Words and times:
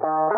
Hallo 0.00 0.31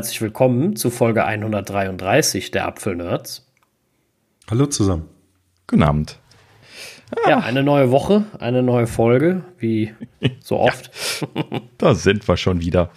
herzlich 0.00 0.22
willkommen 0.22 0.76
zu 0.76 0.88
Folge 0.88 1.26
133 1.26 2.50
der 2.52 2.66
Apfelnerds. 2.66 3.46
Hallo 4.50 4.64
zusammen. 4.64 5.10
Guten 5.66 5.82
Abend. 5.82 6.18
Ja, 7.28 7.40
eine 7.40 7.62
neue 7.62 7.90
Woche, 7.90 8.24
eine 8.38 8.62
neue 8.62 8.86
Folge, 8.86 9.42
wie 9.58 9.92
so 10.42 10.58
oft. 10.58 10.90
Ja, 11.20 11.60
da 11.76 11.94
sind 11.94 12.26
wir 12.26 12.38
schon 12.38 12.62
wieder. 12.62 12.88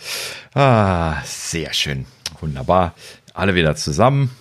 Ah, 0.54 1.22
sehr 1.26 1.74
schön. 1.74 2.06
Wunderbar. 2.40 2.94
Alle 3.34 3.54
wieder 3.54 3.76
zusammen. 3.76 4.32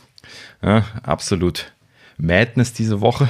Ja, 0.62 0.84
absolut 1.02 1.72
Madness 2.16 2.72
diese 2.72 3.00
Woche. 3.00 3.28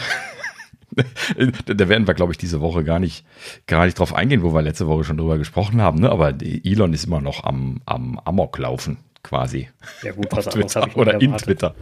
da 1.65 1.89
werden 1.89 2.07
wir, 2.07 2.13
glaube 2.13 2.33
ich, 2.33 2.39
diese 2.39 2.61
Woche 2.61 2.85
gar 2.85 2.99
nicht, 2.99 3.25
gar 3.67 3.87
nicht 3.87 3.99
drauf 3.99 4.15
eingehen, 4.15 4.43
wo 4.43 4.53
wir 4.53 4.61
letzte 4.61 4.89
Woche 4.89 5.05
schon 5.05 5.17
drüber 5.17 5.39
gesprochen 5.39 5.81
haben. 5.81 6.01
Ne? 6.01 6.11
Aber 6.11 6.35
Elon 6.43 6.93
ist 6.93 7.07
immer 7.07 7.23
noch 7.23 7.45
am, 7.45 7.81
am 7.87 8.19
Amok 8.19 8.59
laufen, 8.59 8.99
quasi. 9.23 9.69
Ja, 10.03 10.13
gut, 10.13 10.29
was 10.31 10.49
anderes 10.49 10.77
habe 10.77 10.89
ich 10.89 10.97
Oder 10.97 11.21
in 11.21 11.37
Twitter. 11.37 11.75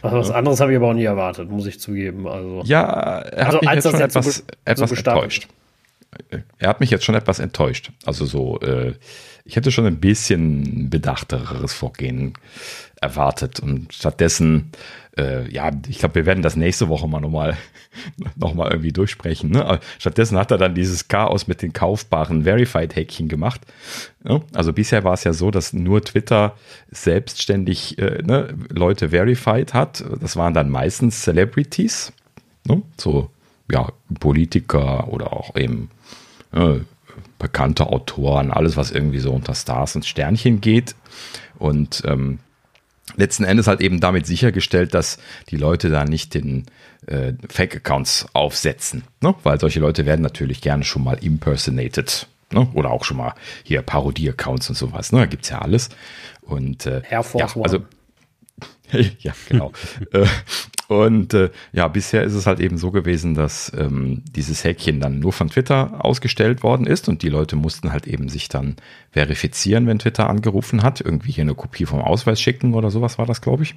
Was, 0.00 0.12
was 0.12 0.30
anderes 0.30 0.60
habe 0.60 0.72
ich 0.72 0.76
aber 0.76 0.88
auch 0.88 0.94
nie 0.94 1.04
erwartet, 1.04 1.50
muss 1.50 1.66
ich 1.66 1.80
zugeben. 1.80 2.28
Also, 2.28 2.62
ja, 2.64 2.82
er 2.82 3.46
hat 3.46 3.54
also, 3.54 3.58
mich 3.60 3.74
jetzt 3.74 3.90
schon 3.90 4.00
etwas, 4.00 4.36
so 4.36 4.42
etwas 4.64 4.90
so 4.90 4.96
enttäuscht. 4.96 5.48
Er 6.58 6.68
hat 6.68 6.80
mich 6.80 6.90
jetzt 6.90 7.04
schon 7.04 7.14
etwas 7.14 7.38
enttäuscht. 7.38 7.90
Also 8.04 8.26
so, 8.26 8.60
äh, 8.60 8.94
ich 9.44 9.56
hätte 9.56 9.72
schon 9.72 9.86
ein 9.86 9.98
bisschen 9.98 10.90
bedachteres 10.90 11.72
Vorgehen 11.72 12.34
erwartet. 13.00 13.60
Und 13.60 13.92
stattdessen, 13.92 14.70
äh, 15.16 15.50
ja, 15.50 15.70
ich 15.88 15.98
glaube, 15.98 16.14
wir 16.16 16.26
werden 16.26 16.42
das 16.42 16.56
nächste 16.56 16.88
Woche 16.88 17.06
mal 17.06 17.20
nochmal 17.20 17.56
noch 18.36 18.54
mal 18.54 18.70
irgendwie 18.70 18.92
durchsprechen. 18.92 19.50
Ne? 19.50 19.78
stattdessen 19.98 20.38
hat 20.38 20.50
er 20.50 20.58
dann 20.58 20.74
dieses 20.74 21.08
Chaos 21.08 21.46
mit 21.46 21.62
den 21.62 21.72
kaufbaren 21.72 22.44
Verified-Häkchen 22.44 23.28
gemacht. 23.28 23.60
Ja? 24.24 24.40
Also 24.54 24.72
bisher 24.72 25.04
war 25.04 25.14
es 25.14 25.24
ja 25.24 25.32
so, 25.32 25.50
dass 25.50 25.72
nur 25.72 26.02
Twitter 26.02 26.56
selbstständig 26.90 27.98
äh, 27.98 28.22
ne, 28.22 28.54
Leute 28.70 29.10
verified 29.10 29.74
hat. 29.74 30.04
Das 30.20 30.36
waren 30.36 30.54
dann 30.54 30.70
meistens 30.70 31.22
Celebrities, 31.22 32.12
ne? 32.66 32.82
so 32.96 33.30
ja, 33.70 33.88
Politiker 34.20 35.08
oder 35.08 35.32
auch 35.32 35.56
eben 35.56 35.90
äh, 36.52 36.80
bekannte 37.38 37.86
Autoren, 37.88 38.50
alles, 38.50 38.76
was 38.76 38.90
irgendwie 38.90 39.18
so 39.18 39.32
unter 39.32 39.54
Stars 39.54 39.96
und 39.96 40.06
Sternchen 40.06 40.60
geht. 40.60 40.94
Und 41.58 42.02
ähm, 42.06 42.38
letzten 43.16 43.44
Endes 43.44 43.66
halt 43.66 43.80
eben 43.80 44.00
damit 44.00 44.26
sichergestellt, 44.26 44.94
dass 44.94 45.18
die 45.50 45.56
Leute 45.56 45.90
da 45.90 46.04
nicht 46.04 46.34
den 46.34 46.66
äh, 47.06 47.32
Fake-Accounts 47.48 48.26
aufsetzen. 48.32 49.04
Ne? 49.20 49.34
Weil 49.42 49.60
solche 49.60 49.80
Leute 49.80 50.06
werden 50.06 50.22
natürlich 50.22 50.60
gerne 50.60 50.84
schon 50.84 51.04
mal 51.04 51.18
impersonated. 51.20 52.26
Ne? 52.52 52.68
Oder 52.74 52.90
auch 52.90 53.04
schon 53.04 53.16
mal 53.16 53.34
hier 53.64 53.82
Parodie-Accounts 53.82 54.68
und 54.68 54.74
sowas. 54.74 55.12
Ne? 55.12 55.20
Da 55.20 55.26
gibt 55.26 55.44
es 55.44 55.50
ja 55.50 55.60
alles. 55.60 55.88
Und 56.42 56.86
äh, 56.86 57.02
Air 57.08 57.22
Force 57.22 57.54
ja, 57.54 57.62
also 57.62 57.84
ja, 59.20 59.32
genau. 59.48 59.72
Äh, 60.12 60.26
und 60.88 61.34
äh, 61.34 61.50
ja, 61.72 61.88
bisher 61.88 62.22
ist 62.22 62.34
es 62.34 62.46
halt 62.46 62.60
eben 62.60 62.76
so 62.76 62.90
gewesen, 62.90 63.34
dass 63.34 63.72
ähm, 63.76 64.22
dieses 64.34 64.64
Häkchen 64.64 65.00
dann 65.00 65.20
nur 65.20 65.32
von 65.32 65.48
Twitter 65.48 66.04
ausgestellt 66.04 66.62
worden 66.62 66.86
ist 66.86 67.08
und 67.08 67.22
die 67.22 67.28
Leute 67.28 67.56
mussten 67.56 67.92
halt 67.92 68.06
eben 68.06 68.28
sich 68.28 68.48
dann 68.48 68.76
verifizieren, 69.10 69.86
wenn 69.86 69.98
Twitter 69.98 70.28
angerufen 70.28 70.82
hat. 70.82 71.00
Irgendwie 71.00 71.32
hier 71.32 71.42
eine 71.42 71.54
Kopie 71.54 71.86
vom 71.86 72.00
Ausweis 72.00 72.40
schicken 72.40 72.74
oder 72.74 72.90
sowas 72.90 73.18
war 73.18 73.26
das, 73.26 73.40
glaube 73.40 73.62
ich. 73.62 73.74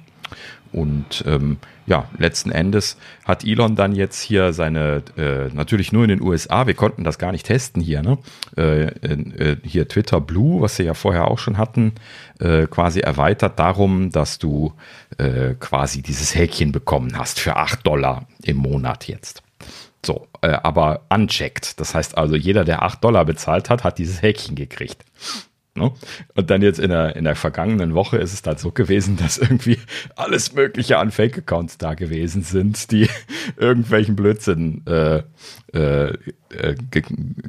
Und 0.72 1.24
ähm, 1.26 1.58
ja, 1.86 2.08
letzten 2.18 2.50
Endes 2.50 2.98
hat 3.24 3.44
Elon 3.44 3.76
dann 3.76 3.94
jetzt 3.94 4.20
hier 4.20 4.52
seine, 4.52 5.02
äh, 5.16 5.48
natürlich 5.54 5.92
nur 5.92 6.02
in 6.02 6.08
den 6.08 6.20
USA, 6.20 6.66
wir 6.66 6.74
konnten 6.74 7.04
das 7.04 7.18
gar 7.18 7.30
nicht 7.32 7.46
testen 7.46 7.80
hier, 7.80 8.02
ne? 8.02 8.18
Äh, 8.56 8.86
äh, 8.86 9.56
hier 9.62 9.86
Twitter 9.88 10.20
Blue, 10.20 10.60
was 10.60 10.76
sie 10.76 10.82
ja 10.82 10.94
vorher 10.94 11.28
auch 11.28 11.38
schon 11.38 11.58
hatten, 11.58 11.92
äh, 12.40 12.66
quasi 12.66 13.00
erweitert 13.00 13.58
darum, 13.58 14.10
dass 14.10 14.38
du 14.38 14.72
äh, 15.18 15.54
quasi 15.60 16.02
dieses 16.02 16.34
Häkchen 16.34 16.72
bekommen 16.96 17.18
hast 17.18 17.38
für 17.40 17.56
8 17.56 17.86
Dollar 17.86 18.26
im 18.42 18.56
Monat 18.56 19.06
jetzt. 19.06 19.42
So, 20.04 20.28
äh, 20.40 20.48
aber 20.48 21.02
unchecked. 21.10 21.78
Das 21.78 21.94
heißt 21.94 22.16
also, 22.16 22.36
jeder, 22.36 22.64
der 22.64 22.82
8 22.82 23.04
Dollar 23.04 23.26
bezahlt 23.26 23.68
hat, 23.68 23.84
hat 23.84 23.98
dieses 23.98 24.22
Häkchen 24.22 24.54
gekriegt. 24.54 25.04
Ne? 25.76 25.92
Und 26.34 26.50
dann 26.50 26.62
jetzt 26.62 26.78
in 26.78 26.90
der, 26.90 27.16
in 27.16 27.24
der 27.24 27.36
vergangenen 27.36 27.94
Woche 27.94 28.16
ist 28.18 28.32
es 28.32 28.42
dann 28.42 28.56
so 28.56 28.70
gewesen, 28.70 29.16
dass 29.20 29.38
irgendwie 29.38 29.78
alles 30.16 30.54
Mögliche 30.54 30.98
an 30.98 31.10
Fake-Accounts 31.10 31.78
da 31.78 31.94
gewesen 31.94 32.42
sind, 32.42 32.90
die 32.90 33.08
irgendwelchen 33.56 34.16
Blödsinn 34.16 34.82
äh, 34.86 35.22
äh, 35.72 36.14
äh 36.50 36.74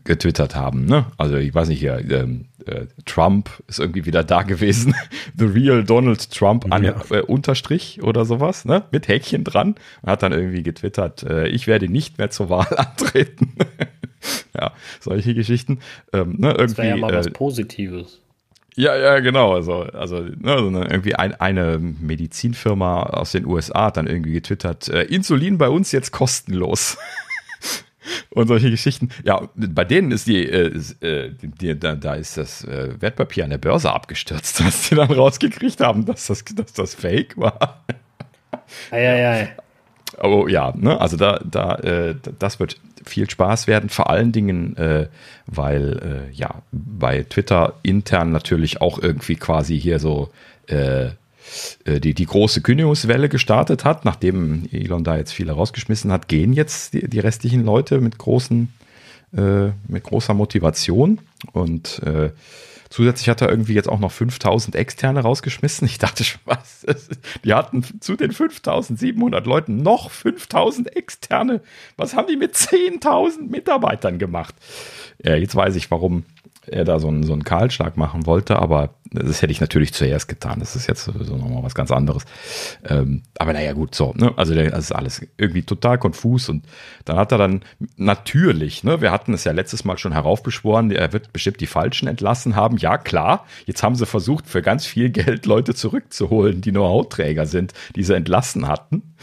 getwittert 0.03 0.55
haben. 0.55 0.85
Ne? 0.85 1.05
Also 1.17 1.37
ich 1.37 1.53
weiß 1.53 1.69
nicht, 1.69 1.79
hier, 1.79 1.99
ähm, 2.09 2.45
äh, 2.67 2.87
Trump 3.05 3.49
ist 3.67 3.79
irgendwie 3.79 4.05
wieder 4.05 4.23
da 4.23 4.43
gewesen. 4.43 4.93
The 5.37 5.45
real 5.45 5.83
Donald 5.83 6.31
Trump 6.31 6.71
an, 6.71 6.83
ja. 6.83 6.95
äh, 7.09 7.21
Unterstrich 7.21 8.03
oder 8.03 8.25
sowas, 8.25 8.65
ne? 8.65 8.83
Mit 8.91 9.07
Häkchen 9.07 9.43
dran. 9.43 9.75
Und 10.01 10.11
hat 10.11 10.23
dann 10.23 10.33
irgendwie 10.33 10.63
getwittert, 10.63 11.23
äh, 11.23 11.47
ich 11.47 11.67
werde 11.67 11.89
nicht 11.89 12.17
mehr 12.17 12.29
zur 12.29 12.49
Wahl 12.49 12.67
antreten. 12.77 13.53
ja, 14.59 14.73
solche 14.99 15.33
Geschichten. 15.33 15.79
Ähm, 16.13 16.35
ne, 16.37 16.49
irgendwie, 16.49 16.63
das 16.63 16.77
wäre 16.77 16.87
ja 16.89 16.97
mal 16.97 17.13
was 17.13 17.27
äh, 17.27 17.31
Positives. 17.31 18.21
Ja, 18.77 18.95
ja, 18.95 19.19
genau. 19.19 19.55
Also, 19.55 19.81
also 19.81 20.21
ne, 20.21 20.55
irgendwie 20.89 21.15
ein, 21.15 21.33
eine 21.33 21.79
Medizinfirma 21.79 23.03
aus 23.03 23.31
den 23.31 23.45
USA 23.47 23.85
hat 23.85 23.97
dann 23.97 24.05
irgendwie 24.05 24.33
getwittert, 24.33 24.87
äh, 24.89 25.01
Insulin 25.03 25.57
bei 25.57 25.67
uns 25.67 25.91
jetzt 25.91 26.11
kostenlos. 26.11 26.97
Und 28.29 28.47
solche 28.47 28.69
Geschichten. 28.69 29.09
Ja, 29.23 29.49
bei 29.55 29.83
denen 29.83 30.11
ist 30.11 30.27
die, 30.27 30.45
äh, 30.45 30.71
äh 31.01 31.31
die 31.41 31.77
da, 31.77 31.95
da, 31.95 32.13
ist 32.13 32.37
das 32.37 32.63
äh, 32.63 32.93
Wertpapier 33.01 33.43
an 33.43 33.49
der 33.49 33.57
Börse 33.57 33.91
abgestürzt, 33.91 34.59
dass 34.65 34.87
sie 34.87 34.95
dann 34.95 35.11
rausgekriegt 35.11 35.81
haben, 35.81 36.05
dass 36.05 36.27
das, 36.27 36.45
dass 36.45 36.71
das 36.73 36.93
Fake 36.93 37.35
war. 37.35 37.83
Eieiei. 38.91 39.55
Oh 40.21 40.47
ja, 40.47 40.73
ne? 40.75 40.99
also 40.99 41.17
da, 41.17 41.39
da, 41.43 41.75
äh, 41.75 42.15
das 42.39 42.59
wird 42.59 42.77
viel 43.05 43.29
Spaß 43.29 43.67
werden, 43.67 43.89
vor 43.89 44.09
allen 44.09 44.31
Dingen, 44.31 44.75
äh, 44.77 45.07
weil 45.45 46.29
äh, 46.31 46.35
ja 46.35 46.61
bei 46.71 47.23
Twitter 47.23 47.73
intern 47.83 48.31
natürlich 48.31 48.81
auch 48.81 48.99
irgendwie 48.99 49.35
quasi 49.35 49.79
hier 49.79 49.99
so 49.99 50.29
äh, 50.67 51.07
äh, 51.85 51.99
die, 51.99 52.13
die 52.13 52.25
große 52.25 52.61
Kündigungswelle 52.61 53.29
gestartet 53.29 53.85
hat, 53.85 54.05
nachdem 54.05 54.67
Elon 54.71 55.03
da 55.03 55.17
jetzt 55.17 55.33
viele 55.33 55.53
rausgeschmissen 55.53 56.11
hat, 56.11 56.27
gehen 56.27 56.53
jetzt 56.53 56.93
die, 56.93 57.07
die 57.07 57.19
restlichen 57.19 57.63
Leute 57.63 58.01
mit 58.01 58.17
großen, 58.17 58.73
äh, 59.35 59.69
mit 59.87 60.03
großer 60.03 60.33
Motivation 60.33 61.19
und 61.53 62.01
Zusätzlich 62.89 63.29
hat 63.29 63.41
er 63.41 63.49
irgendwie 63.49 63.73
jetzt 63.73 63.89
auch 63.89 63.99
noch 63.99 64.11
5000 64.11 64.75
Externe 64.75 65.21
rausgeschmissen. 65.21 65.87
Ich 65.87 65.97
dachte 65.97 66.23
schon, 66.23 66.41
was? 66.45 66.85
Die 67.43 67.53
hatten 67.53 67.83
zu 67.99 68.15
den 68.15 68.31
5700 68.31 69.45
Leuten 69.45 69.77
noch 69.77 70.11
5000 70.11 70.95
Externe. 70.95 71.61
Was 71.95 72.15
haben 72.15 72.27
die 72.27 72.37
mit 72.37 72.55
10.000 72.55 73.49
Mitarbeitern 73.49 74.19
gemacht? 74.19 74.55
Ja, 75.23 75.35
jetzt 75.35 75.55
weiß 75.55 75.75
ich, 75.75 75.89
warum 75.91 76.23
er 76.67 76.83
da 76.83 76.99
so 76.99 77.07
einen, 77.07 77.23
so 77.23 77.33
einen 77.33 77.43
Kahlschlag 77.43 77.97
machen 77.97 78.25
wollte, 78.25 78.59
aber 78.59 78.95
das 79.11 79.41
hätte 79.41 79.51
ich 79.51 79.61
natürlich 79.61 79.93
zuerst 79.93 80.27
getan. 80.27 80.59
Das 80.59 80.75
ist 80.75 80.87
jetzt 80.87 81.03
sowieso 81.03 81.37
nochmal 81.37 81.63
was 81.63 81.75
ganz 81.75 81.91
anderes. 81.91 82.25
Ähm, 82.87 83.23
aber 83.37 83.53
naja, 83.53 83.73
gut, 83.73 83.95
so, 83.95 84.13
ne? 84.15 84.33
Also 84.35 84.53
das 84.53 84.85
ist 84.85 84.91
alles 84.91 85.25
irgendwie 85.37 85.63
total 85.63 85.97
konfus 85.97 86.49
und 86.49 86.65
dann 87.05 87.17
hat 87.17 87.31
er 87.31 87.37
dann 87.37 87.61
natürlich, 87.95 88.83
ne, 88.83 89.01
wir 89.01 89.11
hatten 89.11 89.33
es 89.33 89.43
ja 89.43 89.51
letztes 89.51 89.85
Mal 89.85 89.97
schon 89.97 90.11
heraufbeschworen, 90.11 90.91
er 90.91 91.13
wird 91.13 91.33
bestimmt 91.33 91.61
die 91.61 91.67
Falschen 91.67 92.07
entlassen 92.07 92.55
haben. 92.55 92.77
Ja, 92.77 92.97
klar, 92.97 93.45
jetzt 93.65 93.83
haben 93.83 93.95
sie 93.95 94.05
versucht, 94.05 94.47
für 94.47 94.61
ganz 94.61 94.85
viel 94.85 95.09
Geld 95.09 95.45
Leute 95.45 95.73
zurückzuholen, 95.73 96.61
die 96.61 96.71
Know-how-Träger 96.71 97.45
sind, 97.45 97.73
die 97.95 98.03
sie 98.03 98.15
entlassen 98.15 98.67
hatten. 98.67 99.15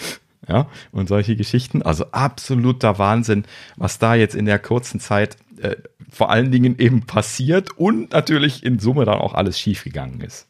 Ja, 0.47 0.69
und 0.93 1.09
solche 1.09 1.37
Geschichten. 1.37 1.81
Also 1.81 2.07
absoluter 2.13 2.99
Wahnsinn, 2.99 3.45
was 3.77 3.99
da 3.99 4.15
jetzt 4.15 4.35
in 4.35 4.45
der 4.45 4.59
kurzen 4.59 5.01
Zeit 5.01 5.39
äh, 5.63 5.77
vor 6.15 6.31
allen 6.31 6.51
Dingen 6.51 6.79
eben 6.79 7.03
passiert 7.03 7.77
und 7.77 8.13
natürlich 8.13 8.65
in 8.65 8.79
Summe 8.79 9.05
dann 9.05 9.19
auch 9.19 9.35
alles 9.35 9.59
schiefgegangen 9.59 10.21
ist. 10.21 10.49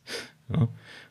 Ja, 0.52 0.68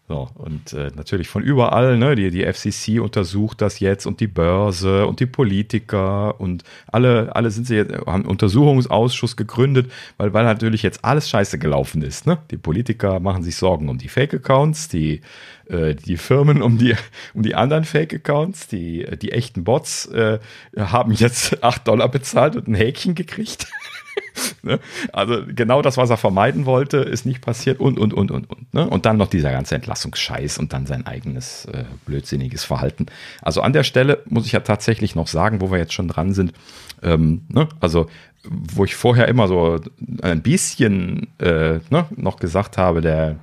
So, 0.09 0.29
und 0.35 0.73
äh, 0.73 0.91
natürlich 0.93 1.29
von 1.29 1.43
überall, 1.43 1.97
ne, 1.97 2.15
die, 2.15 2.29
die 2.29 2.43
FCC 2.43 2.99
untersucht 2.99 3.61
das 3.61 3.79
jetzt 3.79 4.05
und 4.05 4.19
die 4.19 4.27
Börse 4.27 5.07
und 5.07 5.21
die 5.21 5.25
Politiker 5.25 6.41
und 6.41 6.63
alle, 6.87 7.33
alle 7.33 7.51
sind 7.51 7.67
sie 7.67 7.77
jetzt, 7.77 7.93
haben 7.93 8.07
einen 8.07 8.25
Untersuchungsausschuss 8.25 9.37
gegründet, 9.37 9.89
weil, 10.17 10.33
weil 10.33 10.43
natürlich 10.43 10.83
jetzt 10.83 11.05
alles 11.05 11.29
scheiße 11.29 11.57
gelaufen 11.57 12.01
ist. 12.01 12.27
Ne? 12.27 12.37
Die 12.51 12.57
Politiker 12.57 13.21
machen 13.21 13.43
sich 13.43 13.55
Sorgen 13.55 13.87
um 13.87 13.97
die 13.97 14.09
Fake-Accounts, 14.09 14.89
die, 14.89 15.21
äh, 15.69 15.95
die 15.95 16.17
Firmen 16.17 16.61
um 16.61 16.77
die, 16.77 16.95
um 17.33 17.41
die 17.41 17.55
anderen 17.55 17.85
Fake-Accounts, 17.85 18.67
die, 18.67 19.07
die 19.21 19.31
echten 19.31 19.63
Bots 19.63 20.07
äh, 20.07 20.39
haben 20.77 21.13
jetzt 21.13 21.63
8 21.63 21.87
Dollar 21.87 22.09
bezahlt 22.09 22.57
und 22.57 22.67
ein 22.67 22.75
Häkchen 22.75 23.15
gekriegt. 23.15 23.67
ne? 24.63 24.79
Also 25.11 25.43
genau 25.47 25.81
das, 25.81 25.97
was 25.97 26.09
er 26.09 26.17
vermeiden 26.17 26.65
wollte, 26.65 26.97
ist 26.97 27.25
nicht 27.25 27.41
passiert 27.41 27.79
und, 27.79 27.99
und, 27.99 28.13
und, 28.13 28.31
und, 28.31 28.49
und. 28.49 28.73
Ne? 28.73 28.87
Und 28.87 29.05
dann 29.05 29.17
noch 29.17 29.27
dieser 29.27 29.51
ganze 29.51 29.75
Entlassungsscheiß 29.75 30.57
und 30.57 30.73
dann 30.73 30.85
sein 30.85 31.05
eigenes 31.05 31.65
äh, 31.65 31.85
blödsinniges 32.05 32.63
Verhalten. 32.63 33.07
Also 33.41 33.61
an 33.61 33.73
der 33.73 33.83
Stelle 33.83 34.23
muss 34.25 34.45
ich 34.45 34.51
ja 34.53 34.61
tatsächlich 34.61 35.15
noch 35.15 35.27
sagen, 35.27 35.61
wo 35.61 35.71
wir 35.71 35.77
jetzt 35.77 35.93
schon 35.93 36.07
dran 36.07 36.33
sind, 36.33 36.53
ähm, 37.01 37.41
ne? 37.49 37.67
also 37.79 38.07
wo 38.45 38.83
ich 38.83 38.95
vorher 38.95 39.27
immer 39.27 39.47
so 39.47 39.79
ein 40.21 40.41
bisschen 40.41 41.27
äh, 41.39 41.79
ne, 41.89 42.05
noch 42.15 42.37
gesagt 42.37 42.77
habe, 42.77 43.01
der, 43.01 43.37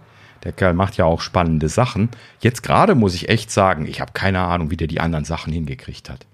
der 0.44 0.52
Kerl 0.52 0.74
macht 0.74 0.96
ja 0.96 1.06
auch 1.06 1.20
spannende 1.20 1.68
Sachen. 1.68 2.10
Jetzt 2.40 2.62
gerade 2.62 2.94
muss 2.94 3.14
ich 3.14 3.28
echt 3.28 3.50
sagen, 3.50 3.86
ich 3.86 4.00
habe 4.00 4.12
keine 4.12 4.40
Ahnung, 4.40 4.70
wie 4.70 4.76
der 4.76 4.88
die 4.88 5.00
anderen 5.00 5.24
Sachen 5.24 5.52
hingekriegt 5.52 6.10
hat. 6.10 6.26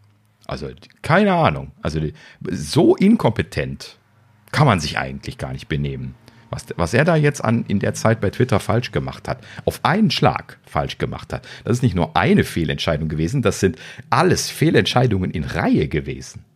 Also 0.47 0.69
keine 1.03 1.35
Ahnung. 1.35 1.73
Also 1.83 2.01
so 2.51 2.97
inkompetent 2.97 3.96
kann 4.57 4.67
man 4.67 4.81
sich 4.81 4.97
eigentlich 4.97 5.37
gar 5.37 5.53
nicht 5.53 5.69
benehmen. 5.69 6.15
Was, 6.49 6.65
was 6.77 6.95
er 6.95 7.05
da 7.05 7.15
jetzt 7.15 7.45
an, 7.45 7.67
in 7.69 7.79
der 7.79 7.93
Zeit 7.93 8.23
bei 8.23 8.31
Twitter 8.31 8.59
falsch 8.59 8.91
gemacht 8.91 9.29
hat, 9.29 9.45
auf 9.67 9.81
einen 9.85 10.11
Schlag 10.11 10.59
falsch 10.65 10.97
gemacht 10.97 11.35
hat, 11.35 11.47
das 11.65 11.77
ist 11.77 11.83
nicht 11.83 11.95
nur 11.95 12.17
eine 12.17 12.43
Fehlentscheidung 12.43 13.11
gewesen, 13.11 13.43
das 13.43 13.61
sind 13.61 13.77
alles 14.09 14.49
Fehlentscheidungen 14.49 15.31
in 15.31 15.45
Reihe 15.45 15.89
gewesen. 15.89 16.47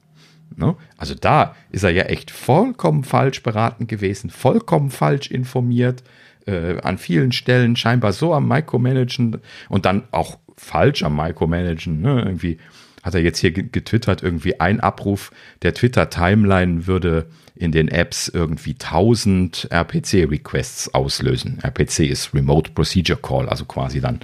Ne? 0.56 0.76
Also 0.97 1.14
da 1.14 1.55
ist 1.73 1.82
er 1.82 1.91
ja 1.91 2.05
echt 2.05 2.31
vollkommen 2.31 3.05
falsch 3.05 3.43
beraten 3.43 3.87
gewesen, 3.87 4.31
vollkommen 4.31 4.91
falsch 4.91 5.31
informiert, 5.31 6.02
äh, 6.47 6.81
an 6.81 6.97
vielen 6.97 7.32
Stellen 7.32 7.76
scheinbar 7.76 8.14
so 8.14 8.32
am 8.32 8.49
Micromanagen 8.49 9.43
und 9.69 9.85
dann 9.85 10.05
auch 10.11 10.38
falsch 10.56 11.02
am 11.02 11.17
Micromanagen. 11.17 12.00
Ne? 12.00 12.23
Irgendwie 12.23 12.56
hat 13.02 13.14
er 13.14 13.20
jetzt 13.20 13.38
hier 13.38 13.52
getwittert, 13.52 14.23
irgendwie 14.23 14.61
ein 14.61 14.81
Abruf 14.81 15.32
der 15.62 15.75
Twitter-Timeline 15.75 16.87
würde 16.87 17.26
in 17.55 17.73
den 17.73 17.88
Apps 17.88 18.29
irgendwie 18.29 18.73
1000 18.73 19.69
RPC-Requests 19.70 20.94
auslösen. 20.94 21.58
RPC 21.62 22.00
ist 22.00 22.35
Remote 22.35 22.73
Procedure 22.73 23.19
Call, 23.20 23.49
also 23.49 23.64
quasi 23.67 24.00
dann 24.00 24.20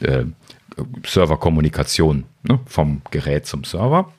äh, 0.00 0.24
Serverkommunikation 1.06 2.24
ne, 2.42 2.60
vom 2.66 3.02
Gerät 3.10 3.46
zum 3.46 3.64
Server. 3.64 4.12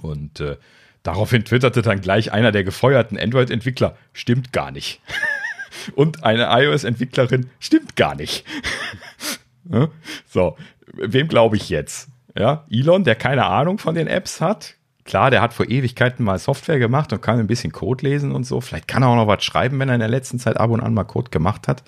Und 0.00 0.40
äh, 0.40 0.56
daraufhin 1.02 1.44
twitterte 1.44 1.82
dann 1.82 2.00
gleich 2.00 2.32
einer 2.32 2.52
der 2.52 2.64
gefeuerten 2.64 3.18
Android-Entwickler, 3.18 3.96
stimmt 4.12 4.52
gar 4.52 4.70
nicht. 4.70 5.00
Und 5.94 6.24
eine 6.24 6.48
iOS-Entwicklerin, 6.50 7.50
stimmt 7.60 7.96
gar 7.96 8.14
nicht. 8.14 8.44
So, 10.28 10.56
wem 10.92 11.26
glaube 11.26 11.56
ich 11.56 11.70
jetzt? 11.70 12.08
Ja, 12.38 12.64
Elon, 12.70 13.04
der 13.04 13.14
keine 13.14 13.46
Ahnung 13.46 13.78
von 13.78 13.94
den 13.94 14.06
Apps 14.06 14.40
hat, 14.40 14.76
Klar, 15.06 15.30
der 15.30 15.40
hat 15.40 15.54
vor 15.54 15.70
Ewigkeiten 15.70 16.24
mal 16.24 16.38
Software 16.38 16.80
gemacht 16.80 17.12
und 17.12 17.22
kann 17.22 17.38
ein 17.38 17.46
bisschen 17.46 17.72
Code 17.72 18.04
lesen 18.04 18.32
und 18.32 18.44
so. 18.44 18.60
Vielleicht 18.60 18.88
kann 18.88 19.04
er 19.04 19.08
auch 19.08 19.16
noch 19.16 19.28
was 19.28 19.44
schreiben, 19.44 19.78
wenn 19.78 19.88
er 19.88 19.94
in 19.94 20.00
der 20.00 20.08
letzten 20.08 20.40
Zeit 20.40 20.56
ab 20.56 20.70
und 20.70 20.80
an 20.80 20.94
mal 20.94 21.04
Code 21.04 21.30
gemacht 21.30 21.68
hat. 21.68 21.84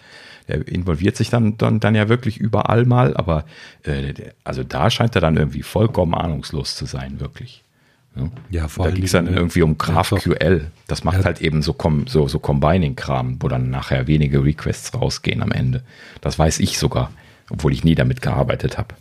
Der 0.46 0.66
involviert 0.68 1.16
sich 1.16 1.28
dann, 1.28 1.58
dann, 1.58 1.80
dann 1.80 1.96
ja 1.96 2.08
wirklich 2.08 2.38
überall 2.38 2.86
mal, 2.86 3.16
aber 3.16 3.44
äh, 3.82 4.14
also 4.44 4.62
da 4.62 4.88
scheint 4.88 5.16
er 5.16 5.20
dann 5.20 5.36
irgendwie 5.36 5.62
vollkommen 5.62 6.14
ahnungslos 6.14 6.76
zu 6.76 6.86
sein, 6.86 7.18
wirklich. 7.18 7.64
Ja, 8.14 8.30
ja 8.50 8.68
vor 8.68 8.86
Da 8.86 8.92
ging 8.92 9.04
es 9.04 9.12
dann 9.12 9.26
irgendwie 9.26 9.62
um 9.62 9.76
GraphQL. 9.76 10.70
Das 10.86 11.02
macht 11.02 11.18
ja. 11.18 11.24
halt 11.24 11.40
eben 11.40 11.60
so, 11.60 11.76
so, 12.06 12.28
so 12.28 12.38
Combining-Kram, 12.38 13.38
wo 13.40 13.48
dann 13.48 13.68
nachher 13.68 14.06
wenige 14.06 14.44
Requests 14.44 14.94
rausgehen 14.94 15.42
am 15.42 15.50
Ende. 15.50 15.82
Das 16.20 16.38
weiß 16.38 16.60
ich 16.60 16.78
sogar, 16.78 17.10
obwohl 17.50 17.72
ich 17.72 17.82
nie 17.82 17.96
damit 17.96 18.22
gearbeitet 18.22 18.78
habe. 18.78 18.94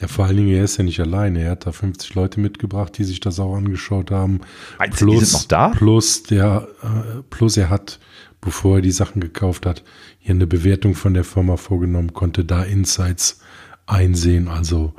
Ja, 0.00 0.06
vor 0.06 0.26
allen 0.26 0.36
Dingen, 0.36 0.50
er 0.50 0.64
ist 0.64 0.76
ja 0.76 0.84
nicht 0.84 1.00
alleine. 1.00 1.42
Er 1.42 1.52
hat 1.52 1.66
da 1.66 1.72
50 1.72 2.14
Leute 2.14 2.38
mitgebracht, 2.38 2.96
die 2.98 3.04
sich 3.04 3.18
das 3.18 3.40
auch 3.40 3.56
angeschaut 3.56 4.10
haben. 4.10 4.40
Meinst 4.78 4.98
plus, 4.98 5.32
noch 5.32 5.44
da? 5.44 5.68
Plus, 5.70 6.22
der, 6.22 6.68
äh, 6.82 7.22
plus 7.30 7.56
er 7.56 7.68
hat, 7.68 7.98
bevor 8.40 8.76
er 8.76 8.82
die 8.82 8.92
Sachen 8.92 9.20
gekauft 9.20 9.66
hat, 9.66 9.82
hier 10.20 10.34
eine 10.34 10.46
Bewertung 10.46 10.94
von 10.94 11.14
der 11.14 11.24
Firma 11.24 11.56
vorgenommen, 11.56 12.12
konnte 12.12 12.44
da 12.44 12.62
Insights 12.62 13.40
einsehen. 13.86 14.46
Also, 14.46 14.94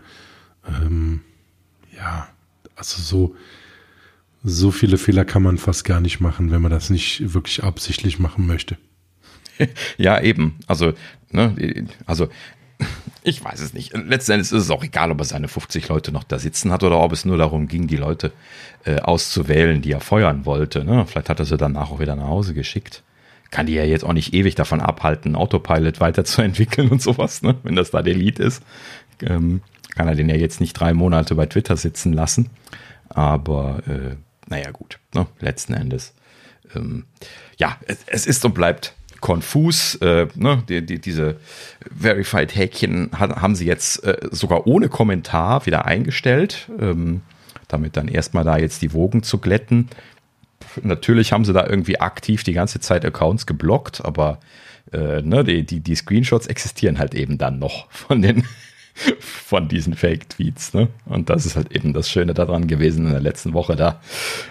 ähm, 0.67 1.21
ja, 1.95 2.27
also 2.75 3.01
so, 3.01 3.35
so 4.43 4.71
viele 4.71 4.97
Fehler 4.97 5.23
kann 5.23 5.43
man 5.43 5.57
fast 5.57 5.85
gar 5.85 6.01
nicht 6.01 6.19
machen, 6.19 6.51
wenn 6.51 6.61
man 6.61 6.71
das 6.71 6.89
nicht 6.89 7.33
wirklich 7.33 7.63
absichtlich 7.63 8.19
machen 8.19 8.45
möchte. 8.47 8.77
Ja, 9.97 10.21
eben. 10.21 10.55
Also, 10.67 10.93
ne, 11.31 11.85
also 12.05 12.29
ich 13.23 13.43
weiß 13.43 13.59
es 13.59 13.73
nicht. 13.73 13.93
Letzten 13.93 14.33
Endes 14.33 14.51
ist 14.51 14.63
es 14.63 14.71
auch 14.71 14.83
egal, 14.83 15.11
ob 15.11 15.19
er 15.19 15.25
seine 15.25 15.47
50 15.47 15.87
Leute 15.87 16.11
noch 16.11 16.23
da 16.23 16.39
sitzen 16.39 16.71
hat 16.71 16.83
oder 16.83 16.99
ob 16.99 17.11
es 17.11 17.25
nur 17.25 17.37
darum 17.37 17.67
ging, 17.67 17.87
die 17.87 17.97
Leute 17.97 18.31
äh, 18.85 18.99
auszuwählen, 18.99 19.81
die 19.81 19.91
er 19.91 19.99
feuern 19.99 20.45
wollte. 20.45 20.83
Ne? 20.83 21.05
Vielleicht 21.05 21.29
hat 21.29 21.39
er 21.39 21.45
sie 21.45 21.57
danach 21.57 21.91
auch 21.91 21.99
wieder 21.99 22.15
nach 22.15 22.27
Hause 22.27 22.53
geschickt. 22.53 23.03
Kann 23.51 23.65
die 23.65 23.73
ja 23.73 23.83
jetzt 23.83 24.05
auch 24.05 24.13
nicht 24.13 24.33
ewig 24.33 24.55
davon 24.55 24.79
abhalten, 24.79 25.35
Autopilot 25.35 25.99
weiterzuentwickeln 25.99 26.89
und 26.89 27.01
sowas, 27.01 27.41
ne? 27.41 27.55
wenn 27.63 27.75
das 27.75 27.91
da 27.91 28.01
der 28.01 28.15
Lead 28.15 28.39
ist. 28.39 28.63
Ähm, 29.21 29.61
kann 29.95 30.07
er 30.07 30.15
den 30.15 30.29
ja 30.29 30.35
jetzt 30.35 30.61
nicht 30.61 30.73
drei 30.73 30.93
Monate 30.93 31.35
bei 31.35 31.45
Twitter 31.45 31.75
sitzen 31.75 32.13
lassen. 32.13 32.49
Aber 33.09 33.81
äh, 33.87 34.15
naja, 34.47 34.71
gut, 34.71 34.99
ne? 35.13 35.27
letzten 35.39 35.73
Endes. 35.73 36.13
Ähm, 36.75 37.05
ja, 37.57 37.77
es, 37.85 37.97
es 38.05 38.25
ist 38.27 38.45
und 38.45 38.53
bleibt 38.53 38.93
konfus. 39.21 39.95
Äh, 39.95 40.27
ne, 40.35 40.63
die, 40.67 40.85
die, 40.85 40.99
diese 40.99 41.37
Verified-Häkchen 41.97 43.11
haben 43.13 43.55
sie 43.55 43.65
jetzt 43.65 44.03
äh, 44.03 44.27
sogar 44.31 44.67
ohne 44.67 44.89
Kommentar 44.89 45.65
wieder 45.65 45.85
eingestellt, 45.85 46.69
ähm, 46.79 47.21
damit 47.67 47.97
dann 47.97 48.07
erstmal 48.07 48.43
da 48.43 48.57
jetzt 48.57 48.81
die 48.81 48.93
Wogen 48.93 49.23
zu 49.23 49.37
glätten. 49.39 49.89
Natürlich 50.81 51.31
haben 51.31 51.45
sie 51.45 51.53
da 51.53 51.65
irgendwie 51.65 51.99
aktiv 51.99 52.43
die 52.43 52.53
ganze 52.53 52.79
Zeit 52.79 53.05
Accounts 53.05 53.45
geblockt, 53.45 54.03
aber 54.03 54.39
äh, 54.91 55.21
ne, 55.21 55.43
die, 55.43 55.65
die, 55.65 55.79
die 55.79 55.95
Screenshots 55.95 56.47
existieren 56.47 56.99
halt 56.99 57.15
eben 57.15 57.37
dann 57.37 57.59
noch 57.59 57.91
von 57.91 58.21
den 58.21 58.43
von 59.19 59.67
diesen 59.67 59.95
Fake-Tweets. 59.95 60.73
Ne? 60.73 60.89
Und 61.05 61.29
das 61.29 61.45
ist 61.45 61.55
halt 61.55 61.71
eben 61.75 61.93
das 61.93 62.09
Schöne 62.09 62.33
daran 62.33 62.67
gewesen, 62.67 63.05
in 63.05 63.11
der 63.11 63.21
letzten 63.21 63.53
Woche 63.53 63.75
da 63.75 64.01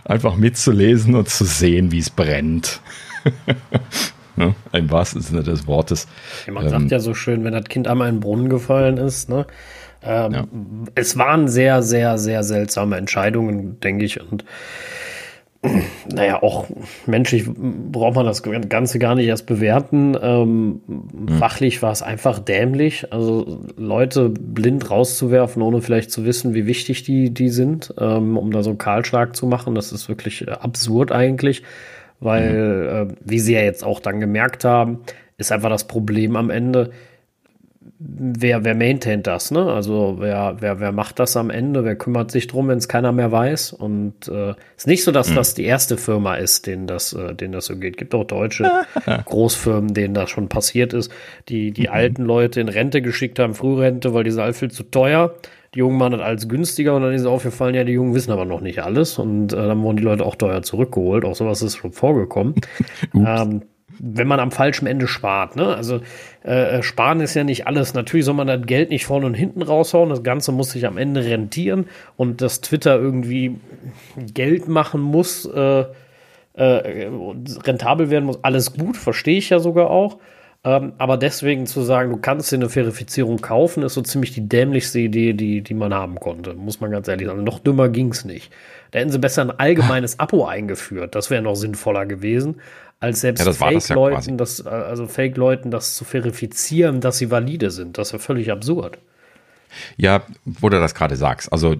einfach 0.04 0.36
mitzulesen 0.36 1.14
und 1.14 1.28
zu 1.28 1.44
sehen, 1.44 1.92
wie 1.92 1.98
es 1.98 2.10
brennt. 2.10 2.80
ne? 4.38 4.54
im 4.72 4.90
wahrsten 4.90 5.20
Sinne 5.20 5.42
des 5.42 5.66
Wortes. 5.66 6.08
Ja, 6.46 6.52
man 6.52 6.64
ähm, 6.64 6.70
sagt 6.70 6.90
ja 6.90 7.00
so 7.00 7.14
schön, 7.14 7.44
wenn 7.44 7.52
das 7.52 7.64
Kind 7.64 7.88
einmal 7.88 8.08
in 8.08 8.16
den 8.16 8.20
Brunnen 8.20 8.48
gefallen 8.48 8.96
ist, 8.96 9.28
ne? 9.28 9.46
Ähm, 10.02 10.32
ja. 10.32 10.44
Es 10.94 11.18
waren 11.18 11.48
sehr, 11.48 11.82
sehr, 11.82 12.18
sehr 12.18 12.44
seltsame 12.44 12.96
Entscheidungen, 12.96 13.80
denke 13.80 14.04
ich. 14.04 14.20
Und 14.20 14.44
naja, 16.12 16.42
auch 16.42 16.66
menschlich 17.06 17.44
braucht 17.46 18.14
man 18.14 18.24
das 18.24 18.42
Ganze 18.42 18.98
gar 19.00 19.16
nicht 19.16 19.26
erst 19.26 19.46
bewerten. 19.46 20.16
Ähm, 20.20 20.80
hm. 20.86 21.28
Fachlich 21.38 21.82
war 21.82 21.90
es 21.90 22.02
einfach 22.02 22.38
dämlich. 22.38 23.12
Also 23.12 23.64
Leute 23.76 24.28
blind 24.28 24.88
rauszuwerfen, 24.90 25.62
ohne 25.62 25.82
vielleicht 25.82 26.12
zu 26.12 26.24
wissen, 26.24 26.54
wie 26.54 26.66
wichtig 26.66 27.02
die, 27.02 27.34
die 27.34 27.48
sind, 27.48 27.92
ähm, 27.98 28.36
um 28.36 28.52
da 28.52 28.62
so 28.62 28.70
einen 28.70 28.78
Kahlschlag 28.78 29.34
zu 29.34 29.46
machen, 29.46 29.74
das 29.74 29.90
ist 29.90 30.08
wirklich 30.08 30.48
absurd 30.48 31.10
eigentlich 31.10 31.62
weil, 32.20 32.52
mhm. 33.04 33.10
äh, 33.10 33.14
wie 33.24 33.38
sie 33.38 33.54
ja 33.54 33.60
jetzt 33.60 33.84
auch 33.84 34.00
dann 34.00 34.20
gemerkt 34.20 34.64
haben, 34.64 35.00
ist 35.36 35.52
einfach 35.52 35.70
das 35.70 35.86
Problem 35.86 36.36
am 36.36 36.50
Ende, 36.50 36.90
wer, 37.98 38.64
wer 38.64 38.74
maintaint 38.74 39.26
das, 39.26 39.50
ne? 39.50 39.72
Also 39.72 40.16
wer, 40.18 40.56
wer, 40.60 40.80
wer 40.80 40.92
macht 40.92 41.18
das 41.18 41.36
am 41.36 41.50
Ende, 41.50 41.84
wer 41.84 41.96
kümmert 41.96 42.30
sich 42.30 42.46
drum, 42.46 42.68
wenn 42.68 42.78
es 42.78 42.88
keiner 42.88 43.12
mehr 43.12 43.32
weiß? 43.32 43.72
Und 43.72 44.28
äh, 44.28 44.54
ist 44.76 44.86
nicht 44.86 45.04
so, 45.04 45.10
dass 45.10 45.30
mhm. 45.30 45.34
das 45.36 45.54
die 45.54 45.64
erste 45.64 45.96
Firma 45.96 46.36
ist, 46.36 46.66
denen 46.66 46.86
das, 46.86 47.12
äh, 47.12 47.34
denen 47.34 47.52
das 47.52 47.66
so 47.66 47.76
geht. 47.76 47.96
Gibt 47.96 48.14
auch 48.14 48.24
deutsche 48.24 48.70
Großfirmen, 49.24 49.94
denen 49.94 50.14
das 50.14 50.30
schon 50.30 50.48
passiert 50.48 50.92
ist, 50.92 51.10
die 51.48 51.72
die 51.72 51.88
mhm. 51.88 51.92
alten 51.92 52.24
Leute 52.24 52.60
in 52.60 52.68
Rente 52.68 53.02
geschickt 53.02 53.38
haben, 53.38 53.54
Frührente, 53.54 54.14
weil 54.14 54.24
die 54.24 54.30
sind 54.30 54.42
all 54.42 54.52
viel 54.52 54.70
zu 54.70 54.84
teuer. 54.84 55.34
Die 55.74 55.80
Jungen 55.80 56.00
waren 56.00 56.12
dann 56.12 56.20
alles 56.20 56.48
günstiger 56.48 56.96
und 56.96 57.02
dann 57.02 57.12
ist 57.12 57.26
aufgefallen, 57.26 57.74
ja, 57.74 57.84
die 57.84 57.92
Jungen 57.92 58.14
wissen 58.14 58.32
aber 58.32 58.44
noch 58.44 58.60
nicht 58.60 58.80
alles 58.80 59.18
und 59.18 59.52
äh, 59.52 59.56
dann 59.56 59.82
wurden 59.82 59.98
die 59.98 60.02
Leute 60.02 60.24
auch 60.24 60.36
teuer 60.36 60.62
zurückgeholt. 60.62 61.24
Auch 61.24 61.34
sowas 61.34 61.62
ist 61.62 61.76
schon 61.76 61.92
vorgekommen. 61.92 62.54
ähm, 63.14 63.62
wenn 64.00 64.28
man 64.28 64.40
am 64.40 64.50
falschen 64.50 64.86
Ende 64.86 65.08
spart. 65.08 65.56
Ne? 65.56 65.74
Also 65.74 66.00
äh, 66.44 66.78
äh, 66.78 66.82
sparen 66.82 67.20
ist 67.20 67.34
ja 67.34 67.44
nicht 67.44 67.66
alles. 67.66 67.94
Natürlich 67.94 68.24
soll 68.24 68.34
man 68.34 68.46
das 68.46 68.64
Geld 68.64 68.90
nicht 68.90 69.06
vorne 69.06 69.26
und 69.26 69.34
hinten 69.34 69.62
raushauen. 69.62 70.10
Das 70.10 70.22
Ganze 70.22 70.52
muss 70.52 70.70
sich 70.70 70.86
am 70.86 70.96
Ende 70.98 71.24
rentieren 71.24 71.86
und 72.16 72.40
dass 72.40 72.60
Twitter 72.60 72.96
irgendwie 72.96 73.56
Geld 74.34 74.68
machen 74.68 75.00
muss, 75.00 75.46
äh, 75.46 75.84
äh, 76.54 77.10
rentabel 77.64 78.10
werden 78.10 78.24
muss, 78.24 78.42
alles 78.42 78.72
gut, 78.72 78.96
verstehe 78.96 79.38
ich 79.38 79.50
ja 79.50 79.58
sogar 79.58 79.90
auch. 79.90 80.18
Ähm, 80.64 80.92
aber 80.98 81.16
deswegen 81.16 81.66
zu 81.66 81.82
sagen, 81.82 82.10
du 82.10 82.16
kannst 82.16 82.50
dir 82.50 82.56
eine 82.56 82.68
Verifizierung 82.68 83.38
kaufen, 83.38 83.82
ist 83.82 83.94
so 83.94 84.02
ziemlich 84.02 84.32
die 84.32 84.48
dämlichste 84.48 84.98
Idee, 84.98 85.32
die, 85.32 85.62
die 85.62 85.74
man 85.74 85.94
haben 85.94 86.16
konnte. 86.16 86.54
Muss 86.54 86.80
man 86.80 86.90
ganz 86.90 87.06
ehrlich 87.06 87.28
sagen. 87.28 87.44
Noch 87.44 87.60
dümmer 87.60 87.88
ging 87.88 88.10
es 88.10 88.24
nicht. 88.24 88.52
Da 88.90 88.98
hätten 88.98 89.12
sie 89.12 89.18
besser 89.18 89.42
ein 89.42 89.50
allgemeines 89.52 90.18
Abo 90.18 90.46
eingeführt. 90.46 91.14
Das 91.14 91.30
wäre 91.30 91.42
noch 91.42 91.54
sinnvoller 91.54 92.06
gewesen, 92.06 92.60
als 92.98 93.20
selbst 93.20 93.46
ja, 93.46 93.52
Fake-Leuten, 93.52 94.36
das, 94.36 94.58
ja 94.58 94.70
also 94.70 95.06
Fake-Leuten 95.06 95.70
das 95.70 95.94
zu 95.94 96.04
verifizieren, 96.04 97.00
dass 97.00 97.18
sie 97.18 97.30
valide 97.30 97.70
sind. 97.70 97.96
Das 97.96 98.12
wäre 98.12 98.20
völlig 98.20 98.50
absurd. 98.50 98.98
Ja, 99.96 100.24
wo 100.44 100.68
du 100.68 100.80
das 100.80 100.94
gerade 100.94 101.14
sagst. 101.14 101.52
Also 101.52 101.76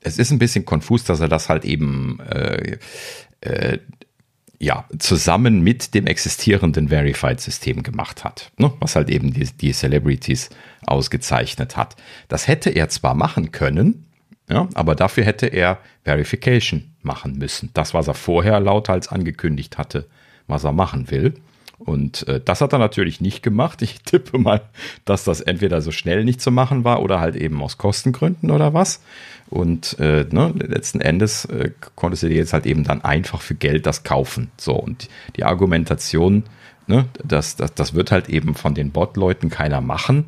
es 0.00 0.18
ist 0.18 0.32
ein 0.32 0.38
bisschen 0.38 0.64
konfus, 0.64 1.04
dass 1.04 1.20
er 1.20 1.28
das 1.28 1.48
halt 1.48 1.64
eben 1.64 2.18
äh, 2.20 2.78
äh, 3.42 3.78
ja, 4.60 4.84
zusammen 4.98 5.60
mit 5.62 5.94
dem 5.94 6.06
existierenden 6.06 6.88
Verified-System 6.88 7.82
gemacht 7.82 8.24
hat, 8.24 8.50
ne? 8.58 8.72
was 8.80 8.96
halt 8.96 9.08
eben 9.08 9.32
die, 9.32 9.44
die 9.44 9.72
Celebrities 9.72 10.50
ausgezeichnet 10.84 11.76
hat. 11.76 11.96
Das 12.28 12.48
hätte 12.48 12.70
er 12.70 12.88
zwar 12.88 13.14
machen 13.14 13.52
können, 13.52 14.06
ja, 14.48 14.68
aber 14.74 14.94
dafür 14.94 15.24
hätte 15.24 15.46
er 15.46 15.78
Verification 16.04 16.90
machen 17.02 17.38
müssen. 17.38 17.70
Das, 17.74 17.94
was 17.94 18.08
er 18.08 18.14
vorher 18.14 18.58
lauthals 18.60 19.08
angekündigt 19.08 19.78
hatte, 19.78 20.06
was 20.46 20.64
er 20.64 20.72
machen 20.72 21.10
will. 21.10 21.34
Und 21.78 22.26
äh, 22.26 22.40
das 22.44 22.60
hat 22.60 22.72
er 22.72 22.78
natürlich 22.78 23.20
nicht 23.20 23.42
gemacht. 23.42 23.82
Ich 23.82 24.02
tippe 24.02 24.38
mal, 24.38 24.62
dass 25.04 25.24
das 25.24 25.40
entweder 25.40 25.80
so 25.80 25.92
schnell 25.92 26.24
nicht 26.24 26.40
zu 26.40 26.50
machen 26.50 26.82
war 26.82 27.02
oder 27.02 27.20
halt 27.20 27.36
eben 27.36 27.62
aus 27.62 27.78
Kostengründen 27.78 28.50
oder 28.50 28.74
was. 28.74 29.00
Und 29.50 29.98
äh, 29.98 30.26
ne, 30.30 30.52
letzten 30.56 31.00
Endes 31.00 31.46
äh, 31.46 31.70
konntest 31.94 32.22
du 32.22 32.28
dir 32.28 32.36
jetzt 32.36 32.52
halt 32.52 32.66
eben 32.66 32.84
dann 32.84 33.02
einfach 33.02 33.40
für 33.40 33.54
Geld 33.54 33.86
das 33.86 34.02
kaufen. 34.02 34.50
So, 34.58 34.74
und 34.74 35.08
die 35.36 35.44
Argumentation, 35.44 36.44
ne, 36.86 37.06
das, 37.24 37.56
das, 37.56 37.74
das 37.74 37.94
wird 37.94 38.10
halt 38.10 38.28
eben 38.28 38.54
von 38.54 38.74
den 38.74 38.90
Bot-Leuten 38.90 39.48
keiner 39.48 39.80
machen. 39.80 40.26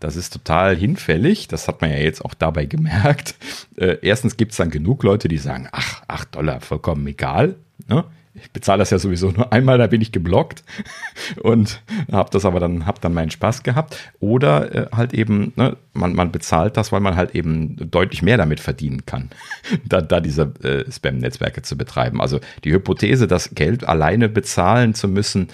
Das 0.00 0.16
ist 0.16 0.32
total 0.32 0.74
hinfällig. 0.74 1.48
Das 1.48 1.68
hat 1.68 1.80
man 1.80 1.90
ja 1.90 1.98
jetzt 1.98 2.24
auch 2.24 2.34
dabei 2.34 2.64
gemerkt. 2.66 3.36
Äh, 3.76 3.98
erstens 4.02 4.36
gibt 4.36 4.52
es 4.52 4.58
dann 4.58 4.70
genug 4.70 5.02
Leute, 5.02 5.28
die 5.28 5.38
sagen, 5.38 5.68
ach, 5.72 6.02
acht 6.08 6.34
Dollar, 6.34 6.60
vollkommen 6.60 7.06
egal. 7.06 7.56
Ne? 7.88 8.04
Ich 8.34 8.50
bezahle 8.50 8.78
das 8.78 8.90
ja 8.90 8.98
sowieso 8.98 9.30
nur 9.30 9.52
einmal, 9.52 9.76
da 9.76 9.86
bin 9.86 10.00
ich 10.00 10.10
geblockt 10.10 10.64
und 11.42 11.82
habe 12.10 12.30
das 12.30 12.46
aber 12.46 12.60
dann, 12.60 12.86
habe 12.86 13.00
dann 13.00 13.12
meinen 13.12 13.30
Spaß 13.30 13.62
gehabt. 13.62 13.96
Oder 14.20 14.74
äh, 14.74 14.86
halt 14.92 15.12
eben, 15.12 15.52
ne, 15.56 15.76
man, 15.92 16.14
man 16.14 16.32
bezahlt 16.32 16.78
das, 16.78 16.92
weil 16.92 17.00
man 17.00 17.16
halt 17.16 17.34
eben 17.34 17.76
deutlich 17.90 18.22
mehr 18.22 18.38
damit 18.38 18.60
verdienen 18.60 19.04
kann, 19.04 19.28
da, 19.84 20.00
da 20.00 20.20
diese 20.20 20.52
äh, 20.62 20.90
Spam-Netzwerke 20.90 21.62
zu 21.62 21.76
betreiben. 21.76 22.22
Also 22.22 22.40
die 22.64 22.72
Hypothese, 22.72 23.26
dass 23.26 23.54
Geld 23.54 23.84
alleine 23.84 24.30
bezahlen 24.30 24.94
zu 24.94 25.08
müssen, 25.08 25.48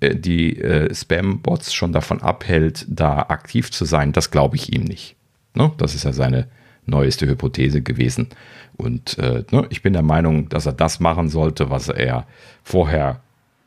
äh, 0.00 0.16
die 0.16 0.60
äh, 0.60 0.92
Spam-Bots 0.92 1.72
schon 1.72 1.92
davon 1.92 2.20
abhält, 2.20 2.84
da 2.88 3.18
aktiv 3.28 3.70
zu 3.70 3.84
sein, 3.84 4.12
das 4.12 4.32
glaube 4.32 4.56
ich 4.56 4.72
ihm 4.72 4.82
nicht. 4.82 5.14
Ne? 5.54 5.70
Das 5.78 5.94
ist 5.94 6.04
ja 6.04 6.12
seine 6.12 6.48
neueste 6.86 7.26
Hypothese 7.26 7.80
gewesen. 7.80 8.28
Und 8.76 9.18
äh, 9.18 9.44
ne, 9.50 9.66
ich 9.70 9.82
bin 9.82 9.92
der 9.92 10.02
Meinung, 10.02 10.48
dass 10.48 10.66
er 10.66 10.72
das 10.72 11.00
machen 11.00 11.28
sollte, 11.28 11.70
was 11.70 11.88
er 11.88 12.26
vorher 12.62 13.20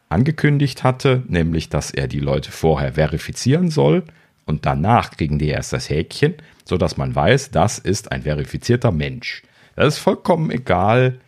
angekündigt 0.10 0.84
hatte, 0.84 1.24
nämlich 1.28 1.70
dass 1.70 1.92
er 1.92 2.08
die 2.08 2.20
Leute 2.20 2.52
vorher 2.52 2.94
verifizieren 2.94 3.70
soll 3.70 4.04
und 4.46 4.66
danach 4.66 5.12
kriegen 5.12 5.38
die 5.38 5.50
erst 5.50 5.74
das 5.74 5.90
Häkchen, 5.90 6.36
sodass 6.66 6.98
man 6.98 7.14
weiß, 7.14 7.52
das 7.52 7.78
ist 7.78 8.12
ein 8.12 8.24
verifizierter 8.24 8.92
Mensch. 8.92 9.44
Das 9.76 9.96
ist 9.96 10.00
vollkommen 10.00 10.50
egal, 10.50 11.20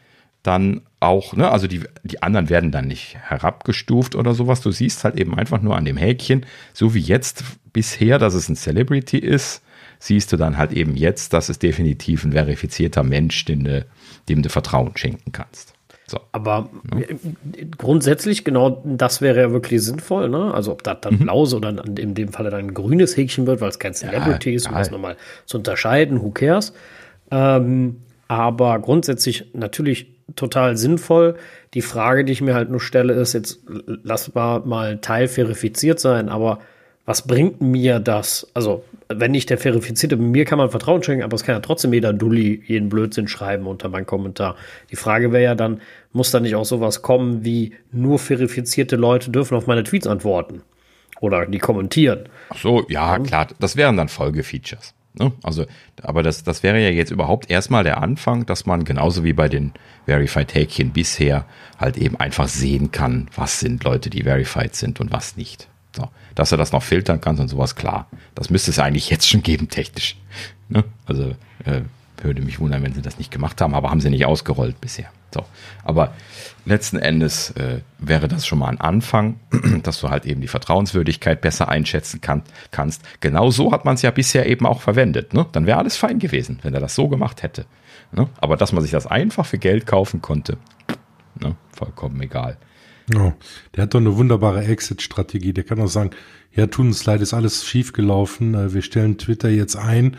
dann 0.44 0.82
auch, 1.02 1.34
ne, 1.34 1.52
also 1.52 1.68
die, 1.68 1.84
die 2.04 2.24
anderen 2.24 2.50
werden 2.50 2.72
dann 2.72 2.88
nicht 2.88 3.18
herabgestuft 3.18 4.16
oder 4.16 4.34
sowas. 4.34 4.62
Du 4.62 4.72
siehst 4.72 5.04
halt 5.04 5.20
eben 5.20 5.36
einfach 5.36 5.62
nur 5.62 5.76
an 5.76 5.86
dem 5.86 5.98
Häkchen, 5.98 6.46
so 6.74 6.94
wie 6.94 7.00
jetzt 7.00 7.44
bisher, 7.74 8.20
dass 8.20 8.34
es 8.34 8.50
ein 8.50 8.56
Celebrity 8.56 9.18
ist, 9.18 9.62
siehst 10.00 10.32
du 10.32 10.38
dann 10.38 10.58
halt 10.58 10.72
eben 10.72 10.96
jetzt, 10.96 11.34
dass 11.34 11.50
es 11.50 11.60
definitiv 11.60 12.24
ein 12.24 12.32
verifizierter 12.32 13.04
Mensch, 13.04 13.46
dem 13.46 13.64
du, 13.64 13.86
dem 14.30 14.42
du 14.42 14.50
Vertrauen 14.50 14.96
schenken 14.96 15.32
kannst. 15.32 15.74
So. 16.08 16.20
Aber 16.32 16.70
ja. 16.98 17.06
grundsätzlich, 17.78 18.44
genau 18.44 18.82
das 18.84 19.22
wäre 19.22 19.42
ja 19.42 19.52
wirklich 19.52 19.84
sinnvoll, 19.84 20.30
ne? 20.30 20.54
Also 20.54 20.72
ob 20.72 20.84
das 20.84 20.98
dann 21.02 21.16
mhm. 21.16 21.20
blaues 21.20 21.54
oder 21.54 21.84
in 21.86 22.16
dem 22.16 22.30
Falle 22.30 22.50
dann 22.50 22.62
ein 22.62 22.74
grünes 22.74 23.16
Häkchen 23.16 23.46
wird, 23.46 23.62
weil 23.62 23.70
es 23.70 23.78
kein 23.78 23.94
Celebrity 23.94 24.50
ja, 24.50 24.56
ist, 24.56 24.68
um 24.68 24.74
das 24.74 24.90
nochmal 24.90 25.18
zu 25.46 25.58
unterscheiden, 25.58 26.22
who 26.22 26.32
cares? 26.32 26.74
Ähm, 27.30 27.98
aber 28.28 28.80
grundsätzlich 28.80 29.52
natürlich 29.54 30.08
total 30.36 30.78
sinnvoll. 30.78 31.36
Die 31.74 31.82
Frage, 31.82 32.26
die 32.26 32.34
ich 32.34 32.42
mir 32.42 32.56
halt 32.56 32.70
nur 32.70 32.82
stelle, 32.82 33.14
ist 33.14 33.34
jetzt, 33.34 33.60
lass 33.86 34.34
mal, 34.34 34.62
mal 34.62 34.98
teilverifiziert 35.00 36.00
sein, 36.00 36.30
aber 36.30 36.60
was 37.10 37.24
bringt 37.24 37.60
mir 37.60 38.00
das? 38.00 38.46
Also, 38.54 38.84
wenn 39.08 39.34
ich 39.34 39.48
der 39.48 39.58
Verifizierte 39.58 40.16
bin, 40.16 40.30
mir 40.30 40.46
kann 40.46 40.60
man 40.60 40.70
Vertrauen 40.70 41.02
schenken, 41.02 41.24
aber 41.24 41.34
es 41.34 41.44
kann 41.44 41.56
ja 41.56 41.60
trotzdem 41.60 41.92
jeder 41.92 42.14
Dulli 42.14 42.62
jeden 42.68 42.90
Blödsinn 42.90 43.28
schreiben 43.28 43.66
unter 43.66 43.90
meinen 43.90 44.06
Kommentar. 44.06 44.56
Die 44.92 44.96
Frage 44.96 45.32
wäre 45.32 45.44
ja 45.44 45.56
dann, 45.56 45.82
muss 46.14 46.30
da 46.30 46.40
nicht 46.40 46.54
auch 46.54 46.66
sowas 46.66 47.02
kommen 47.02 47.44
wie 47.44 47.74
nur 47.92 48.20
verifizierte 48.20 48.96
Leute 48.96 49.32
dürfen 49.32 49.58
auf 49.58 49.66
meine 49.66 49.84
Tweets 49.84 50.06
antworten? 50.06 50.62
Oder 51.20 51.48
die 51.48 51.58
kommentieren? 51.58 52.30
Ach 52.52 52.60
so, 52.60 52.86
ja, 52.90 53.18
ja. 53.18 53.24
klar. 53.24 53.48
Das 53.60 53.76
wären 53.76 53.98
dann 53.98 54.08
Folgefeatures. 54.08 54.94
Ne? 55.16 55.32
Also, 55.42 55.66
aber 56.04 56.22
das, 56.22 56.44
das 56.44 56.62
wäre 56.62 56.80
ja 56.80 56.90
jetzt 56.90 57.10
überhaupt 57.10 57.50
erstmal 57.50 57.84
der 57.84 58.04
Anfang, 58.04 58.46
dass 58.46 58.68
man 58.68 58.84
genauso 58.84 59.24
wie 59.24 59.34
bei 59.34 59.50
den 59.50 59.74
Verified 60.06 60.54
Häkchen 60.54 60.92
bisher 60.92 61.48
halt 61.80 61.98
eben 61.98 62.20
einfach 62.20 62.48
sehen 62.48 62.92
kann, 62.92 63.32
was 63.36 63.60
sind 63.60 63.84
Leute, 63.84 64.12
die 64.12 64.22
verified 64.26 64.76
sind 64.76 65.00
und 65.00 65.12
was 65.12 65.38
nicht. 65.38 65.70
Dass 66.40 66.54
er 66.54 66.58
das 66.58 66.72
noch 66.72 66.84
filtern 66.84 67.20
kann 67.20 67.38
und 67.38 67.50
sowas, 67.50 67.76
klar. 67.76 68.08
Das 68.34 68.50
müsste 68.50 68.72
es 68.72 68.80
eigentlich 68.80 69.10
jetzt 69.10 69.28
schon 69.28 69.44
geben, 69.44 69.68
technisch. 69.68 70.16
Ne? 70.70 70.86
Also 71.06 71.36
äh, 71.66 71.82
würde 72.24 72.42
mich 72.42 72.62
wundern, 72.62 72.82
wenn 72.82 72.94
sie 72.94 73.02
das 73.02 73.18
nicht 73.18 73.30
gemacht 73.30 73.60
haben, 73.60 73.76
aber 73.76 73.90
haben 73.90 74.00
sie 74.00 74.10
nicht 74.10 74.26
ausgerollt 74.26 74.80
bisher. 74.80 75.12
So, 75.34 75.44
aber 75.84 76.14
letzten 76.64 76.98
Endes 76.98 77.52
äh, 77.52 77.82
wäre 77.98 78.30
das 78.30 78.48
schon 78.48 78.60
mal 78.60 78.70
ein 78.70 78.80
Anfang, 78.80 79.38
dass 79.84 80.00
du 80.00 80.10
halt 80.10 80.26
eben 80.26 80.40
die 80.40 80.48
Vertrauenswürdigkeit 80.48 81.42
besser 81.42 81.68
einschätzen 81.68 82.22
kann, 82.22 82.44
kannst. 82.72 83.04
Genau 83.20 83.52
so 83.52 83.74
hat 83.74 83.84
man 83.84 83.96
es 83.96 84.02
ja 84.02 84.12
bisher 84.12 84.46
eben 84.46 84.66
auch 84.66 84.80
verwendet. 84.80 85.34
Ne? 85.34 85.46
Dann 85.52 85.66
wäre 85.66 85.78
alles 85.78 85.98
fein 85.98 86.20
gewesen, 86.20 86.60
wenn 86.62 86.74
er 86.74 86.80
das 86.80 86.96
so 86.96 87.10
gemacht 87.10 87.44
hätte. 87.44 87.66
Ne? 88.14 88.30
Aber 88.40 88.56
dass 88.56 88.72
man 88.72 88.82
sich 88.82 88.92
das 88.92 89.08
einfach 89.08 89.46
für 89.46 89.58
Geld 89.58 89.86
kaufen 89.86 90.22
konnte, 90.22 90.58
ne? 91.38 91.58
vollkommen 91.74 92.22
egal. 92.22 92.56
Oh, 93.16 93.34
der 93.76 93.84
hat 93.84 93.94
doch 93.94 94.00
eine 94.00 94.16
wunderbare 94.18 94.64
Exit-Strategie. 94.66 95.54
Der 95.54 95.64
kann 95.64 95.80
auch 95.80 95.88
sagen, 95.88 96.12
ja, 96.54 96.68
tun 96.68 96.88
uns 96.88 97.06
leid, 97.06 97.22
ist 97.22 97.34
alles 97.34 97.66
schiefgelaufen. 97.66 98.54
Äh, 98.54 98.74
wir 98.74 98.82
stellen 98.82 99.18
Twitter 99.18 99.50
jetzt 99.50 99.76
ein. 99.76 100.18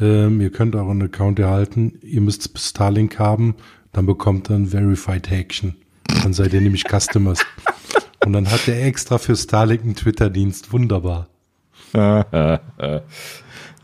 Ähm, 0.00 0.40
ihr 0.40 0.50
könnt 0.50 0.74
euren 0.74 1.02
Account 1.02 1.38
erhalten. 1.38 1.98
Ihr 2.02 2.20
müsst 2.20 2.58
Starlink 2.58 3.18
haben. 3.18 3.56
Dann 3.92 4.06
bekommt 4.06 4.50
ihr 4.50 4.56
ein 4.56 4.68
Verified 4.68 5.30
Action. 5.30 5.76
Dann 6.22 6.32
seid 6.32 6.52
ihr 6.54 6.60
nämlich 6.60 6.84
Customers. 6.88 7.44
Und 8.24 8.32
dann 8.32 8.50
hat 8.50 8.68
er 8.68 8.84
extra 8.84 9.18
für 9.18 9.36
Starlink 9.36 9.82
einen 9.82 9.96
Twitter-Dienst. 9.96 10.72
Wunderbar. 10.72 11.28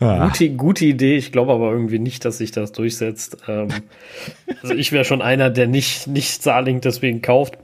Gute, 0.01 0.51
gute 0.51 0.85
Idee, 0.87 1.17
ich 1.17 1.33
glaube 1.33 1.53
aber 1.53 1.73
irgendwie 1.73 1.99
nicht, 1.99 2.25
dass 2.25 2.39
sich 2.39 2.53
das 2.53 2.71
durchsetzt. 2.71 3.39
Ähm, 3.49 3.69
also 4.63 4.75
ich 4.75 4.93
wäre 4.93 5.05
schon 5.05 5.21
einer, 5.21 5.51
der 5.51 5.67
nicht, 5.67 6.07
nicht 6.07 6.31
Starlink 6.31 6.83
deswegen 6.83 7.21
kauft. 7.21 7.59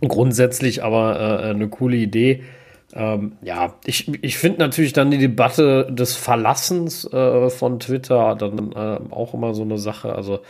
Grundsätzlich 0.00 0.84
aber 0.84 1.18
äh, 1.18 1.50
eine 1.50 1.68
coole 1.68 1.96
Idee. 1.96 2.42
Ähm, 2.92 3.32
ja, 3.42 3.74
ich, 3.84 4.12
ich 4.22 4.38
finde 4.38 4.60
natürlich 4.60 4.92
dann 4.92 5.10
die 5.10 5.18
Debatte 5.18 5.88
des 5.90 6.16
Verlassens 6.16 7.10
äh, 7.12 7.50
von 7.50 7.80
Twitter 7.80 8.34
dann 8.36 8.72
äh, 8.72 9.12
auch 9.12 9.34
immer 9.34 9.54
so 9.54 9.62
eine 9.62 9.78
Sache. 9.78 10.14
Also 10.14 10.40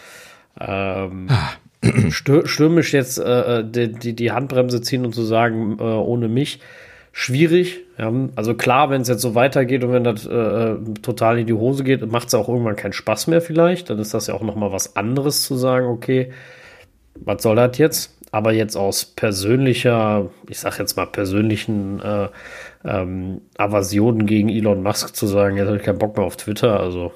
ähm, 0.61 1.29
ah. 1.29 1.51
stürmisch 2.11 2.93
jetzt 2.93 3.19
äh, 3.19 3.65
die, 3.65 3.93
die, 3.93 4.15
die 4.15 4.33
Handbremse 4.33 4.81
ziehen 4.81 5.05
und 5.05 5.15
zu 5.15 5.23
sagen, 5.23 5.79
äh, 5.79 5.83
ohne 5.83 6.29
mich, 6.29 6.61
schwierig. 7.13 7.81
Ja, 7.99 8.13
also 8.37 8.55
klar, 8.55 8.91
wenn 8.91 9.01
es 9.01 9.09
jetzt 9.09 9.23
so 9.23 9.35
weitergeht 9.35 9.83
und 9.85 9.93
wenn 9.93 10.05
das 10.05 10.27
äh, 10.27 10.77
total 11.03 11.39
in 11.39 11.47
die 11.47 11.55
Hose 11.55 11.83
geht, 11.83 12.11
macht 12.11 12.29
es 12.29 12.35
auch 12.35 12.49
irgendwann 12.49 12.77
keinen 12.77 12.93
Spaß 12.93 13.29
mehr 13.29 13.41
vielleicht. 13.41 13.91
Dann 13.91 13.99
ist 13.99 14.13
das 14.13 14.27
ja 14.27 14.35
auch 14.35 14.43
noch 14.43 14.57
mal 14.57 14.73
was 14.73 14.97
anderes 14.97 15.43
zu 15.43 15.57
sagen, 15.57 15.87
okay, 15.87 16.33
was 17.15 17.43
soll 17.43 17.57
das 17.57 17.79
jetzt? 17.79 18.16
Aber 18.37 18.53
jetzt 18.53 18.77
aus 18.77 19.07
persönlicher, 19.07 20.29
ich 20.47 20.59
sag 20.61 20.79
jetzt 20.79 20.95
mal 20.95 21.07
persönlichen 21.07 22.03
äh, 22.03 22.29
ähm, 22.85 23.41
Aversionen 23.57 24.27
gegen 24.27 24.51
Elon 24.51 24.83
Musk 24.83 25.17
zu 25.17 25.27
sagen, 25.27 25.57
jetzt 25.57 25.69
habe 25.69 25.79
ich 25.79 25.83
keinen 25.83 25.99
Bock 25.99 26.19
mehr 26.19 26.27
auf 26.27 26.37
Twitter. 26.37 26.79
Also 26.79 27.13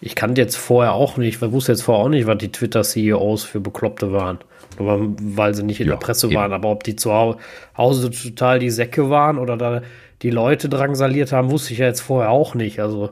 ich 0.00 0.14
kannte 0.14 0.40
jetzt 0.40 0.56
vorher 0.56 0.94
auch 0.94 1.18
nicht, 1.18 1.42
ich 1.42 1.52
wusste 1.52 1.72
jetzt 1.72 1.82
vorher 1.82 2.06
auch 2.06 2.08
nicht, 2.08 2.26
was 2.26 2.38
die 2.38 2.50
Twitter-CEOs 2.50 3.44
für 3.44 3.60
Bekloppte 3.60 4.14
waren. 4.14 4.38
Nur 4.78 5.14
weil 5.20 5.54
sie 5.54 5.62
nicht 5.62 5.80
in 5.80 5.88
ja, 5.88 5.92
der 5.92 6.00
Presse 6.00 6.28
eben. 6.28 6.36
waren, 6.36 6.54
aber 6.54 6.70
ob 6.70 6.84
die 6.84 6.96
zu 6.96 7.12
Hause 7.76 8.10
total 8.10 8.60
die 8.60 8.70
Säcke 8.70 9.10
waren 9.10 9.36
oder 9.36 9.58
da 9.58 9.82
die 10.22 10.30
Leute 10.30 10.70
drangsaliert 10.70 11.32
haben, 11.32 11.50
wusste 11.50 11.74
ich 11.74 11.80
ja 11.80 11.86
jetzt 11.86 12.00
vorher 12.00 12.30
auch 12.30 12.54
nicht. 12.54 12.80
Also 12.80 13.10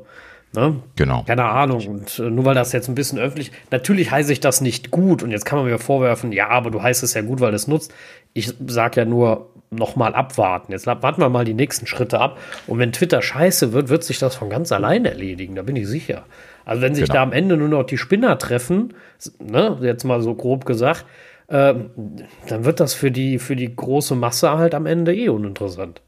Ne? 0.54 0.76
Genau. 0.96 1.24
Keine 1.24 1.44
Ahnung. 1.44 1.86
Und 1.86 2.18
äh, 2.18 2.30
nur 2.30 2.44
weil 2.44 2.54
das 2.54 2.72
jetzt 2.72 2.88
ein 2.88 2.94
bisschen 2.94 3.18
öffentlich, 3.18 3.52
natürlich 3.70 4.10
heiße 4.10 4.32
ich 4.32 4.40
das 4.40 4.60
nicht 4.60 4.90
gut. 4.90 5.22
Und 5.22 5.30
jetzt 5.30 5.44
kann 5.44 5.58
man 5.58 5.68
mir 5.68 5.78
vorwerfen, 5.78 6.32
ja, 6.32 6.48
aber 6.48 6.70
du 6.70 6.82
heißt 6.82 7.02
es 7.02 7.14
ja 7.14 7.22
gut, 7.22 7.40
weil 7.40 7.54
es 7.54 7.68
nutzt. 7.68 7.92
Ich 8.32 8.54
sage 8.66 9.00
ja 9.00 9.04
nur, 9.04 9.50
noch 9.70 9.96
mal 9.96 10.14
abwarten. 10.14 10.72
Jetzt 10.72 10.86
warten 10.86 11.20
wir 11.20 11.28
mal 11.28 11.44
die 11.44 11.54
nächsten 11.54 11.86
Schritte 11.86 12.20
ab. 12.20 12.38
Und 12.66 12.78
wenn 12.78 12.92
Twitter 12.92 13.20
scheiße 13.20 13.72
wird, 13.72 13.88
wird 13.88 14.04
sich 14.04 14.18
das 14.18 14.34
von 14.34 14.48
ganz 14.48 14.72
allein 14.72 15.04
erledigen. 15.04 15.54
Da 15.54 15.62
bin 15.62 15.76
ich 15.76 15.86
sicher. 15.86 16.24
Also 16.64 16.82
wenn 16.82 16.94
sich 16.94 17.04
genau. 17.04 17.14
da 17.14 17.22
am 17.22 17.32
Ende 17.32 17.56
nur 17.56 17.68
noch 17.68 17.84
die 17.84 17.98
Spinner 17.98 18.38
treffen, 18.38 18.94
ne, 19.38 19.78
jetzt 19.82 20.04
mal 20.04 20.20
so 20.22 20.34
grob 20.34 20.64
gesagt, 20.64 21.04
äh, 21.48 21.74
dann 22.48 22.64
wird 22.64 22.80
das 22.80 22.94
für 22.94 23.10
die, 23.10 23.38
für 23.38 23.56
die 23.56 23.74
große 23.74 24.14
Masse 24.14 24.56
halt 24.56 24.74
am 24.74 24.86
Ende 24.86 25.14
eh 25.14 25.28
uninteressant. 25.28 26.00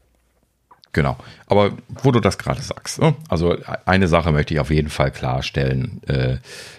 Genau. 0.93 1.17
Aber 1.47 1.71
wo 1.87 2.11
du 2.11 2.19
das 2.19 2.37
gerade 2.37 2.61
sagst, 2.61 2.99
ne? 2.99 3.15
also 3.29 3.55
eine 3.85 4.07
Sache 4.07 4.31
möchte 4.31 4.53
ich 4.53 4.59
auf 4.59 4.71
jeden 4.71 4.89
Fall 4.89 5.11
klarstellen, 5.11 6.01
äh, 6.07 6.37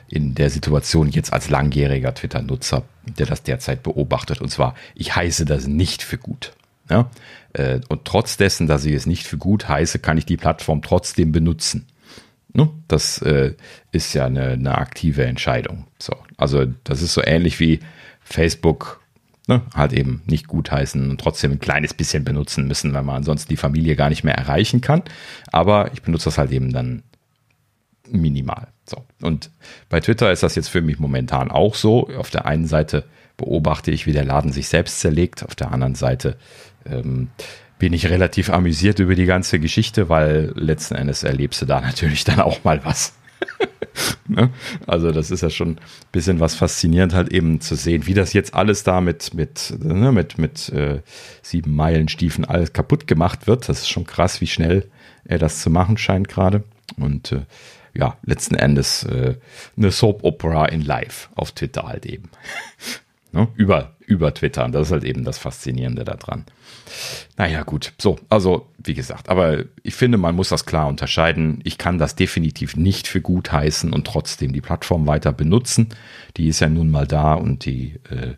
in 0.09 0.35
der 0.35 0.51
Situation 0.51 1.09
jetzt 1.09 1.33
als 1.33 1.49
langjähriger 1.49 2.15
Twitter-Nutzer, 2.15 2.83
der 3.19 3.27
das 3.27 3.43
derzeit 3.43 3.83
beobachtet, 3.83 4.43
und 4.43 4.51
zwar, 4.51 4.75
ich 4.95 5.17
heiße 5.17 5.47
das 5.47 5.67
nicht 5.67 6.03
für 6.03 6.19
gut. 6.19 6.53
Ja? 6.91 7.11
Äh, 7.55 7.81
und 7.89 8.05
trotz 8.05 8.37
dessen, 8.37 8.67
dass 8.67 8.85
ich 8.85 8.95
es 8.95 9.07
nicht 9.07 9.27
für 9.27 9.39
gut 9.39 9.69
heiße, 9.69 9.99
kann 9.99 10.19
ich 10.19 10.27
die 10.27 10.37
Plattform 10.37 10.83
trotzdem 10.83 11.33
benutzen. 11.33 11.87
Ne? 12.53 12.69
Das 12.89 13.23
äh, 13.23 13.55
ist 13.93 14.13
ja 14.13 14.27
eine, 14.27 14.51
eine 14.51 14.77
aktive 14.77 15.25
Entscheidung. 15.25 15.87
So, 15.99 16.15
also 16.37 16.67
das 16.85 17.01
ist 17.01 17.15
so 17.15 17.23
ähnlich 17.25 17.59
wie 17.61 17.81
Facebook 18.21 19.02
ne, 19.49 19.63
halt 19.75 19.93
eben 19.93 20.23
nicht 20.27 20.47
gutheißen 20.49 21.11
und 21.11 21.21
trotzdem 21.21 21.53
ein 21.53 21.61
kleines 21.61 21.95
bisschen 21.95 22.25
benutzen 22.25 22.67
müssen, 22.67 22.93
weil 22.95 23.03
man 23.03 23.17
ansonsten 23.17 23.49
die 23.49 23.57
Familie 23.57 23.97
gar 23.97 24.09
nicht 24.09 24.25
mehr 24.25 24.37
erreichen 24.37 24.81
kann. 24.81 25.03
Aber 25.51 25.93
ich 25.93 26.03
benutze 26.03 26.27
das 26.27 26.39
halt 26.39 26.53
eben 26.53 26.73
dann 26.73 27.03
minimal. 28.11 28.69
So. 28.85 29.05
Und 29.21 29.51
bei 29.89 30.01
Twitter 30.01 30.33
ist 30.33 30.43
das 30.43 30.55
jetzt 30.55 30.69
für 30.69 30.83
mich 30.83 30.99
momentan 30.99 31.51
auch 31.51 31.75
so. 31.75 32.09
Auf 32.17 32.31
der 32.31 32.47
einen 32.47 32.67
Seite 32.67 33.05
beobachte 33.37 33.91
ich, 33.91 34.07
wie 34.07 34.13
der 34.13 34.25
Laden 34.25 34.53
sich 34.53 34.69
selbst 34.69 35.01
zerlegt. 35.01 35.45
Auf 35.45 35.55
der 35.55 35.73
anderen 35.73 35.95
Seite 35.95 36.37
ähm, 36.85 37.29
bin 37.79 37.93
ich 37.93 38.09
relativ 38.11 38.51
amüsiert 38.51 38.99
über 38.99 39.15
die 39.15 39.27
ganze 39.27 39.59
Geschichte, 39.59 40.09
weil 40.09 40.53
letzten 40.55 40.95
Endes 40.95 41.23
erlebst 41.23 41.63
du 41.63 41.67
da 41.67 41.81
natürlich 41.83 42.25
dann 42.25 42.41
auch 42.41 42.65
mal 42.65 42.85
was. 42.85 43.15
ne? 44.29 44.51
Also 44.87 45.13
das 45.13 45.31
ist 45.31 45.43
ja 45.43 45.51
schon 45.51 45.71
ein 45.71 45.81
bisschen 46.13 46.41
was 46.41 46.55
faszinierend 46.55 47.15
halt 47.15 47.33
eben 47.33 47.61
zu 47.61 47.75
sehen, 47.75 48.07
wie 48.07 48.15
das 48.15 48.33
jetzt 48.33 48.55
alles 48.55 48.85
da 48.85 49.01
mit, 49.01 49.35
mit, 49.35 49.75
ne, 49.79 50.13
mit, 50.13 50.39
mit 50.39 50.69
äh, 50.71 51.03
sieben 51.43 51.75
Meilenstiefen 51.75 52.45
alles 52.45 52.73
kaputt 52.73 53.07
gemacht 53.07 53.47
wird. 53.47 53.69
Das 53.69 53.81
ist 53.81 53.89
schon 53.89 54.05
krass, 54.05 54.41
wie 54.41 54.47
schnell 54.47 54.89
er 55.25 55.39
das 55.39 55.63
zu 55.63 55.71
machen 55.71 55.99
scheint 55.99 56.29
gerade. 56.29 56.65
Und 56.97 57.33
äh, 57.33 57.43
ja, 57.95 58.17
letzten 58.23 58.55
Endes 58.55 59.05
äh, 59.05 59.37
eine 59.77 59.91
Soap 59.91 60.25
Opera 60.25 60.67
in 60.67 60.83
Live 60.83 61.31
auf 61.35 61.53
Twitter 61.53 61.85
halt 61.85 62.07
eben. 62.07 62.31
ne? 63.33 63.49
Über, 63.55 63.97
über 64.07 64.33
Twitter. 64.33 64.65
Und 64.65 64.73
das 64.73 64.89
ist 64.89 64.93
halt 64.93 65.05
eben 65.05 65.25
das 65.25 65.39
Faszinierende 65.39 66.05
daran. 66.05 66.45
Naja, 67.37 67.63
gut. 67.63 67.93
So, 68.01 68.19
also 68.29 68.69
wie 68.79 68.95
gesagt, 68.95 69.29
aber 69.29 69.65
ich 69.83 69.95
finde, 69.95 70.19
man 70.19 70.35
muss 70.35 70.49
das 70.51 70.67
klar 70.67 70.89
unterscheiden. 70.89 71.61
Ich 71.65 71.79
kann 71.79 71.99
das 71.99 72.15
definitiv 72.15 72.77
nicht 72.77 73.09
für 73.09 73.21
gut 73.21 73.53
heißen 73.53 73.93
und 73.93 74.07
trotzdem 74.07 74.53
die 74.53 74.61
Plattform 74.61 75.07
weiter 75.07 75.33
benutzen. 75.33 75.89
Die 76.37 76.49
ist 76.49 76.61
ja 76.61 76.69
nun 76.69 76.91
mal 76.91 77.07
da 77.07 77.35
und 77.35 77.65
die 77.65 77.99
äh, 78.11 78.35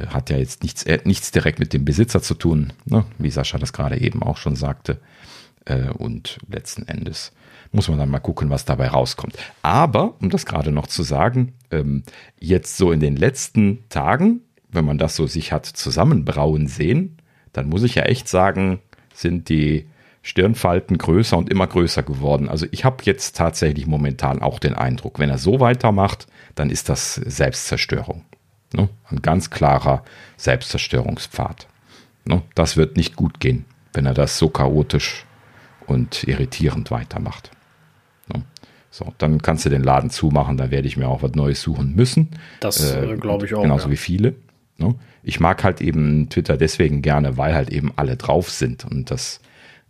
äh 0.00 0.06
hat 0.08 0.30
ja 0.30 0.36
jetzt 0.36 0.62
nichts, 0.62 0.82
äh, 0.84 1.00
nichts 1.04 1.30
direkt 1.30 1.58
mit 1.58 1.72
dem 1.72 1.84
Besitzer 1.84 2.22
zu 2.22 2.34
tun, 2.34 2.72
ne? 2.84 3.04
wie 3.18 3.30
Sascha 3.30 3.58
das 3.58 3.72
gerade 3.72 4.00
eben 4.00 4.22
auch 4.22 4.36
schon 4.36 4.56
sagte. 4.56 5.00
Äh, 5.64 5.90
und 5.90 6.38
letzten 6.48 6.86
Endes 6.88 7.32
muss 7.72 7.88
man 7.88 7.98
dann 7.98 8.10
mal 8.10 8.20
gucken, 8.20 8.50
was 8.50 8.64
dabei 8.64 8.88
rauskommt. 8.88 9.36
Aber, 9.62 10.14
um 10.20 10.30
das 10.30 10.46
gerade 10.46 10.72
noch 10.72 10.86
zu 10.86 11.02
sagen, 11.02 11.54
ähm, 11.70 12.02
jetzt 12.38 12.76
so 12.76 12.92
in 12.92 13.00
den 13.00 13.16
letzten 13.16 13.88
Tagen, 13.88 14.40
wenn 14.70 14.84
man 14.84 14.98
das 14.98 15.16
so 15.16 15.26
sich 15.26 15.52
hat 15.52 15.66
zusammenbrauen 15.66 16.66
sehen, 16.66 17.18
dann 17.52 17.68
muss 17.68 17.82
ich 17.82 17.94
ja 17.94 18.04
echt 18.04 18.28
sagen, 18.28 18.80
sind 19.12 19.48
die 19.48 19.86
Stirnfalten 20.22 20.98
größer 20.98 21.36
und 21.38 21.50
immer 21.50 21.66
größer 21.66 22.02
geworden. 22.02 22.48
Also 22.48 22.66
ich 22.70 22.84
habe 22.84 22.98
jetzt 23.04 23.36
tatsächlich 23.36 23.86
momentan 23.86 24.42
auch 24.42 24.58
den 24.58 24.74
Eindruck, 24.74 25.18
wenn 25.18 25.30
er 25.30 25.38
so 25.38 25.60
weitermacht, 25.60 26.26
dann 26.54 26.70
ist 26.70 26.88
das 26.88 27.14
Selbstzerstörung. 27.14 28.24
Ne? 28.74 28.88
Ein 29.08 29.22
ganz 29.22 29.50
klarer 29.50 30.04
Selbstzerstörungspfad. 30.36 31.66
Ne? 32.24 32.42
Das 32.54 32.76
wird 32.76 32.96
nicht 32.96 33.16
gut 33.16 33.40
gehen, 33.40 33.64
wenn 33.94 34.06
er 34.06 34.14
das 34.14 34.38
so 34.38 34.48
chaotisch 34.48 35.24
und 35.86 36.24
irritierend 36.24 36.90
weitermacht. 36.90 37.50
Ne? 38.32 38.42
So, 38.90 39.14
dann 39.18 39.40
kannst 39.40 39.64
du 39.64 39.70
den 39.70 39.82
Laden 39.82 40.10
zumachen, 40.10 40.56
da 40.56 40.70
werde 40.70 40.88
ich 40.88 40.96
mir 40.96 41.08
auch 41.08 41.22
was 41.22 41.32
Neues 41.32 41.62
suchen 41.62 41.94
müssen. 41.94 42.28
Das 42.60 42.92
äh, 42.92 43.16
glaube 43.16 43.46
ich 43.46 43.54
auch. 43.54 43.62
Genauso 43.62 43.86
ja. 43.86 43.92
wie 43.92 43.96
viele. 43.96 44.34
Ich 45.28 45.40
mag 45.40 45.62
halt 45.62 45.82
eben 45.82 46.30
Twitter 46.30 46.56
deswegen 46.56 47.02
gerne, 47.02 47.36
weil 47.36 47.54
halt 47.54 47.68
eben 47.68 47.92
alle 47.96 48.16
drauf 48.16 48.50
sind. 48.50 48.86
Und 48.86 49.10
das 49.10 49.40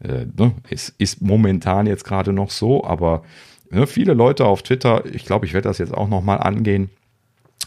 äh, 0.02 0.26
ne, 0.36 0.52
ist, 0.68 0.94
ist 0.98 1.22
momentan 1.22 1.86
jetzt 1.86 2.04
gerade 2.04 2.32
noch 2.32 2.50
so, 2.50 2.84
aber 2.84 3.22
ne, 3.70 3.86
viele 3.86 4.14
Leute 4.14 4.46
auf 4.46 4.62
Twitter, 4.62 5.04
ich 5.06 5.24
glaube, 5.24 5.46
ich 5.46 5.54
werde 5.54 5.68
das 5.68 5.78
jetzt 5.78 5.94
auch 5.94 6.08
nochmal 6.08 6.38
angehen, 6.38 6.90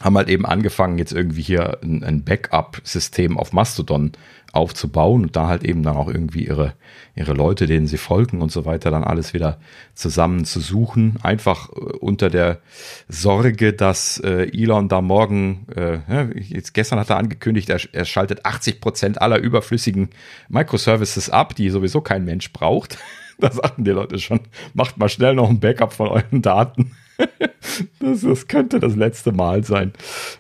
haben 0.02 0.18
halt 0.18 0.28
eben 0.28 0.46
angefangen, 0.46 0.98
jetzt 0.98 1.14
irgendwie 1.14 1.44
hier 1.44 1.78
ein, 1.82 2.04
ein 2.04 2.26
Backup-System 2.26 3.38
auf 3.38 3.54
Mastodon 3.54 4.12
aufzubauen 4.54 5.24
und 5.24 5.36
da 5.36 5.48
halt 5.48 5.64
eben 5.64 5.84
dann 5.84 5.96
auch 5.96 6.08
irgendwie 6.08 6.46
ihre, 6.46 6.74
ihre 7.16 7.34
Leute, 7.34 7.68
denen 7.68 7.88
sie 7.88 7.98
folgen 7.98 8.42
und 8.42 8.52
so 8.52 8.66
weiter, 8.66 8.92
dann 8.92 9.04
alles 9.04 9.34
wieder 9.34 9.60
zusammen 9.94 10.46
zu 10.46 10.60
suchen. 10.60 11.18
Einfach 11.24 11.70
äh, 11.70 11.74
unter 12.00 12.30
der 12.30 12.60
Sorge, 13.08 13.74
dass 13.74 14.20
äh, 14.20 14.50
Elon 14.52 14.90
da 14.90 15.02
morgen, 15.02 15.68
äh, 15.76 16.40
jetzt 16.40 16.74
gestern 16.74 17.00
hat 17.00 17.10
er 17.10 17.18
angekündigt, 17.18 17.70
er, 17.70 17.80
er 17.94 18.06
schaltet 18.06 18.46
80 18.46 18.82
Prozent 18.82 19.22
aller 19.22 19.40
überflüssigen 19.40 20.10
Microservices 20.50 21.30
ab, 21.30 21.56
die 21.56 21.70
sowieso 21.70 22.02
kein 22.02 22.26
Mensch 22.26 22.52
braucht. 22.52 22.98
da 23.40 23.52
sagten 23.52 23.84
die 23.84 23.92
Leute 23.92 24.20
schon, 24.20 24.42
macht 24.74 24.98
mal 24.98 25.10
schnell 25.10 25.34
noch 25.34 25.50
ein 25.50 25.60
Backup 25.60 25.94
von 25.94 26.08
euren 26.10 26.42
Daten. 26.42 26.92
Das, 28.00 28.22
das, 28.22 28.48
könnte 28.48 28.80
das 28.80 28.96
letzte 28.96 29.32
Mal 29.32 29.64
sein. 29.64 29.94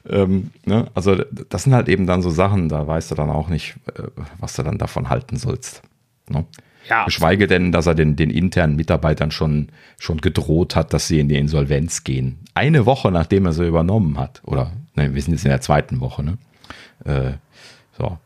Ähm, 0.09 0.51
ne? 0.65 0.87
Also 0.93 1.15
das 1.49 1.63
sind 1.63 1.73
halt 1.73 1.89
eben 1.89 2.07
dann 2.07 2.21
so 2.21 2.29
Sachen, 2.29 2.69
da 2.69 2.85
weißt 2.87 3.11
du 3.11 3.15
dann 3.15 3.29
auch 3.29 3.49
nicht, 3.49 3.75
äh, 3.95 4.03
was 4.39 4.55
du 4.55 4.63
dann 4.63 4.77
davon 4.77 5.09
halten 5.09 5.37
sollst. 5.37 5.81
Ne? 6.29 6.45
Ja. 6.89 7.05
Geschweige 7.05 7.47
denn, 7.47 7.71
dass 7.71 7.85
er 7.85 7.95
den, 7.95 8.15
den 8.15 8.29
internen 8.29 8.75
Mitarbeitern 8.75 9.31
schon, 9.31 9.69
schon 9.99 10.19
gedroht 10.19 10.75
hat, 10.75 10.93
dass 10.93 11.07
sie 11.07 11.19
in 11.19 11.29
die 11.29 11.37
Insolvenz 11.37 12.03
gehen. 12.03 12.39
Eine 12.53 12.85
Woche 12.85 13.11
nachdem 13.11 13.45
er 13.45 13.53
sie 13.53 13.67
übernommen 13.67 14.17
hat. 14.17 14.41
Oder, 14.43 14.71
ne, 14.95 15.13
wir 15.13 15.21
sind 15.21 15.33
jetzt 15.33 15.45
in 15.45 15.51
der 15.51 15.61
zweiten 15.61 15.99
Woche. 15.99 16.23
Ne? 16.23 16.37
Äh, 17.05 17.33
so. 17.97 18.17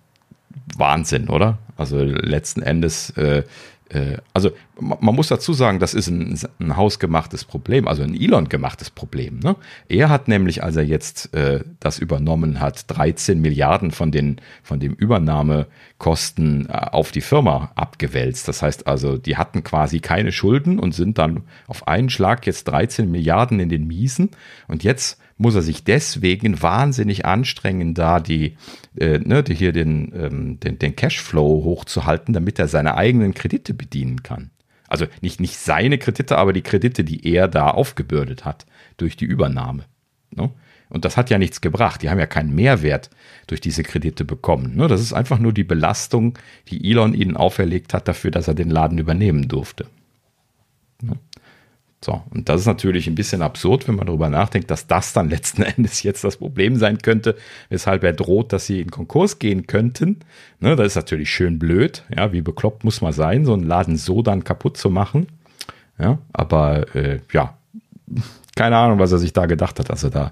Wahnsinn, 0.78 1.30
oder? 1.30 1.60
Also 1.78 2.02
letzten 2.02 2.62
Endes 2.62 3.12
äh, 3.18 3.40
äh, 3.40 3.44
also 4.34 4.52
man 4.80 5.16
muss 5.16 5.28
dazu 5.28 5.54
sagen, 5.54 5.80
das 5.80 5.94
ist 5.94 6.08
ein, 6.08 6.38
ein 6.60 6.76
hausgemachtes 6.76 7.46
Problem, 7.46 7.88
also 7.88 8.04
ein 8.04 8.20
Elon 8.20 8.50
gemachtes 8.50 8.90
Problem. 8.90 9.40
Ne? 9.40 9.56
Er 9.88 10.10
hat 10.10 10.28
nämlich, 10.28 10.64
als 10.64 10.76
er 10.76 10.84
jetzt 10.84 11.34
äh, 11.34 11.64
das 11.80 12.00
übernommen 12.00 12.60
hat, 12.60 12.86
13 12.88 13.40
Milliarden 13.40 13.92
von 13.92 14.12
den 14.12 14.42
von 14.64 14.80
dem 14.80 14.94
Übernahmekosten 14.94 16.68
äh, 16.68 16.72
auf 16.72 17.12
die 17.12 17.22
Firma 17.22 17.72
abgewälzt. 17.76 18.48
Das 18.48 18.62
heißt 18.62 18.88
also, 18.88 19.18
die 19.18 19.38
hatten 19.38 19.64
quasi 19.64 20.00
keine 20.00 20.32
Schulden 20.32 20.80
und 20.80 20.94
sind 20.94 21.18
dann 21.18 21.44
auf 21.68 21.88
einen 21.88 22.10
Schlag 22.10 22.46
jetzt 22.48 22.66
13 22.66 23.10
Milliarden 23.10 23.60
in 23.60 23.70
den 23.70 23.88
Miesen. 23.88 24.32
Und 24.68 24.84
jetzt 24.84 25.20
muss 25.38 25.56
er 25.56 25.62
sich 25.62 25.84
deswegen 25.84 26.62
wahnsinnig 26.62 27.26
anstrengen, 27.26 27.94
da 27.94 28.20
die, 28.20 28.58
äh, 28.98 29.20
ne, 29.20 29.44
die 29.44 29.56
hier 29.56 29.74
den, 29.74 30.14
ähm, 30.16 30.60
den, 30.60 30.80
den 30.80 30.96
Cashflow 30.96 31.64
hochzuhalten, 31.64 32.34
damit 32.34 32.58
er 32.60 32.68
seine 32.68 32.96
eigenen 32.96 33.34
Kredite 33.34 33.74
bedienen 33.74 34.24
kann. 34.24 34.52
Also 34.88 35.08
nicht, 35.22 35.42
nicht 35.42 35.58
seine 35.58 35.98
Kredite, 35.98 36.38
aber 36.38 36.54
die 36.54 36.62
Kredite, 36.62 37.04
die 37.04 37.28
er 37.28 37.48
da 37.48 37.72
aufgebürdet 37.72 38.46
hat 38.46 38.66
durch 38.98 39.18
die 39.18 39.26
Übernahme. 39.26 39.86
Ne? 40.32 40.52
Und 40.90 41.04
das 41.04 41.18
hat 41.18 41.30
ja 41.30 41.38
nichts 41.38 41.62
gebracht. 41.62 42.02
Die 42.02 42.10
haben 42.10 42.20
ja 42.20 42.28
keinen 42.28 42.54
Mehrwert 42.54 43.10
durch 43.48 43.60
diese 43.60 43.84
Kredite 43.84 44.24
bekommen. 44.24 44.76
Ne? 44.76 44.88
Das 44.88 45.02
ist 45.02 45.14
einfach 45.14 45.40
nur 45.40 45.52
die 45.52 45.64
Belastung, 45.64 46.38
die 46.70 46.90
Elon 46.90 47.14
ihnen 47.14 47.36
auferlegt 47.36 47.94
hat 47.94 48.08
dafür, 48.08 48.32
dass 48.32 48.48
er 48.48 48.54
den 48.54 48.70
Laden 48.70 49.00
übernehmen 49.00 49.48
durfte. 49.48 49.88
So, 52.06 52.22
und 52.30 52.50
das 52.50 52.62
ist 52.62 52.68
natürlich 52.68 53.08
ein 53.08 53.16
bisschen 53.16 53.42
absurd, 53.42 53.88
wenn 53.88 53.96
man 53.96 54.06
darüber 54.06 54.30
nachdenkt, 54.30 54.70
dass 54.70 54.86
das 54.86 55.12
dann 55.14 55.28
letzten 55.28 55.64
Endes 55.64 56.04
jetzt 56.04 56.24
das 56.24 56.38
Problem 56.38 56.76
sein 56.76 57.00
könnte, 57.00 57.36
weshalb 57.70 58.04
er 58.04 58.14
droht, 58.14 58.54
dass 58.54 58.68
sie 58.68 58.80
in 58.80 58.92
Konkurs 58.92 59.40
gehen 59.40 59.66
könnten. 59.66 60.20
Ne, 60.60 60.76
das 60.76 60.86
ist 60.86 60.96
natürlich 60.98 61.32
schön 61.32 61.58
blöd. 61.58 62.04
Ja, 62.16 62.32
wie 62.32 62.42
bekloppt 62.42 62.84
muss 62.84 63.02
man 63.02 63.12
sein, 63.12 63.44
so 63.44 63.54
einen 63.54 63.64
Laden 63.64 63.98
so 63.98 64.22
dann 64.22 64.44
kaputt 64.44 64.78
zu 64.78 64.92
machen. 64.92 65.26
Ja, 65.98 66.20
aber 66.32 66.96
äh, 66.96 67.22
ja, 67.34 67.58
keine 68.56 68.78
Ahnung, 68.78 69.00
was 69.00 69.12
er 69.12 69.18
sich 69.18 69.34
da 69.34 69.48
gedacht 69.48 69.80
hat, 69.80 69.90
dass 69.90 70.04
er 70.04 70.12
da 70.12 70.32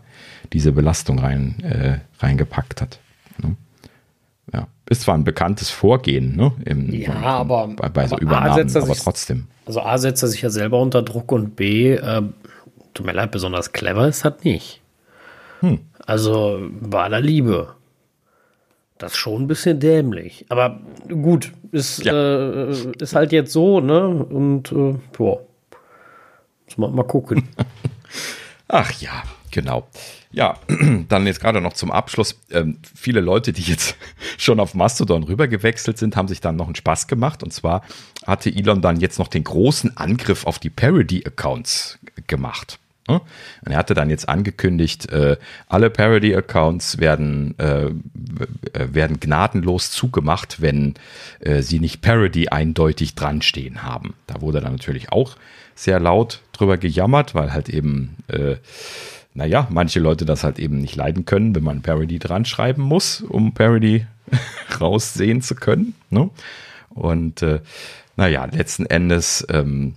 diese 0.53 0.73
Belastung 0.73 1.17
rein, 1.17 1.59
äh, 1.63 1.97
reingepackt 2.19 2.81
hat. 2.81 2.99
Ne? 3.41 3.55
Ja, 4.53 4.67
ist 4.93 5.01
zwar 5.01 5.15
ein 5.15 5.23
bekanntes 5.23 5.69
Vorgehen, 5.69 6.35
ne? 6.35 6.53
Im, 6.65 6.93
ja, 6.93 7.13
aber 7.13 7.67
bei, 7.67 7.89
bei 7.89 8.07
so 8.07 8.17
Übernahmen, 8.17 8.75
aber 8.75 8.95
trotzdem. 8.95 9.47
Also 9.65 9.81
A 9.81 9.97
setzt 9.97 10.23
er 10.23 10.29
sich 10.29 10.41
ja 10.41 10.49
selber 10.49 10.79
unter 10.79 11.01
Druck 11.01 11.31
und 11.31 11.55
B, 11.55 11.93
äh, 11.93 12.21
tut 12.93 13.05
mir 13.05 13.11
leid, 13.13 13.31
besonders 13.31 13.71
clever 13.71 14.07
ist 14.07 14.23
das 14.23 14.43
nicht. 14.43 14.81
Hm. 15.59 15.79
Also 16.05 16.59
bei 16.81 17.03
aller 17.03 17.21
Liebe. 17.21 17.75
das 18.97 19.13
ist 19.13 19.17
schon 19.17 19.43
ein 19.43 19.47
bisschen 19.47 19.79
dämlich. 19.79 20.45
Aber 20.49 20.79
gut, 21.09 21.51
ist, 21.71 22.03
ja. 22.05 22.13
äh, 22.13 22.71
ist 22.99 23.15
halt 23.15 23.31
jetzt 23.31 23.51
so, 23.51 23.79
ne? 23.79 24.07
Und 24.07 24.71
äh, 24.71 24.95
boah. 25.17 25.39
Man 26.77 26.95
mal 26.95 27.03
gucken. 27.03 27.49
Ach 28.67 28.91
ja, 28.93 29.23
genau. 29.51 29.87
Ja, 30.33 30.57
dann 31.09 31.27
jetzt 31.27 31.39
gerade 31.39 31.61
noch 31.61 31.73
zum 31.73 31.91
Abschluss. 31.91 32.39
Ähm, 32.51 32.79
viele 32.93 33.21
Leute, 33.21 33.53
die 33.53 33.61
jetzt 33.61 33.95
schon 34.37 34.59
auf 34.59 34.73
Mastodon 34.73 35.23
rübergewechselt 35.23 35.97
sind, 35.97 36.17
haben 36.17 36.27
sich 36.27 36.41
dann 36.41 36.55
noch 36.55 36.65
einen 36.65 36.75
Spaß 36.75 37.07
gemacht. 37.07 37.43
Und 37.43 37.53
zwar 37.53 37.83
hatte 38.25 38.53
Elon 38.53 38.81
dann 38.81 38.99
jetzt 38.99 39.19
noch 39.19 39.27
den 39.27 39.43
großen 39.43 39.95
Angriff 39.95 40.45
auf 40.45 40.59
die 40.59 40.71
Parody-Accounts 40.71 41.99
gemacht. 42.27 42.79
Und 43.07 43.21
er 43.71 43.77
hatte 43.77 43.93
dann 43.93 44.09
jetzt 44.09 44.29
angekündigt, 44.29 45.11
äh, 45.11 45.37
alle 45.67 45.89
Parody-Accounts 45.89 46.99
werden, 46.99 47.57
äh, 47.59 47.89
werden 48.73 49.19
gnadenlos 49.19 49.91
zugemacht, 49.91 50.61
wenn 50.61 50.95
äh, 51.41 51.61
sie 51.61 51.79
nicht 51.79 52.01
Parody 52.01 52.47
eindeutig 52.47 53.15
dran 53.15 53.41
stehen 53.41 53.83
haben. 53.83 54.13
Da 54.25 54.41
wurde 54.41 54.61
dann 54.61 54.71
natürlich 54.71 55.11
auch 55.11 55.35
sehr 55.75 55.99
laut 55.99 56.41
drüber 56.53 56.77
gejammert, 56.77 57.35
weil 57.35 57.51
halt 57.51 57.67
eben 57.67 58.15
äh, 58.27 58.55
naja, 59.33 59.67
manche 59.69 59.99
Leute 59.99 60.25
das 60.25 60.43
halt 60.43 60.59
eben 60.59 60.79
nicht 60.79 60.95
leiden 60.95 61.25
können, 61.25 61.55
wenn 61.55 61.63
man 61.63 61.81
Parody 61.81 62.19
dran 62.19 62.45
schreiben 62.45 62.83
muss, 62.83 63.21
um 63.21 63.53
Parody 63.53 64.05
raussehen 64.79 65.41
zu 65.41 65.55
können. 65.55 65.95
Ne? 66.09 66.29
Und 66.89 67.41
äh, 67.41 67.61
naja, 68.15 68.45
letzten 68.45 68.85
Endes 68.85 69.45
ähm, 69.49 69.95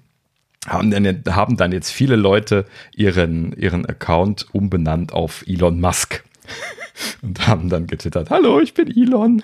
haben, 0.67 0.91
dann, 0.91 1.23
haben 1.29 1.57
dann 1.57 1.73
jetzt 1.73 1.91
viele 1.91 2.17
Leute 2.17 2.65
ihren, 2.95 3.53
ihren 3.53 3.87
Account 3.87 4.47
umbenannt 4.53 5.13
auf 5.13 5.45
Elon 5.47 5.81
Musk. 5.81 6.25
Und 7.21 7.47
haben 7.47 7.69
dann 7.69 7.87
getwittert, 7.87 8.31
hallo, 8.31 8.61
ich 8.61 8.73
bin 8.73 8.89
Elon. 8.89 9.43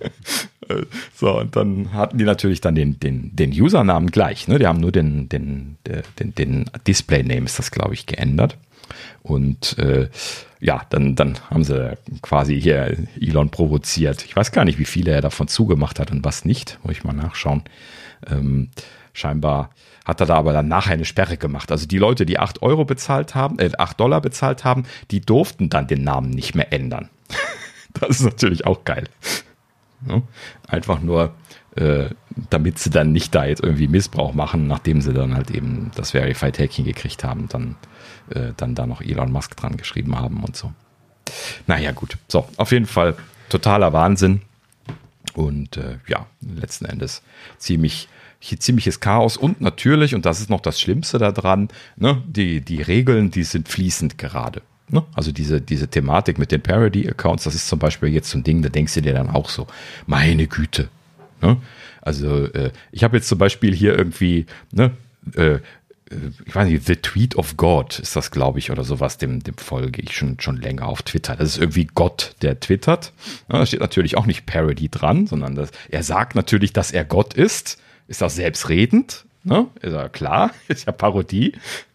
so, 1.14 1.38
und 1.38 1.56
dann 1.56 1.92
hatten 1.92 2.16
die 2.18 2.24
natürlich 2.24 2.60
dann 2.60 2.74
den, 2.74 2.98
den, 2.98 3.34
den 3.34 3.50
Usernamen 3.50 4.10
gleich. 4.10 4.48
Ne? 4.48 4.58
Die 4.58 4.66
haben 4.66 4.80
nur 4.80 4.92
den, 4.92 5.28
den, 5.28 5.76
den, 6.18 6.34
den 6.34 6.70
Display-Name, 6.86 7.44
ist 7.44 7.58
das, 7.58 7.70
glaube 7.70 7.94
ich, 7.94 8.06
geändert. 8.06 8.56
Und 9.22 9.78
äh, 9.78 10.08
ja, 10.60 10.82
dann, 10.90 11.14
dann 11.14 11.38
haben 11.50 11.64
sie 11.64 11.96
quasi 12.22 12.60
hier 12.60 12.96
Elon 13.20 13.50
provoziert. 13.50 14.24
Ich 14.24 14.34
weiß 14.36 14.52
gar 14.52 14.64
nicht, 14.64 14.78
wie 14.78 14.84
viele 14.84 15.12
er 15.12 15.20
davon 15.20 15.48
zugemacht 15.48 16.00
hat 16.00 16.10
und 16.10 16.24
was 16.24 16.44
nicht. 16.44 16.78
Muss 16.82 16.92
ich 16.92 17.04
mal 17.04 17.12
nachschauen. 17.12 17.62
Ähm, 18.28 18.70
scheinbar 19.12 19.70
hat 20.04 20.20
er 20.20 20.26
da 20.26 20.36
aber 20.36 20.52
dann 20.52 20.68
nachher 20.68 20.94
eine 20.94 21.04
Sperre 21.04 21.36
gemacht. 21.36 21.70
Also 21.72 21.86
die 21.86 21.98
Leute, 21.98 22.26
die 22.26 22.38
8 22.38 22.62
Euro 22.62 22.84
bezahlt 22.84 23.34
haben, 23.34 23.58
äh, 23.58 23.70
8 23.76 23.98
Dollar 23.98 24.20
bezahlt 24.20 24.64
haben, 24.64 24.84
die 25.10 25.20
durften 25.20 25.68
dann 25.68 25.88
den 25.88 26.04
Namen 26.04 26.30
nicht 26.30 26.54
mehr 26.54 26.72
ändern. 26.72 27.10
das 27.94 28.20
ist 28.20 28.24
natürlich 28.24 28.66
auch 28.66 28.84
geil. 28.84 29.08
Einfach 30.68 31.00
nur, 31.00 31.34
äh, 31.74 32.10
damit 32.50 32.78
sie 32.78 32.90
dann 32.90 33.12
nicht 33.12 33.34
da 33.34 33.44
jetzt 33.46 33.62
irgendwie 33.62 33.88
Missbrauch 33.88 34.34
machen, 34.34 34.66
nachdem 34.66 35.00
sie 35.00 35.12
dann 35.12 35.34
halt 35.34 35.50
eben 35.50 35.90
das 35.96 36.12
Verified 36.12 36.58
Hacking 36.58 36.84
gekriegt 36.84 37.24
haben, 37.24 37.48
dann 37.48 37.76
äh, 38.30 38.52
dann 38.56 38.74
da 38.74 38.86
noch 38.86 39.00
Elon 39.00 39.32
Musk 39.32 39.56
dran 39.56 39.76
geschrieben 39.76 40.18
haben 40.18 40.42
und 40.44 40.56
so. 40.56 40.72
Naja, 41.66 41.92
gut. 41.92 42.16
So, 42.28 42.48
auf 42.56 42.72
jeden 42.72 42.86
Fall 42.86 43.14
totaler 43.48 43.92
Wahnsinn. 43.92 44.42
Und 45.34 45.76
äh, 45.76 45.98
ja, 46.06 46.26
letzten 46.40 46.86
Endes 46.86 47.22
ziemlich, 47.58 48.08
ziemliches 48.40 49.00
Chaos. 49.00 49.36
Und 49.36 49.60
natürlich, 49.60 50.14
und 50.14 50.24
das 50.24 50.40
ist 50.40 50.50
noch 50.50 50.60
das 50.60 50.80
Schlimmste 50.80 51.18
daran, 51.18 51.68
ne, 51.96 52.22
die, 52.26 52.60
die 52.60 52.80
Regeln, 52.82 53.30
die 53.30 53.44
sind 53.44 53.68
fließend 53.68 54.18
gerade. 54.18 54.62
Ne? 54.88 55.04
Also 55.14 55.32
diese, 55.32 55.60
diese 55.60 55.88
Thematik 55.88 56.38
mit 56.38 56.52
den 56.52 56.62
Parody-Accounts, 56.62 57.44
das 57.44 57.54
ist 57.54 57.68
zum 57.68 57.78
Beispiel 57.78 58.08
jetzt 58.10 58.30
so 58.30 58.38
ein 58.38 58.44
Ding, 58.44 58.62
da 58.62 58.68
denkst 58.68 58.94
du 58.94 59.02
dir 59.02 59.14
dann 59.14 59.30
auch 59.30 59.50
so, 59.50 59.66
meine 60.06 60.46
Güte. 60.46 60.88
Ne? 61.42 61.58
Also 62.00 62.46
äh, 62.46 62.70
ich 62.92 63.02
habe 63.02 63.16
jetzt 63.16 63.28
zum 63.28 63.38
Beispiel 63.38 63.74
hier 63.74 63.98
irgendwie, 63.98 64.46
ne, 64.70 64.92
äh, 65.34 65.58
ich 66.46 66.54
weiß 66.54 66.68
nicht, 66.68 66.86
The 66.86 66.96
Tweet 66.96 67.36
of 67.36 67.56
God 67.56 67.98
ist 67.98 68.14
das, 68.14 68.30
glaube 68.30 68.58
ich, 68.58 68.70
oder 68.70 68.84
sowas, 68.84 69.18
dem, 69.18 69.42
dem 69.42 69.56
folge 69.56 70.00
ich 70.00 70.16
schon, 70.16 70.38
schon 70.38 70.56
länger 70.56 70.86
auf 70.86 71.02
Twitter. 71.02 71.34
Das 71.34 71.48
ist 71.48 71.58
irgendwie 71.58 71.88
Gott, 71.92 72.36
der 72.42 72.60
twittert. 72.60 73.12
Da 73.48 73.66
steht 73.66 73.80
natürlich 73.80 74.16
auch 74.16 74.26
nicht 74.26 74.46
Parody 74.46 74.88
dran, 74.88 75.26
sondern 75.26 75.56
das, 75.56 75.70
er 75.90 76.02
sagt 76.02 76.36
natürlich, 76.36 76.72
dass 76.72 76.92
er 76.92 77.04
Gott 77.04 77.34
ist. 77.34 77.78
Ist 78.08 78.22
auch 78.22 78.30
selbstredend, 78.30 79.24
ne? 79.42 79.66
Ist 79.82 79.94
ja 79.94 80.08
klar, 80.08 80.52
ist 80.68 80.86
ja 80.86 80.92
Parodie. 80.92 81.54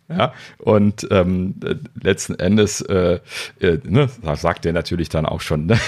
Ja, 0.09 0.33
und 0.57 1.07
ähm, 1.09 1.55
letzten 2.01 2.37
Endes 2.37 2.81
äh, 2.81 3.19
äh, 3.61 3.79
ne, 3.85 4.09
sagt 4.35 4.65
er 4.65 4.73
natürlich 4.73 5.07
dann 5.07 5.25
auch 5.25 5.39
schon, 5.39 5.65
ne? 5.67 5.79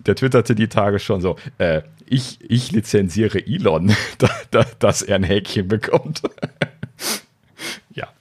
der 0.00 0.14
twitterte 0.14 0.54
die 0.54 0.68
Tage 0.68 0.98
schon 0.98 1.22
so, 1.22 1.36
äh, 1.56 1.80
ich, 2.04 2.38
ich 2.46 2.70
lizenziere 2.70 3.46
Elon, 3.46 3.94
da, 4.18 4.28
da, 4.50 4.66
dass 4.78 5.00
er 5.00 5.16
ein 5.16 5.24
Häkchen 5.24 5.68
bekommt. 5.68 6.20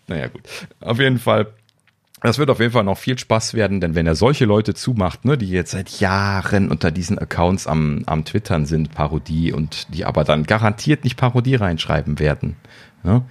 Ja, 0.07 0.15
naja, 0.15 0.27
gut. 0.27 0.41
Auf 0.79 0.99
jeden 0.99 1.19
Fall. 1.19 1.47
Das 2.21 2.39
wird 2.39 2.49
auf 2.49 2.59
jeden 2.59 2.71
Fall 2.71 2.83
noch 2.83 2.97
viel 2.97 3.19
Spaß 3.19 3.53
werden, 3.53 3.79
denn 3.79 3.93
wenn 3.93 4.07
er 4.07 4.15
solche 4.15 4.45
Leute 4.45 4.73
zumacht, 4.73 5.23
ne, 5.23 5.37
die 5.37 5.49
jetzt 5.49 5.71
seit 5.71 5.99
Jahren 5.99 6.71
unter 6.71 6.89
diesen 6.89 7.19
Accounts 7.19 7.67
am, 7.67 8.01
am 8.07 8.25
Twittern 8.25 8.65
sind, 8.65 8.91
Parodie, 8.91 9.53
und 9.53 9.93
die 9.93 10.03
aber 10.03 10.23
dann 10.23 10.43
garantiert 10.43 11.03
nicht 11.03 11.15
Parodie 11.15 11.55
reinschreiben 11.55 12.17
werden. 12.17 12.55
Ne? 13.03 13.23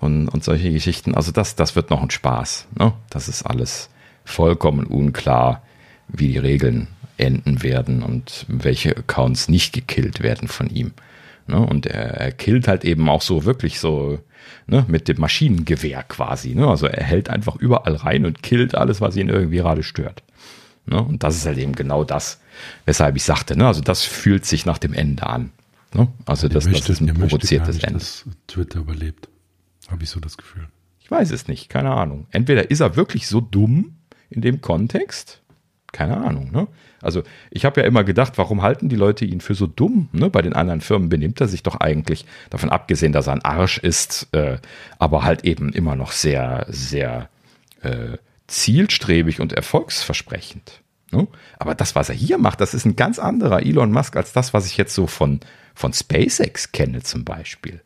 Und, 0.00 0.28
und 0.28 0.42
solche 0.42 0.72
Geschichten. 0.72 1.14
Also 1.14 1.30
das, 1.30 1.54
das 1.54 1.76
wird 1.76 1.90
noch 1.90 2.02
ein 2.02 2.10
Spaß. 2.10 2.66
Ne? 2.76 2.92
Das 3.10 3.28
ist 3.28 3.44
alles 3.44 3.90
vollkommen 4.24 4.86
unklar, 4.86 5.62
wie 6.08 6.28
die 6.28 6.38
Regeln 6.38 6.88
enden 7.18 7.62
werden 7.62 8.02
und 8.02 8.44
welche 8.48 8.96
Accounts 8.96 9.48
nicht 9.48 9.72
gekillt 9.72 10.20
werden 10.20 10.48
von 10.48 10.68
ihm. 10.68 10.92
Ne? 11.52 11.60
Und 11.60 11.86
er, 11.86 12.14
er 12.14 12.32
killt 12.32 12.66
halt 12.66 12.84
eben 12.84 13.08
auch 13.08 13.20
so 13.20 13.44
wirklich 13.44 13.78
so 13.78 14.18
ne, 14.66 14.84
mit 14.88 15.06
dem 15.06 15.20
Maschinengewehr 15.20 16.02
quasi. 16.04 16.54
Ne? 16.54 16.66
Also 16.66 16.86
er 16.86 17.04
hält 17.04 17.28
einfach 17.28 17.56
überall 17.56 17.94
rein 17.94 18.24
und 18.24 18.42
killt 18.42 18.74
alles, 18.74 19.00
was 19.02 19.16
ihn 19.16 19.28
irgendwie 19.28 19.58
gerade 19.58 19.82
stört. 19.82 20.22
Ne? 20.86 21.00
Und 21.00 21.22
das 21.22 21.36
ist 21.36 21.44
halt 21.44 21.58
eben 21.58 21.74
genau 21.74 22.04
das, 22.04 22.40
weshalb 22.86 23.16
ich 23.16 23.22
sagte, 23.22 23.56
ne? 23.56 23.66
also 23.66 23.82
das 23.82 24.02
fühlt 24.02 24.46
sich 24.46 24.64
nach 24.64 24.78
dem 24.78 24.94
Ende 24.94 25.26
an. 25.26 25.52
Ne? 25.92 26.08
Also 26.24 26.48
das, 26.48 26.64
möchte, 26.64 26.88
das 26.88 27.00
ist 27.00 27.00
ein 27.02 27.14
provoziertes 27.14 27.76
nicht, 27.76 27.84
Ende. 27.84 27.98
Dass 27.98 28.24
Twitter 28.46 28.80
überlebt, 28.80 29.28
habe 29.88 30.02
ich 30.02 30.10
so 30.10 30.20
das 30.20 30.38
Gefühl. 30.38 30.68
Ich 31.00 31.10
weiß 31.10 31.30
es 31.32 31.48
nicht, 31.48 31.68
keine 31.68 31.90
Ahnung. 31.90 32.26
Entweder 32.30 32.70
ist 32.70 32.80
er 32.80 32.96
wirklich 32.96 33.26
so 33.28 33.42
dumm 33.42 33.96
in 34.30 34.40
dem 34.40 34.62
Kontext, 34.62 35.41
keine 35.92 36.16
Ahnung, 36.16 36.50
ne? 36.50 36.68
Also 37.02 37.22
ich 37.50 37.64
habe 37.64 37.80
ja 37.80 37.86
immer 37.86 38.04
gedacht, 38.04 38.34
warum 38.36 38.62
halten 38.62 38.88
die 38.88 38.96
Leute 38.96 39.24
ihn 39.24 39.40
für 39.40 39.54
so 39.54 39.66
dumm? 39.66 40.08
Ne? 40.12 40.30
Bei 40.30 40.40
den 40.40 40.52
anderen 40.52 40.80
Firmen 40.80 41.08
benimmt 41.08 41.40
er 41.40 41.48
sich 41.48 41.62
doch 41.62 41.80
eigentlich, 41.80 42.24
davon 42.48 42.70
abgesehen, 42.70 43.12
dass 43.12 43.26
er 43.26 43.34
ein 43.34 43.44
Arsch 43.44 43.78
ist, 43.78 44.28
äh, 44.32 44.58
aber 44.98 45.24
halt 45.24 45.44
eben 45.44 45.72
immer 45.72 45.96
noch 45.96 46.12
sehr, 46.12 46.64
sehr 46.68 47.28
äh, 47.82 48.16
zielstrebig 48.46 49.40
und 49.40 49.52
erfolgsversprechend. 49.52 50.80
Ne? 51.10 51.26
Aber 51.58 51.74
das, 51.74 51.96
was 51.96 52.08
er 52.08 52.14
hier 52.14 52.38
macht, 52.38 52.60
das 52.60 52.72
ist 52.72 52.84
ein 52.84 52.96
ganz 52.96 53.18
anderer 53.18 53.62
Elon 53.62 53.90
Musk 53.92 54.16
als 54.16 54.32
das, 54.32 54.54
was 54.54 54.66
ich 54.66 54.76
jetzt 54.76 54.94
so 54.94 55.08
von, 55.08 55.40
von 55.74 55.92
SpaceX 55.92 56.70
kenne 56.70 57.02
zum 57.02 57.24
Beispiel. 57.24 57.82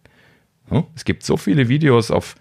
Ne? 0.71 0.85
Es 0.95 1.05
gibt 1.05 1.25
so 1.25 1.37
viele 1.37 1.69
Videos 1.69 2.11
auf 2.11 2.37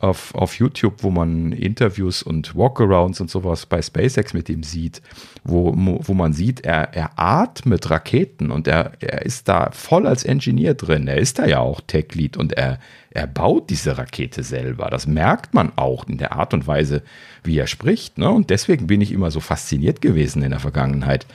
auf, 0.00 0.34
auf 0.34 0.58
YouTube, 0.58 1.02
wo 1.02 1.10
man 1.10 1.52
Interviews 1.52 2.22
und 2.22 2.54
Walkarounds 2.54 3.20
und 3.20 3.30
sowas 3.30 3.66
bei 3.66 3.82
SpaceX 3.82 4.32
mit 4.32 4.48
ihm 4.48 4.62
sieht, 4.62 5.02
wo, 5.44 5.74
wo 5.76 6.14
man 6.14 6.32
sieht, 6.32 6.60
er, 6.60 6.94
er 6.94 7.18
atmet 7.18 7.90
Raketen 7.90 8.50
und 8.50 8.68
er, 8.68 8.92
er 9.00 9.22
ist 9.24 9.48
da 9.48 9.70
voll 9.72 10.06
als 10.06 10.24
Engineer 10.24 10.74
drin. 10.74 11.08
Er 11.08 11.18
ist 11.18 11.38
da 11.38 11.46
ja 11.46 11.58
auch 11.58 11.80
Tech-Lead 11.80 12.36
und 12.36 12.52
er, 12.52 12.78
er 13.10 13.26
baut 13.26 13.70
diese 13.70 13.98
Rakete 13.98 14.42
selber. 14.42 14.88
Das 14.90 15.06
merkt 15.06 15.54
man 15.54 15.72
auch 15.76 16.06
in 16.06 16.18
der 16.18 16.32
Art 16.32 16.54
und 16.54 16.66
Weise, 16.66 17.02
wie 17.42 17.58
er 17.58 17.66
spricht. 17.66 18.18
Ne? 18.18 18.30
Und 18.30 18.50
deswegen 18.50 18.86
bin 18.86 19.00
ich 19.00 19.12
immer 19.12 19.30
so 19.30 19.40
fasziniert 19.40 20.00
gewesen 20.00 20.42
in 20.42 20.50
der 20.50 20.60
Vergangenheit 20.60 21.26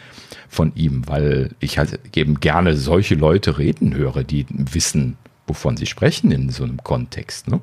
von 0.47 0.71
ihm, 0.75 1.07
weil 1.07 1.51
ich 1.59 1.77
halt 1.77 1.99
eben 2.15 2.39
gerne 2.39 2.77
solche 2.77 3.15
Leute 3.15 3.57
reden 3.57 3.93
höre, 3.93 4.23
die 4.23 4.45
wissen, 4.49 5.17
wovon 5.47 5.75
sie 5.75 5.87
sprechen 5.87 6.31
in 6.31 6.49
so 6.49 6.63
einem 6.63 6.77
Kontext. 6.77 7.49
Ne? 7.49 7.59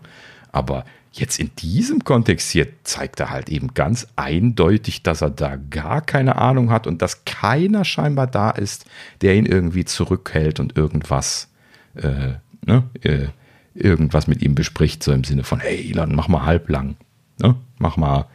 Aber 0.52 0.84
jetzt 1.12 1.38
in 1.38 1.50
diesem 1.56 2.04
Kontext 2.04 2.50
hier 2.50 2.68
zeigt 2.84 3.20
er 3.20 3.30
halt 3.30 3.48
eben 3.48 3.74
ganz 3.74 4.06
eindeutig, 4.16 5.02
dass 5.02 5.22
er 5.22 5.30
da 5.30 5.56
gar 5.56 6.00
keine 6.00 6.36
Ahnung 6.36 6.70
hat 6.70 6.86
und 6.86 7.02
dass 7.02 7.24
keiner 7.24 7.84
scheinbar 7.84 8.26
da 8.26 8.50
ist, 8.50 8.86
der 9.20 9.34
ihn 9.34 9.46
irgendwie 9.46 9.84
zurückhält 9.84 10.60
und 10.60 10.76
irgendwas, 10.76 11.48
äh, 11.94 12.34
ne, 12.64 12.84
äh, 13.02 13.28
irgendwas 13.74 14.26
mit 14.26 14.42
ihm 14.42 14.54
bespricht, 14.54 15.02
so 15.02 15.12
im 15.12 15.24
Sinne 15.24 15.44
von, 15.44 15.60
hey 15.60 15.90
Elon, 15.90 16.14
mach 16.14 16.28
mal 16.28 16.44
halblang, 16.44 16.96
ne? 17.38 17.56
mach 17.78 17.96
mal, 17.96 18.26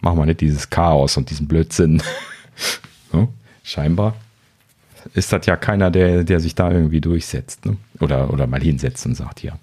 mach 0.00 0.14
mal 0.14 0.26
nicht 0.26 0.40
dieses 0.40 0.70
Chaos 0.70 1.16
und 1.16 1.30
diesen 1.30 1.48
Blödsinn. 1.48 2.02
ne? 3.12 3.28
Scheinbar 3.62 4.14
ist 5.14 5.32
das 5.32 5.46
ja 5.46 5.56
keiner, 5.56 5.90
der, 5.90 6.24
der 6.24 6.40
sich 6.40 6.54
da 6.54 6.70
irgendwie 6.70 7.00
durchsetzt, 7.00 7.66
ne? 7.66 7.76
oder, 8.00 8.32
oder 8.32 8.46
mal 8.46 8.62
hinsetzt 8.62 9.04
und 9.06 9.14
sagt, 9.14 9.42
ja. 9.42 9.58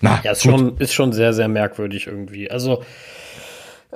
Na, 0.00 0.20
ja, 0.22 0.32
ist 0.32 0.42
schon, 0.42 0.76
ist 0.78 0.92
schon 0.92 1.12
sehr, 1.12 1.32
sehr 1.32 1.48
merkwürdig 1.48 2.06
irgendwie. 2.06 2.50
Also, 2.50 2.82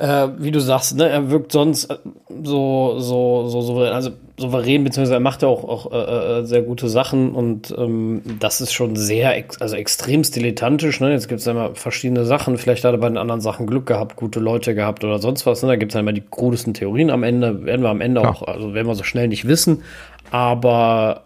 äh, 0.00 0.28
wie 0.38 0.50
du 0.50 0.60
sagst, 0.60 0.96
ne, 0.96 1.08
er 1.08 1.30
wirkt 1.30 1.52
sonst 1.52 1.90
äh, 1.90 1.98
so, 2.42 2.98
so, 2.98 3.48
so 3.48 3.60
souverän, 3.60 3.92
also 3.92 4.10
souverän, 4.38 4.82
beziehungsweise 4.82 5.14
er 5.14 5.20
macht 5.20 5.42
ja 5.42 5.48
auch, 5.48 5.64
auch 5.64 5.92
äh, 5.92 6.38
äh, 6.38 6.44
sehr 6.44 6.62
gute 6.62 6.88
Sachen 6.88 7.32
und 7.32 7.74
ähm, 7.76 8.22
das 8.38 8.60
ist 8.60 8.72
schon 8.72 8.96
sehr, 8.96 9.36
ex 9.36 9.60
also 9.60 9.76
extrem 9.76 10.22
dilettantisch. 10.22 11.00
Ne? 11.00 11.12
Jetzt 11.12 11.28
gibt 11.28 11.40
es 11.40 11.46
ja 11.46 11.52
immer 11.52 11.74
verschiedene 11.74 12.24
Sachen. 12.24 12.56
Vielleicht 12.56 12.84
hat 12.84 12.94
er 12.94 12.98
bei 12.98 13.08
den 13.08 13.18
anderen 13.18 13.42
Sachen 13.42 13.66
Glück 13.66 13.84
gehabt, 13.84 14.16
gute 14.16 14.40
Leute 14.40 14.74
gehabt 14.74 15.04
oder 15.04 15.18
sonst 15.18 15.44
was. 15.44 15.62
Ne? 15.62 15.68
Da 15.68 15.76
gibt 15.76 15.92
es 15.92 15.94
ja 15.94 16.00
immer 16.00 16.14
die 16.14 16.22
krudesten 16.22 16.72
Theorien 16.72 17.10
am 17.10 17.22
Ende, 17.22 17.66
werden 17.66 17.82
wir 17.82 17.90
am 17.90 18.00
Ende 18.00 18.22
ja. 18.22 18.30
auch, 18.30 18.42
also 18.42 18.72
werden 18.72 18.86
wir 18.86 18.94
so 18.94 19.04
schnell 19.04 19.28
nicht 19.28 19.46
wissen. 19.46 19.82
Aber 20.30 21.24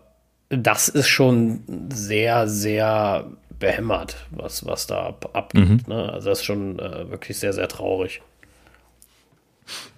das 0.49 0.89
ist 0.89 1.09
schon 1.09 1.61
sehr, 1.93 2.49
sehr 2.49 3.27
behämmert, 3.65 4.17
was, 4.31 4.67
was 4.67 4.87
da 4.87 5.07
ab, 5.07 5.31
abgeht. 5.33 5.69
Mhm. 5.69 5.81
Ne? 5.87 6.13
Also 6.13 6.29
das 6.29 6.41
ist 6.41 6.45
schon 6.45 6.79
äh, 6.79 7.11
wirklich 7.11 7.39
sehr, 7.39 7.55
sehr 7.55 7.67
traurig. 7.67 8.21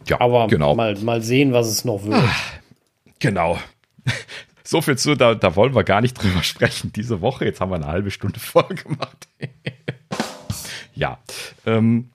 Ja, 0.06 0.20
aber 0.20 0.46
genau. 0.46 0.76
mal, 0.76 0.94
mal 0.96 1.20
sehen, 1.20 1.52
was 1.52 1.66
es 1.66 1.84
noch 1.84 2.04
wird. 2.04 2.14
Ah, 2.14 2.34
genau. 3.18 3.58
So 4.68 4.82
viel 4.82 4.98
zu, 4.98 5.14
da, 5.14 5.36
da 5.36 5.54
wollen 5.54 5.76
wir 5.76 5.84
gar 5.84 6.00
nicht 6.00 6.14
drüber 6.14 6.42
sprechen 6.42 6.92
diese 6.92 7.20
Woche. 7.20 7.44
Jetzt 7.44 7.60
haben 7.60 7.70
wir 7.70 7.76
eine 7.76 7.86
halbe 7.86 8.10
Stunde 8.10 8.40
voll 8.40 8.66
gemacht. 8.66 9.28
ja. 10.96 11.18
Ähm, 11.64 12.10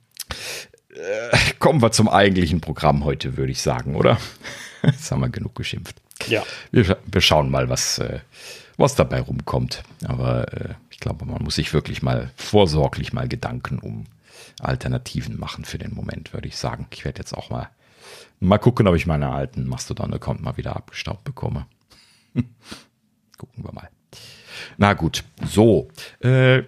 äh, 0.90 1.54
kommen 1.60 1.82
wir 1.82 1.94
zum 1.94 2.10
eigentlichen 2.10 2.60
Programm 2.60 3.06
heute, 3.06 3.38
würde 3.38 3.54
ich 3.54 3.62
sagen, 3.62 3.96
oder? 3.96 4.18
Jetzt 4.84 5.10
haben 5.12 5.22
wir 5.22 5.30
genug 5.30 5.56
geschimpft. 5.56 5.96
Ja. 6.28 6.44
Wir, 6.72 6.98
wir 7.06 7.22
schauen 7.22 7.50
mal, 7.50 7.70
was, 7.70 8.00
äh, 8.00 8.20
was 8.76 8.96
dabei 8.96 9.22
rumkommt. 9.22 9.84
Aber 10.06 10.54
äh, 10.54 10.74
glaube, 11.02 11.26
man 11.26 11.44
muss 11.44 11.56
sich 11.56 11.74
wirklich 11.74 12.02
mal 12.02 12.32
vorsorglich 12.38 13.12
mal 13.12 13.28
Gedanken 13.28 13.80
um 13.80 14.06
Alternativen 14.60 15.38
machen 15.40 15.66
für 15.66 15.78
den 15.78 15.94
Moment, 15.94 16.34
würde 16.34 16.48
ich 16.48 16.56
sagen. 16.56 16.88
Ich 16.92 17.04
werde 17.04 17.20
jetzt 17.20 17.34
auch 17.34 17.50
mal 17.50 17.70
mal 18.40 18.58
gucken, 18.58 18.88
ob 18.88 18.96
ich 18.96 19.06
meine 19.06 19.30
alten 19.30 19.68
Mastodon-Account 19.68 20.42
mal 20.42 20.58
wieder 20.58 20.76
abgestaubt 20.76 21.24
bekomme. 21.24 21.66
Gucken 22.34 23.64
wir 23.64 23.74
mal. 23.74 23.90
Na 24.78 24.94
gut, 24.94 25.24
so. 25.46 25.90
Äh, 26.20 26.64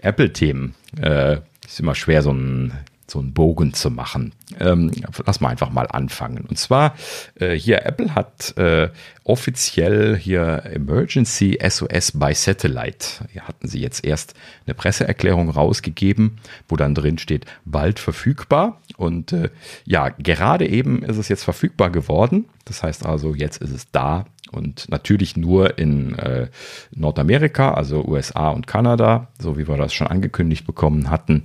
Apple-Themen. 0.00 0.74
Äh, 1.00 1.40
ist 1.66 1.80
immer 1.80 1.94
schwer, 1.94 2.22
so 2.22 2.32
ein 2.32 2.72
so 3.10 3.18
einen 3.18 3.32
Bogen 3.32 3.72
zu 3.72 3.90
machen. 3.90 4.32
Ähm, 4.60 4.90
lass 5.24 5.40
mal 5.40 5.48
einfach 5.48 5.70
mal 5.70 5.86
anfangen. 5.86 6.44
Und 6.48 6.58
zwar 6.58 6.94
äh, 7.36 7.54
hier 7.54 7.84
Apple 7.84 8.14
hat 8.14 8.56
äh, 8.58 8.90
offiziell 9.24 10.16
hier 10.16 10.62
Emergency 10.64 11.58
SOS 11.66 12.12
by 12.12 12.34
Satellite. 12.34 13.26
Hier 13.32 13.48
hatten 13.48 13.66
sie 13.66 13.80
jetzt 13.80 14.04
erst 14.04 14.34
eine 14.66 14.74
Presseerklärung 14.74 15.48
rausgegeben, 15.48 16.38
wo 16.68 16.76
dann 16.76 16.94
drin 16.94 17.18
steht, 17.18 17.46
bald 17.64 17.98
verfügbar. 17.98 18.80
Und 18.96 19.32
äh, 19.32 19.48
ja, 19.84 20.10
gerade 20.10 20.68
eben 20.68 21.02
ist 21.02 21.16
es 21.16 21.28
jetzt 21.28 21.44
verfügbar 21.44 21.90
geworden. 21.90 22.44
Das 22.66 22.82
heißt 22.82 23.06
also, 23.06 23.34
jetzt 23.34 23.62
ist 23.62 23.72
es 23.72 23.90
da 23.90 24.26
und 24.50 24.88
natürlich 24.88 25.36
nur 25.36 25.78
in 25.78 26.18
äh, 26.18 26.48
Nordamerika, 26.94 27.74
also 27.74 28.04
USA 28.04 28.50
und 28.50 28.66
Kanada, 28.66 29.28
so 29.38 29.58
wie 29.58 29.68
wir 29.68 29.76
das 29.76 29.92
schon 29.92 30.06
angekündigt 30.06 30.66
bekommen 30.66 31.10
hatten. 31.10 31.44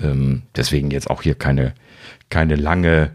Ähm, 0.00 0.42
deswegen 0.56 0.90
jetzt 0.90 1.10
auch 1.10 1.22
hier 1.22 1.34
keine, 1.34 1.74
keine 2.28 2.56
lange 2.56 3.12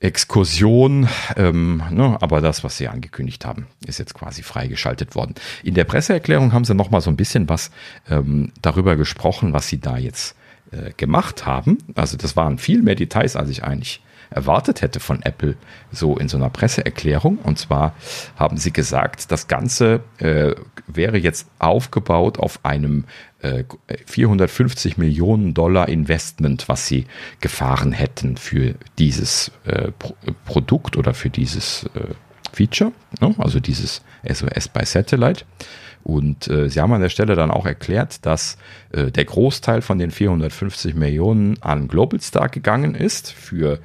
Exkursion, 0.00 1.08
ähm, 1.36 1.82
ne, 1.90 2.18
aber 2.20 2.40
das, 2.40 2.62
was 2.62 2.76
sie 2.76 2.88
angekündigt 2.88 3.46
haben, 3.46 3.66
ist 3.86 3.98
jetzt 3.98 4.14
quasi 4.14 4.42
freigeschaltet 4.42 5.14
worden. 5.14 5.34
In 5.62 5.74
der 5.74 5.84
Presseerklärung 5.84 6.52
haben 6.52 6.64
sie 6.64 6.74
noch 6.74 6.90
mal 6.90 7.00
so 7.00 7.10
ein 7.10 7.16
bisschen 7.16 7.48
was 7.48 7.70
ähm, 8.10 8.52
darüber 8.60 8.96
gesprochen, 8.96 9.52
was 9.54 9.68
sie 9.68 9.80
da 9.80 9.96
jetzt 9.96 10.36
äh, 10.70 10.92
gemacht 10.96 11.46
haben. 11.46 11.78
Also 11.94 12.16
das 12.16 12.36
waren 12.36 12.58
viel 12.58 12.82
mehr 12.82 12.94
Details, 12.94 13.36
als 13.36 13.48
ich 13.48 13.64
eigentlich 13.64 14.02
erwartet 14.30 14.82
hätte 14.82 15.00
von 15.00 15.22
Apple 15.22 15.56
so 15.92 16.16
in 16.16 16.28
so 16.28 16.36
einer 16.36 16.50
Presseerklärung. 16.50 17.38
Und 17.38 17.58
zwar 17.58 17.94
haben 18.36 18.56
sie 18.56 18.72
gesagt, 18.72 19.30
das 19.30 19.48
Ganze 19.48 20.00
äh, 20.18 20.54
wäre 20.86 21.18
jetzt 21.18 21.48
aufgebaut 21.58 22.38
auf 22.38 22.64
einem 22.64 23.04
äh, 23.40 23.64
450 24.06 24.98
Millionen 24.98 25.54
Dollar 25.54 25.88
Investment, 25.88 26.68
was 26.68 26.86
sie 26.86 27.06
gefahren 27.40 27.92
hätten 27.92 28.36
für 28.36 28.74
dieses 28.98 29.52
äh, 29.64 29.92
Pro 29.98 30.14
Produkt 30.44 30.96
oder 30.96 31.14
für 31.14 31.30
dieses 31.30 31.84
äh, 31.94 32.14
Feature, 32.52 32.92
ne? 33.20 33.34
also 33.38 33.60
dieses 33.60 34.02
SOS 34.26 34.68
by 34.68 34.84
Satellite. 34.84 35.44
Und 36.02 36.48
äh, 36.48 36.70
sie 36.70 36.80
haben 36.80 36.92
an 36.92 37.00
der 37.00 37.08
Stelle 37.08 37.34
dann 37.34 37.50
auch 37.50 37.66
erklärt, 37.66 38.24
dass 38.24 38.58
äh, 38.92 39.10
der 39.10 39.24
Großteil 39.24 39.82
von 39.82 39.98
den 39.98 40.12
450 40.12 40.94
Millionen 40.94 41.60
an 41.62 41.88
Globalstar 41.88 42.48
gegangen 42.48 42.94
ist 42.94 43.32
für 43.32 43.80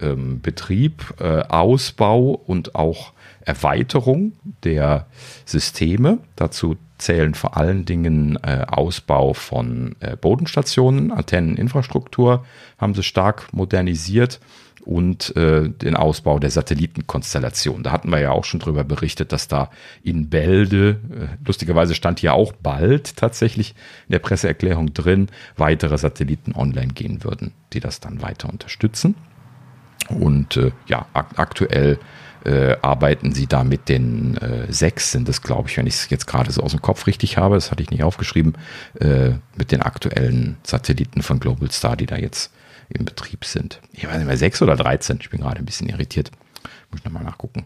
ähm, 0.00 0.40
Betrieb, 0.40 1.14
äh, 1.20 1.42
Ausbau 1.48 2.40
und 2.46 2.74
auch 2.74 3.12
Erweiterung 3.44 4.32
der 4.62 5.06
Systeme. 5.44 6.18
Dazu 6.36 6.76
zählen 6.98 7.34
vor 7.34 7.56
allen 7.56 7.84
Dingen 7.84 8.38
äh, 8.42 8.64
Ausbau 8.66 9.34
von 9.34 9.96
äh, 10.00 10.16
Bodenstationen, 10.16 11.10
Antenneninfrastruktur 11.10 12.44
haben 12.78 12.94
sie 12.94 13.02
stark 13.02 13.52
modernisiert 13.52 14.40
und 14.84 15.34
äh, 15.36 15.68
den 15.68 15.96
Ausbau 15.96 16.38
der 16.38 16.50
Satellitenkonstellation. 16.50 17.82
Da 17.82 17.92
hatten 17.92 18.10
wir 18.10 18.20
ja 18.20 18.30
auch 18.30 18.44
schon 18.44 18.60
drüber 18.60 18.84
berichtet, 18.84 19.32
dass 19.32 19.48
da 19.48 19.70
in 20.02 20.28
Bälde, 20.28 21.00
äh, 21.10 21.46
lustigerweise 21.46 21.94
stand 21.94 22.20
hier 22.20 22.34
auch 22.34 22.52
bald 22.52 23.16
tatsächlich 23.16 23.74
in 24.08 24.12
der 24.12 24.18
Presseerklärung 24.18 24.92
drin, 24.92 25.28
weitere 25.56 25.98
Satelliten 25.98 26.54
online 26.54 26.92
gehen 26.92 27.24
würden, 27.24 27.52
die 27.72 27.80
das 27.80 28.00
dann 28.00 28.22
weiter 28.22 28.48
unterstützen. 28.48 29.14
Und 30.08 30.56
äh, 30.56 30.72
ja, 30.86 31.06
ak 31.12 31.26
aktuell 31.36 31.98
äh, 32.44 32.76
arbeiten 32.82 33.32
sie 33.32 33.46
da 33.46 33.64
mit 33.64 33.88
den 33.88 34.36
äh, 34.36 34.70
sechs, 34.70 35.12
sind 35.12 35.28
es, 35.28 35.40
glaube 35.40 35.68
ich, 35.68 35.76
wenn 35.76 35.86
ich 35.86 35.94
es 35.94 36.10
jetzt 36.10 36.26
gerade 36.26 36.52
so 36.52 36.62
aus 36.62 36.72
dem 36.72 36.82
Kopf 36.82 37.06
richtig 37.06 37.38
habe, 37.38 37.54
das 37.54 37.70
hatte 37.70 37.82
ich 37.82 37.90
nicht 37.90 38.02
aufgeschrieben, 38.02 38.54
äh, 39.00 39.30
mit 39.56 39.72
den 39.72 39.80
aktuellen 39.80 40.58
Satelliten 40.62 41.22
von 41.22 41.40
Global 41.40 41.70
Star, 41.70 41.96
die 41.96 42.06
da 42.06 42.16
jetzt 42.16 42.52
im 42.90 43.06
Betrieb 43.06 43.44
sind. 43.46 43.80
Ich 43.92 44.06
weiß 44.06 44.18
nicht 44.18 44.26
mehr, 44.26 44.36
sechs 44.36 44.60
oder 44.60 44.76
13, 44.76 45.18
ich 45.20 45.30
bin 45.30 45.40
gerade 45.40 45.58
ein 45.58 45.64
bisschen 45.64 45.88
irritiert. 45.88 46.30
Muss 46.94 47.00
ich 47.00 47.06
nochmal 47.06 47.24
nachgucken. 47.24 47.64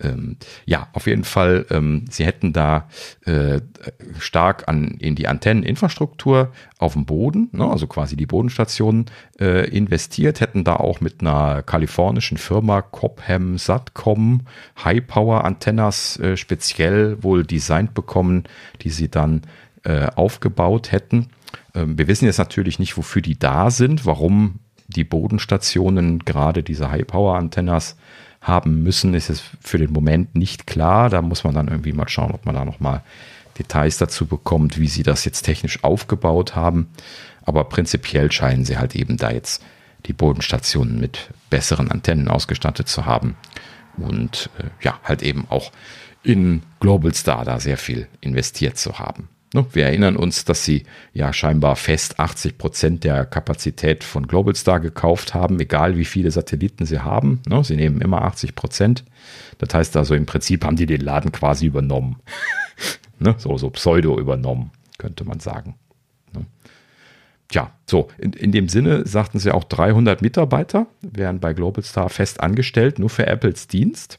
Ähm, 0.00 0.36
ja, 0.66 0.86
auf 0.92 1.08
jeden 1.08 1.24
Fall, 1.24 1.66
ähm, 1.70 2.04
sie 2.08 2.24
hätten 2.24 2.52
da 2.52 2.88
äh, 3.24 3.60
stark 4.20 4.68
an, 4.68 4.92
in 5.00 5.16
die 5.16 5.26
Antenneninfrastruktur 5.26 6.52
auf 6.78 6.92
dem 6.92 7.04
Boden, 7.04 7.48
ne, 7.50 7.68
also 7.68 7.88
quasi 7.88 8.14
die 8.14 8.26
Bodenstationen, 8.26 9.06
äh, 9.40 9.68
investiert, 9.68 10.40
hätten 10.40 10.62
da 10.62 10.76
auch 10.76 11.00
mit 11.00 11.22
einer 11.22 11.64
kalifornischen 11.64 12.38
Firma 12.38 12.82
Cobham 12.82 13.58
Satcom 13.58 14.42
High 14.84 15.04
Power 15.08 15.42
Antennas 15.42 16.20
äh, 16.20 16.36
speziell 16.36 17.20
wohl 17.24 17.44
designt 17.44 17.94
bekommen, 17.94 18.44
die 18.82 18.90
sie 18.90 19.10
dann 19.10 19.42
äh, 19.82 20.06
aufgebaut 20.06 20.92
hätten. 20.92 21.30
Ähm, 21.74 21.98
wir 21.98 22.06
wissen 22.06 22.26
jetzt 22.26 22.38
natürlich 22.38 22.78
nicht, 22.78 22.96
wofür 22.96 23.22
die 23.22 23.40
da 23.40 23.72
sind, 23.72 24.06
warum 24.06 24.60
die 24.86 25.04
Bodenstationen 25.04 26.20
gerade 26.20 26.62
diese 26.62 26.90
High 26.90 27.06
Power 27.06 27.36
Antennas 27.36 27.96
haben 28.42 28.82
müssen, 28.82 29.14
ist 29.14 29.30
es 29.30 29.42
für 29.60 29.78
den 29.78 29.92
Moment 29.92 30.34
nicht 30.34 30.66
klar. 30.66 31.08
Da 31.08 31.22
muss 31.22 31.44
man 31.44 31.54
dann 31.54 31.68
irgendwie 31.68 31.92
mal 31.92 32.08
schauen, 32.08 32.32
ob 32.32 32.44
man 32.44 32.54
da 32.54 32.64
nochmal 32.64 33.02
Details 33.58 33.98
dazu 33.98 34.26
bekommt, 34.26 34.78
wie 34.78 34.88
sie 34.88 35.04
das 35.04 35.24
jetzt 35.24 35.42
technisch 35.42 35.82
aufgebaut 35.84 36.56
haben. 36.56 36.88
Aber 37.44 37.64
prinzipiell 37.64 38.30
scheinen 38.32 38.64
sie 38.64 38.78
halt 38.78 38.94
eben 38.96 39.16
da 39.16 39.30
jetzt 39.30 39.62
die 40.06 40.12
Bodenstationen 40.12 41.00
mit 41.00 41.30
besseren 41.50 41.90
Antennen 41.90 42.28
ausgestattet 42.28 42.88
zu 42.88 43.06
haben. 43.06 43.36
Und 43.96 44.50
äh, 44.58 44.64
ja, 44.84 44.98
halt 45.04 45.22
eben 45.22 45.46
auch 45.48 45.70
in 46.24 46.62
Global 46.80 47.14
Star 47.14 47.44
da 47.44 47.60
sehr 47.60 47.76
viel 47.76 48.08
investiert 48.20 48.76
zu 48.76 48.98
haben. 48.98 49.28
Ne, 49.54 49.66
wir 49.72 49.84
erinnern 49.84 50.16
uns, 50.16 50.44
dass 50.44 50.64
sie 50.64 50.84
ja 51.12 51.32
scheinbar 51.32 51.76
fest 51.76 52.18
80 52.18 52.56
Prozent 52.56 53.04
der 53.04 53.26
Kapazität 53.26 54.02
von 54.02 54.26
Globalstar 54.26 54.80
gekauft 54.80 55.34
haben, 55.34 55.60
egal 55.60 55.98
wie 55.98 56.06
viele 56.06 56.30
Satelliten 56.30 56.86
sie 56.86 57.00
haben. 57.00 57.42
Ne, 57.48 57.62
sie 57.62 57.76
nehmen 57.76 58.00
immer 58.00 58.22
80 58.22 58.54
Prozent. 58.54 59.04
Das 59.58 59.74
heißt 59.74 59.96
also, 59.96 60.14
im 60.14 60.26
Prinzip 60.26 60.64
haben 60.64 60.76
die 60.76 60.86
den 60.86 61.02
Laden 61.02 61.32
quasi 61.32 61.66
übernommen. 61.66 62.16
Ne, 63.18 63.36
so, 63.38 63.56
so 63.56 63.70
pseudo 63.70 64.18
übernommen, 64.18 64.72
könnte 64.98 65.22
man 65.22 65.38
sagen. 65.38 65.76
Tja, 67.52 67.70
so, 67.86 68.08
in, 68.16 68.32
in 68.32 68.50
dem 68.50 68.68
Sinne 68.70 69.06
sagten 69.06 69.38
sie 69.38 69.52
auch 69.52 69.64
300 69.64 70.22
Mitarbeiter 70.22 70.86
wären 71.02 71.38
bei 71.38 71.52
Globalstar 71.52 72.08
fest 72.08 72.40
angestellt, 72.40 72.98
nur 72.98 73.10
für 73.10 73.26
Apples 73.26 73.68
Dienst. 73.68 74.18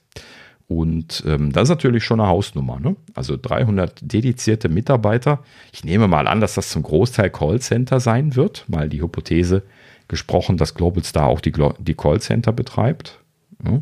Und 0.67 1.23
ähm, 1.27 1.51
das 1.51 1.63
ist 1.63 1.69
natürlich 1.69 2.03
schon 2.03 2.19
eine 2.19 2.29
Hausnummer. 2.29 2.79
Ne? 2.79 2.95
Also 3.13 3.37
300 3.39 3.99
dedizierte 4.01 4.69
Mitarbeiter. 4.69 5.39
Ich 5.71 5.83
nehme 5.83 6.07
mal 6.07 6.27
an, 6.27 6.41
dass 6.41 6.55
das 6.55 6.69
zum 6.69 6.83
Großteil 6.83 7.29
Callcenter 7.29 7.99
sein 7.99 8.35
wird, 8.35 8.65
mal 8.67 8.89
die 8.89 9.01
Hypothese 9.01 9.63
gesprochen, 10.07 10.57
dass 10.57 10.75
Global 10.75 11.03
Star 11.03 11.27
auch 11.27 11.41
die, 11.41 11.53
die 11.79 11.93
Callcenter 11.93 12.51
betreibt. 12.51 13.19
Ne? 13.61 13.81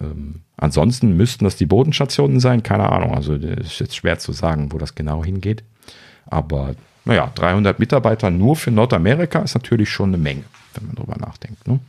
Ähm, 0.00 0.42
ansonsten 0.56 1.16
müssten 1.16 1.44
das 1.44 1.56
die 1.56 1.66
Bodenstationen 1.66 2.40
sein, 2.40 2.62
keine 2.62 2.90
Ahnung. 2.90 3.14
Also 3.14 3.36
das 3.36 3.66
ist 3.66 3.80
jetzt 3.80 3.96
schwer 3.96 4.18
zu 4.18 4.32
sagen, 4.32 4.72
wo 4.72 4.78
das 4.78 4.94
genau 4.94 5.24
hingeht. 5.24 5.64
Aber 6.26 6.74
naja, 7.04 7.30
300 7.34 7.78
Mitarbeiter 7.78 8.30
nur 8.30 8.56
für 8.56 8.70
Nordamerika 8.70 9.40
ist 9.40 9.54
natürlich 9.54 9.90
schon 9.90 10.10
eine 10.10 10.18
Menge, 10.18 10.44
wenn 10.74 10.86
man 10.86 10.96
drüber 10.96 11.16
nachdenkt. 11.18 11.66
Ne? 11.66 11.80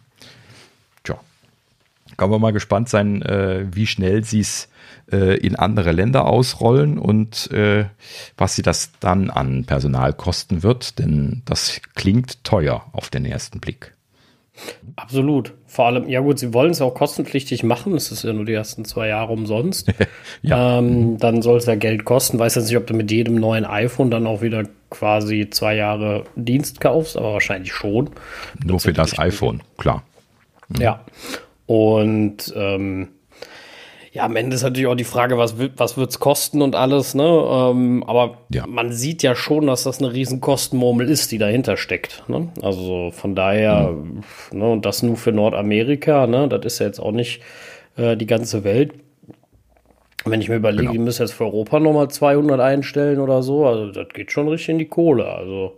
Kann 2.24 2.30
man 2.30 2.40
mal 2.40 2.54
gespannt 2.54 2.88
sein, 2.88 3.22
äh, 3.22 3.66
wie 3.70 3.86
schnell 3.86 4.24
sie 4.24 4.40
es 4.40 4.70
äh, 5.12 5.36
in 5.40 5.58
andere 5.58 5.92
Länder 5.92 6.26
ausrollen 6.26 6.98
und 6.98 7.52
äh, 7.52 7.84
was 8.38 8.56
sie 8.56 8.62
das 8.62 8.92
dann 9.02 9.30
an 9.30 9.66
Personal 9.66 10.14
kosten 10.14 10.64
wird, 10.64 11.00
denn 11.00 11.42
das 11.44 11.82
klingt 11.96 12.46
teuer 12.46 12.86
auf 12.94 13.10
den 13.10 13.26
ersten 13.26 13.60
Blick. 13.60 13.94
Absolut. 14.96 15.54
Vor 15.66 15.88
allem, 15.88 16.08
ja 16.08 16.22
gut, 16.22 16.40
sie 16.40 16.54
wollen 16.54 16.72
es 16.72 16.80
auch 16.80 16.94
kostenpflichtig 16.94 17.64
machen. 17.64 17.94
Es 17.96 18.10
ist 18.10 18.24
ja 18.24 18.32
nur 18.32 18.46
die 18.46 18.54
ersten 18.54 18.86
zwei 18.86 19.10
Jahre 19.10 19.34
umsonst. 19.34 19.92
ja. 20.42 20.80
ähm, 20.80 21.18
dann 21.18 21.42
soll 21.42 21.58
es 21.58 21.66
ja 21.66 21.76
Geld 21.76 22.06
kosten. 22.06 22.40
Weiß 22.40 22.56
jetzt 22.56 22.68
nicht, 22.68 22.78
ob 22.78 22.88
du 22.88 22.94
mit 22.94 23.12
jedem 23.12 23.36
neuen 23.36 23.66
iPhone 23.66 24.12
dann 24.12 24.28
auch 24.28 24.42
wieder 24.42 24.64
quasi 24.90 25.50
zwei 25.50 25.76
Jahre 25.76 26.24
Dienst 26.38 26.80
kaufst, 26.80 27.18
aber 27.18 27.34
wahrscheinlich 27.34 27.74
schon. 27.74 28.12
Nur 28.64 28.80
für 28.80 28.94
das 28.94 29.20
iPhone, 29.20 29.62
klar. 29.78 30.04
Mhm. 30.70 30.82
Ja. 30.82 31.04
Und 31.66 32.54
ähm, 32.56 33.10
ja, 34.14 34.26
am 34.26 34.36
Ende 34.36 34.56
ist 34.56 34.62
natürlich 34.62 34.86
auch 34.86 34.96
die 34.96 35.04
Frage, 35.04 35.40
was, 35.40 35.56
was 35.76 35.98
wird 35.98 36.12
es 36.12 36.20
kosten 36.20 36.62
und 36.62 36.76
alles, 36.76 37.16
ne? 37.16 37.24
Ähm, 37.24 38.04
aber 38.06 38.38
ja. 38.54 38.68
man 38.68 38.92
sieht 38.92 39.24
ja 39.24 39.36
schon, 39.36 39.66
dass 39.66 39.84
das 39.84 40.00
eine 40.00 40.14
riesen 40.14 40.40
Kostenmurmel 40.40 41.10
ist, 41.10 41.32
die 41.32 41.40
dahinter 41.40 41.78
steckt. 41.78 42.24
Ne? 42.28 42.50
Also 42.62 43.10
von 43.12 43.34
daher, 43.34 43.90
mhm. 43.90 44.22
ne, 44.52 44.70
und 44.70 44.86
das 44.86 45.02
nur 45.02 45.18
für 45.18 45.32
Nordamerika, 45.32 46.28
ne? 46.28 46.48
Das 46.48 46.64
ist 46.64 46.80
ja 46.80 46.86
jetzt 46.86 47.00
auch 47.00 47.12
nicht 47.12 47.42
äh, 47.98 48.16
die 48.16 48.28
ganze 48.28 48.64
Welt. 48.64 48.94
Wenn 50.26 50.42
ich 50.42 50.48
mir 50.48 50.58
überlege, 50.58 50.84
genau. 50.84 50.94
die 50.94 51.00
müssen 51.00 51.24
jetzt 51.24 51.34
für 51.34 51.46
Europa 51.46 51.80
nochmal 51.80 52.08
200 52.08 52.60
einstellen 52.60 53.20
oder 53.20 53.42
so, 53.42 53.66
also 53.66 53.92
das 53.92 54.10
geht 54.14 54.32
schon 54.32 54.48
richtig 54.48 54.70
in 54.70 54.78
die 54.78 54.86
Kohle. 54.86 55.26
Also 55.26 55.74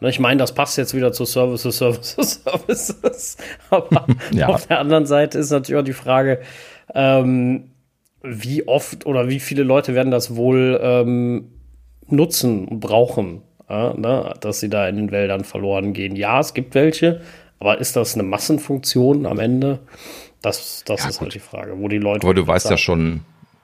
ich 0.00 0.20
meine, 0.20 0.38
das 0.38 0.54
passt 0.54 0.76
jetzt 0.76 0.94
wieder 0.94 1.12
zu 1.12 1.24
Services, 1.24 1.78
Services, 1.78 2.42
Services. 2.44 3.36
Aber 3.70 4.06
ja. 4.32 4.48
auf 4.48 4.66
der 4.66 4.80
anderen 4.80 5.06
Seite 5.06 5.38
ist 5.38 5.50
natürlich 5.50 5.80
auch 5.80 5.84
die 5.84 5.92
Frage, 5.92 6.40
ähm, 6.94 7.70
wie 8.22 8.66
oft 8.66 9.06
oder 9.06 9.28
wie 9.28 9.40
viele 9.40 9.62
Leute 9.62 9.94
werden 9.94 10.10
das 10.10 10.34
wohl 10.34 10.80
ähm, 10.82 11.52
nutzen 12.08 12.66
und 12.66 12.80
brauchen, 12.80 13.42
äh, 13.68 13.94
ne? 13.94 14.34
dass 14.40 14.60
sie 14.60 14.68
da 14.68 14.88
in 14.88 14.96
den 14.96 15.10
Wäldern 15.10 15.44
verloren 15.44 15.92
gehen. 15.92 16.16
Ja, 16.16 16.40
es 16.40 16.54
gibt 16.54 16.74
welche, 16.74 17.20
aber 17.60 17.78
ist 17.78 17.96
das 17.96 18.14
eine 18.14 18.22
Massenfunktion 18.22 19.26
am 19.26 19.38
Ende? 19.38 19.80
Das, 20.42 20.84
das 20.86 21.04
ja, 21.04 21.08
ist 21.08 21.14
halt 21.14 21.14
gut. 21.14 21.20
halt 21.20 21.34
die 21.34 21.38
Frage, 21.38 21.78
wo 21.78 21.88
die 21.88 21.98
Leute. 21.98 22.26
Aber 22.26 22.34
du 22.34 22.46
weißt 22.46 22.68
ja 22.68 22.76
schon, 22.76 23.22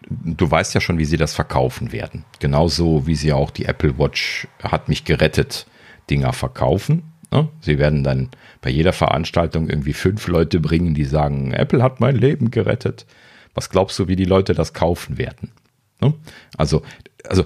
du 0.09 0.51
weißt 0.51 0.75
ja 0.75 0.81
schon, 0.81 0.99
wie 0.99 1.05
sie 1.05 1.19
das 1.19 1.35
verkaufen 1.35 1.93
werden. 1.93 2.25
Genauso 2.39 3.07
wie 3.07 3.15
sie 3.15 3.33
auch 3.33 3.51
die 3.51 3.67
Apple 3.67 3.99
Watch 3.99 4.49
hat 4.63 4.89
mich 4.89 5.05
gerettet 5.05 5.67
Dinger 6.11 6.33
verkaufen. 6.33 7.03
Ne? 7.31 7.49
Sie 7.61 7.79
werden 7.79 8.03
dann 8.03 8.31
bei 8.61 8.71
jeder 8.71 8.93
Veranstaltung 8.93 9.69
irgendwie 9.69 9.93
fünf 9.93 10.27
Leute 10.27 10.61
bringen, 10.61 10.95
die 10.95 11.05
sagen, 11.05 11.53
Apple 11.53 11.83
hat 11.83 12.01
mein 12.01 12.17
Leben 12.17 12.51
gerettet. 12.51 13.07
Was 13.55 13.71
glaubst 13.71 13.99
du, 13.99 14.09
wie 14.09 14.17
die 14.17 14.25
Leute 14.25 14.55
das 14.55 14.75
kaufen 14.75 15.19
werden? 15.19 15.53
Ne? 16.01 16.15
Also, 16.57 16.83
also 17.25 17.45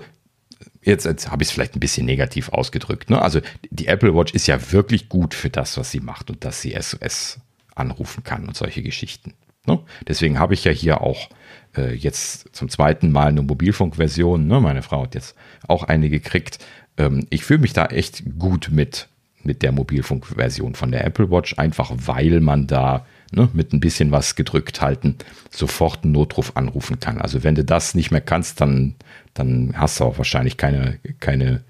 jetzt, 0.82 1.04
jetzt 1.04 1.30
habe 1.30 1.42
ich 1.42 1.48
es 1.48 1.52
vielleicht 1.52 1.76
ein 1.76 1.80
bisschen 1.80 2.06
negativ 2.06 2.48
ausgedrückt. 2.48 3.10
Ne? 3.10 3.20
Also 3.20 3.40
die 3.70 3.86
Apple 3.86 4.14
Watch 4.14 4.32
ist 4.32 4.46
ja 4.46 4.72
wirklich 4.72 5.08
gut 5.08 5.34
für 5.34 5.50
das, 5.50 5.76
was 5.76 5.90
sie 5.90 6.00
macht 6.00 6.30
und 6.30 6.44
dass 6.44 6.60
sie 6.60 6.74
SOS 6.78 7.40
anrufen 7.74 8.24
kann 8.24 8.46
und 8.46 8.56
solche 8.56 8.82
Geschichten. 8.82 9.34
Deswegen 10.06 10.38
habe 10.38 10.54
ich 10.54 10.64
ja 10.64 10.72
hier 10.72 11.00
auch 11.00 11.28
äh, 11.76 11.94
jetzt 11.94 12.54
zum 12.54 12.68
zweiten 12.68 13.10
Mal 13.10 13.28
eine 13.28 13.42
Mobilfunkversion. 13.42 14.46
Ne? 14.46 14.60
Meine 14.60 14.82
Frau 14.82 15.02
hat 15.02 15.14
jetzt 15.14 15.34
auch 15.66 15.84
eine 15.84 16.10
gekriegt. 16.10 16.58
Ähm, 16.96 17.26
ich 17.30 17.44
fühle 17.44 17.60
mich 17.60 17.72
da 17.72 17.86
echt 17.86 18.22
gut 18.38 18.68
mit, 18.70 19.08
mit 19.42 19.62
der 19.62 19.72
Mobilfunkversion 19.72 20.74
von 20.74 20.90
der 20.90 21.04
Apple 21.04 21.30
Watch, 21.30 21.58
einfach 21.58 21.92
weil 21.94 22.40
man 22.40 22.66
da 22.66 23.06
ne, 23.32 23.48
mit 23.52 23.72
ein 23.72 23.80
bisschen 23.80 24.12
was 24.12 24.36
gedrückt 24.36 24.80
halten, 24.80 25.16
sofort 25.50 26.04
einen 26.04 26.12
Notruf 26.12 26.56
anrufen 26.56 27.00
kann. 27.00 27.20
Also 27.20 27.42
wenn 27.42 27.54
du 27.54 27.64
das 27.64 27.94
nicht 27.94 28.10
mehr 28.10 28.20
kannst, 28.20 28.60
dann, 28.60 28.94
dann 29.34 29.74
hast 29.76 30.00
du 30.00 30.04
auch 30.04 30.18
wahrscheinlich 30.18 30.56
keine, 30.56 30.98
keine, 31.20 31.62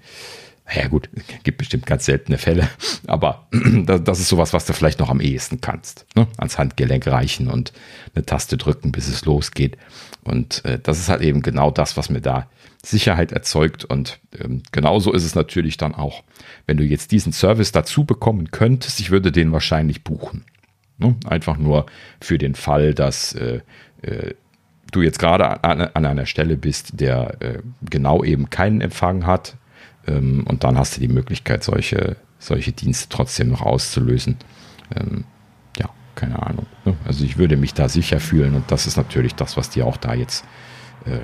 ja 0.73 0.87
gut, 0.87 1.09
gibt 1.43 1.59
bestimmt 1.59 1.85
ganz 1.85 2.05
seltene 2.05 2.37
Fälle, 2.37 2.67
aber 3.07 3.47
das 3.85 4.19
ist 4.19 4.29
sowas, 4.29 4.53
was 4.53 4.65
du 4.65 4.73
vielleicht 4.73 4.99
noch 4.99 5.09
am 5.09 5.21
ehesten 5.21 5.61
kannst. 5.61 6.05
Ne? 6.15 6.27
Ans 6.37 6.57
Handgelenk 6.57 7.05
reichen 7.07 7.49
und 7.49 7.71
eine 8.15 8.25
Taste 8.25 8.57
drücken, 8.57 8.91
bis 8.91 9.07
es 9.07 9.25
losgeht. 9.25 9.77
Und 10.23 10.65
äh, 10.65 10.79
das 10.81 10.99
ist 10.99 11.09
halt 11.09 11.21
eben 11.21 11.41
genau 11.43 11.69
das, 11.69 11.97
was 11.97 12.09
mir 12.09 12.21
da 12.21 12.49
Sicherheit 12.83 13.31
erzeugt. 13.31 13.85
Und 13.85 14.19
ähm, 14.39 14.63
genauso 14.71 15.13
ist 15.13 15.23
es 15.23 15.35
natürlich 15.35 15.77
dann 15.77 15.93
auch, 15.93 16.23
wenn 16.65 16.77
du 16.77 16.83
jetzt 16.83 17.11
diesen 17.11 17.31
Service 17.31 17.71
dazu 17.71 18.05
bekommen 18.05 18.51
könntest, 18.51 18.99
ich 18.99 19.11
würde 19.11 19.31
den 19.31 19.51
wahrscheinlich 19.51 20.03
buchen. 20.03 20.45
Ne? 20.97 21.15
Einfach 21.25 21.57
nur 21.57 21.85
für 22.21 22.37
den 22.37 22.55
Fall, 22.55 22.93
dass 22.93 23.33
äh, 23.33 23.61
äh, 24.01 24.33
du 24.91 25.01
jetzt 25.01 25.19
gerade 25.19 25.63
an, 25.63 25.81
an, 25.81 26.05
einer 26.05 26.25
Stelle 26.25 26.57
bist, 26.57 26.99
der 26.99 27.41
äh, 27.41 27.59
genau 27.89 28.23
eben 28.23 28.49
keinen 28.49 28.81
Empfang 28.81 29.25
hat. 29.25 29.57
Ähm, 30.07 30.45
und 30.47 30.63
dann 30.63 30.77
hast 30.77 30.95
du 30.95 31.01
die 31.01 31.07
Möglichkeit, 31.07 31.63
solche, 31.63 32.17
solche 32.39 32.71
Dienste 32.71 33.09
trotzdem 33.09 33.49
noch 33.49 33.61
auszulösen. 33.61 34.37
Ähm, 34.95 35.25
ja, 35.77 35.89
keine 36.15 36.41
Ahnung. 36.41 36.65
Ne? 36.85 36.95
Also 37.05 37.23
ich 37.25 37.37
würde 37.37 37.57
mich 37.57 37.73
da 37.73 37.89
sicher 37.89 38.19
fühlen 38.19 38.55
und 38.55 38.71
das 38.71 38.87
ist 38.87 38.97
natürlich 38.97 39.35
das, 39.35 39.57
was 39.57 39.69
die 39.69 39.83
auch 39.83 39.97
da 39.97 40.13
jetzt 40.13 40.45
äh, 41.05 41.19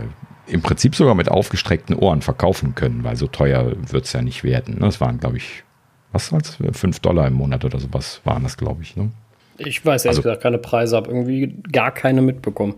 im 0.52 0.62
Prinzip 0.62 0.96
sogar 0.96 1.16
mit 1.16 1.30
aufgestreckten 1.30 1.96
Ohren 1.96 2.22
verkaufen 2.22 2.76
können, 2.76 3.04
weil 3.04 3.16
so 3.16 3.28
teuer 3.28 3.74
wird 3.92 4.06
es 4.06 4.14
ja 4.14 4.22
nicht 4.22 4.44
werden. 4.44 4.76
Ne? 4.76 4.82
Das 4.82 5.00
waren, 5.00 5.20
glaube 5.20 5.38
ich, 5.38 5.64
was 6.12 6.32
es? 6.32 6.58
5 6.72 7.00
Dollar 7.00 7.28
im 7.28 7.34
Monat 7.34 7.64
oder 7.64 7.80
sowas 7.80 8.22
waren 8.26 8.44
das, 8.44 8.58
glaube 8.58 8.82
ich. 8.82 8.96
Ne? 8.96 9.12
Ich 9.58 9.86
weiß 9.86 10.06
ehrlich 10.06 10.18
also, 10.18 10.22
gesagt 10.24 10.44
keine 10.44 10.58
Preise, 10.58 10.96
habe 10.96 11.10
irgendwie 11.10 11.62
gar 11.72 11.92
keine 11.92 12.22
mitbekommen. 12.22 12.76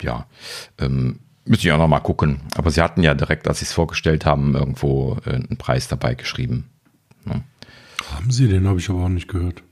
Ja, 0.00 0.26
ähm, 0.80 1.20
müsste 1.44 1.66
ich 1.66 1.72
auch 1.72 1.78
noch 1.78 1.88
mal 1.88 2.00
gucken. 2.00 2.40
Aber 2.56 2.70
sie 2.70 2.82
hatten 2.82 3.02
ja 3.02 3.14
direkt, 3.14 3.48
als 3.48 3.60
sie 3.60 3.64
es 3.64 3.72
vorgestellt 3.72 4.26
haben, 4.26 4.54
irgendwo 4.54 5.18
äh, 5.24 5.30
einen 5.30 5.56
Preis 5.58 5.88
dabei 5.88 6.14
geschrieben. 6.14 6.70
Ne? 7.24 7.42
Haben 8.12 8.30
sie 8.30 8.48
den? 8.48 8.66
Habe 8.66 8.78
ich 8.78 8.90
aber 8.90 9.04
auch 9.04 9.08
nicht 9.08 9.28
gehört. 9.28 9.62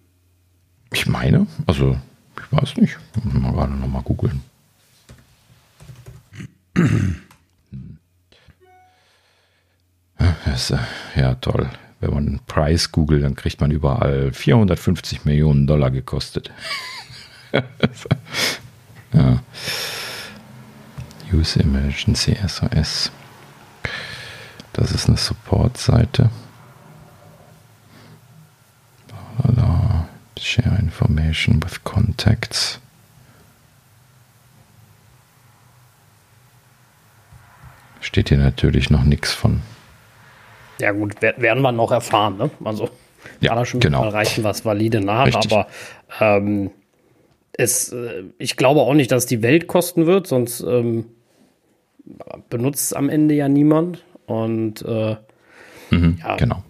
Ich 0.92 1.06
meine, 1.06 1.46
also 1.66 1.98
ich 2.36 2.58
weiß 2.58 2.76
nicht. 2.76 2.98
Mal 3.24 3.52
gerade 3.52 3.72
noch 3.72 3.88
mal 3.88 4.02
googeln. 4.02 4.42
Ja, 11.16 11.34
toll. 11.36 11.68
Wenn 12.00 12.14
man 12.14 12.40
Preis 12.46 12.90
googelt, 12.90 13.22
dann 13.22 13.36
kriegt 13.36 13.60
man 13.60 13.70
überall 13.70 14.32
450 14.32 15.24
Millionen 15.24 15.66
Dollar 15.66 15.90
gekostet. 15.90 16.50
ja. 19.12 19.42
Use 21.32 21.58
Emergency 21.58 22.36
SOS. 22.46 23.10
Das 24.72 24.92
ist 24.92 25.08
eine 25.08 25.16
Support-Seite. 25.16 26.30
Share 30.42 30.76
information 30.78 31.62
with 31.62 31.82
contacts. 31.84 32.80
Steht 38.00 38.28
hier 38.28 38.38
natürlich 38.38 38.90
noch 38.90 39.04
nichts 39.04 39.32
von. 39.32 39.62
Ja, 40.80 40.90
gut, 40.90 41.22
werden 41.22 41.62
wir 41.62 41.72
noch 41.72 41.92
erfahren, 41.92 42.36
ne? 42.38 42.50
Also, 42.64 42.90
ja, 43.40 43.50
kann 43.50 43.58
er 43.58 43.64
schon 43.64 43.80
genau. 43.80 44.00
mal 44.00 44.08
reichen, 44.08 44.42
was 44.42 44.64
valide 44.64 45.00
nach, 45.00 45.26
Richtig. 45.26 45.52
aber 45.52 45.68
ähm, 46.20 46.72
es, 47.52 47.92
äh, 47.92 48.24
ich 48.38 48.56
glaube 48.56 48.80
auch 48.80 48.94
nicht, 48.94 49.12
dass 49.12 49.22
es 49.22 49.26
die 49.26 49.42
Welt 49.42 49.68
kosten 49.68 50.06
wird, 50.06 50.26
sonst 50.26 50.60
ähm, 50.60 51.06
benutzt 52.50 52.96
am 52.96 53.08
Ende 53.08 53.34
ja 53.34 53.48
niemand. 53.48 54.04
Und 54.26 54.82
äh, 54.82 55.16
mhm, 55.90 56.18
ja, 56.20 56.36
genau. 56.36 56.62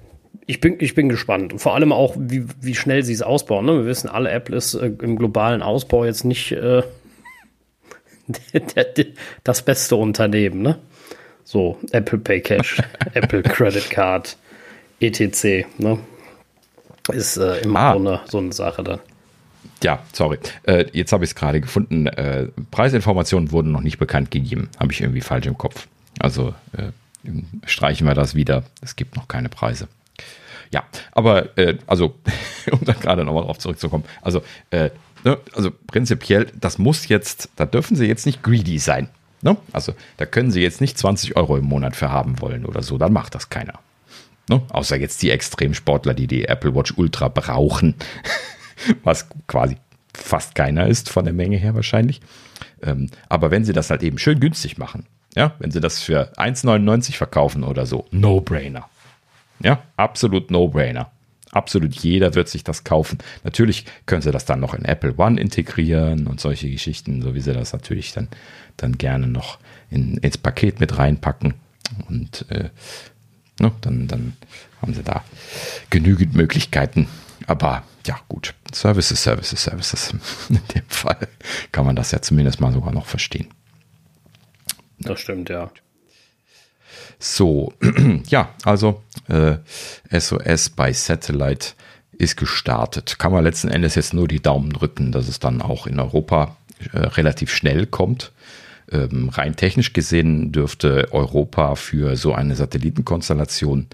Ich 0.46 0.60
bin, 0.60 0.76
ich 0.80 0.94
bin 0.94 1.08
gespannt. 1.08 1.52
Und 1.52 1.58
vor 1.60 1.74
allem 1.74 1.92
auch, 1.92 2.14
wie, 2.18 2.46
wie 2.60 2.74
schnell 2.74 3.02
sie 3.02 3.12
es 3.12 3.22
ausbauen. 3.22 3.66
Ne? 3.66 3.78
Wir 3.78 3.86
wissen 3.86 4.08
alle, 4.08 4.30
Apple 4.30 4.56
ist 4.56 4.74
äh, 4.74 4.86
im 4.86 5.16
globalen 5.16 5.62
Ausbau 5.62 6.04
jetzt 6.04 6.24
nicht 6.24 6.52
äh, 6.52 6.82
das 9.44 9.62
beste 9.62 9.96
Unternehmen. 9.96 10.62
Ne? 10.62 10.78
So, 11.44 11.78
Apple 11.92 12.18
Pay 12.18 12.40
Cash, 12.40 12.82
Apple 13.14 13.42
Credit 13.42 13.88
Card, 13.90 14.36
etc. 15.00 15.66
Ne? 15.78 15.98
Ist 17.12 17.36
äh, 17.36 17.60
immer 17.60 17.80
ah. 17.80 17.92
so, 17.92 17.98
eine, 17.98 18.20
so 18.26 18.38
eine 18.38 18.52
Sache 18.52 18.82
dann. 18.82 19.00
Ja, 19.82 20.00
sorry. 20.12 20.38
Äh, 20.64 20.86
jetzt 20.92 21.12
habe 21.12 21.24
ich 21.24 21.30
es 21.30 21.34
gerade 21.34 21.60
gefunden. 21.60 22.06
Äh, 22.06 22.48
Preisinformationen 22.70 23.50
wurden 23.50 23.72
noch 23.72 23.80
nicht 23.80 23.98
bekannt 23.98 24.30
gegeben. 24.30 24.68
Habe 24.78 24.92
ich 24.92 25.00
irgendwie 25.00 25.20
falsch 25.20 25.46
im 25.46 25.58
Kopf. 25.58 25.88
Also 26.18 26.54
äh, 26.72 26.92
streichen 27.66 28.06
wir 28.06 28.14
das 28.14 28.34
wieder. 28.34 28.64
Es 28.80 28.96
gibt 28.96 29.16
noch 29.16 29.28
keine 29.28 29.48
Preise. 29.48 29.88
Ja, 30.70 30.84
aber 31.12 31.56
äh, 31.58 31.76
also, 31.86 32.14
um 32.70 32.80
da 32.82 32.92
gerade 32.92 33.24
nochmal 33.24 33.44
drauf 33.44 33.58
zurückzukommen. 33.58 34.04
Also, 34.22 34.42
äh, 34.70 34.90
ne, 35.24 35.38
also 35.54 35.70
prinzipiell, 35.86 36.46
das 36.58 36.78
muss 36.78 37.08
jetzt, 37.08 37.50
da 37.56 37.66
dürfen 37.66 37.96
sie 37.96 38.06
jetzt 38.06 38.26
nicht 38.26 38.42
greedy 38.42 38.78
sein. 38.78 39.08
Ne? 39.42 39.56
Also 39.72 39.94
da 40.16 40.26
können 40.26 40.52
Sie 40.52 40.62
jetzt 40.62 40.80
nicht 40.80 40.96
20 40.96 41.36
Euro 41.36 41.56
im 41.56 41.64
Monat 41.64 41.96
für 41.96 42.10
haben 42.10 42.40
wollen 42.40 42.64
oder 42.64 42.82
so, 42.82 42.96
dann 42.96 43.12
macht 43.12 43.34
das 43.34 43.50
keiner. 43.50 43.80
Ne? 44.48 44.62
Außer 44.70 44.96
jetzt 44.96 45.20
die 45.22 45.30
Extremsportler, 45.30 46.14
die 46.14 46.28
die 46.28 46.44
Apple 46.44 46.74
Watch 46.74 46.94
Ultra 46.96 47.28
brauchen, 47.28 47.96
was 49.02 49.28
quasi 49.46 49.76
fast 50.14 50.54
keiner 50.54 50.86
ist 50.86 51.08
von 51.08 51.24
der 51.24 51.34
Menge 51.34 51.56
her 51.56 51.74
wahrscheinlich. 51.74 52.20
Ähm, 52.82 53.08
aber 53.28 53.50
wenn 53.50 53.64
sie 53.64 53.72
das 53.72 53.90
halt 53.90 54.02
eben 54.02 54.18
schön 54.18 54.40
günstig 54.40 54.78
machen, 54.78 55.06
ja, 55.34 55.54
wenn 55.58 55.70
sie 55.70 55.80
das 55.80 56.02
für 56.02 56.32
1,99 56.36 57.16
verkaufen 57.16 57.64
oder 57.64 57.86
so, 57.86 58.06
No-Brainer. 58.10 58.88
Ja, 59.60 59.82
absolut 59.96 60.50
No-Brainer. 60.50 61.10
Absolut 61.50 61.94
jeder 61.94 62.34
wird 62.34 62.48
sich 62.48 62.64
das 62.64 62.82
kaufen. 62.84 63.18
Natürlich 63.44 63.84
können 64.06 64.22
sie 64.22 64.30
das 64.30 64.46
dann 64.46 64.60
noch 64.60 64.74
in 64.74 64.84
Apple 64.84 65.14
One 65.18 65.40
integrieren 65.40 66.26
und 66.26 66.40
solche 66.40 66.70
Geschichten, 66.70 67.20
so 67.20 67.34
wie 67.34 67.40
sie 67.40 67.52
das 67.52 67.72
natürlich 67.72 68.12
dann, 68.12 68.28
dann 68.78 68.96
gerne 68.96 69.26
noch 69.26 69.58
in, 69.90 70.16
ins 70.18 70.38
Paket 70.38 70.80
mit 70.80 70.98
reinpacken. 70.98 71.54
Und 72.08 72.46
äh, 72.50 72.70
ne, 73.60 73.72
dann, 73.82 74.08
dann 74.08 74.32
haben 74.80 74.94
sie 74.94 75.02
da 75.02 75.24
genügend 75.90 76.34
Möglichkeiten. 76.34 77.06
Aber 77.46 77.84
ja, 78.06 78.18
gut, 78.28 78.54
Services, 78.72 79.22
Services, 79.22 79.62
Services. 79.62 80.14
In 80.48 80.60
dem 80.74 80.88
Fall 80.88 81.28
kann 81.70 81.86
man 81.86 81.96
das 81.96 82.10
ja 82.10 82.20
zumindest 82.20 82.60
mal 82.60 82.72
sogar 82.72 82.92
noch 82.92 83.06
verstehen. 83.06 83.48
Das 84.98 85.20
stimmt, 85.20 85.48
ja. 85.48 85.70
So, 87.18 87.72
ja, 88.28 88.50
also 88.64 89.02
äh, 89.28 89.56
SOS 90.10 90.70
bei 90.70 90.92
Satellite 90.92 91.68
ist 92.12 92.36
gestartet. 92.36 93.18
Kann 93.18 93.32
man 93.32 93.44
letzten 93.44 93.68
Endes 93.68 93.94
jetzt 93.94 94.14
nur 94.14 94.28
die 94.28 94.42
Daumen 94.42 94.72
drücken, 94.72 95.12
dass 95.12 95.28
es 95.28 95.38
dann 95.38 95.62
auch 95.62 95.86
in 95.86 95.98
Europa 95.98 96.56
äh, 96.92 96.98
relativ 96.98 97.52
schnell 97.52 97.86
kommt. 97.86 98.32
Ähm, 98.90 99.28
rein 99.30 99.56
technisch 99.56 99.92
gesehen 99.92 100.52
dürfte 100.52 101.08
Europa 101.12 101.76
für 101.76 102.16
so 102.16 102.34
eine 102.34 102.56
Satellitenkonstellation 102.56 103.86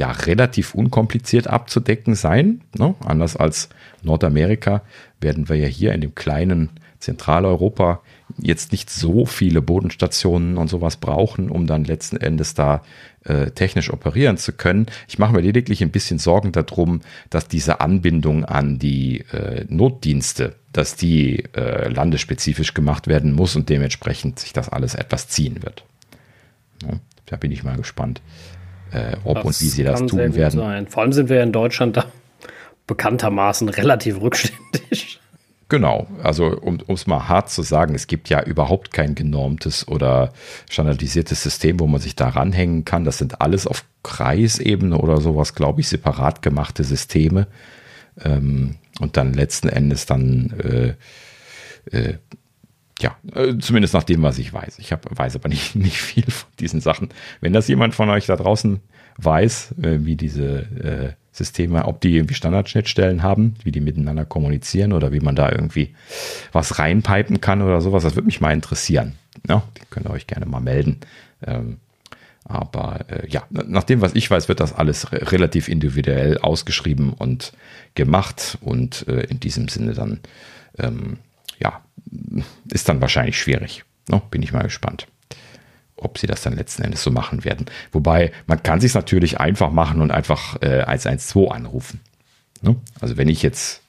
ja 0.00 0.10
relativ 0.12 0.74
unkompliziert 0.74 1.46
abzudecken 1.46 2.14
sein. 2.14 2.62
Ne? 2.76 2.94
Anders 3.04 3.36
als 3.36 3.68
Nordamerika 4.02 4.80
werden 5.20 5.50
wir 5.50 5.56
ja 5.56 5.66
hier 5.66 5.92
in 5.92 6.00
dem 6.00 6.14
kleinen 6.14 6.70
Zentraleuropa 7.00 8.00
jetzt 8.40 8.72
nicht 8.72 8.88
so 8.88 9.26
viele 9.26 9.60
Bodenstationen 9.60 10.56
und 10.56 10.68
sowas 10.68 10.96
brauchen, 10.96 11.50
um 11.50 11.66
dann 11.66 11.84
letzten 11.84 12.16
Endes 12.16 12.54
da 12.54 12.82
äh, 13.24 13.50
technisch 13.50 13.92
operieren 13.92 14.38
zu 14.38 14.52
können. 14.52 14.86
Ich 15.06 15.18
mache 15.18 15.34
mir 15.34 15.42
lediglich 15.42 15.82
ein 15.82 15.90
bisschen 15.90 16.18
Sorgen 16.18 16.52
darum, 16.52 17.02
dass 17.28 17.46
diese 17.46 17.80
Anbindung 17.80 18.46
an 18.46 18.78
die 18.78 19.20
äh, 19.32 19.66
Notdienste, 19.68 20.54
dass 20.72 20.96
die 20.96 21.44
äh, 21.54 21.88
landesspezifisch 21.88 22.72
gemacht 22.72 23.06
werden 23.06 23.32
muss 23.32 23.54
und 23.54 23.68
dementsprechend 23.68 24.38
sich 24.38 24.54
das 24.54 24.70
alles 24.70 24.94
etwas 24.94 25.28
ziehen 25.28 25.62
wird. 25.62 25.84
Ja, 26.82 26.98
da 27.26 27.36
bin 27.36 27.52
ich 27.52 27.64
mal 27.64 27.76
gespannt, 27.76 28.22
äh, 28.92 29.16
ob 29.24 29.36
das 29.36 29.44
und 29.44 29.60
wie 29.60 29.68
sie 29.68 29.84
das 29.84 30.04
tun 30.06 30.34
werden. 30.34 30.60
Sein. 30.60 30.86
Vor 30.86 31.02
allem 31.02 31.12
sind 31.12 31.28
wir 31.28 31.42
in 31.42 31.52
Deutschland 31.52 31.96
da 31.96 32.04
bekanntermaßen 32.86 33.68
relativ 33.68 34.20
rückständig. 34.20 35.20
Genau, 35.70 36.08
also 36.20 36.46
um 36.60 36.80
es 36.88 37.06
mal 37.06 37.28
hart 37.28 37.48
zu 37.48 37.62
sagen, 37.62 37.94
es 37.94 38.08
gibt 38.08 38.28
ja 38.28 38.42
überhaupt 38.42 38.92
kein 38.92 39.14
genormtes 39.14 39.86
oder 39.86 40.32
standardisiertes 40.68 41.40
System, 41.44 41.78
wo 41.78 41.86
man 41.86 42.00
sich 42.00 42.16
da 42.16 42.28
ranhängen 42.28 42.84
kann. 42.84 43.04
Das 43.04 43.18
sind 43.18 43.40
alles 43.40 43.68
auf 43.68 43.84
Kreisebene 44.02 44.98
oder 44.98 45.20
sowas, 45.20 45.54
glaube 45.54 45.80
ich, 45.80 45.88
separat 45.88 46.42
gemachte 46.42 46.82
Systeme. 46.82 47.46
Ähm, 48.20 48.78
und 48.98 49.16
dann 49.16 49.32
letzten 49.32 49.68
Endes 49.68 50.06
dann, 50.06 50.96
äh, 51.92 51.96
äh, 51.96 52.14
ja, 53.00 53.16
äh, 53.34 53.56
zumindest 53.58 53.94
nach 53.94 54.04
dem, 54.04 54.22
was 54.22 54.38
ich 54.38 54.52
weiß. 54.52 54.78
Ich 54.78 54.92
hab, 54.92 55.06
weiß 55.18 55.36
aber 55.36 55.48
nicht, 55.48 55.74
nicht 55.74 56.00
viel 56.00 56.30
von 56.30 56.50
diesen 56.58 56.80
Sachen. 56.80 57.08
Wenn 57.40 57.52
das 57.52 57.68
jemand 57.68 57.94
von 57.94 58.10
euch 58.10 58.26
da 58.26 58.36
draußen 58.36 58.80
weiß, 59.16 59.74
äh, 59.82 59.98
wie 60.00 60.16
diese 60.16 60.58
äh, 60.58 61.12
Systeme, 61.32 61.86
ob 61.86 62.00
die 62.00 62.16
irgendwie 62.16 62.34
Standardschnittstellen 62.34 63.22
haben, 63.22 63.54
wie 63.64 63.72
die 63.72 63.80
miteinander 63.80 64.24
kommunizieren 64.24 64.92
oder 64.92 65.12
wie 65.12 65.20
man 65.20 65.36
da 65.36 65.50
irgendwie 65.50 65.94
was 66.52 66.78
reinpipen 66.78 67.40
kann 67.40 67.62
oder 67.62 67.80
sowas. 67.80 68.02
Das 68.02 68.16
würde 68.16 68.26
mich 68.26 68.40
mal 68.40 68.52
interessieren. 68.52 69.14
Ja, 69.48 69.62
die 69.76 69.86
könnt 69.90 70.06
ihr 70.06 70.10
euch 70.10 70.26
gerne 70.26 70.46
mal 70.46 70.60
melden. 70.60 70.98
Ähm, 71.46 71.78
aber 72.44 73.04
äh, 73.08 73.28
ja, 73.28 73.44
nach 73.50 73.84
dem, 73.84 74.00
was 74.00 74.14
ich 74.14 74.30
weiß, 74.30 74.48
wird 74.48 74.60
das 74.60 74.74
alles 74.74 75.12
re 75.12 75.30
relativ 75.30 75.68
individuell 75.68 76.38
ausgeschrieben 76.38 77.12
und 77.12 77.52
gemacht 77.94 78.58
und 78.60 79.02
in 79.02 79.40
diesem 79.40 79.68
Sinne 79.68 79.94
dann, 79.94 80.20
ähm, 80.78 81.18
ist 82.70 82.88
dann 82.88 83.00
wahrscheinlich 83.00 83.38
schwierig. 83.38 83.84
No, 84.08 84.20
bin 84.30 84.42
ich 84.42 84.52
mal 84.52 84.62
gespannt 84.62 85.06
ob 86.00 86.18
sie 86.18 86.26
das 86.26 86.42
dann 86.42 86.56
letzten 86.56 86.82
Endes 86.82 87.02
so 87.02 87.10
machen 87.10 87.44
werden. 87.44 87.66
Wobei, 87.92 88.32
man 88.46 88.62
kann 88.62 88.80
sich 88.80 88.94
natürlich 88.94 89.38
einfach 89.38 89.70
machen 89.70 90.00
und 90.00 90.10
einfach 90.10 90.60
äh, 90.62 90.82
112 90.82 91.50
anrufen. 91.50 92.00
Ne? 92.62 92.76
Also 93.00 93.16
wenn 93.16 93.28
ich 93.28 93.42
jetzt 93.42 93.82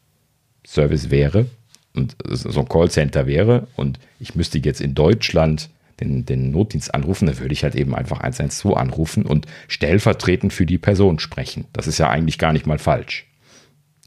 Service 0.66 1.10
wäre 1.10 1.48
und 1.94 2.16
so 2.26 2.60
ein 2.60 2.70
Callcenter 2.70 3.28
wäre 3.28 3.68
und 3.76 4.00
ich 4.20 4.36
müsste 4.36 4.60
jetzt 4.60 4.82
in 4.82 4.94
Deutschland 4.94 5.70
den, 6.00 6.26
den 6.26 6.52
Notdienst 6.52 6.94
anrufen, 6.94 7.28
dann 7.28 7.40
würde 7.40 7.54
ich 7.54 7.64
halt 7.64 7.76
eben 7.76 7.96
einfach 7.96 8.20
112 8.20 8.76
anrufen 8.76 9.26
und 9.26 9.46
stellvertretend 9.68 10.54
für 10.54 10.66
die 10.66 10.78
Person 10.78 11.20
sprechen. 11.20 11.66
Das 11.74 11.88
ist 11.88 11.98
ja 11.98 12.10
eigentlich 12.10 12.38
gar 12.38 12.54
nicht 12.54 12.66
mal 12.66 12.80
falsch. 12.80 13.28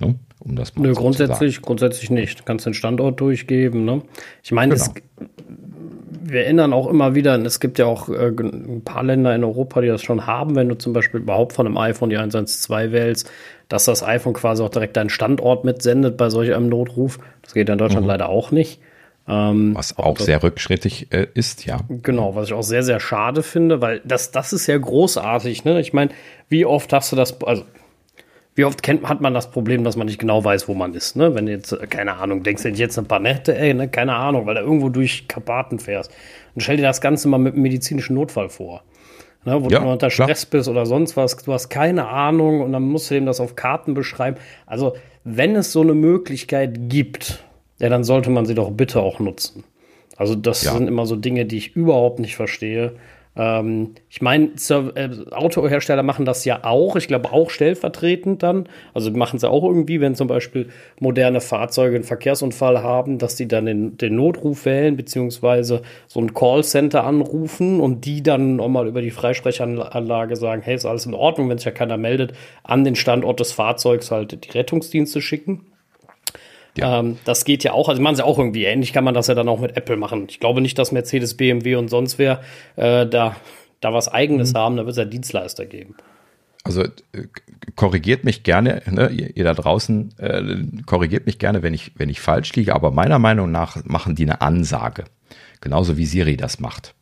Ne? 0.05 0.15
Um 0.41 0.57
das 0.57 0.75
mal 0.75 0.83
Nö, 0.83 0.95
grundsätzlich, 0.95 1.63
grundsätzlich 1.63 2.11
nicht. 2.11 2.41
Du 2.41 2.45
kannst 2.45 2.67
den 2.67 2.75
Standort 2.75 3.21
durchgeben. 3.21 3.85
Ne? 3.85 4.03
Ich 4.43 4.53
meine, 4.53 4.75
genau. 4.75 4.93
wir 6.23 6.43
erinnern 6.43 6.73
auch 6.73 6.87
immer 6.87 7.15
wieder, 7.15 7.37
es 7.45 7.61
gibt 7.61 7.79
ja 7.79 7.87
auch 7.87 8.09
äh, 8.09 8.29
ein 8.29 8.83
paar 8.85 9.03
Länder 9.03 9.35
in 9.35 9.43
Europa, 9.45 9.81
die 9.81 9.89
das 9.89 10.03
schon 10.03 10.27
haben, 10.27 10.55
wenn 10.55 10.69
du 10.69 10.75
zum 10.77 10.93
Beispiel 10.93 11.21
überhaupt 11.21 11.55
von 11.55 11.67
einem 11.67 11.79
iPhone 11.79 12.11
die 12.11 12.19
112 12.19 12.93
wählst, 12.93 13.31
dass 13.69 13.87
das 13.87 14.03
iPhone 14.03 14.35
quasi 14.35 14.63
auch 14.63 14.69
direkt 14.69 14.97
deinen 14.97 15.11
Standort 15.11 15.65
mitsendet 15.65 16.17
bei 16.17 16.29
solch 16.29 16.55
einem 16.55 16.69
Notruf. 16.69 17.19
Das 17.43 17.55
geht 17.55 17.69
in 17.69 17.79
Deutschland 17.79 18.05
mhm. 18.05 18.11
leider 18.11 18.29
auch 18.29 18.51
nicht. 18.51 18.81
Ähm, 19.27 19.75
was 19.75 19.97
auch, 19.97 20.05
auch 20.05 20.19
sehr 20.19 20.43
rückschrittig 20.43 21.11
äh, 21.11 21.27
ist, 21.33 21.65
ja. 21.65 21.81
Genau, 21.89 22.35
was 22.35 22.49
ich 22.49 22.53
auch 22.53 22.63
sehr, 22.63 22.83
sehr 22.83 23.01
schade 23.01 23.43
finde, 23.43 23.81
weil 23.81 24.03
das, 24.05 24.33
das 24.33 24.53
ist 24.53 24.67
ja 24.67 24.77
großartig. 24.77 25.65
Ne? 25.65 25.81
Ich 25.81 25.95
meine, 25.95 26.11
wie 26.51 26.67
oft 26.67 26.93
hast 26.93 27.11
du 27.13 27.17
das, 27.17 27.43
also 27.43 27.65
wie 28.55 28.65
oft 28.65 28.83
kennt, 28.83 29.09
hat 29.09 29.21
man 29.21 29.35
das 29.35 29.51
Problem, 29.51 29.83
dass 29.85 29.97
man 29.97 30.07
nicht 30.07 30.21
genau 30.21 30.45
weiß, 30.45 30.69
wo 30.69 30.75
man 30.75 30.95
ist, 30.95 31.17
ne? 31.17 31.35
Wenn 31.35 31.47
du 31.47 31.53
jetzt, 31.53 31.73
äh, 31.73 31.87
keine 31.87 32.17
Ahnung, 32.17 32.43
denkst 32.43 32.63
du 32.63 32.69
jetzt 32.69 32.99
ein 32.99 33.07
paar 33.07 33.21
Nächte, 33.21 33.57
ey, 33.57 33.75
ne? 33.75 33.89
keine 33.89 34.15
Ahnung, 34.15 34.47
weil 34.47 34.55
du 34.55 34.61
irgendwo 34.61 34.89
durch 34.89 35.27
Karpaten 35.27 35.79
fährst. 35.79 36.13
Und 36.55 36.61
stell 36.61 36.77
dir 36.77 36.83
das 36.83 37.01
Ganze 37.01 37.29
mal 37.29 37.39
mit 37.39 37.55
einem 37.55 37.63
medizinischen 37.63 38.15
Notfall 38.15 38.49
vor. 38.49 38.83
Ne, 39.45 39.63
wo 39.63 39.69
ja, 39.69 39.81
du 39.81 39.91
unter 39.91 40.09
Stress 40.09 40.49
klar. 40.49 40.59
bist 40.59 40.69
oder 40.71 40.87
sonst 40.87 41.19
was, 41.19 41.37
du 41.37 41.53
hast 41.53 41.69
keine 41.69 42.09
Ahnung 42.09 42.63
und 42.63 42.73
dann 42.73 42.83
musst 42.83 43.11
du 43.11 43.15
dem 43.15 43.27
das 43.27 43.41
auf 43.41 43.57
Karten 43.57 43.93
beschreiben. 43.93 44.39
Also, 44.65 44.97
wenn 45.25 45.55
es 45.55 45.71
so 45.71 45.83
eine 45.83 45.93
Möglichkeit 45.93 46.89
gibt, 46.89 47.45
ja, 47.79 47.91
dann 47.91 48.05
sollte 48.05 48.31
man 48.31 48.47
sie 48.47 48.55
doch 48.55 48.71
bitte 48.71 49.03
auch 49.03 49.21
nutzen. 49.21 49.65
Also, 50.17 50.35
das 50.35 50.65
ja. 50.65 50.73
sind 50.73 50.89
immer 50.89 51.05
so 51.05 51.17
Dinge, 51.17 51.45
die 51.45 51.59
ich 51.59 51.77
überhaupt 51.77 52.21
nicht 52.21 52.37
verstehe. 52.37 52.95
Ähm, 53.37 53.95
ich 54.09 54.23
meine, 54.23 54.51
äh, 54.71 55.09
Autohersteller 55.33 56.03
machen 56.03 56.25
das 56.25 56.45
ja 56.45 56.61
auch, 56.65 56.97
ich 56.97 57.09
glaube 57.09 57.33
auch 57.33 57.51
stellvertretend 57.51 58.43
dann. 58.43 58.69
Also 58.93 59.11
machen 59.11 59.39
sie 59.39 59.49
auch 59.49 59.65
irgendwie, 59.65 60.01
wenn 60.01 60.15
zum 60.15 60.29
Beispiel 60.29 60.69
moderne 61.01 61.41
Fahrzeuge 61.41 61.97
einen 61.97 62.05
Verkehrsunfall 62.05 62.83
haben, 62.83 63.19
dass 63.19 63.37
die 63.37 63.49
dann 63.49 63.67
den, 63.67 63.97
den 63.97 64.15
Notruf 64.15 64.65
wählen, 64.67 64.97
beziehungsweise 64.97 65.83
so 66.07 66.21
ein 66.21 66.35
Callcenter 66.35 67.05
anrufen 67.05 67.81
und 67.81 68.05
die 68.05 68.23
dann 68.23 68.57
nochmal 68.57 68.87
über 68.87 69.03
die 69.03 69.11
Freisprechanlage 69.11 70.37
sagen, 70.37 70.63
hey, 70.63 70.75
ist 70.75 70.87
alles 70.87 71.07
in 71.07 71.15
Ordnung, 71.15 71.49
wenn 71.49 71.59
sich 71.59 71.67
ja 71.67 71.73
keiner 71.73 71.97
meldet, 71.97 72.35
an 72.63 72.85
den 72.85 72.95
Standort 72.95 73.41
des 73.41 73.53
Fahrzeugs 73.53 74.11
halt 74.11 74.45
die 74.45 74.51
Rettungsdienste 74.51 75.21
schicken. 75.21 75.74
Ja. 76.77 77.01
Ähm, 77.01 77.19
das 77.25 77.45
geht 77.45 77.63
ja 77.65 77.73
auch, 77.73 77.89
also 77.89 78.03
machen 78.03 78.17
sie 78.17 78.25
auch 78.25 78.39
irgendwie 78.39 78.65
ähnlich, 78.65 78.93
kann 78.93 79.05
man 79.05 79.15
das 79.15 79.29
ja 79.29 79.35
dann 79.35 79.49
auch 79.49 79.61
mit 79.61 79.77
Apple 79.77 79.97
machen. 79.97 80.27
Ich 80.29 80.41
glaube 80.41 80.61
nicht, 80.61 80.79
dass 80.79 80.93
Mercedes, 80.93 81.37
BMW 81.37 81.77
und 81.77 81.89
sonst 81.89 82.19
wer 82.19 82.41
äh, 82.77 83.07
da, 83.07 83.37
da 83.81 83.93
was 83.93 84.09
Eigenes 84.09 84.53
mhm. 84.53 84.59
haben, 84.59 84.77
da 84.77 84.83
wird 84.83 84.93
es 84.93 84.99
ja 84.99 85.05
Dienstleister 85.05 85.67
geben. 85.67 85.95
Also 86.65 86.83
äh, 86.83 86.89
korrigiert 87.77 88.25
mich 88.25 88.43
gerne, 88.43 88.83
ne, 88.91 89.11
ihr, 89.11 89.37
ihr, 89.37 89.45
da 89.45 89.55
draußen, 89.55 90.19
äh, 90.19 90.83
korrigiert 90.87 91.27
mich 91.27 91.39
gerne, 91.39 91.63
wenn 91.63 91.75
ich, 91.75 91.93
wenn 91.97 92.09
ich 92.09 92.21
falsch 92.21 92.55
liege, 92.55 92.75
aber 92.75 92.91
meiner 92.91 93.19
Meinung 93.19 93.53
nach 93.53 93.85
machen 93.85 94.17
die 94.17 94.25
eine 94.25 94.41
Ansage. 94.41 95.05
Genauso 95.61 95.97
wie 95.97 96.07
Siri 96.07 96.37
das 96.37 96.61
macht. 96.61 96.95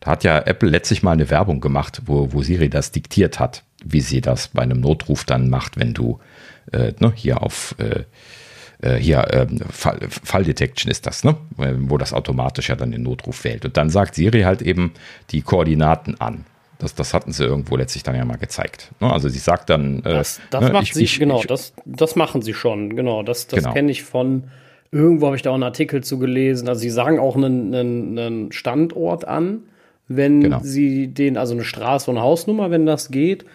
Da 0.00 0.10
hat 0.10 0.24
ja 0.24 0.38
Apple 0.38 0.68
letztlich 0.68 1.02
mal 1.02 1.12
eine 1.12 1.30
Werbung 1.30 1.60
gemacht, 1.60 2.02
wo, 2.06 2.32
wo 2.32 2.42
Siri 2.42 2.68
das 2.68 2.90
diktiert 2.90 3.38
hat, 3.38 3.64
wie 3.84 4.00
sie 4.00 4.20
das 4.20 4.48
bei 4.48 4.62
einem 4.62 4.80
Notruf 4.80 5.24
dann 5.24 5.48
macht, 5.48 5.78
wenn 5.78 5.94
du 5.94 6.18
äh, 6.72 6.92
ne, 6.98 7.12
hier 7.14 7.42
auf 7.42 7.74
äh, 7.78 8.04
äh, 8.84 8.96
hier 8.96 9.18
äh, 9.32 9.46
Fall, 9.70 9.98
Falldetection 10.08 10.90
ist 10.90 11.06
das, 11.06 11.24
ne? 11.24 11.36
wo 11.56 11.96
das 11.96 12.12
automatisch 12.12 12.68
ja 12.68 12.76
dann 12.76 12.92
den 12.92 13.02
Notruf 13.02 13.44
wählt. 13.44 13.64
Und 13.64 13.76
dann 13.76 13.88
sagt 13.88 14.14
Siri 14.14 14.42
halt 14.42 14.62
eben 14.62 14.92
die 15.30 15.42
Koordinaten 15.42 16.20
an. 16.20 16.44
Das, 16.78 16.94
das 16.94 17.14
hatten 17.14 17.32
sie 17.32 17.44
irgendwo 17.44 17.76
letztlich 17.76 18.02
dann 18.02 18.14
ja 18.14 18.24
mal 18.24 18.36
gezeigt. 18.36 18.90
Ne? 19.00 19.10
Also 19.10 19.28
sie 19.28 19.38
sagt 19.38 19.70
dann. 19.70 20.00
Äh, 20.00 20.14
das, 20.14 20.40
das 20.50 20.64
ne, 20.64 20.70
macht 20.70 20.82
ich, 20.84 20.94
sie, 20.94 21.04
ich, 21.04 21.18
genau, 21.18 21.40
ich, 21.40 21.46
das, 21.46 21.72
das 21.86 22.14
machen 22.14 22.42
sie 22.42 22.52
schon, 22.52 22.94
genau. 22.94 23.22
Das, 23.22 23.46
das 23.46 23.60
genau. 23.60 23.72
kenne 23.72 23.90
ich 23.90 24.02
von, 24.02 24.44
irgendwo 24.90 25.26
habe 25.26 25.36
ich 25.36 25.42
da 25.42 25.50
auch 25.50 25.54
einen 25.54 25.62
Artikel 25.62 26.04
zu 26.04 26.18
gelesen. 26.18 26.68
Also 26.68 26.80
sie 26.80 26.90
sagen 26.90 27.18
auch 27.18 27.36
einen, 27.36 27.74
einen, 27.74 28.18
einen 28.18 28.52
Standort 28.52 29.26
an, 29.26 29.62
wenn 30.08 30.42
genau. 30.42 30.60
sie 30.62 31.08
den, 31.08 31.38
also 31.38 31.54
eine 31.54 31.64
Straße 31.64 32.10
und 32.10 32.20
Hausnummer, 32.20 32.70
wenn 32.70 32.84
das 32.84 33.10
geht. 33.10 33.46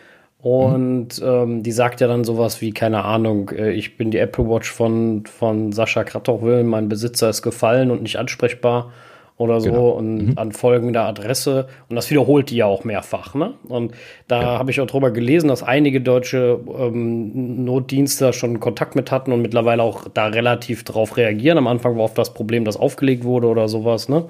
Und 0.42 1.22
ähm, 1.22 1.64
die 1.64 1.72
sagt 1.74 2.00
ja 2.00 2.08
dann 2.08 2.24
sowas 2.24 2.62
wie, 2.62 2.72
keine 2.72 3.04
Ahnung, 3.04 3.50
äh, 3.50 3.72
ich 3.72 3.98
bin 3.98 4.10
die 4.10 4.20
Apple 4.20 4.48
Watch 4.48 4.72
von, 4.72 5.26
von 5.26 5.74
Sascha 5.74 6.06
Kratochwil, 6.06 6.64
mein 6.64 6.88
Besitzer 6.88 7.30
ist 7.30 7.42
gefallen 7.42 7.92
und 7.92 8.02
nicht 8.02 8.18
ansprechbar 8.18 8.94
oder 9.40 9.62
so 9.62 9.70
genau. 9.70 9.90
und 9.92 10.18
mhm. 10.18 10.34
an 10.36 10.52
folgender 10.52 11.06
Adresse. 11.06 11.68
Und 11.88 11.96
das 11.96 12.12
wiederholt 12.12 12.50
die 12.50 12.58
ja 12.58 12.66
auch 12.66 12.84
mehrfach. 12.84 13.36
Ne? 13.36 13.54
Und 13.70 13.94
da 14.28 14.42
ja. 14.42 14.60
habe 14.60 14.70
ich 14.70 14.82
auch 14.82 14.86
drüber 14.86 15.12
gelesen, 15.12 15.48
dass 15.48 15.64
einige 15.64 16.02
deutsche 16.02 16.60
ähm, 16.78 17.64
Notdienste 17.64 18.34
schon 18.34 18.60
Kontakt 18.60 18.98
mit 18.98 19.12
hatten 19.12 19.32
und 19.32 19.42
mittlerweile 19.42 19.82
auch 19.82 20.10
da 20.14 20.28
relativ 20.28 20.84
drauf 20.84 21.16
reagieren. 21.16 21.58
Am 21.58 21.68
Anfang 21.68 21.96
war 21.96 22.04
oft 22.04 22.18
das 22.18 22.34
Problem, 22.34 22.66
dass 22.66 22.76
aufgelegt 22.76 23.24
wurde 23.24 23.48
oder 23.48 23.70
sowas. 23.70 24.10
Ne? 24.10 24.26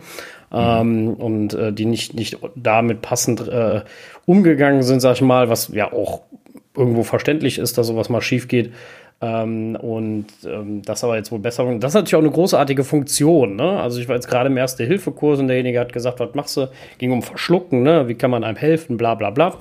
Mhm. 0.52 0.58
Ähm, 0.58 1.14
und 1.16 1.54
äh, 1.56 1.74
die 1.74 1.86
nicht, 1.86 2.14
nicht 2.14 2.38
damit 2.56 3.02
passend 3.02 3.48
äh, 3.48 3.82
umgegangen 4.28 4.84
sind, 4.84 5.00
sag 5.00 5.16
ich 5.16 5.22
mal, 5.24 5.50
was 5.50 5.70
ja 5.74 5.92
auch 5.92 6.22
irgendwo 6.78 7.02
verständlich 7.02 7.58
ist, 7.58 7.80
dass 7.80 7.88
sowas 7.88 8.10
mal 8.10 8.22
schief 8.22 8.48
geht. 8.48 8.72
Ähm, 9.22 9.76
und 9.76 10.28
ähm, 10.46 10.82
das 10.84 11.04
aber 11.04 11.18
jetzt 11.18 11.32
wohl 11.32 11.40
besser. 11.40 11.66
Das 11.80 11.92
ist 11.92 11.96
natürlich 11.96 12.16
auch 12.16 12.20
eine 12.20 12.32
großartige 12.32 12.86
Funktion. 12.86 13.58
Ne? 13.58 13.80
Also 13.82 14.00
ich 14.00 14.08
war 14.08 14.16
jetzt 14.16 14.30
gerade 14.30 14.48
im 14.48 14.56
Erste-Hilfe-Kurs 14.56 15.40
und 15.40 15.50
derjenige 15.50 15.80
hat 15.80 15.92
gesagt, 15.92 16.22
was 16.22 16.34
machst 16.36 16.56
du? 16.56 16.70
Ging 17.00 17.12
um 17.12 17.22
Verschlucken, 17.22 17.84
ne? 17.84 18.08
wie 18.08 18.16
kann 18.16 18.32
man 18.32 18.46
einem 18.46 18.58
helfen, 18.58 18.96
bla 18.98 19.16
bla 19.16 19.30
bla. 19.30 19.58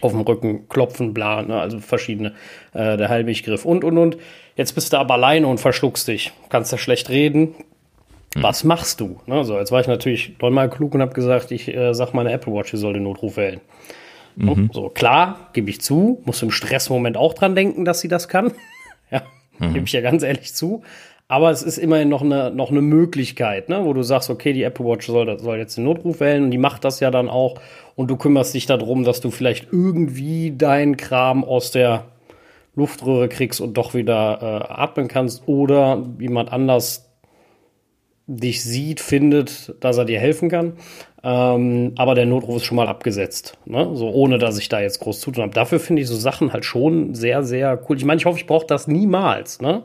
Auf 0.00 0.12
dem 0.12 0.22
Rücken 0.22 0.68
klopfen, 0.68 1.14
bla, 1.14 1.42
ne? 1.42 1.60
also 1.60 1.78
verschiedene, 1.78 2.32
äh, 2.72 2.96
der 2.96 3.08
Heilmilchgriff 3.10 3.64
und 3.64 3.84
und 3.84 3.96
und. 3.96 4.16
Jetzt 4.56 4.72
bist 4.74 4.92
du 4.92 4.96
aber 4.96 5.14
alleine 5.14 5.46
und 5.46 5.60
verschluckst 5.60 6.08
dich. 6.08 6.32
Kannst 6.48 6.72
ja 6.72 6.78
schlecht 6.78 7.10
reden. 7.10 7.54
Hm. 8.34 8.42
Was 8.42 8.64
machst 8.64 9.00
du? 9.00 9.20
Ne? 9.26 9.44
So, 9.44 9.58
jetzt 9.58 9.70
war 9.70 9.80
ich 9.80 9.86
natürlich 9.86 10.34
neunmal 10.40 10.68
klug 10.68 10.94
und 10.94 11.02
habe 11.02 11.12
gesagt, 11.12 11.52
ich 11.52 11.68
äh, 11.68 11.94
sag 11.94 12.12
meine 12.12 12.32
Apple 12.32 12.52
Watch, 12.52 12.72
sie 12.72 12.76
soll 12.76 12.94
den 12.94 13.04
Notruf 13.04 13.36
wählen. 13.36 13.60
Mhm. 14.36 14.70
So, 14.72 14.88
klar, 14.88 15.50
gebe 15.52 15.70
ich 15.70 15.80
zu, 15.80 16.20
muss 16.24 16.42
im 16.42 16.50
Stressmoment 16.50 17.16
auch 17.16 17.34
dran 17.34 17.54
denken, 17.54 17.84
dass 17.84 18.00
sie 18.00 18.08
das 18.08 18.28
kann. 18.28 18.52
Ja, 19.10 19.22
mhm. 19.58 19.74
gebe 19.74 19.86
ich 19.86 19.92
ja 19.92 20.00
ganz 20.00 20.22
ehrlich 20.22 20.54
zu. 20.54 20.82
Aber 21.30 21.52
es 21.52 21.62
ist 21.62 21.78
immerhin 21.78 22.08
noch 22.08 22.22
eine, 22.22 22.50
noch 22.50 22.72
eine 22.72 22.82
Möglichkeit, 22.82 23.68
ne, 23.68 23.84
wo 23.84 23.92
du 23.92 24.02
sagst, 24.02 24.30
okay, 24.30 24.52
die 24.52 24.64
Apple 24.64 24.84
Watch 24.84 25.06
soll, 25.06 25.38
soll 25.38 25.58
jetzt 25.58 25.76
den 25.76 25.84
Notruf 25.84 26.18
wählen 26.18 26.42
und 26.42 26.50
die 26.50 26.58
macht 26.58 26.84
das 26.84 26.98
ja 26.98 27.12
dann 27.12 27.28
auch. 27.28 27.60
Und 27.94 28.10
du 28.10 28.16
kümmerst 28.16 28.52
dich 28.52 28.66
darum, 28.66 29.04
dass 29.04 29.20
du 29.20 29.30
vielleicht 29.30 29.68
irgendwie 29.70 30.50
deinen 30.50 30.96
Kram 30.96 31.44
aus 31.44 31.70
der 31.70 32.06
Luftröhre 32.74 33.28
kriegst 33.28 33.60
und 33.60 33.74
doch 33.74 33.94
wieder 33.94 34.38
äh, 34.42 34.72
atmen 34.72 35.06
kannst 35.06 35.46
oder 35.46 36.04
jemand 36.18 36.52
anders 36.52 37.10
dich 38.26 38.62
sieht, 38.64 39.00
findet, 39.00 39.74
dass 39.80 39.98
er 39.98 40.04
dir 40.04 40.18
helfen 40.18 40.48
kann. 40.48 40.72
Ähm, 41.22 41.92
aber 41.96 42.14
der 42.14 42.26
Notruf 42.26 42.56
ist 42.56 42.64
schon 42.64 42.76
mal 42.76 42.88
abgesetzt. 42.88 43.58
Ne? 43.66 43.90
So 43.94 44.10
ohne 44.10 44.38
dass 44.38 44.58
ich 44.58 44.68
da 44.68 44.80
jetzt 44.80 45.00
groß 45.00 45.20
zu 45.20 45.30
tun 45.30 45.42
habe. 45.42 45.54
Dafür 45.54 45.78
finde 45.78 46.02
ich 46.02 46.08
so 46.08 46.16
Sachen 46.16 46.52
halt 46.52 46.64
schon 46.64 47.14
sehr, 47.14 47.42
sehr 47.42 47.78
cool. 47.88 47.96
Ich 47.96 48.04
meine, 48.04 48.18
ich 48.18 48.26
hoffe, 48.26 48.38
ich 48.38 48.46
brauche 48.46 48.66
das 48.66 48.86
niemals. 48.86 49.60
Ne? 49.60 49.82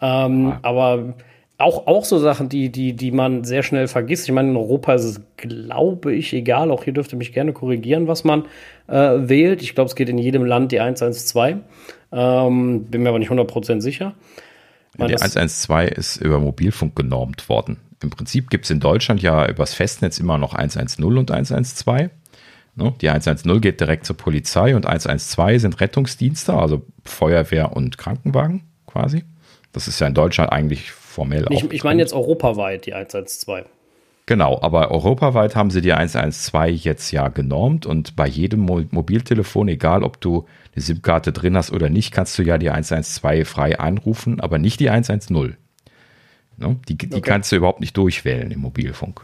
Ähm, 0.00 0.48
ja. 0.48 0.58
Aber 0.62 1.14
auch, 1.58 1.86
auch 1.86 2.04
so 2.04 2.18
Sachen, 2.18 2.50
die, 2.50 2.70
die, 2.70 2.92
die 2.92 3.10
man 3.10 3.44
sehr 3.44 3.62
schnell 3.62 3.88
vergisst. 3.88 4.28
Ich 4.28 4.34
meine, 4.34 4.50
in 4.50 4.56
Europa 4.56 4.94
ist 4.94 5.04
es, 5.04 5.20
glaube 5.38 6.14
ich, 6.14 6.34
egal. 6.34 6.70
Auch 6.70 6.84
hier 6.84 6.92
dürfte 6.92 7.16
mich 7.16 7.32
gerne 7.32 7.54
korrigieren, 7.54 8.06
was 8.06 8.24
man 8.24 8.44
äh, 8.88 8.94
wählt. 8.94 9.62
Ich 9.62 9.74
glaube, 9.74 9.88
es 9.88 9.96
geht 9.96 10.10
in 10.10 10.18
jedem 10.18 10.44
Land 10.44 10.72
die 10.72 10.80
112. 10.80 11.56
Ähm, 12.12 12.84
bin 12.84 13.02
mir 13.02 13.08
aber 13.08 13.18
nicht 13.18 13.30
100% 13.30 13.80
sicher. 13.80 14.12
Ja, 14.98 15.06
die 15.06 15.14
112 15.14 15.90
ist 15.92 16.16
über 16.18 16.38
Mobilfunk 16.38 16.94
genormt 16.96 17.48
worden. 17.48 17.78
Im 18.06 18.10
Prinzip 18.10 18.50
gibt 18.50 18.66
es 18.66 18.70
in 18.70 18.78
Deutschland 18.78 19.20
ja 19.20 19.48
übers 19.48 19.74
Festnetz 19.74 20.18
immer 20.18 20.38
noch 20.38 20.54
110 20.54 21.04
und 21.04 21.28
112. 21.28 22.12
Ne? 22.76 22.94
Die 23.00 23.10
110 23.10 23.60
geht 23.60 23.80
direkt 23.80 24.06
zur 24.06 24.16
Polizei 24.16 24.76
und 24.76 24.86
112 24.86 25.60
sind 25.60 25.80
Rettungsdienste, 25.80 26.54
also 26.54 26.82
Feuerwehr 27.04 27.76
und 27.76 27.98
Krankenwagen 27.98 28.62
quasi. 28.86 29.24
Das 29.72 29.88
ist 29.88 29.98
ja 29.98 30.06
in 30.06 30.14
Deutschland 30.14 30.52
eigentlich 30.52 30.92
formell 30.92 31.46
ich, 31.50 31.64
auch. 31.64 31.72
Ich 31.72 31.82
meine 31.82 32.00
jetzt 32.00 32.12
europaweit 32.12 32.86
die 32.86 32.94
112. 32.94 33.66
Genau, 34.26 34.60
aber 34.62 34.92
europaweit 34.92 35.56
haben 35.56 35.70
sie 35.70 35.80
die 35.80 35.92
112 35.92 36.84
jetzt 36.84 37.10
ja 37.10 37.26
genormt 37.26 37.86
und 37.86 38.14
bei 38.14 38.28
jedem 38.28 38.60
Mo 38.60 38.82
Mobiltelefon, 38.88 39.66
egal 39.66 40.04
ob 40.04 40.20
du 40.20 40.46
eine 40.76 40.82
SIM-Karte 40.82 41.32
drin 41.32 41.56
hast 41.56 41.72
oder 41.72 41.90
nicht, 41.90 42.12
kannst 42.12 42.38
du 42.38 42.44
ja 42.44 42.56
die 42.56 42.70
112 42.70 43.48
frei 43.48 43.80
anrufen, 43.80 44.40
aber 44.40 44.58
nicht 44.58 44.78
die 44.78 44.90
110. 44.90 45.56
Ne? 46.58 46.76
Die, 46.88 46.96
die 46.96 47.06
okay. 47.08 47.20
kannst 47.20 47.52
du 47.52 47.56
überhaupt 47.56 47.80
nicht 47.80 47.96
durchwählen 47.96 48.50
im 48.50 48.60
Mobilfunk. 48.60 49.22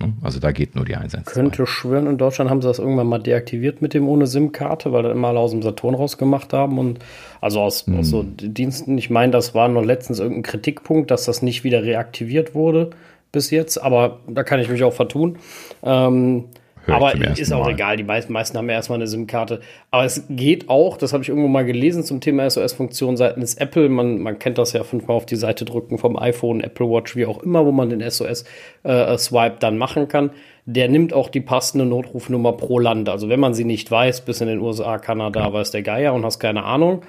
Ne? 0.00 0.12
Also 0.22 0.40
da 0.40 0.52
geht 0.52 0.74
nur 0.74 0.84
die 0.84 0.96
112. 0.96 1.34
Könnte 1.34 1.66
schwören, 1.66 2.06
in 2.06 2.18
Deutschland 2.18 2.50
haben 2.50 2.60
sie 2.60 2.68
das 2.68 2.78
irgendwann 2.78 3.06
mal 3.06 3.18
deaktiviert 3.18 3.80
mit 3.80 3.94
dem 3.94 4.08
ohne 4.08 4.26
SIM-Karte, 4.26 4.92
weil 4.92 5.02
das 5.02 5.12
immer 5.12 5.28
alle 5.28 5.38
aus 5.38 5.52
dem 5.52 5.62
Saturn 5.62 5.94
rausgemacht 5.94 6.52
haben 6.52 6.78
und 6.78 6.98
also 7.40 7.60
aus, 7.60 7.86
hm. 7.86 7.98
aus 7.98 8.08
so 8.08 8.22
Diensten. 8.22 8.98
Ich 8.98 9.10
meine, 9.10 9.32
das 9.32 9.54
war 9.54 9.68
noch 9.68 9.84
letztens 9.84 10.18
irgendein 10.18 10.42
Kritikpunkt, 10.42 11.10
dass 11.10 11.24
das 11.24 11.42
nicht 11.42 11.64
wieder 11.64 11.82
reaktiviert 11.82 12.54
wurde 12.54 12.90
bis 13.32 13.50
jetzt, 13.50 13.78
aber 13.78 14.20
da 14.28 14.44
kann 14.44 14.60
ich 14.60 14.68
mich 14.68 14.84
auch 14.84 14.92
vertun. 14.92 15.38
Ähm, 15.82 16.44
aber 16.86 17.14
ist 17.38 17.52
auch 17.52 17.64
Mal. 17.64 17.72
egal, 17.72 17.96
die 17.96 18.04
meisten, 18.04 18.32
meisten 18.32 18.58
haben 18.58 18.68
ja 18.68 18.74
erstmal 18.74 18.98
eine 18.98 19.06
SIM-Karte. 19.06 19.60
Aber 19.90 20.04
es 20.04 20.24
geht 20.28 20.68
auch, 20.68 20.96
das 20.96 21.12
habe 21.12 21.22
ich 21.22 21.28
irgendwo 21.28 21.48
mal 21.48 21.64
gelesen 21.64 22.04
zum 22.04 22.20
Thema 22.20 22.48
SOS-Funktion 22.48 23.16
seitens 23.16 23.54
Apple. 23.54 23.88
Man, 23.88 24.20
man 24.20 24.38
kennt 24.38 24.58
das 24.58 24.72
ja 24.72 24.84
fünfmal 24.84 25.16
auf 25.16 25.26
die 25.26 25.36
Seite 25.36 25.64
drücken 25.64 25.98
vom 25.98 26.18
iPhone, 26.18 26.60
Apple 26.60 26.86
Watch, 26.86 27.16
wie 27.16 27.26
auch 27.26 27.42
immer, 27.42 27.64
wo 27.64 27.72
man 27.72 27.90
den 27.90 28.00
SOS-Swipe 28.00 29.54
äh, 29.54 29.58
dann 29.58 29.78
machen 29.78 30.08
kann. 30.08 30.30
Der 30.66 30.88
nimmt 30.88 31.12
auch 31.12 31.28
die 31.28 31.40
passende 31.40 31.84
Notrufnummer 31.84 32.52
pro 32.52 32.78
Land. 32.78 33.08
Also 33.08 33.28
wenn 33.28 33.40
man 33.40 33.54
sie 33.54 33.64
nicht 33.64 33.90
weiß, 33.90 34.22
bis 34.22 34.40
in 34.40 34.48
den 34.48 34.60
USA, 34.60 34.98
Kanada, 34.98 35.40
ja. 35.40 35.52
weiß 35.52 35.70
der 35.70 35.82
Geier 35.82 36.14
und 36.14 36.24
hast 36.24 36.38
keine 36.38 36.64
Ahnung, 36.64 37.02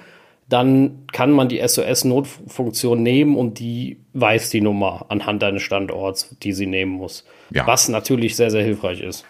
dann 0.48 1.06
kann 1.12 1.32
man 1.32 1.48
die 1.48 1.66
SOS-Notfunktion 1.66 3.02
nehmen 3.02 3.36
und 3.36 3.58
die 3.58 3.98
weiß 4.12 4.50
die 4.50 4.60
Nummer 4.60 5.06
anhand 5.08 5.42
deines 5.42 5.62
Standorts, 5.62 6.36
die 6.42 6.52
sie 6.52 6.66
nehmen 6.66 6.92
muss. 6.92 7.24
Ja. 7.50 7.66
Was 7.66 7.88
natürlich 7.88 8.36
sehr, 8.36 8.50
sehr 8.50 8.62
hilfreich 8.62 9.00
ist. 9.00 9.24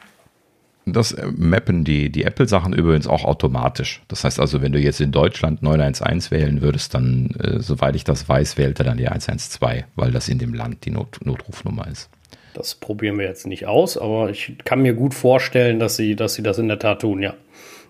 Das 0.87 1.11
äh, 1.13 1.27
mappen 1.37 1.85
die, 1.85 2.11
die 2.11 2.23
Apple-Sachen 2.23 2.73
übrigens 2.73 3.09
auch 3.09 3.25
automatisch. 3.25 4.03
Das 4.07 4.23
heißt 4.23 4.39
also, 4.39 4.63
wenn 4.63 4.73
du 4.73 4.79
jetzt 4.79 5.01
in 5.01 5.11
Deutschland 5.11 5.63
911 5.63 6.31
wählen 6.31 6.63
würdest, 6.63 6.95
dann, 6.95 7.31
äh, 7.41 7.61
soweit 7.61 7.97
ich 7.97 8.05
das 8.05 8.29
weiß, 8.29 8.57
wählt 8.57 8.79
er 8.79 8.85
dann 8.85 8.97
die 8.97 9.09
112, 9.09 9.85
weil 9.97 10.13
das 10.13 10.29
in 10.29 10.39
dem 10.39 10.55
Land 10.55 10.85
die 10.85 10.91
Not 10.91 11.19
Notrufnummer 11.25 11.89
ist. 11.89 12.09
Das 12.55 12.77
probieren 12.77 13.19
wir 13.19 13.27
jetzt 13.27 13.47
nicht 13.47 13.67
aus, 13.67 13.99
aber 13.99 14.31
ich 14.31 14.55
kann 14.65 14.81
mir 14.81 14.95
gut 14.95 15.13
vorstellen, 15.13 15.79
dass 15.79 15.97
sie, 15.97 16.17
dass 16.17 16.35
sie 16.35 16.43
das 16.43 16.59
in 16.59 16.69
der 16.69 16.79
Tat 16.79 17.01
tun, 17.01 17.21
ja. 17.21 17.35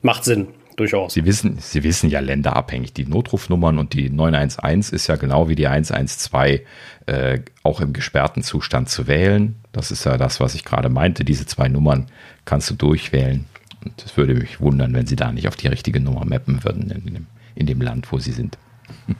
Macht 0.02 0.24
Sinn, 0.24 0.48
durchaus. 0.76 1.14
Sie 1.14 1.24
wissen, 1.24 1.58
Sie 1.58 1.82
wissen 1.82 2.10
ja 2.10 2.20
länderabhängig. 2.20 2.92
Die 2.92 3.06
Notrufnummern 3.06 3.78
und 3.78 3.94
die 3.94 4.10
911 4.10 4.92
ist 4.92 5.06
ja 5.06 5.16
genau 5.16 5.48
wie 5.48 5.54
die 5.54 5.66
112 5.66 6.60
äh, 7.06 7.40
auch 7.62 7.80
im 7.80 7.92
gesperrten 7.92 8.42
Zustand 8.42 8.88
zu 8.88 9.06
wählen. 9.06 9.56
Das 9.72 9.90
ist 9.90 10.04
ja 10.04 10.16
das, 10.16 10.40
was 10.40 10.54
ich 10.54 10.64
gerade 10.64 10.88
meinte. 10.88 11.24
Diese 11.24 11.46
zwei 11.46 11.68
Nummern 11.68 12.06
kannst 12.44 12.70
du 12.70 12.74
durchwählen. 12.74 13.46
Und 13.84 14.04
es 14.04 14.16
würde 14.16 14.34
mich 14.34 14.60
wundern, 14.60 14.94
wenn 14.94 15.06
sie 15.06 15.16
da 15.16 15.32
nicht 15.32 15.48
auf 15.48 15.56
die 15.56 15.68
richtige 15.68 16.00
Nummer 16.00 16.24
mappen 16.24 16.64
würden 16.64 16.90
in 16.90 17.14
dem, 17.14 17.26
in 17.54 17.66
dem 17.66 17.80
Land, 17.80 18.10
wo 18.10 18.18
sie 18.18 18.32
sind. 18.32 18.58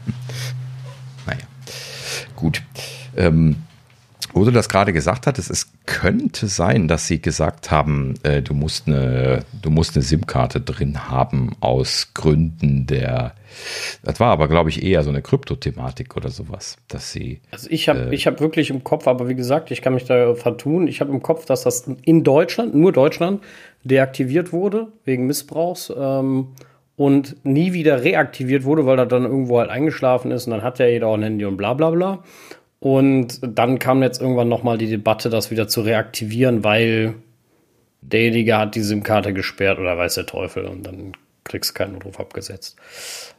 naja, 1.27 1.41
gut. 2.35 2.63
Ähm, 3.17 3.57
wo 4.37 4.45
du 4.45 4.51
das 4.51 4.69
gerade 4.69 4.93
gesagt 4.93 5.27
hattest, 5.27 5.51
es 5.51 5.73
könnte 5.87 6.47
sein, 6.47 6.89
dass 6.89 7.07
sie 7.07 7.23
gesagt 7.23 7.71
haben, 7.71 8.15
äh, 8.23 8.43
du 8.43 8.53
musst 8.53 8.87
eine, 8.87 9.47
du 9.63 9.71
musst 9.71 9.97
eine 9.97 10.03
SIM-Karte 10.03 10.61
drin 10.61 11.09
haben 11.09 11.57
aus 11.61 12.13
Gründen 12.13 12.87
der. 12.87 13.33
Das 14.03 14.21
war 14.21 14.31
aber, 14.31 14.49
glaube 14.49 14.69
ich, 14.69 14.83
eher 14.83 15.03
so 15.05 15.09
eine 15.09 15.23
Kryptothematik 15.23 16.19
oder 16.19 16.29
sowas, 16.29 16.77
dass 16.89 17.13
sie. 17.13 17.41
Also 17.51 17.69
ich 17.71 17.89
habe, 17.89 18.11
äh, 18.11 18.15
ich 18.15 18.27
habe 18.27 18.39
wirklich 18.41 18.69
im 18.69 18.85
Kopf, 18.85 19.09
aber 19.09 19.27
wie 19.27 19.35
gesagt, 19.35 19.71
ich 19.71 19.81
kann 19.81 19.95
mich 19.95 20.05
da 20.05 20.35
vertun. 20.35 20.87
Ich 20.87 21.01
habe 21.01 21.13
im 21.13 21.23
Kopf, 21.23 21.47
dass 21.47 21.63
das 21.63 21.91
in 22.05 22.23
Deutschland, 22.23 22.75
nur 22.75 22.93
Deutschland, 22.93 23.43
deaktiviert 23.85 24.53
wurde 24.53 24.89
wegen 25.07 25.27
Missbrauchs. 25.27 25.91
Ähm, 25.97 26.49
und 26.97 27.45
nie 27.45 27.75
wieder 27.75 28.05
reaktiviert 28.05 28.65
wurde, 28.65 28.87
weil 28.87 28.99
er 28.99 29.05
dann 29.05 29.25
irgendwo 29.25 29.59
halt 29.59 29.69
eingeschlafen 29.69 30.31
ist 30.31 30.47
und 30.47 30.53
dann 30.53 30.63
hat 30.63 30.79
ja 30.79 30.87
jeder 30.87 31.09
auch 31.09 31.15
ein 31.15 31.23
Handy 31.23 31.45
und 31.45 31.59
bla 31.59 31.75
bla 31.75 31.91
bla. 31.91 32.23
Und 32.87 33.41
dann 33.43 33.81
kam 33.81 34.01
jetzt 34.05 34.21
irgendwann 34.21 34.49
nochmal 34.49 34.79
die 34.79 34.87
Debatte, 34.87 35.29
das 35.29 35.51
wieder 35.51 35.67
zu 35.67 35.81
reaktivieren, 35.81 36.63
weil 36.63 37.15
derjenige 38.01 38.57
hat 38.57 38.77
die 38.77 38.83
SIM-Karte 38.83 39.35
gesperrt 39.35 39.81
oder 39.81 39.99
weiß 39.99 40.15
der 40.15 40.27
Teufel 40.27 40.67
und 40.67 40.87
dann 40.87 41.11
kriegst 41.43 41.71
du 41.71 41.75
keinen 41.75 41.95
Notruf 41.95 42.21
abgesetzt. 42.21 42.77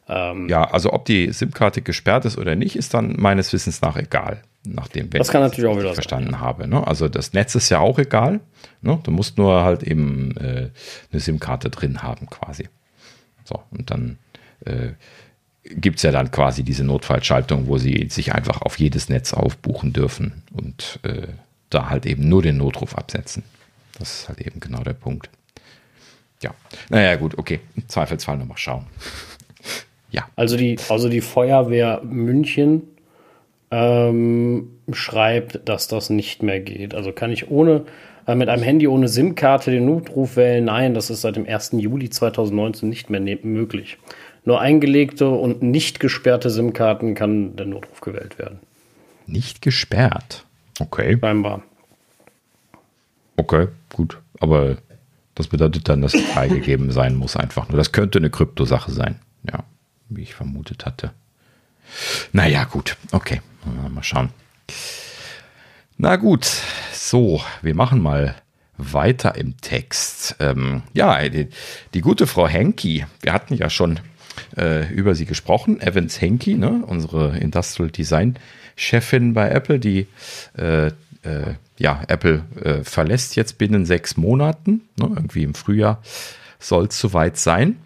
Ähm, 0.09 0.49
ja, 0.49 0.69
also 0.69 0.91
ob 0.91 1.05
die 1.05 1.31
SIM-Karte 1.31 1.81
gesperrt 1.81 2.25
ist 2.25 2.37
oder 2.37 2.57
nicht, 2.57 2.75
ist 2.75 2.93
dann 2.93 3.15
meines 3.17 3.53
Wissens 3.53 3.81
nach 3.81 3.95
egal. 3.95 4.41
Nachdem 4.65 5.09
das 5.11 5.29
kann 5.29 5.43
natürlich 5.43 5.69
auch 5.69 5.79
wieder 5.79 5.93
verstanden 5.93 6.31
sein. 6.31 6.41
habe. 6.41 6.67
Ne? 6.67 6.85
Also 6.85 7.07
das 7.07 7.31
Netz 7.31 7.55
ist 7.55 7.69
ja 7.69 7.79
auch 7.79 7.99
egal. 7.99 8.41
Ne? 8.81 8.99
Du 9.03 9.11
musst 9.11 9.37
nur 9.37 9.63
halt 9.63 9.81
eben 9.81 10.35
äh, 10.35 10.71
eine 11.09 11.21
SIM-Karte 11.21 11.69
drin 11.69 12.03
haben 12.03 12.29
quasi. 12.29 12.67
So, 13.45 13.63
und 13.71 13.91
dann 13.91 14.17
äh, 14.65 14.89
gibt 15.75 15.97
es 15.97 16.03
ja 16.03 16.11
dann 16.11 16.31
quasi 16.31 16.63
diese 16.63 16.83
Notfallschaltung, 16.83 17.67
wo 17.67 17.77
sie 17.77 18.07
sich 18.09 18.33
einfach 18.33 18.61
auf 18.61 18.79
jedes 18.79 19.09
Netz 19.09 19.33
aufbuchen 19.33 19.93
dürfen 19.93 20.43
und 20.53 20.99
äh, 21.03 21.27
da 21.69 21.89
halt 21.89 22.05
eben 22.05 22.29
nur 22.29 22.41
den 22.41 22.57
Notruf 22.57 22.95
absetzen. 22.95 23.43
Das 23.99 24.21
ist 24.21 24.29
halt 24.29 24.41
eben 24.41 24.59
genau 24.59 24.83
der 24.83 24.93
Punkt. 24.93 25.29
ja. 26.41 26.51
Naja, 26.89 27.15
gut, 27.15 27.37
okay. 27.37 27.59
Im 27.75 27.87
Zweifelsfall 27.87 28.37
nochmal 28.37 28.57
schauen. 28.57 28.85
ja. 30.11 30.27
Also 30.35 30.55
die, 30.57 30.77
also 30.89 31.09
die 31.09 31.21
Feuerwehr 31.21 32.01
München 32.03 32.83
ähm, 33.71 34.69
schreibt, 34.91 35.67
dass 35.67 35.87
das 35.87 36.09
nicht 36.09 36.43
mehr 36.43 36.59
geht. 36.59 36.95
Also 36.95 37.11
kann 37.11 37.31
ich 37.31 37.49
ohne 37.49 37.85
äh, 38.27 38.35
mit 38.35 38.49
einem 38.49 38.63
Handy 38.63 38.87
ohne 38.87 39.07
SIM-Karte 39.07 39.71
den 39.71 39.85
Notruf 39.85 40.35
wählen? 40.35 40.65
Nein, 40.65 40.93
das 40.93 41.09
ist 41.09 41.21
seit 41.21 41.35
dem 41.35 41.47
1. 41.47 41.71
Juli 41.73 42.09
2019 42.09 42.87
nicht 42.87 43.09
mehr 43.09 43.19
ne-, 43.19 43.39
möglich. 43.41 43.97
Nur 44.47 44.61
eingelegte 44.61 45.27
und 45.27 45.61
nicht 45.61 45.99
gesperrte 45.99 46.49
SIM-Karten 46.49 47.15
kann 47.15 47.57
der 47.57 47.65
Notruf 47.65 47.99
gewählt 47.99 48.39
werden. 48.39 48.59
Nicht 49.25 49.61
gesperrt? 49.61 50.45
Okay. 50.79 51.17
Scheinbar. 51.19 51.63
Okay, 53.35 53.67
gut. 53.91 54.21
Aber 54.39 54.77
das 55.35 55.49
bedeutet 55.49 55.89
dann, 55.89 56.01
dass 56.01 56.13
es 56.15 56.21
freigegeben 56.21 56.91
sein 56.91 57.15
muss, 57.15 57.35
einfach 57.35 57.67
nur. 57.67 57.77
Das 57.77 57.91
könnte 57.91 58.19
eine 58.19 58.29
Kryptosache 58.29 58.89
sein. 58.89 59.19
Ja, 59.43 59.65
wie 60.07 60.21
ich 60.21 60.33
vermutet 60.33 60.85
hatte. 60.85 61.11
Naja, 62.31 62.63
gut. 62.63 62.95
Okay, 63.11 63.41
mal 63.93 64.01
schauen. 64.01 64.29
Na 65.97 66.15
gut, 66.15 66.45
so, 66.93 67.41
wir 67.61 67.75
machen 67.75 67.99
mal 67.99 68.33
weiter 68.77 69.35
im 69.35 69.57
Text. 69.57 70.37
Ähm, 70.39 70.83
ja, 70.93 71.27
die, 71.27 71.49
die, 71.93 71.99
gute 71.99 72.27
Frau 72.27 72.47
Henke, 72.47 73.07
wir 73.21 73.33
hatten 73.33 73.53
ja 73.53 73.69
schon 73.69 73.99
äh, 74.57 74.91
über 74.93 75.15
sie 75.15 75.25
gesprochen, 75.25 75.79
Evans 75.81 76.19
Henke, 76.21 76.55
ne, 76.55 76.83
unsere 76.85 77.37
Industrial 77.37 77.89
Design 77.89 78.37
Chefin 78.75 79.33
bei 79.33 79.49
Apple, 79.49 79.79
die 79.79 80.07
äh, 80.57 80.87
äh, 80.87 81.55
ja, 81.77 82.01
Apple 82.07 82.43
äh, 82.63 82.83
verlässt 82.83 83.35
jetzt 83.35 83.57
binnen 83.57 83.85
sechs 83.85 84.17
Monaten. 84.17 84.81
Ne, 84.97 85.09
irgendwie 85.15 85.43
im 85.43 85.53
Frühjahr 85.53 86.01
soll 86.59 86.85
es 86.85 86.99
soweit 86.99 87.37
sein. 87.37 87.77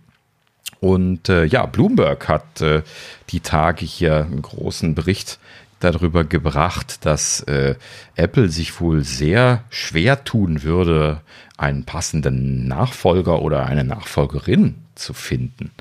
Und 0.79 1.29
äh, 1.29 1.45
ja, 1.45 1.65
Bloomberg 1.65 2.27
hat 2.27 2.61
äh, 2.61 2.81
die 3.29 3.39
Tage 3.39 3.85
hier 3.85 4.25
einen 4.25 4.41
großen 4.41 4.95
Bericht 4.95 5.39
darüber 5.79 6.23
gebracht, 6.23 7.05
dass 7.05 7.41
äh, 7.41 7.75
Apple 8.15 8.49
sich 8.49 8.79
wohl 8.79 9.03
sehr 9.03 9.63
schwer 9.69 10.23
tun 10.23 10.63
würde, 10.63 11.21
einen 11.57 11.85
passenden 11.85 12.67
Nachfolger 12.67 13.41
oder 13.41 13.65
eine 13.65 13.83
Nachfolgerin 13.83 14.75
zu 14.95 15.13
finden. 15.13 15.71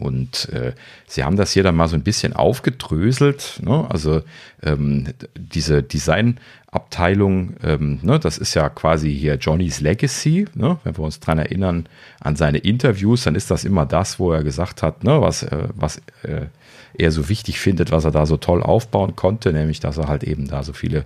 Und 0.00 0.48
äh, 0.48 0.72
sie 1.06 1.24
haben 1.24 1.36
das 1.36 1.52
hier 1.52 1.62
dann 1.62 1.76
mal 1.76 1.86
so 1.86 1.94
ein 1.94 2.02
bisschen 2.02 2.32
aufgedröselt. 2.32 3.60
Ne? 3.62 3.86
Also 3.88 4.22
ähm, 4.62 5.08
diese 5.36 5.82
Designabteilung, 5.82 7.56
ähm, 7.62 8.00
ne, 8.02 8.18
das 8.18 8.38
ist 8.38 8.54
ja 8.54 8.70
quasi 8.70 9.14
hier 9.14 9.34
Johnnys 9.34 9.80
Legacy. 9.80 10.46
Ne? 10.54 10.78
Wenn 10.84 10.96
wir 10.96 11.04
uns 11.04 11.20
dran 11.20 11.38
erinnern 11.38 11.86
an 12.18 12.34
seine 12.34 12.58
Interviews, 12.58 13.24
dann 13.24 13.34
ist 13.34 13.50
das 13.50 13.64
immer 13.64 13.84
das, 13.84 14.18
wo 14.18 14.32
er 14.32 14.42
gesagt 14.42 14.82
hat, 14.82 15.04
ne, 15.04 15.20
was, 15.20 15.42
äh, 15.42 15.68
was 15.74 15.98
äh, 16.22 16.46
er 16.94 17.10
so 17.10 17.28
wichtig 17.28 17.60
findet, 17.60 17.90
was 17.90 18.04
er 18.06 18.10
da 18.10 18.24
so 18.24 18.38
toll 18.38 18.62
aufbauen 18.62 19.16
konnte, 19.16 19.52
nämlich 19.52 19.80
dass 19.80 19.98
er 19.98 20.08
halt 20.08 20.24
eben 20.24 20.48
da 20.48 20.62
so 20.62 20.72
viele 20.72 21.04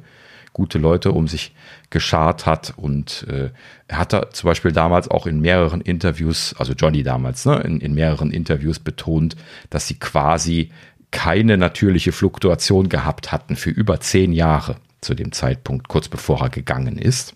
gute 0.55 0.79
Leute 0.79 1.13
um 1.13 1.29
sich 1.29 1.53
geschart 1.91 2.47
hat. 2.47 2.73
Und 2.79 3.27
äh, 3.29 3.51
er 3.89 3.99
hat 3.99 4.15
da 4.15 4.31
zum 4.31 4.49
Beispiel 4.49 4.73
damals 4.73 5.09
auch 5.11 5.27
in 5.27 5.41
mehreren 5.41 5.83
Interviews, 5.83 6.55
also 6.59 6.73
Johnny 6.73 7.03
damals, 7.03 7.45
ne, 7.45 7.57
in, 7.59 7.81
in 7.81 7.93
mehreren 7.93 8.31
Interviews 8.31 8.79
betont, 8.79 9.37
dass 9.69 9.87
sie 9.87 9.99
quasi 9.99 10.71
keine 11.11 11.59
natürliche 11.59 12.13
Fluktuation 12.13 12.89
gehabt 12.89 13.31
hatten 13.31 13.57
für 13.57 13.71
über 13.71 14.01
zehn 14.01 14.33
Jahre 14.33 14.77
zu 15.03 15.15
dem 15.15 15.33
Zeitpunkt, 15.33 15.89
kurz 15.89 16.09
bevor 16.09 16.41
er 16.41 16.49
gegangen 16.49 16.97
ist. 16.99 17.35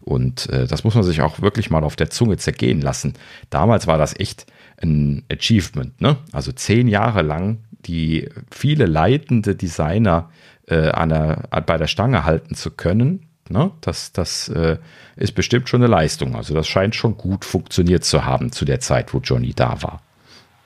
Und 0.00 0.48
äh, 0.50 0.66
das 0.66 0.84
muss 0.84 0.94
man 0.94 1.04
sich 1.04 1.22
auch 1.22 1.40
wirklich 1.40 1.70
mal 1.70 1.84
auf 1.84 1.96
der 1.96 2.10
Zunge 2.10 2.36
zergehen 2.36 2.80
lassen. 2.80 3.14
Damals 3.50 3.86
war 3.86 3.98
das 3.98 4.18
echt 4.18 4.46
ein 4.80 5.24
Achievement, 5.30 6.00
ne? 6.00 6.16
Also 6.32 6.52
zehn 6.52 6.88
Jahre 6.88 7.22
lang 7.22 7.58
die 7.86 8.28
viele 8.50 8.86
leitende 8.86 9.54
Designer 9.54 10.30
äh, 10.66 10.92
der, 11.06 11.48
bei 11.66 11.76
der 11.78 11.86
Stange 11.86 12.24
halten 12.24 12.54
zu 12.54 12.70
können, 12.70 13.26
ne? 13.48 13.70
das, 13.80 14.12
das 14.12 14.48
äh, 14.48 14.78
ist 15.16 15.34
bestimmt 15.34 15.68
schon 15.68 15.82
eine 15.82 15.90
Leistung. 15.90 16.36
Also 16.36 16.54
das 16.54 16.68
scheint 16.68 16.94
schon 16.94 17.16
gut 17.16 17.44
funktioniert 17.44 18.04
zu 18.04 18.24
haben 18.24 18.52
zu 18.52 18.64
der 18.64 18.80
Zeit, 18.80 19.14
wo 19.14 19.18
Johnny 19.18 19.54
da 19.54 19.82
war. 19.82 20.02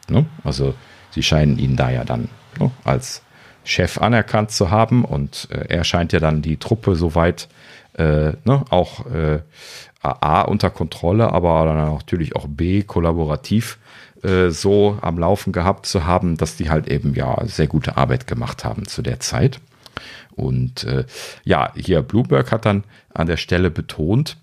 Ne? 0.09 0.27
Also 0.43 0.75
sie 1.11 1.23
scheinen 1.23 1.59
ihn 1.59 1.77
da 1.77 1.91
ja 1.91 2.05
dann 2.05 2.29
ne, 2.59 2.71
als 2.85 3.23
Chef 3.65 3.99
anerkannt 3.99 4.51
zu 4.51 4.71
haben 4.71 5.05
und 5.05 5.49
äh, 5.51 5.67
er 5.69 5.85
scheint 5.85 6.13
ja 6.13 6.19
dann 6.19 6.43
die 6.43 6.57
Truppe 6.57 6.97
soweit 6.97 7.49
äh, 7.95 8.33
ne, 8.45 8.65
auch 8.71 9.07
äh, 9.07 9.41
A 10.03 10.43
unter 10.43 10.71
Kontrolle, 10.71 11.33
aber 11.33 11.65
dann 11.65 11.77
natürlich 11.77 12.35
auch 12.35 12.49
B 12.49 12.83
kollaborativ 12.83 13.79
äh, 14.23 14.51
so 14.51 14.99
am 15.01 15.18
Laufen 15.18 15.53
gehabt 15.53 15.87
zu 15.87 16.05
haben, 16.05 16.37
dass 16.37 16.57
die 16.57 16.70
halt 16.70 16.89
eben 16.89 17.14
ja 17.14 17.45
sehr 17.47 17.66
gute 17.66 17.97
Arbeit 17.97 18.27
gemacht 18.27 18.64
haben 18.64 18.87
zu 18.87 19.03
der 19.03 19.20
Zeit. 19.20 19.61
Und 20.35 20.85
äh, 20.85 21.05
ja, 21.45 21.73
hier 21.77 22.03
Bloomberg 22.03 22.53
hat 22.53 22.64
dann 22.64 22.85
an 23.12 23.27
der 23.27 23.37
Stelle 23.37 23.70
betont, 23.70 24.37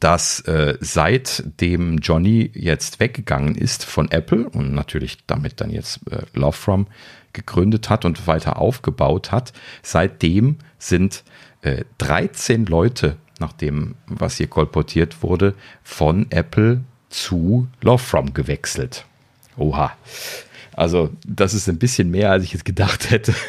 dass 0.00 0.40
äh, 0.40 0.76
seitdem 0.80 1.98
Johnny 1.98 2.50
jetzt 2.54 2.98
weggegangen 2.98 3.54
ist 3.54 3.84
von 3.84 4.10
Apple 4.10 4.48
und 4.48 4.74
natürlich 4.74 5.18
damit 5.26 5.60
dann 5.60 5.70
jetzt 5.70 6.00
äh, 6.10 6.22
Love 6.34 6.56
From 6.56 6.86
gegründet 7.32 7.90
hat 7.90 8.04
und 8.04 8.26
weiter 8.26 8.58
aufgebaut 8.58 9.32
hat, 9.32 9.52
seitdem 9.82 10.58
sind 10.78 11.24
äh, 11.62 11.84
13 11.98 12.66
Leute, 12.66 13.16
nach 13.40 13.52
dem, 13.52 13.96
was 14.06 14.36
hier 14.36 14.46
kolportiert 14.46 15.22
wurde, 15.22 15.54
von 15.82 16.26
Apple 16.30 16.82
zu 17.14 17.68
Love 17.80 18.02
From 18.02 18.34
gewechselt. 18.34 19.04
Oha. 19.56 19.96
Also, 20.72 21.10
das 21.26 21.54
ist 21.54 21.68
ein 21.68 21.78
bisschen 21.78 22.10
mehr, 22.10 22.30
als 22.30 22.44
ich 22.44 22.52
jetzt 22.52 22.64
gedacht 22.64 23.10
hätte. 23.10 23.34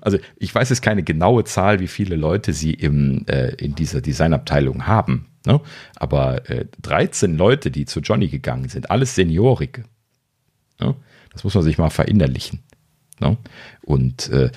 Also 0.00 0.16
ich 0.38 0.54
weiß 0.54 0.70
jetzt 0.70 0.80
keine 0.80 1.02
genaue 1.02 1.44
Zahl, 1.44 1.80
wie 1.80 1.86
viele 1.86 2.16
Leute 2.16 2.54
sie 2.54 2.72
im, 2.72 3.26
äh, 3.26 3.48
in 3.56 3.74
dieser 3.74 4.00
Designabteilung 4.00 4.86
haben. 4.86 5.26
Ne? 5.44 5.60
Aber 5.96 6.48
äh, 6.48 6.64
13 6.80 7.36
Leute, 7.36 7.70
die 7.70 7.84
zu 7.84 8.00
Johnny 8.00 8.28
gegangen 8.28 8.70
sind, 8.70 8.90
alles 8.90 9.14
Seniorige. 9.14 9.84
Ne? 10.80 10.94
Das 11.30 11.44
muss 11.44 11.54
man 11.54 11.62
sich 11.62 11.76
mal 11.76 11.90
verinnerlichen. 11.90 12.60
Ne? 13.20 13.36
Und 13.82 14.30
äh, 14.30 14.50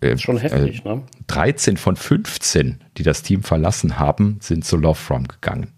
äh 0.00 0.18
schon 0.18 0.36
heftig, 0.36 0.84
äh, 0.84 0.88
ne? 0.88 1.02
13 1.28 1.78
von 1.78 1.96
15, 1.96 2.82
die 2.98 3.02
das 3.02 3.22
Team 3.22 3.42
verlassen 3.42 3.98
haben, 3.98 4.36
sind 4.40 4.66
zu 4.66 4.76
Love 4.76 4.96
From 4.96 5.28
gegangen. 5.28 5.72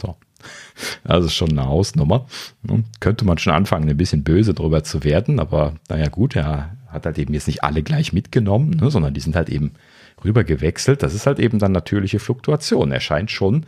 So. 0.00 0.16
Ist 1.04 1.34
schon 1.34 1.50
eine 1.50 1.66
Hausnummer. 1.66 2.26
Ne? 2.62 2.84
Könnte 3.00 3.24
man 3.24 3.38
schon 3.38 3.52
anfangen, 3.52 3.88
ein 3.88 3.96
bisschen 3.96 4.24
böse 4.24 4.54
drüber 4.54 4.84
zu 4.84 5.04
werden, 5.04 5.40
aber 5.40 5.74
naja, 5.88 6.08
gut, 6.08 6.36
er 6.36 6.76
hat 6.88 7.06
halt 7.06 7.18
eben 7.18 7.34
jetzt 7.34 7.46
nicht 7.46 7.62
alle 7.62 7.82
gleich 7.82 8.12
mitgenommen, 8.12 8.70
ne, 8.70 8.90
sondern 8.90 9.14
die 9.14 9.20
sind 9.20 9.36
halt 9.36 9.48
eben 9.48 9.72
rüber 10.24 10.42
gewechselt. 10.44 11.02
Das 11.02 11.14
ist 11.14 11.26
halt 11.26 11.38
eben 11.38 11.58
dann 11.58 11.72
natürliche 11.72 12.18
Fluktuation. 12.18 12.90
Er 12.90 13.00
scheint 13.00 13.30
schon 13.30 13.66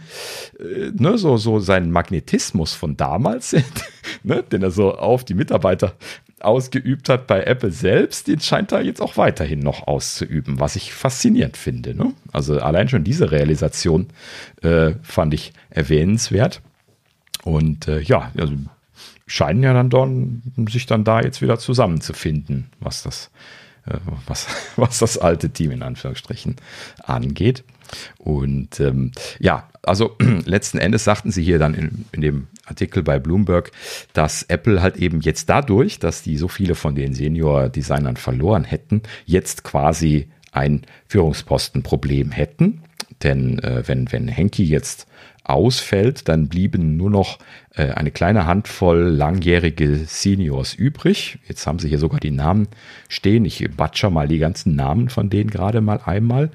äh, 0.59 0.91
ne, 0.95 1.19
so, 1.19 1.37
so 1.37 1.61
seinen 1.61 1.93
Magnetismus 1.93 2.75
von 2.75 2.97
damals, 2.97 3.55
ne, 4.23 4.43
den 4.43 4.63
er 4.63 4.71
so 4.71 4.95
auf 4.97 5.25
die 5.25 5.35
Mitarbeiter 5.35 5.95
ausgeübt 6.41 7.11
hat 7.11 7.27
bei 7.27 7.45
Apple 7.45 7.71
selbst, 7.71 8.27
den 8.27 8.41
scheint 8.41 8.73
er 8.73 8.81
jetzt 8.81 9.03
auch 9.03 9.19
weiterhin 9.19 9.59
noch 9.61 9.87
auszuüben, 9.87 10.59
was 10.59 10.75
ich 10.75 10.95
faszinierend 10.95 11.59
finde. 11.59 11.95
Ne? 11.95 12.15
Also 12.33 12.59
allein 12.59 12.89
schon 12.89 13.05
diese 13.05 13.31
Realisation 13.31 14.07
äh, 14.63 14.93
fand 15.03 15.35
ich 15.35 15.53
erwähnenswert. 15.69 16.63
Und 17.43 17.89
äh, 17.89 18.01
ja, 18.01 18.31
also 18.37 18.55
scheinen 19.27 19.63
ja 19.63 19.73
dann, 19.73 19.91
dann 19.91 20.43
sich 20.69 20.87
dann 20.87 21.05
da 21.05 21.21
jetzt 21.21 21.41
wieder 21.41 21.59
zusammenzufinden, 21.59 22.71
was 22.81 23.03
das, 23.03 23.31
äh, 23.87 23.99
was, 24.27 24.49
was 24.77 24.99
das 24.99 25.19
alte 25.19 25.51
Team 25.51 25.71
in 25.71 25.83
Anführungsstrichen 25.83 26.57
angeht. 27.03 27.65
Und 28.19 28.79
ähm, 28.81 29.13
ja, 29.39 29.69
also 29.83 30.17
letzten 30.45 30.79
Endes 30.79 31.05
sagten 31.05 31.31
sie 31.31 31.43
hier 31.43 31.59
dann 31.59 31.75
in, 31.75 32.05
in 32.13 32.21
dem 32.21 32.47
Artikel 32.67 33.03
bei 33.03 33.19
Bloomberg, 33.19 33.73
dass 34.13 34.45
Apple 34.45 34.83
halt 34.83 34.97
eben 34.97 35.21
jetzt 35.21 35.49
dadurch, 35.49 35.99
dass 35.99 36.23
die 36.23 36.37
so 36.37 36.49
viele 36.49 36.75
von 36.75 36.95
den 36.95 37.15
Senior-Designern 37.15 38.17
verloren 38.17 38.65
hätten, 38.65 39.03
jetzt 39.27 39.65
quasi 39.65 40.29
ein 40.53 40.83
Führungspostenproblem 41.09 42.31
hätten. 42.31 42.83
Denn 43.23 43.59
äh, 43.61 43.83
wenn, 43.87 44.11
wenn 44.13 44.29
Henki 44.29 44.65
jetzt 44.65 45.07
ausfällt, 45.53 46.29
dann 46.29 46.49
blieben 46.49 46.97
nur 46.97 47.11
noch 47.11 47.39
äh, 47.75 47.91
eine 47.93 48.11
kleine 48.11 48.47
Handvoll 48.47 49.03
langjährige 49.03 49.97
Seniors 50.07 50.75
übrig. 50.75 51.39
Jetzt 51.47 51.67
haben 51.67 51.79
sie 51.79 51.89
hier 51.89 51.99
sogar 51.99 52.21
die 52.21 52.31
Namen 52.31 52.69
stehen. 53.09 53.45
Ich 53.45 53.69
batscher 53.77 54.11
mal 54.11 54.29
die 54.29 54.39
ganzen 54.39 54.75
Namen 54.75 55.09
von 55.09 55.31
denen 55.31 55.51
gerade 55.51 55.81
mal 55.81 56.01
einmal. 56.05 56.51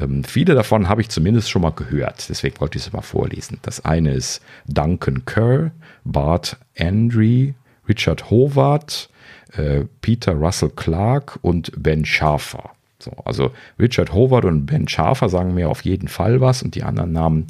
Ähm, 0.00 0.24
viele 0.24 0.54
davon 0.54 0.88
habe 0.88 1.00
ich 1.00 1.08
zumindest 1.08 1.50
schon 1.50 1.62
mal 1.62 1.70
gehört. 1.70 2.28
Deswegen 2.28 2.60
wollte 2.60 2.78
ich 2.78 2.86
es 2.86 2.92
mal 2.92 3.02
vorlesen. 3.02 3.58
Das 3.62 3.84
eine 3.84 4.12
ist 4.12 4.42
Duncan 4.66 5.24
Kerr, 5.24 5.70
Bart 6.04 6.56
Andre, 6.78 7.54
Richard 7.88 8.30
Howard, 8.30 9.08
äh, 9.56 9.84
Peter 10.00 10.32
Russell 10.32 10.70
Clark 10.74 11.38
und 11.42 11.72
Ben 11.76 12.04
Schafer. 12.04 12.70
So, 12.98 13.12
also 13.24 13.52
Richard 13.78 14.12
Howard 14.12 14.44
und 14.44 14.66
Ben 14.66 14.88
Schafer 14.88 15.28
sagen 15.28 15.54
mir 15.54 15.68
auf 15.68 15.82
jeden 15.82 16.08
Fall 16.08 16.40
was 16.40 16.62
und 16.62 16.74
die 16.74 16.82
anderen 16.82 17.12
Namen 17.12 17.46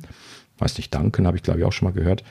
weiß 0.58 0.76
nicht, 0.78 0.94
Duncan 0.94 1.26
habe 1.26 1.36
ich 1.36 1.42
glaube 1.42 1.60
ich 1.60 1.64
auch 1.64 1.72
schon 1.72 1.88
mal 1.88 1.94
gehört. 1.94 2.24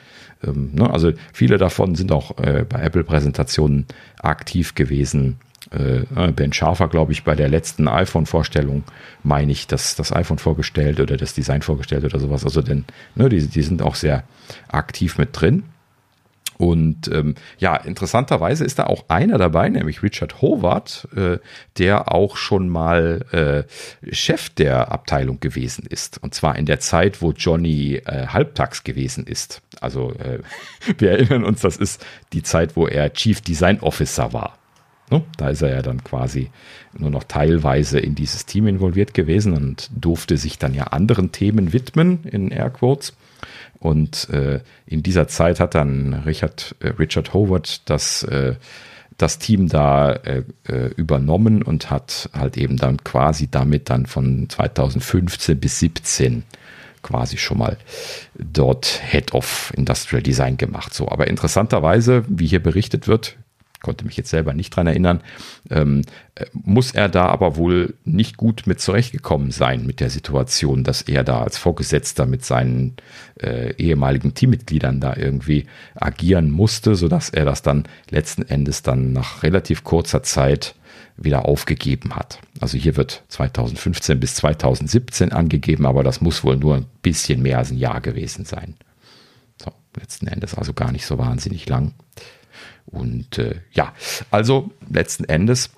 Ähm, 0.44 0.70
ne? 0.74 0.90
Also 0.90 1.12
viele 1.32 1.58
davon 1.58 1.94
sind 1.94 2.12
auch 2.12 2.38
äh, 2.38 2.64
bei 2.68 2.80
Apple-Präsentationen 2.82 3.86
aktiv 4.18 4.74
gewesen. 4.74 5.38
Äh, 5.72 6.04
äh 6.14 6.32
ben 6.32 6.52
Schafer, 6.52 6.88
glaube 6.88 7.12
ich, 7.12 7.24
bei 7.24 7.34
der 7.34 7.48
letzten 7.48 7.88
iPhone-Vorstellung, 7.88 8.84
meine 9.22 9.52
ich, 9.52 9.66
dass 9.66 9.96
das 9.96 10.12
iPhone 10.12 10.38
vorgestellt 10.38 11.00
oder 11.00 11.16
das 11.16 11.34
Design 11.34 11.62
vorgestellt 11.62 12.04
oder 12.04 12.20
sowas. 12.20 12.44
Also 12.44 12.62
denn, 12.62 12.84
ne, 13.14 13.28
die, 13.28 13.46
die 13.46 13.62
sind 13.62 13.82
auch 13.82 13.94
sehr 13.94 14.24
aktiv 14.68 15.18
mit 15.18 15.30
drin. 15.32 15.64
Und 16.58 17.08
ähm, 17.08 17.36
ja, 17.58 17.76
interessanterweise 17.76 18.64
ist 18.64 18.80
da 18.80 18.86
auch 18.86 19.04
einer 19.08 19.38
dabei, 19.38 19.68
nämlich 19.68 20.02
Richard 20.02 20.42
Howard, 20.42 21.08
äh, 21.16 21.38
der 21.78 22.12
auch 22.12 22.36
schon 22.36 22.68
mal 22.68 23.24
äh, 23.30 24.12
Chef 24.12 24.50
der 24.50 24.90
Abteilung 24.90 25.38
gewesen 25.38 25.86
ist. 25.88 26.20
Und 26.20 26.34
zwar 26.34 26.56
in 26.56 26.66
der 26.66 26.80
Zeit, 26.80 27.22
wo 27.22 27.30
Johnny 27.30 28.02
äh, 28.04 28.26
halbtags 28.26 28.82
gewesen 28.82 29.24
ist. 29.24 29.62
Also 29.80 30.12
äh, 30.14 30.40
wir 30.98 31.12
erinnern 31.12 31.44
uns, 31.44 31.60
das 31.60 31.76
ist 31.76 32.04
die 32.32 32.42
Zeit, 32.42 32.74
wo 32.74 32.88
er 32.88 33.12
Chief 33.12 33.40
Design 33.40 33.78
Officer 33.80 34.32
war. 34.32 34.58
Ne? 35.10 35.22
Da 35.36 35.48
ist 35.50 35.62
er 35.62 35.70
ja 35.70 35.82
dann 35.82 36.04
quasi 36.04 36.50
nur 36.96 37.10
noch 37.10 37.24
teilweise 37.24 37.98
in 37.98 38.14
dieses 38.14 38.46
Team 38.46 38.66
involviert 38.66 39.14
gewesen 39.14 39.54
und 39.54 39.90
durfte 39.94 40.36
sich 40.36 40.58
dann 40.58 40.74
ja 40.74 40.84
anderen 40.84 41.32
Themen 41.32 41.72
widmen, 41.72 42.24
in 42.24 42.50
Airquotes. 42.50 43.14
Und 43.78 44.28
äh, 44.30 44.60
in 44.86 45.02
dieser 45.02 45.28
Zeit 45.28 45.60
hat 45.60 45.74
dann 45.74 46.14
Richard, 46.26 46.74
äh, 46.80 46.88
Richard 46.88 47.32
Howard 47.32 47.88
das, 47.88 48.24
äh, 48.24 48.56
das 49.16 49.38
Team 49.38 49.68
da 49.68 50.12
äh, 50.12 50.42
äh 50.68 50.88
übernommen 50.96 51.62
und 51.62 51.90
hat 51.90 52.30
halt 52.32 52.56
eben 52.56 52.76
dann 52.76 52.98
quasi 53.04 53.48
damit 53.48 53.90
dann 53.90 54.06
von 54.06 54.48
2015 54.48 55.58
bis 55.60 55.78
17 55.78 56.42
quasi 57.02 57.36
schon 57.36 57.58
mal 57.58 57.78
dort 58.34 59.00
Head 59.08 59.32
of 59.32 59.72
Industrial 59.76 60.22
Design 60.22 60.56
gemacht. 60.56 60.92
So, 60.92 61.08
aber 61.08 61.28
interessanterweise, 61.28 62.24
wie 62.28 62.46
hier 62.46 62.62
berichtet 62.62 63.06
wird, 63.06 63.36
konnte 63.82 64.04
mich 64.04 64.16
jetzt 64.16 64.30
selber 64.30 64.54
nicht 64.54 64.74
dran 64.74 64.86
erinnern, 64.86 65.20
ähm, 65.70 66.02
äh, 66.34 66.46
muss 66.52 66.92
er 66.92 67.08
da 67.08 67.26
aber 67.26 67.56
wohl 67.56 67.94
nicht 68.04 68.36
gut 68.36 68.66
mit 68.66 68.80
zurechtgekommen 68.80 69.50
sein 69.50 69.86
mit 69.86 70.00
der 70.00 70.10
Situation, 70.10 70.84
dass 70.84 71.02
er 71.02 71.24
da 71.24 71.42
als 71.42 71.58
Vorgesetzter 71.58 72.26
mit 72.26 72.44
seinen 72.44 72.96
äh, 73.40 73.74
ehemaligen 73.76 74.34
Teammitgliedern 74.34 75.00
da 75.00 75.16
irgendwie 75.16 75.66
agieren 75.94 76.50
musste, 76.50 76.94
sodass 76.94 77.30
er 77.30 77.44
das 77.44 77.62
dann 77.62 77.84
letzten 78.10 78.42
Endes 78.42 78.82
dann 78.82 79.12
nach 79.12 79.42
relativ 79.42 79.84
kurzer 79.84 80.22
Zeit 80.22 80.74
wieder 81.16 81.46
aufgegeben 81.46 82.14
hat. 82.14 82.38
Also 82.60 82.78
hier 82.78 82.96
wird 82.96 83.22
2015 83.28 84.20
bis 84.20 84.36
2017 84.36 85.32
angegeben, 85.32 85.84
aber 85.86 86.04
das 86.04 86.20
muss 86.20 86.44
wohl 86.44 86.56
nur 86.56 86.76
ein 86.76 86.86
bisschen 87.02 87.42
mehr 87.42 87.58
als 87.58 87.70
ein 87.70 87.78
Jahr 87.78 88.00
gewesen 88.00 88.44
sein. 88.44 88.74
So, 89.62 89.72
letzten 89.98 90.28
Endes 90.28 90.54
also 90.54 90.72
gar 90.72 90.92
nicht 90.92 91.06
so 91.06 91.18
wahnsinnig 91.18 91.68
lang. 91.68 91.94
Und 92.90 93.38
äh, 93.38 93.56
ja, 93.72 93.92
also 94.30 94.70
letzten 94.90 95.24
Endes, 95.24 95.70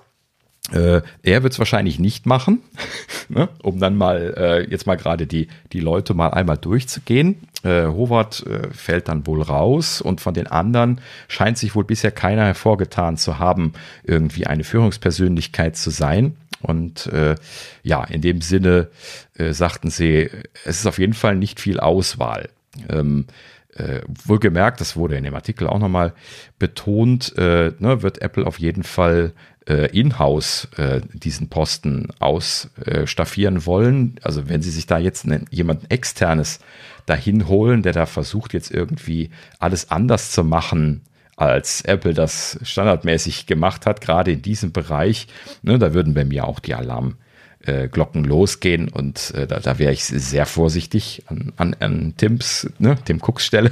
äh, 0.73 1.01
er 1.23 1.43
wird 1.43 1.53
es 1.53 1.59
wahrscheinlich 1.59 1.99
nicht 1.99 2.27
machen, 2.27 2.63
ne? 3.29 3.49
um 3.63 3.81
dann 3.81 3.97
mal 3.97 4.35
äh, 4.37 4.71
jetzt 4.71 4.87
mal 4.87 4.97
gerade 4.97 5.27
die, 5.27 5.49
die 5.73 5.81
Leute 5.81 6.15
mal 6.15 6.29
einmal 6.29 6.59
durchzugehen. 6.59 7.37
Äh, 7.65 7.87
Howard 7.87 8.47
äh, 8.47 8.71
fällt 8.73 9.09
dann 9.09 9.27
wohl 9.27 9.43
raus 9.43 10.01
und 10.01 10.21
von 10.21 10.35
den 10.35 10.47
anderen 10.47 11.01
scheint 11.29 11.59
sich 11.59 11.75
wohl 11.75 11.85
bisher 11.85 12.13
keiner 12.13 12.45
hervorgetan 12.45 13.17
zu 13.17 13.39
haben, 13.39 13.73
irgendwie 14.05 14.47
eine 14.47 14.65
Führungspersönlichkeit 14.65 15.77
zu 15.77 15.91
sein. 15.91 16.37
Und 16.63 17.07
äh, 17.07 17.37
ja, 17.83 18.05
in 18.05 18.21
dem 18.21 18.41
Sinne 18.43 18.89
äh, 19.35 19.53
sagten 19.53 19.91
sie, 19.91 20.29
es 20.65 20.81
ist 20.81 20.87
auf 20.87 20.99
jeden 20.99 21.15
Fall 21.15 21.37
nicht 21.37 21.59
viel 21.59 21.81
Auswahl. 21.81 22.51
Ähm, 22.89 23.27
äh, 23.81 24.03
wohlgemerkt, 24.25 24.81
das 24.81 24.97
wurde 24.97 25.17
in 25.17 25.25
dem 25.25 25.35
Artikel 25.35 25.67
auch 25.67 25.79
nochmal 25.79 26.13
betont, 26.59 27.37
äh, 27.37 27.73
ne, 27.79 28.03
wird 28.03 28.21
Apple 28.23 28.47
auf 28.47 28.59
jeden 28.59 28.83
Fall 28.83 29.33
äh, 29.69 29.87
in-house 29.99 30.69
äh, 30.77 31.01
diesen 31.13 31.49
Posten 31.49 32.09
ausstaffieren 32.19 33.67
wollen. 33.67 34.17
Also 34.23 34.49
wenn 34.49 34.63
sie 34.63 34.71
sich 34.71 34.87
da 34.87 34.99
jetzt 34.99 35.25
einen, 35.25 35.47
jemanden 35.51 35.87
externes 35.89 36.61
dahin 37.07 37.49
holen, 37.49 37.83
der 37.83 37.93
da 37.93 38.07
versucht 38.07 38.53
jetzt 38.53 38.71
irgendwie 38.71 39.31
alles 39.59 39.91
anders 39.91 40.31
zu 40.31 40.45
machen, 40.45 41.03
als 41.37 41.81
Apple 41.83 42.13
das 42.13 42.59
standardmäßig 42.63 43.47
gemacht 43.47 43.87
hat, 43.87 44.03
gerade 44.03 44.33
in 44.33 44.43
diesem 44.43 44.73
Bereich, 44.73 45.27
ne, 45.63 45.79
da 45.79 45.95
würden 45.95 46.13
bei 46.13 46.25
mir 46.25 46.47
auch 46.47 46.59
die 46.59 46.75
Alarm 46.75 47.17
äh, 47.65 47.89
Glocken 47.89 48.25
losgehen 48.25 48.89
und 48.89 49.33
äh, 49.35 49.47
da, 49.47 49.61
da 49.61 49.79
wäre 49.79 49.93
ich 49.93 50.05
sehr 50.05 50.47
vorsichtig 50.47 51.25
an, 51.27 51.53
an, 51.57 51.77
an 51.81 52.15
Tims, 52.17 52.71
ne, 52.79 52.97
Tim 53.05 53.21
Cooks 53.21 53.45
Stelle 53.45 53.71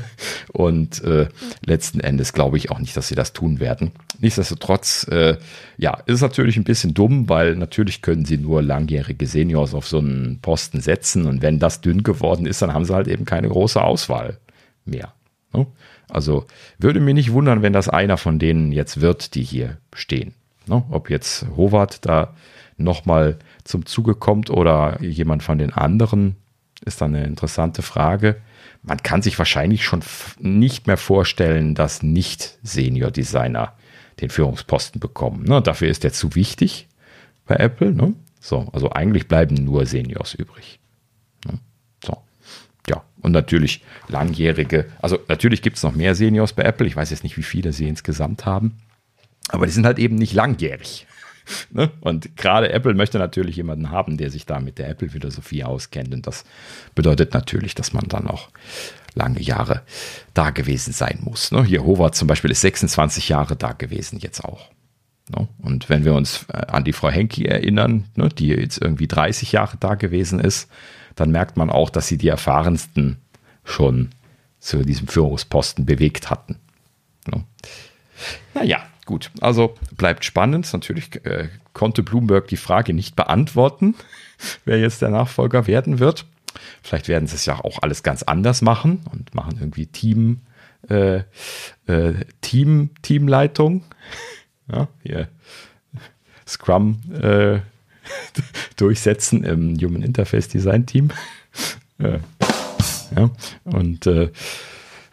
und 0.52 1.02
äh, 1.04 1.28
letzten 1.64 2.00
Endes 2.00 2.32
glaube 2.32 2.56
ich 2.58 2.70
auch 2.70 2.78
nicht, 2.78 2.96
dass 2.96 3.08
sie 3.08 3.14
das 3.14 3.32
tun 3.32 3.60
werden. 3.60 3.92
Nichtsdestotrotz, 4.20 5.06
äh, 5.08 5.36
ja, 5.78 5.94
ist 6.06 6.20
natürlich 6.20 6.56
ein 6.56 6.64
bisschen 6.64 6.92
dumm, 6.92 7.28
weil 7.28 7.56
natürlich 7.56 8.02
können 8.02 8.24
sie 8.24 8.36
nur 8.36 8.62
langjährige 8.62 9.26
Seniors 9.26 9.74
auf 9.74 9.86
so 9.86 9.98
einen 9.98 10.40
Posten 10.40 10.80
setzen 10.80 11.26
und 11.26 11.40
wenn 11.40 11.58
das 11.58 11.80
dünn 11.80 12.02
geworden 12.02 12.46
ist, 12.46 12.60
dann 12.60 12.74
haben 12.74 12.84
sie 12.84 12.94
halt 12.94 13.08
eben 13.08 13.24
keine 13.24 13.48
große 13.48 13.82
Auswahl 13.82 14.38
mehr. 14.84 15.14
Ne? 15.52 15.66
Also 16.08 16.46
würde 16.78 17.00
mich 17.00 17.14
nicht 17.14 17.32
wundern, 17.32 17.62
wenn 17.62 17.72
das 17.72 17.88
einer 17.88 18.16
von 18.16 18.38
denen 18.38 18.72
jetzt 18.72 19.00
wird, 19.00 19.34
die 19.34 19.42
hier 19.42 19.78
stehen. 19.92 20.34
Ne? 20.66 20.82
Ob 20.90 21.10
jetzt 21.10 21.46
Howard 21.56 22.04
da 22.04 22.34
nochmal 22.76 23.38
zum 23.68 23.84
Zuge 23.86 24.14
kommt 24.14 24.50
oder 24.50 25.00
jemand 25.02 25.42
von 25.42 25.58
den 25.58 25.72
anderen, 25.72 26.36
ist 26.84 27.00
dann 27.00 27.14
eine 27.14 27.26
interessante 27.26 27.82
Frage. 27.82 28.40
Man 28.82 29.02
kann 29.02 29.20
sich 29.20 29.38
wahrscheinlich 29.38 29.84
schon 29.84 30.02
nicht 30.38 30.86
mehr 30.86 30.96
vorstellen, 30.96 31.74
dass 31.74 32.02
nicht 32.02 32.58
Senior-Designer 32.62 33.74
den 34.20 34.30
Führungsposten 34.30 35.00
bekommen. 35.00 35.44
Ne? 35.44 35.60
Dafür 35.60 35.88
ist 35.88 36.04
der 36.04 36.12
zu 36.12 36.34
wichtig 36.34 36.88
bei 37.46 37.56
Apple. 37.56 37.92
Ne? 37.92 38.14
So, 38.40 38.68
also 38.72 38.90
eigentlich 38.90 39.28
bleiben 39.28 39.54
nur 39.56 39.84
Seniors 39.84 40.34
übrig. 40.34 40.80
Ne? 41.44 41.58
So. 42.04 42.16
Ja, 42.88 43.02
und 43.20 43.32
natürlich 43.32 43.84
langjährige, 44.08 44.86
also 45.02 45.18
natürlich 45.28 45.60
gibt 45.60 45.76
es 45.76 45.82
noch 45.82 45.94
mehr 45.94 46.14
Seniors 46.14 46.54
bei 46.54 46.62
Apple. 46.62 46.86
Ich 46.86 46.96
weiß 46.96 47.10
jetzt 47.10 47.22
nicht, 47.22 47.36
wie 47.36 47.42
viele 47.42 47.72
sie 47.72 47.88
insgesamt 47.88 48.46
haben. 48.46 48.78
Aber 49.48 49.66
die 49.66 49.72
sind 49.72 49.84
halt 49.84 49.98
eben 49.98 50.14
nicht 50.14 50.32
langjährig. 50.32 51.06
Ne? 51.70 51.90
Und 52.00 52.36
gerade 52.36 52.72
Apple 52.72 52.94
möchte 52.94 53.18
natürlich 53.18 53.56
jemanden 53.56 53.90
haben, 53.90 54.16
der 54.16 54.30
sich 54.30 54.46
da 54.46 54.60
mit 54.60 54.78
der 54.78 54.88
Apple-Philosophie 54.88 55.64
auskennt. 55.64 56.14
Und 56.14 56.26
das 56.26 56.44
bedeutet 56.94 57.34
natürlich, 57.34 57.74
dass 57.74 57.92
man 57.92 58.04
dann 58.08 58.26
auch 58.26 58.48
lange 59.14 59.40
Jahre 59.40 59.82
da 60.34 60.50
gewesen 60.50 60.92
sein 60.92 61.18
muss. 61.22 61.52
Ne? 61.52 61.64
Hier 61.64 61.84
Howard 61.84 62.14
zum 62.14 62.28
Beispiel 62.28 62.50
ist 62.50 62.62
26 62.62 63.28
Jahre 63.28 63.56
da 63.56 63.72
gewesen, 63.72 64.18
jetzt 64.18 64.44
auch. 64.44 64.68
Ne? 65.28 65.48
Und 65.58 65.88
wenn 65.88 66.04
wir 66.04 66.14
uns 66.14 66.46
äh, 66.52 66.66
an 66.66 66.84
die 66.84 66.92
Frau 66.92 67.10
Henke 67.10 67.46
erinnern, 67.48 68.04
ne, 68.14 68.28
die 68.28 68.48
jetzt 68.48 68.80
irgendwie 68.80 69.08
30 69.08 69.52
Jahre 69.52 69.76
da 69.78 69.94
gewesen 69.94 70.40
ist, 70.40 70.68
dann 71.14 71.30
merkt 71.30 71.56
man 71.56 71.70
auch, 71.70 71.90
dass 71.90 72.08
sie 72.08 72.18
die 72.18 72.28
erfahrensten 72.28 73.18
schon 73.64 74.10
zu 74.60 74.84
diesem 74.84 75.08
Führungsposten 75.08 75.84
bewegt 75.84 76.30
hatten. 76.30 76.56
Naja, 78.54 78.80
Gut, 79.08 79.30
also 79.40 79.74
bleibt 79.96 80.26
spannend. 80.26 80.70
Natürlich 80.70 81.24
äh, 81.24 81.48
konnte 81.72 82.02
Bloomberg 82.02 82.46
die 82.46 82.58
Frage 82.58 82.92
nicht 82.92 83.16
beantworten, 83.16 83.94
wer 84.66 84.78
jetzt 84.78 85.00
der 85.00 85.08
Nachfolger 85.08 85.66
werden 85.66 85.98
wird. 85.98 86.26
Vielleicht 86.82 87.08
werden 87.08 87.26
sie 87.26 87.36
es 87.36 87.46
ja 87.46 87.58
auch 87.58 87.78
alles 87.80 88.02
ganz 88.02 88.22
anders 88.22 88.60
machen 88.60 89.00
und 89.10 89.34
machen 89.34 89.56
irgendwie 89.58 89.86
Team, 89.86 90.42
äh, 90.90 91.22
äh, 91.86 92.26
Team, 92.42 92.90
Teamleitung. 93.00 93.82
Ja, 94.70 94.86
hier 95.02 95.28
Scrum 96.46 97.00
äh, 97.22 97.60
durchsetzen 98.76 99.42
im 99.42 99.78
Human 99.80 100.02
Interface 100.02 100.48
Design 100.48 100.84
Team. 100.84 101.08
Äh, 101.96 102.18
ja, 103.16 103.30
und 103.64 104.06
äh, 104.06 104.30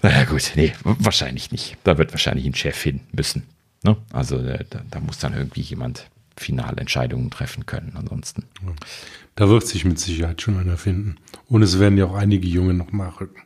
naja 0.02 0.26
gut, 0.26 0.52
nee, 0.56 0.74
wahrscheinlich 0.84 1.54
nicht. 1.54 1.78
Da 1.86 1.98
wird 1.98 2.12
wahrscheinlich 2.12 2.46
ein 2.46 2.54
Chef 2.54 2.84
hin 2.84 3.00
müssen. 3.14 3.44
Ne? 3.86 3.98
Also 4.12 4.38
äh, 4.38 4.66
da, 4.68 4.82
da, 4.90 5.00
muss 5.00 5.20
dann 5.20 5.34
irgendwie 5.34 5.62
jemand 5.62 6.10
finale 6.36 6.78
Entscheidungen 6.78 7.30
treffen 7.30 7.68
können. 7.68 7.94
Ansonsten. 7.96 8.44
Da 9.36 9.48
wird 9.48 9.68
sich 9.68 9.86
mit 9.86 10.00
Sicherheit 10.00 10.42
schon 10.42 10.58
einer 10.58 10.78
finden. 10.78 11.18
Und 11.48 11.62
es 11.62 11.80
werden 11.80 11.98
ja 11.98 12.06
auch 12.06 12.16
einige 12.16 12.48
Junge 12.48 12.74
noch 12.74 12.92
nachrücken. 12.92 13.44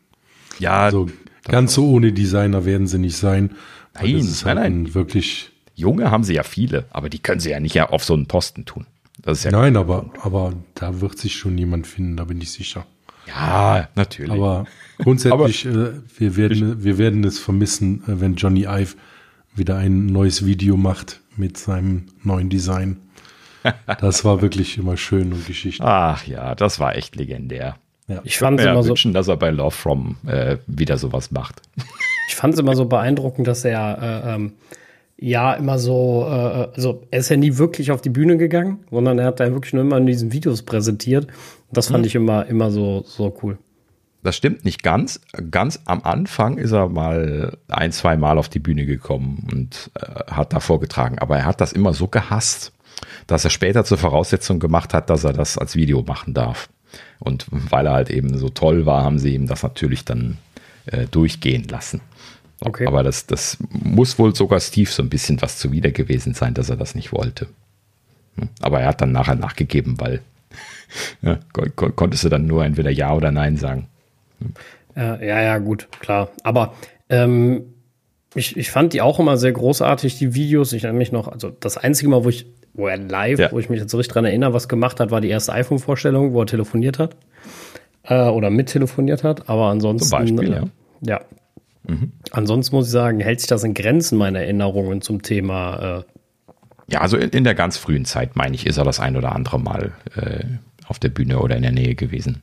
Ja. 0.58 0.84
Also 0.84 1.10
ganz 1.44 1.74
so 1.74 1.90
ohne 1.90 2.14
Designer 2.14 2.64
werden 2.64 2.88
sie 2.88 3.00
nicht 3.00 3.18
sein. 3.18 3.52
Nein, 3.96 4.16
ist 4.16 4.46
halt 4.46 4.58
nein, 4.58 4.84
nein. 4.84 4.94
wirklich. 4.94 5.52
Junge 5.76 6.10
haben 6.10 6.24
sie 6.24 6.36
ja 6.36 6.44
viele, 6.44 6.86
aber 6.92 7.10
die 7.10 7.20
können 7.20 7.42
sie 7.42 7.52
ja 7.52 7.60
nicht 7.60 7.80
auf 7.82 8.04
so 8.04 8.14
einen 8.14 8.28
Posten 8.28 8.66
tun. 8.66 8.86
Ja 9.26 9.52
nein, 9.52 9.76
aber, 9.76 10.10
aber 10.22 10.54
da 10.76 11.02
wird 11.02 11.18
sich 11.18 11.36
schon 11.36 11.58
jemand 11.58 11.88
finden, 11.88 12.16
da 12.16 12.24
bin 12.24 12.40
ich 12.40 12.52
sicher. 12.52 12.86
Ja, 13.28 13.90
natürlich. 13.96 14.32
Aber 14.32 14.66
grundsätzlich, 14.98 15.68
aber, 15.68 15.90
äh, 15.90 15.94
wir, 16.18 16.36
werden, 16.38 16.84
wir 16.84 16.98
werden 16.98 17.24
es 17.26 17.40
vermissen, 17.40 18.04
äh, 18.08 18.22
wenn 18.22 18.36
Johnny 18.36 18.64
Ive 18.64 18.96
wieder 19.60 19.78
ein 19.78 20.08
neues 20.08 20.46
Video 20.46 20.78
macht 20.78 21.22
mit 21.38 21.58
seinem 21.58 22.08
neuen 22.24 22.50
Design. 22.50 22.98
Das 24.00 24.26
war 24.26 24.42
wirklich 24.42 24.78
immer 24.78 24.98
schön 24.98 25.34
und 25.34 25.46
Geschichte. 25.46 25.84
Ach 25.84 26.26
ja, 26.26 26.56
das 26.56 26.80
war 26.80 26.96
echt 26.96 27.16
legendär. 27.16 27.76
Ja. 28.08 28.22
Ich 28.24 28.40
fand 28.40 28.60
es 28.60 28.66
immer 28.66 28.82
so. 28.82 28.90
wünschen, 28.90 29.14
dass 29.14 29.28
er 29.28 29.38
bei 29.38 29.52
Love 29.52 29.76
From 29.76 30.18
äh, 30.26 30.58
wieder 30.66 30.98
sowas 30.98 31.32
macht. 31.32 31.62
Ich 32.30 32.36
fand 32.36 32.54
es 32.54 32.60
immer 32.60 32.76
so 32.76 32.86
beeindruckend, 32.86 33.48
dass 33.48 33.66
er 33.66 34.24
äh, 34.24 34.36
ähm, 34.36 34.54
ja 35.18 35.56
immer 35.56 35.80
so, 35.80 36.28
äh, 36.30 36.68
also 36.76 37.02
er 37.10 37.22
ist 37.22 37.30
ja 37.30 37.38
nie 37.38 37.58
wirklich 37.58 37.92
auf 37.92 38.02
die 38.02 38.12
Bühne 38.12 38.38
gegangen, 38.38 38.86
sondern 38.92 39.18
er 39.18 39.26
hat 39.26 39.40
da 39.40 39.52
wirklich 39.52 39.74
nur 39.74 39.82
immer 39.82 39.98
in 39.98 40.06
diesen 40.06 40.32
Videos 40.32 40.62
präsentiert. 40.62 41.26
Das 41.72 41.88
fand 41.88 42.04
hm. 42.04 42.06
ich 42.06 42.14
immer, 42.14 42.46
immer 42.46 42.70
so, 42.70 43.04
so 43.04 43.36
cool. 43.42 43.58
Das 44.22 44.36
stimmt 44.36 44.66
nicht 44.66 44.84
ganz. 44.84 45.22
Ganz 45.50 45.80
am 45.86 46.04
Anfang 46.04 46.58
ist 46.58 46.72
er 46.72 46.90
mal 46.90 47.58
ein, 47.70 47.92
zwei 47.92 48.18
Mal 48.18 48.38
auf 48.38 48.50
die 48.50 48.60
Bühne 48.60 48.86
gekommen 48.86 49.48
und 49.52 49.92
äh, 49.96 50.32
hat 50.32 50.52
da 50.54 50.60
vorgetragen. 50.60 51.20
Aber 51.20 51.38
er 51.38 51.46
hat 51.46 51.62
das 51.62 51.72
immer 51.72 51.94
so 51.94 52.08
gehasst, 52.08 52.74
dass 53.28 53.46
er 53.46 53.50
später 53.50 53.86
zur 53.86 53.98
Voraussetzung 53.98 54.60
gemacht 54.60 54.94
hat, 54.94 55.10
dass 55.10 55.24
er 55.24 55.32
das 55.32 55.58
als 55.58 55.76
Video 55.76 56.04
machen 56.04 56.34
darf. 56.34 56.70
Und 57.20 57.46
weil 57.50 57.86
er 57.86 57.94
halt 57.94 58.10
eben 58.10 58.38
so 58.38 58.50
toll 58.50 58.86
war, 58.86 59.04
haben 59.04 59.20
sie 59.20 59.36
ihm 59.36 59.48
das 59.48 59.64
natürlich 59.64 60.04
dann 60.04 60.38
äh, 60.86 61.06
durchgehen 61.06 61.68
lassen. 61.70 62.02
Okay. 62.62 62.88
Aber 62.88 63.04
das, 63.04 63.26
das 63.26 63.58
muss 63.70 64.20
wohl 64.20 64.36
sogar 64.36 64.60
Steve 64.60 64.90
so 64.90 65.02
ein 65.02 65.10
bisschen 65.10 65.42
was 65.42 65.58
zuwider 65.58 65.92
gewesen 65.92 66.34
sein, 66.34 66.54
dass 66.54 66.70
er 66.70 66.76
das 66.76 66.94
nicht 66.94 67.14
wollte. 67.14 67.48
Hm. 68.36 68.50
Aber 68.62 68.82
er 68.82 68.90
hat 68.90 69.02
dann 69.02 69.14
nachher 69.14 69.36
nachgegeben, 69.36 70.00
weil 70.00 70.22
ja, 71.22 71.40
kon 71.54 71.96
konntest 71.96 72.24
du 72.26 72.30
dann 72.30 72.48
nur 72.48 72.66
entweder 72.66 72.90
Ja 72.90 73.14
oder 73.14 73.32
Nein 73.32 73.56
sagen. 73.56 73.88
Hm. 74.40 74.54
Ja, 74.96 75.42
ja, 75.42 75.58
gut, 75.60 75.88
klar. 76.00 76.30
Aber 76.44 76.74
ähm, 77.10 77.74
ich, 78.36 78.58
ich 78.58 78.70
fand 78.70 78.92
die 78.94 79.02
auch 79.02 79.20
immer 79.20 79.38
sehr 79.38 79.54
großartig, 79.54 80.18
die 80.18 80.34
Videos. 80.34 80.74
Ich 80.74 80.84
erinnere 80.84 80.98
mich 80.98 81.12
noch, 81.12 81.28
also 81.30 81.52
das 81.52 81.78
einzige 81.78 82.10
Mal, 82.10 82.26
wo 82.26 82.30
ich, 82.30 82.48
wo 82.74 82.88
er 82.88 82.98
live, 82.98 83.40
ja. 83.40 83.52
wo 83.52 83.60
ich 83.60 83.70
mich 83.70 83.80
jetzt 83.80 83.92
so 83.92 83.98
richtig 83.98 84.14
dran 84.14 84.26
erinnere, 84.26 84.54
was 84.54 84.68
gemacht 84.68 85.00
hat, 85.00 85.12
war 85.12 85.22
die 85.22 85.30
erste 85.30 85.54
iPhone-Vorstellung, 85.54 86.34
wo 86.34 86.42
er 86.42 86.48
telefoniert 86.48 87.00
hat. 87.00 87.16
Äh, 88.04 88.28
oder 88.28 88.50
mittelefoniert 88.50 89.24
hat. 89.24 89.48
Aber 89.48 89.68
ansonsten. 89.68 90.10
Zum 90.10 90.20
Beispiel, 90.20 90.54
äh, 90.54 90.56
ja. 90.58 90.64
Ja, 91.02 91.22
Mhm. 91.90 92.12
Ansonsten 92.32 92.76
muss 92.76 92.88
ich 92.88 92.92
sagen, 92.92 93.20
hält 93.20 93.40
sich 93.40 93.48
das 93.48 93.64
in 93.64 93.74
Grenzen 93.74 94.18
meine 94.18 94.40
Erinnerungen 94.40 95.02
zum 95.02 95.22
Thema. 95.22 96.00
Äh 96.00 96.94
ja, 96.94 97.02
also 97.02 97.18
in, 97.18 97.30
in, 97.30 97.44
der 97.44 97.56
ganz 97.56 97.78
frühen 97.78 98.06
Zeit, 98.06 98.36
meine 98.36 98.56
ich, 98.56 98.66
ist 98.66 98.78
er 98.78 98.84
das 98.84 99.00
ein 99.00 99.18
oder 99.18 99.34
andere 99.34 99.60
Mal 99.60 99.92
äh, 100.16 100.46
auf 100.88 101.00
der 101.00 101.10
Bühne 101.10 101.40
oder 101.40 101.56
in 101.56 101.62
der 101.62 101.72
Nähe 101.72 101.96
gewesen. 101.96 102.42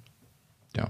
Ja. 0.77 0.89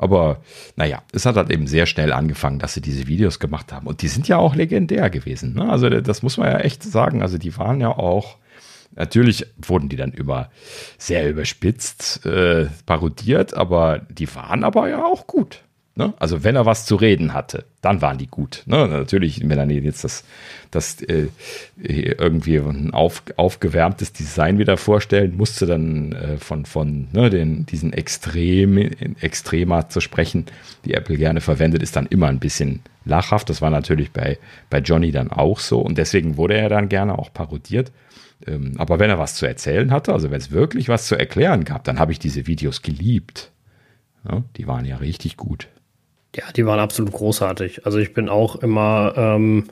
Aber 0.00 0.38
naja, 0.76 1.02
es 1.12 1.26
hat 1.26 1.36
halt 1.36 1.50
eben 1.50 1.66
sehr 1.66 1.84
schnell 1.84 2.14
angefangen, 2.14 2.58
dass 2.58 2.72
sie 2.72 2.80
diese 2.80 3.06
Videos 3.06 3.38
gemacht 3.38 3.70
haben. 3.70 3.86
Und 3.86 4.00
die 4.00 4.08
sind 4.08 4.28
ja 4.28 4.38
auch 4.38 4.54
legendär 4.54 5.10
gewesen. 5.10 5.52
Ne? 5.52 5.68
Also 5.68 5.90
das 5.90 6.22
muss 6.22 6.38
man 6.38 6.50
ja 6.50 6.58
echt 6.60 6.82
sagen. 6.82 7.20
Also 7.20 7.36
die 7.36 7.58
waren 7.58 7.82
ja 7.82 7.90
auch, 7.90 8.38
natürlich 8.94 9.44
wurden 9.58 9.90
die 9.90 9.96
dann 9.96 10.10
über 10.10 10.50
sehr 10.96 11.28
überspitzt 11.28 12.24
äh, 12.24 12.68
parodiert, 12.86 13.52
aber 13.52 13.98
die 14.08 14.34
waren 14.34 14.64
aber 14.64 14.88
ja 14.88 15.04
auch 15.04 15.26
gut. 15.26 15.60
Ne? 15.96 16.14
Also 16.18 16.44
wenn 16.44 16.54
er 16.54 16.66
was 16.66 16.86
zu 16.86 16.94
reden 16.94 17.34
hatte, 17.34 17.64
dann 17.82 18.00
waren 18.00 18.16
die 18.16 18.28
gut. 18.28 18.62
Ne? 18.66 18.86
Natürlich, 18.86 19.40
wenn 19.46 19.58
er 19.58 19.68
jetzt 19.70 20.04
das, 20.04 20.24
das 20.70 21.02
äh, 21.02 21.28
irgendwie 21.76 22.58
ein 22.58 22.94
auf, 22.94 23.22
aufgewärmtes 23.36 24.12
Design 24.12 24.58
wieder 24.58 24.76
vorstellen 24.76 25.36
musste, 25.36 25.66
dann 25.66 26.12
äh, 26.12 26.36
von, 26.36 26.64
von 26.64 27.08
ne, 27.12 27.28
den, 27.28 27.66
diesen 27.66 27.92
Extrem, 27.92 28.78
Extrema 29.20 29.88
zu 29.88 30.00
sprechen, 30.00 30.46
die 30.84 30.94
Apple 30.94 31.16
gerne 31.16 31.40
verwendet, 31.40 31.82
ist 31.82 31.96
dann 31.96 32.06
immer 32.06 32.28
ein 32.28 32.38
bisschen 32.38 32.80
lachhaft. 33.04 33.50
Das 33.50 33.60
war 33.60 33.70
natürlich 33.70 34.12
bei, 34.12 34.38
bei 34.70 34.78
Johnny 34.78 35.10
dann 35.10 35.30
auch 35.32 35.58
so 35.58 35.80
und 35.80 35.98
deswegen 35.98 36.36
wurde 36.36 36.54
er 36.54 36.68
dann 36.68 36.88
gerne 36.88 37.18
auch 37.18 37.32
parodiert. 37.32 37.90
Ähm, 38.46 38.74
aber 38.78 39.00
wenn 39.00 39.10
er 39.10 39.18
was 39.18 39.34
zu 39.34 39.44
erzählen 39.44 39.90
hatte, 39.90 40.12
also 40.12 40.30
wenn 40.30 40.40
es 40.40 40.52
wirklich 40.52 40.88
was 40.88 41.06
zu 41.06 41.16
erklären 41.16 41.64
gab, 41.64 41.82
dann 41.82 41.98
habe 41.98 42.12
ich 42.12 42.20
diese 42.20 42.46
Videos 42.46 42.80
geliebt. 42.82 43.50
Ja, 44.24 44.44
die 44.56 44.66
waren 44.66 44.84
ja 44.84 44.98
richtig 44.98 45.36
gut. 45.36 45.68
Ja, 46.36 46.44
die 46.54 46.64
waren 46.64 46.78
absolut 46.78 47.12
großartig. 47.12 47.86
Also 47.86 47.98
ich 47.98 48.14
bin 48.14 48.28
auch 48.28 48.56
immer, 48.56 49.14
ähm, 49.16 49.64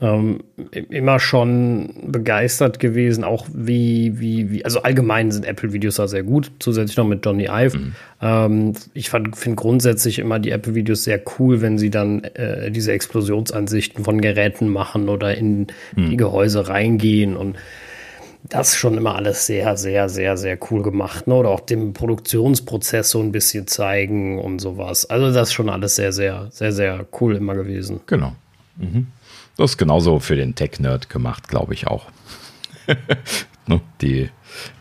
ähm, 0.00 0.44
immer 0.70 1.18
schon 1.18 1.92
begeistert 2.06 2.78
gewesen, 2.78 3.24
auch 3.24 3.48
wie, 3.52 4.20
wie, 4.20 4.48
wie, 4.48 4.64
also 4.64 4.82
allgemein 4.82 5.32
sind 5.32 5.44
Apple-Videos 5.44 5.96
da 5.96 6.06
sehr 6.06 6.22
gut, 6.22 6.52
zusätzlich 6.60 6.96
noch 6.96 7.06
mit 7.06 7.26
Johnny 7.26 7.48
Ive. 7.50 7.76
Mhm. 7.76 7.94
Ähm, 8.22 8.72
ich 8.94 9.10
finde 9.10 9.32
grundsätzlich 9.56 10.20
immer 10.20 10.38
die 10.38 10.50
Apple-Videos 10.50 11.02
sehr 11.02 11.20
cool, 11.38 11.60
wenn 11.62 11.78
sie 11.78 11.90
dann 11.90 12.22
äh, 12.22 12.70
diese 12.70 12.92
Explosionsansichten 12.92 14.04
von 14.04 14.20
Geräten 14.20 14.68
machen 14.68 15.08
oder 15.08 15.36
in 15.36 15.66
mhm. 15.96 16.10
die 16.10 16.16
Gehäuse 16.16 16.68
reingehen 16.68 17.36
und 17.36 17.56
das 18.44 18.76
schon 18.76 18.96
immer 18.96 19.14
alles 19.14 19.46
sehr, 19.46 19.76
sehr, 19.76 20.08
sehr, 20.08 20.36
sehr 20.36 20.58
cool 20.70 20.82
gemacht. 20.82 21.26
Ne? 21.26 21.34
Oder 21.34 21.50
auch 21.50 21.60
den 21.60 21.92
Produktionsprozess 21.92 23.10
so 23.10 23.20
ein 23.20 23.32
bisschen 23.32 23.66
zeigen 23.66 24.38
und 24.38 24.60
sowas. 24.60 25.06
Also 25.06 25.32
das 25.32 25.48
ist 25.48 25.54
schon 25.54 25.68
alles 25.68 25.96
sehr, 25.96 26.12
sehr, 26.12 26.48
sehr, 26.50 26.72
sehr 26.72 27.06
cool 27.20 27.36
immer 27.36 27.54
gewesen. 27.54 28.00
Genau. 28.06 28.34
Mhm. 28.76 29.08
Das 29.56 29.72
ist 29.72 29.78
genauso 29.78 30.20
für 30.20 30.36
den 30.36 30.54
Tech-Nerd 30.54 31.10
gemacht, 31.10 31.48
glaube 31.48 31.74
ich 31.74 31.88
auch. 31.88 32.06
ne? 33.66 33.80
die, 34.00 34.30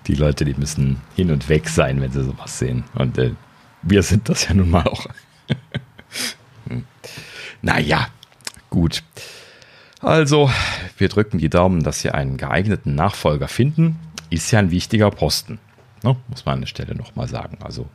die 0.06 0.16
Leute, 0.16 0.46
die 0.46 0.54
müssen 0.54 1.02
hin 1.16 1.32
und 1.32 1.50
weg 1.50 1.68
sein, 1.68 2.00
wenn 2.00 2.12
sie 2.12 2.24
sowas 2.24 2.60
sehen. 2.60 2.84
Und 2.94 3.18
äh, 3.18 3.32
wir 3.82 4.04
sind 4.04 4.30
das 4.30 4.48
ja 4.48 4.54
nun 4.54 4.70
mal 4.70 4.88
auch. 4.88 5.08
hm. 6.70 6.86
Naja, 7.62 8.08
gut. 8.70 9.04
Also, 10.02 10.50
wir 10.98 11.10
drücken 11.10 11.40
die 11.40 11.50
Daumen, 11.50 11.84
dass 11.84 12.02
Sie 12.02 12.12
einen 12.12 12.38
geeigneten 12.38 12.94
Nachfolger 12.96 13.48
finden. 13.48 13.98
Ist 14.30 14.52
ja 14.52 14.60
ein 14.60 14.72
wichtiger 14.72 15.10
Posten. 15.10 15.60
Ne? 16.04 16.16
Muss 16.28 16.46
man 16.46 16.56
an 16.56 16.62
der 16.62 16.68
Stelle 16.68 16.96
nochmal 16.96 17.28
sagen. 17.28 17.58
Also, 17.62 17.88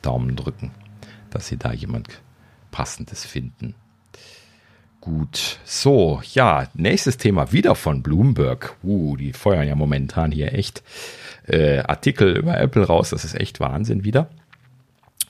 Daumen 0.00 0.36
drücken, 0.36 0.70
dass 1.30 1.48
Sie 1.48 1.58
da 1.58 1.72
jemand 1.72 2.08
Passendes 2.70 3.26
finden. 3.26 3.74
Gut, 5.00 5.58
so, 5.64 6.20
ja, 6.34 6.68
nächstes 6.74 7.18
Thema 7.18 7.52
wieder 7.52 7.74
von 7.74 8.02
Bloomberg. 8.02 8.76
Uh, 8.82 9.16
die 9.16 9.32
feuern 9.32 9.68
ja 9.68 9.74
momentan 9.74 10.32
hier 10.32 10.52
echt 10.54 10.82
äh, 11.46 11.78
Artikel 11.80 12.36
über 12.36 12.58
Apple 12.58 12.84
raus. 12.84 13.10
Das 13.10 13.24
ist 13.24 13.34
echt 13.34 13.60
Wahnsinn 13.60 14.04
wieder. 14.04 14.28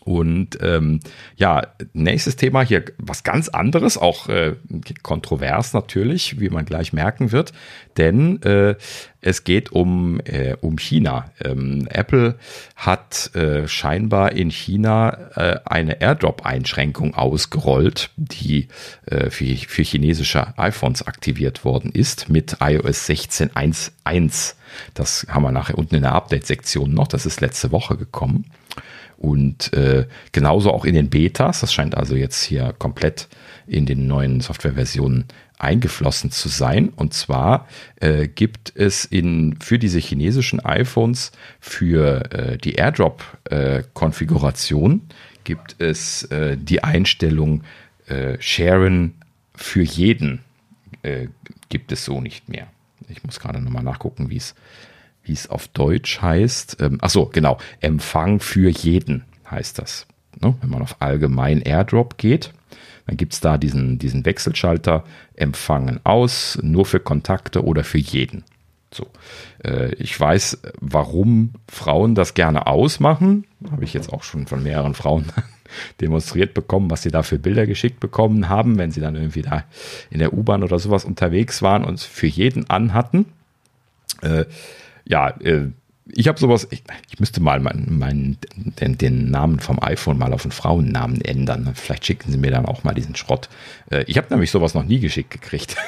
Und 0.08 0.56
ähm, 0.62 1.00
ja, 1.36 1.66
nächstes 1.92 2.36
Thema 2.36 2.62
hier 2.62 2.82
was 2.96 3.24
ganz 3.24 3.50
anderes, 3.50 3.98
auch 3.98 4.30
äh, 4.30 4.54
kontrovers 5.02 5.74
natürlich, 5.74 6.40
wie 6.40 6.48
man 6.48 6.64
gleich 6.64 6.94
merken 6.94 7.30
wird, 7.30 7.52
denn 7.98 8.40
äh, 8.40 8.76
es 9.20 9.44
geht 9.44 9.70
um, 9.70 10.18
äh, 10.24 10.56
um 10.62 10.78
China. 10.78 11.30
Ähm, 11.44 11.86
Apple 11.90 12.36
hat 12.74 13.34
äh, 13.34 13.68
scheinbar 13.68 14.32
in 14.32 14.50
China 14.50 15.10
äh, 15.34 15.60
eine 15.66 16.00
Airdrop-Einschränkung 16.00 17.14
ausgerollt, 17.14 18.08
die 18.16 18.68
äh, 19.04 19.28
für, 19.28 19.56
für 19.56 19.82
chinesische 19.82 20.58
iPhones 20.58 21.06
aktiviert 21.06 21.66
worden 21.66 21.92
ist 21.92 22.30
mit 22.30 22.56
iOS 22.60 23.06
16.1.1. 23.10 24.54
Das 24.94 25.26
haben 25.28 25.42
wir 25.42 25.52
nachher 25.52 25.76
unten 25.76 25.96
in 25.96 26.02
der 26.02 26.14
Update-Sektion 26.14 26.94
noch. 26.94 27.08
Das 27.08 27.26
ist 27.26 27.42
letzte 27.42 27.72
Woche 27.72 27.98
gekommen. 27.98 28.46
Und 29.18 29.72
äh, 29.72 30.06
genauso 30.30 30.72
auch 30.72 30.84
in 30.84 30.94
den 30.94 31.10
Betas, 31.10 31.58
das 31.60 31.72
scheint 31.72 31.96
also 31.96 32.14
jetzt 32.14 32.44
hier 32.44 32.72
komplett 32.78 33.26
in 33.66 33.84
den 33.84 34.06
neuen 34.06 34.40
Softwareversionen 34.40 35.24
eingeflossen 35.58 36.30
zu 36.30 36.48
sein. 36.48 36.90
Und 36.90 37.14
zwar 37.14 37.66
äh, 37.96 38.28
gibt 38.28 38.72
es 38.76 39.04
in, 39.04 39.58
für 39.60 39.80
diese 39.80 39.98
chinesischen 39.98 40.60
iPhones 40.60 41.32
für 41.58 42.32
äh, 42.32 42.58
die 42.58 42.74
AirDrop-Konfiguration 42.74 44.94
äh, 44.94 45.00
gibt 45.44 45.76
es 45.80 46.22
äh, 46.24 46.56
die 46.56 46.84
Einstellung 46.84 47.64
äh, 48.06 48.36
Sharen 48.40 49.14
für 49.54 49.82
jeden. 49.82 50.44
Gibt 51.68 51.92
es 51.92 52.04
so 52.04 52.20
nicht 52.20 52.48
mehr. 52.48 52.66
Ich 53.08 53.22
muss 53.22 53.38
gerade 53.38 53.60
nochmal 53.60 53.84
nachgucken, 53.84 54.30
wie 54.30 54.36
es 54.36 54.56
wie 55.28 55.32
es 55.32 55.48
auf 55.48 55.68
Deutsch 55.68 56.20
heißt. 56.20 56.78
Ähm, 56.80 56.98
ach 57.00 57.10
so, 57.10 57.26
genau. 57.26 57.58
Empfang 57.80 58.40
für 58.40 58.68
jeden 58.68 59.24
heißt 59.50 59.78
das. 59.78 60.06
Ne? 60.40 60.54
Wenn 60.60 60.70
man 60.70 60.82
auf 60.82 60.96
allgemein 61.00 61.62
Airdrop 61.62 62.18
geht, 62.18 62.52
dann 63.06 63.16
gibt 63.16 63.32
es 63.32 63.40
da 63.40 63.56
diesen, 63.58 63.98
diesen 63.98 64.24
Wechselschalter 64.24 65.04
Empfangen 65.34 66.00
aus, 66.04 66.58
nur 66.62 66.84
für 66.84 67.00
Kontakte 67.00 67.64
oder 67.64 67.84
für 67.84 67.98
jeden. 67.98 68.44
So. 68.92 69.06
Äh, 69.64 69.94
ich 69.94 70.18
weiß, 70.18 70.58
warum 70.80 71.52
Frauen 71.68 72.14
das 72.14 72.34
gerne 72.34 72.66
ausmachen. 72.66 73.46
Habe 73.70 73.84
ich 73.84 73.94
jetzt 73.94 74.12
auch 74.12 74.22
schon 74.22 74.46
von 74.46 74.62
mehreren 74.62 74.94
Frauen 74.94 75.26
demonstriert 76.00 76.54
bekommen, 76.54 76.90
was 76.90 77.02
sie 77.02 77.10
da 77.10 77.22
für 77.22 77.38
Bilder 77.38 77.66
geschickt 77.66 78.00
bekommen 78.00 78.48
haben, 78.48 78.78
wenn 78.78 78.90
sie 78.90 79.00
dann 79.00 79.14
irgendwie 79.14 79.42
da 79.42 79.64
in 80.10 80.18
der 80.18 80.32
U-Bahn 80.32 80.62
oder 80.62 80.78
sowas 80.78 81.04
unterwegs 81.04 81.62
waren 81.62 81.84
und 81.84 82.00
für 82.00 82.26
jeden 82.26 82.68
anhatten. 82.70 83.26
Äh, 84.22 84.46
ja, 85.08 85.30
äh, 85.40 85.68
ich 86.10 86.26
habe 86.26 86.38
sowas, 86.38 86.66
ich, 86.70 86.82
ich, 87.10 87.20
müsste 87.20 87.40
mal 87.40 87.60
meinen, 87.60 87.98
meinen, 87.98 88.38
den, 88.80 88.96
den, 88.96 89.30
Namen 89.30 89.60
vom 89.60 89.82
iPhone 89.82 90.18
mal 90.18 90.32
auf 90.32 90.44
einen 90.44 90.52
Frauennamen 90.52 91.20
ändern. 91.20 91.72
Vielleicht 91.74 92.06
schicken 92.06 92.32
sie 92.32 92.38
mir 92.38 92.50
dann 92.50 92.66
auch 92.66 92.82
mal 92.82 92.94
diesen 92.94 93.14
Schrott. 93.14 93.48
Äh, 93.90 94.04
ich 94.06 94.16
habe 94.16 94.28
nämlich 94.30 94.50
sowas 94.50 94.74
noch 94.74 94.84
nie 94.84 95.00
geschickt 95.00 95.30
gekriegt. 95.30 95.76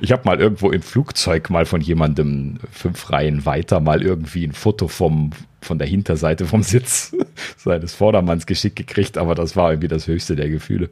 Ich 0.00 0.12
habe 0.12 0.22
mal 0.24 0.40
irgendwo 0.40 0.70
im 0.70 0.80
Flugzeug 0.80 1.50
mal 1.50 1.66
von 1.66 1.82
jemandem 1.82 2.58
fünf 2.72 3.10
Reihen 3.10 3.44
weiter 3.44 3.80
mal 3.80 4.02
irgendwie 4.02 4.46
ein 4.46 4.52
Foto 4.52 4.88
vom, 4.88 5.28
von 5.60 5.78
der 5.78 5.86
Hinterseite 5.86 6.46
vom 6.46 6.62
Sitz 6.62 7.14
seines 7.58 7.92
Vordermanns 7.92 8.46
geschickt 8.46 8.76
gekriegt, 8.76 9.18
aber 9.18 9.34
das 9.34 9.54
war 9.54 9.72
irgendwie 9.72 9.88
das 9.88 10.06
höchste 10.06 10.36
der 10.36 10.48
Gefühle. 10.48 10.88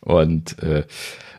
Und 0.00 0.62
äh, 0.62 0.84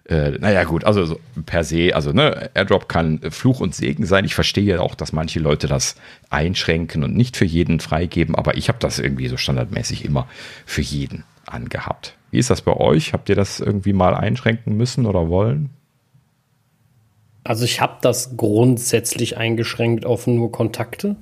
äh, 0.08 0.32
naja, 0.40 0.64
gut, 0.64 0.86
also 0.86 1.06
so 1.06 1.20
per 1.46 1.64
se, 1.64 1.92
also 1.94 2.12
ne, 2.12 2.50
Airdrop 2.54 2.88
kann 2.88 3.20
Fluch 3.30 3.60
und 3.60 3.76
Segen 3.76 4.06
sein. 4.06 4.24
Ich 4.24 4.36
verstehe 4.36 4.82
auch, 4.82 4.96
dass 4.96 5.12
manche 5.12 5.40
Leute 5.40 5.68
das 5.68 5.96
einschränken 6.30 7.04
und 7.04 7.16
nicht 7.16 7.36
für 7.36 7.46
jeden 7.46 7.80
freigeben, 7.80 8.36
aber 8.36 8.56
ich 8.56 8.70
habe 8.70 8.80
das 8.80 9.00
irgendwie 9.00 9.28
so 9.28 9.36
standardmäßig 9.36 10.06
immer 10.06 10.28
für 10.66 10.82
jeden 10.82 11.24
angehabt. 11.46 12.16
Wie 12.32 12.40
ist 12.40 12.50
das 12.50 12.62
bei 12.62 12.74
euch? 12.74 13.14
Habt 13.14 13.28
ihr 13.30 13.36
das 13.36 13.60
irgendwie 13.60 13.94
mal 13.94 14.14
einschränken 14.14 14.78
müssen 14.78 15.06
oder 15.06 15.30
wollen? 15.30 15.72
Also 17.44 17.66
ich 17.66 17.82
habe 17.82 17.98
das 18.02 18.36
grundsätzlich 18.38 19.38
eingeschränkt 19.38 20.06
auf 20.06 20.28
nur 20.28 20.52
Kontakte. 20.52 21.16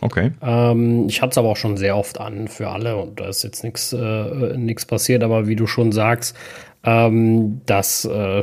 Okay. 0.00 0.32
Ähm, 0.42 1.06
ich 1.08 1.22
hatte 1.22 1.30
es 1.30 1.38
aber 1.38 1.48
auch 1.48 1.56
schon 1.56 1.78
sehr 1.78 1.96
oft 1.96 2.20
an 2.20 2.48
für 2.48 2.68
alle 2.68 2.96
und 2.96 3.20
da 3.20 3.28
ist 3.28 3.42
jetzt 3.42 3.64
nichts 3.64 3.94
äh, 3.94 4.74
passiert, 4.86 5.22
aber 5.22 5.46
wie 5.46 5.56
du 5.56 5.66
schon 5.66 5.92
sagst, 5.92 6.36
ähm, 6.84 7.60
das 7.66 8.04
äh, 8.04 8.42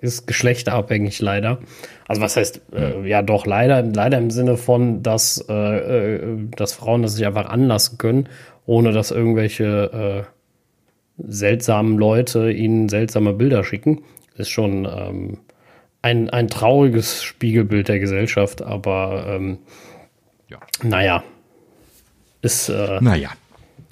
ist 0.00 0.26
geschlechterabhängig 0.26 1.20
leider. 1.20 1.58
Also 2.08 2.22
was 2.22 2.36
heißt, 2.36 2.62
äh, 2.72 3.06
ja 3.08 3.22
doch, 3.22 3.46
leider, 3.46 3.82
leider 3.82 4.18
im 4.18 4.30
Sinne 4.30 4.56
von, 4.56 5.02
dass, 5.02 5.44
äh, 5.48 5.52
äh 5.52 6.48
dass 6.56 6.72
Frauen 6.72 7.02
das 7.02 7.14
sich 7.14 7.26
einfach 7.26 7.46
anlassen 7.46 7.98
können, 7.98 8.28
ohne 8.66 8.92
dass 8.92 9.10
irgendwelche 9.10 10.26
äh, 10.26 10.30
seltsamen 11.28 11.98
Leute 11.98 12.50
ihnen 12.50 12.88
seltsame 12.88 13.32
Bilder 13.32 13.64
schicken. 13.64 14.02
Ist 14.36 14.50
schon 14.50 14.86
ähm, 14.86 15.38
ein, 16.02 16.30
ein 16.30 16.48
trauriges 16.48 17.22
Spiegelbild 17.22 17.88
der 17.88 18.00
Gesellschaft, 18.00 18.62
aber 18.62 19.26
ähm, 19.28 19.58
ja. 20.48 20.58
naja, 20.82 21.22
ist, 22.42 22.70
äh, 22.70 22.98
naja. 23.00 23.30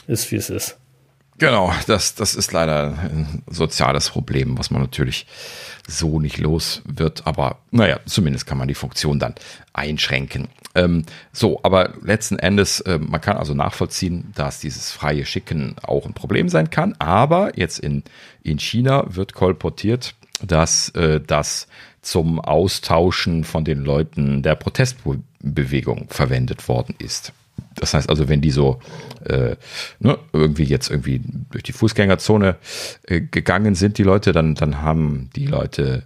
ist 0.07 0.31
wie 0.33 0.37
es 0.37 0.49
ist. 0.49 0.79
Genau, 1.39 1.73
das, 1.87 2.17
das 2.17 2.35
ist 2.35 2.53
leider 2.53 2.99
ein 2.99 3.43
soziales 3.49 4.11
Problem, 4.11 4.59
was 4.59 4.73
man 4.73 4.83
natürlich 4.83 5.27
so 5.87 6.21
nicht 6.21 6.39
los 6.39 6.83
wird. 6.85 7.27
Aber 7.29 7.59
naja, 7.71 8.01
zumindest 8.07 8.47
kann 8.47 8.59
man 8.59 8.67
die 8.67 8.75
Funktion 8.75 9.21
dann 9.21 9.37
einschränken. 9.73 10.49
Ähm, 10.75 11.05
so, 11.33 11.61
aber 11.63 11.95
letzten 12.03 12.41
Endes, 12.41 12.81
äh, 12.81 12.99
man 12.99 13.21
kann 13.21 13.37
also 13.37 13.55
nachvollziehen, 13.55 14.33
dass 14.35 14.59
dieses 14.59 14.91
freie 14.91 15.25
Schicken 15.25 15.77
auch 15.83 16.07
ein 16.07 16.13
Problem 16.13 16.49
sein 16.49 16.71
kann. 16.71 16.95
Aber 16.99 17.57
jetzt 17.57 17.79
in, 17.79 18.03
in 18.43 18.59
China 18.59 19.05
wird 19.09 19.33
kolportiert, 19.33 20.15
dass 20.43 20.89
äh, 20.91 21.21
das 21.21 21.69
zum 22.03 22.41
Austauschen 22.41 23.45
von 23.45 23.65
den 23.65 23.85
Leuten 23.85 24.43
der 24.43 24.57
Protestbewegung 24.57 26.09
verwendet 26.11 26.69
worden 26.69 26.97
ist. 26.99 27.33
Das 27.81 27.95
heißt 27.95 28.09
also, 28.09 28.29
wenn 28.29 28.41
die 28.41 28.51
so 28.51 28.81
äh, 29.25 29.57
ne, 30.01 30.19
irgendwie 30.33 30.65
jetzt 30.65 30.91
irgendwie 30.91 31.21
durch 31.51 31.63
die 31.63 31.73
Fußgängerzone 31.73 32.57
äh, 33.07 33.21
gegangen 33.21 33.75
sind, 33.75 33.99
die 33.99 34.03
Leute, 34.03 34.33
dann, 34.33 34.55
dann 34.55 34.83
haben 34.83 35.31
die 35.35 35.47
Leute 35.47 36.05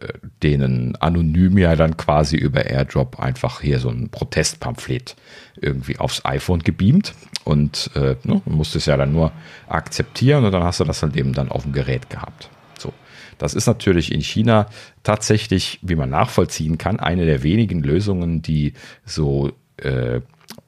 äh, 0.00 0.12
denen 0.42 0.96
anonym 0.96 1.58
ja 1.58 1.74
dann 1.76 1.96
quasi 1.96 2.36
über 2.36 2.64
Airdrop 2.64 3.18
einfach 3.18 3.60
hier 3.60 3.80
so 3.80 3.88
ein 3.88 4.08
Protestpamphlet 4.08 5.16
irgendwie 5.60 5.98
aufs 5.98 6.24
iPhone 6.24 6.60
gebeamt 6.60 7.14
und 7.44 7.90
äh, 7.94 8.16
ne, 8.22 8.40
musst 8.44 8.76
es 8.76 8.86
ja 8.86 8.96
dann 8.96 9.12
nur 9.12 9.32
akzeptieren 9.68 10.44
und 10.44 10.52
dann 10.52 10.62
hast 10.62 10.80
du 10.80 10.84
das 10.84 11.02
halt 11.02 11.16
eben 11.16 11.32
dann 11.32 11.50
auf 11.50 11.64
dem 11.64 11.72
Gerät 11.72 12.08
gehabt. 12.08 12.48
So. 12.78 12.92
Das 13.38 13.54
ist 13.54 13.66
natürlich 13.66 14.12
in 14.12 14.20
China 14.20 14.66
tatsächlich, 15.02 15.78
wie 15.82 15.96
man 15.96 16.10
nachvollziehen 16.10 16.78
kann, 16.78 17.00
eine 17.00 17.26
der 17.26 17.42
wenigen 17.42 17.82
Lösungen, 17.82 18.42
die 18.42 18.74
so 19.04 19.50
äh, 19.78 20.20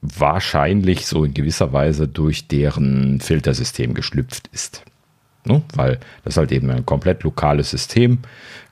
wahrscheinlich 0.02 1.06
so 1.06 1.24
in 1.24 1.32
gewisser 1.32 1.72
Weise 1.72 2.08
durch 2.08 2.48
deren 2.48 3.20
Filtersystem 3.20 3.94
geschlüpft 3.94 4.48
ist. 4.52 4.82
Ne? 5.44 5.62
Weil 5.74 6.00
das 6.24 6.36
halt 6.36 6.52
eben 6.52 6.70
ein 6.70 6.84
komplett 6.84 7.22
lokales 7.22 7.70
System, 7.70 8.18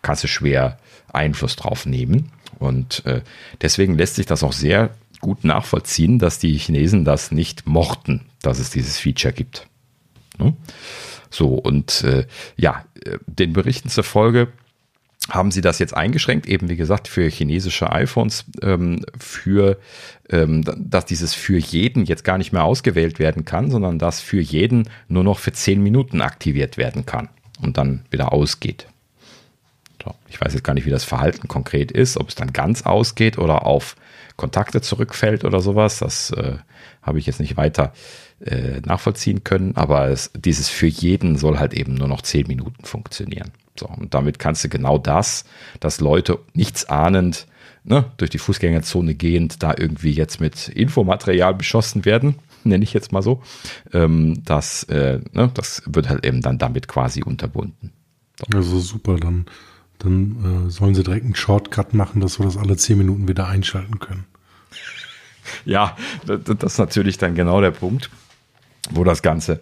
kannst 0.03 0.25
du 0.25 0.29
schwer 0.29 0.79
Einfluss 1.13 1.57
drauf 1.57 1.87
nehmen. 1.87 2.31
Und 2.59 3.05
äh, 3.07 3.23
deswegen 3.63 3.97
lässt 3.97 4.17
sich 4.17 4.27
das 4.27 4.43
auch 4.43 4.53
sehr 4.53 4.91
gut 5.21 5.45
nachvollziehen, 5.45 6.19
dass 6.19 6.39
die 6.39 6.57
Chinesen 6.59 7.05
das 7.05 7.31
nicht 7.31 7.67
mochten, 7.67 8.23
dass 8.43 8.59
es 8.59 8.71
dieses 8.71 8.99
Feature 8.99 9.33
gibt. 9.33 9.69
Ne? 10.39 10.55
So, 11.31 11.55
und 11.55 12.03
äh, 12.03 12.27
ja, 12.57 12.85
äh, 13.05 13.19
den 13.27 13.53
Berichten 13.53 13.89
zur 13.89 14.05
Folge 14.05 14.49
haben 15.31 15.51
sie 15.51 15.61
das 15.61 15.79
jetzt 15.79 15.97
eingeschränkt, 15.97 16.47
eben 16.47 16.69
wie 16.69 16.77
gesagt, 16.77 17.09
für 17.09 17.29
chinesische 17.29 17.91
iPhones, 17.91 18.45
ähm, 18.63 19.05
für 19.19 19.79
ähm, 20.29 20.65
dass 20.77 21.07
dieses 21.07 21.35
für 21.35 21.59
jeden 21.59 22.05
jetzt 22.05 22.25
gar 22.25 22.39
nicht 22.39 22.53
mehr 22.53 22.65
ausgewählt 22.65 23.19
werden 23.19 23.45
kann, 23.45 23.71
sondern 23.71 23.99
dass 23.99 24.21
für 24.21 24.41
jeden 24.41 24.89
nur 25.09 25.25
noch 25.25 25.39
für 25.39 25.53
zehn 25.53 25.83
Minuten 25.83 26.21
aktiviert 26.21 26.77
werden 26.77 27.07
kann 27.07 27.29
und 27.63 27.79
dann 27.79 28.03
wieder 28.11 28.33
ausgeht. 28.33 28.87
So, 30.03 30.15
ich 30.29 30.41
weiß 30.41 30.55
jetzt 30.55 30.65
gar 30.65 30.75
nicht, 30.75 30.87
wie 30.87 30.91
das 30.91 31.05
Verhalten 31.05 31.49
konkret 31.49 31.93
ist, 31.93 32.17
ob 32.17 32.29
es 32.29 32.35
dann 32.35 32.53
ganz 32.53 32.83
ausgeht 32.83 33.39
oder 33.39 33.67
auf 33.67 33.97
Kontakte 34.37 34.81
zurückfällt 34.81 35.45
oder 35.45 35.61
sowas. 35.61 35.99
Das 35.99 36.31
äh, 36.31 36.57
habe 37.03 37.19
ich 37.19 37.27
jetzt 37.27 37.41
nicht 37.41 37.57
weiter 37.57 37.93
äh, 38.41 38.81
nachvollziehen 38.81 39.45
können, 39.45 39.77
aber 39.77 40.09
es, 40.09 40.31
dieses 40.35 40.69
für 40.69 40.87
jeden 40.87 41.37
soll 41.37 41.59
halt 41.59 41.75
eben 41.75 41.95
nur 41.95 42.09
noch 42.09 42.23
zehn 42.23 42.47
Minuten 42.47 42.85
funktionieren. 42.85 43.51
So, 43.81 43.87
und 43.87 44.13
damit 44.13 44.39
kannst 44.39 44.63
du 44.63 44.69
genau 44.69 44.99
das, 44.99 45.45
dass 45.81 46.01
Leute 46.01 46.39
nichts 46.53 46.89
ahnend 46.91 47.47
ne, 47.83 48.05
durch 48.19 48.31
die 48.31 48.39
Fußgängerzone 48.39 49.15
gehend 49.15 49.63
da 49.63 49.75
irgendwie 49.77 50.13
jetzt 50.13 50.39
mit 50.39 50.69
Infomaterial 50.69 51.55
beschossen 51.55 52.05
werden, 52.05 52.35
nenne 52.65 52.85
ich 52.85 52.93
jetzt 52.93 53.11
mal 53.11 53.23
so. 53.23 53.43
Ähm, 53.93 54.43
das, 54.45 54.85
äh, 54.85 55.21
ne, 55.33 55.51
das 55.55 55.83
wird 55.87 56.11
halt 56.11 56.27
eben 56.27 56.43
dann 56.43 56.59
damit 56.59 56.89
quasi 56.89 57.23
unterbunden. 57.23 57.93
So. 58.39 58.59
Also 58.59 58.79
super, 58.81 59.17
dann, 59.17 59.47
dann 59.99 60.67
äh, 60.67 60.71
sollen 60.71 60.95
sie 60.95 61.03
direkt 61.03 61.25
einen 61.25 61.35
Shortcut 61.35 61.95
machen, 61.95 62.21
dass 62.21 62.39
wir 62.39 62.45
das 62.45 62.59
alle 62.59 62.77
zehn 62.77 62.99
Minuten 62.99 63.29
wieder 63.29 63.47
einschalten 63.47 63.99
können. 63.99 64.27
Ja, 65.65 65.97
das, 66.27 66.41
das 66.45 66.73
ist 66.75 66.79
natürlich 66.79 67.17
dann 67.17 67.35
genau 67.35 67.63
der 67.63 67.71
Punkt, 67.71 68.11
wo 68.91 69.05
das 69.05 69.23
Ganze 69.23 69.61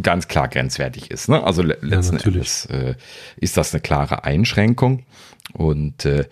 ganz 0.00 0.28
klar 0.28 0.48
grenzwertig 0.48 1.10
ist. 1.10 1.28
Ne? 1.28 1.42
Also 1.42 1.62
letzten 1.62 2.18
ja, 2.18 2.24
Endes 2.24 2.66
äh, 2.66 2.94
ist 3.36 3.56
das 3.56 3.72
eine 3.72 3.80
klare 3.80 4.24
Einschränkung 4.24 5.04
und 5.52 6.04
äh, 6.04 6.26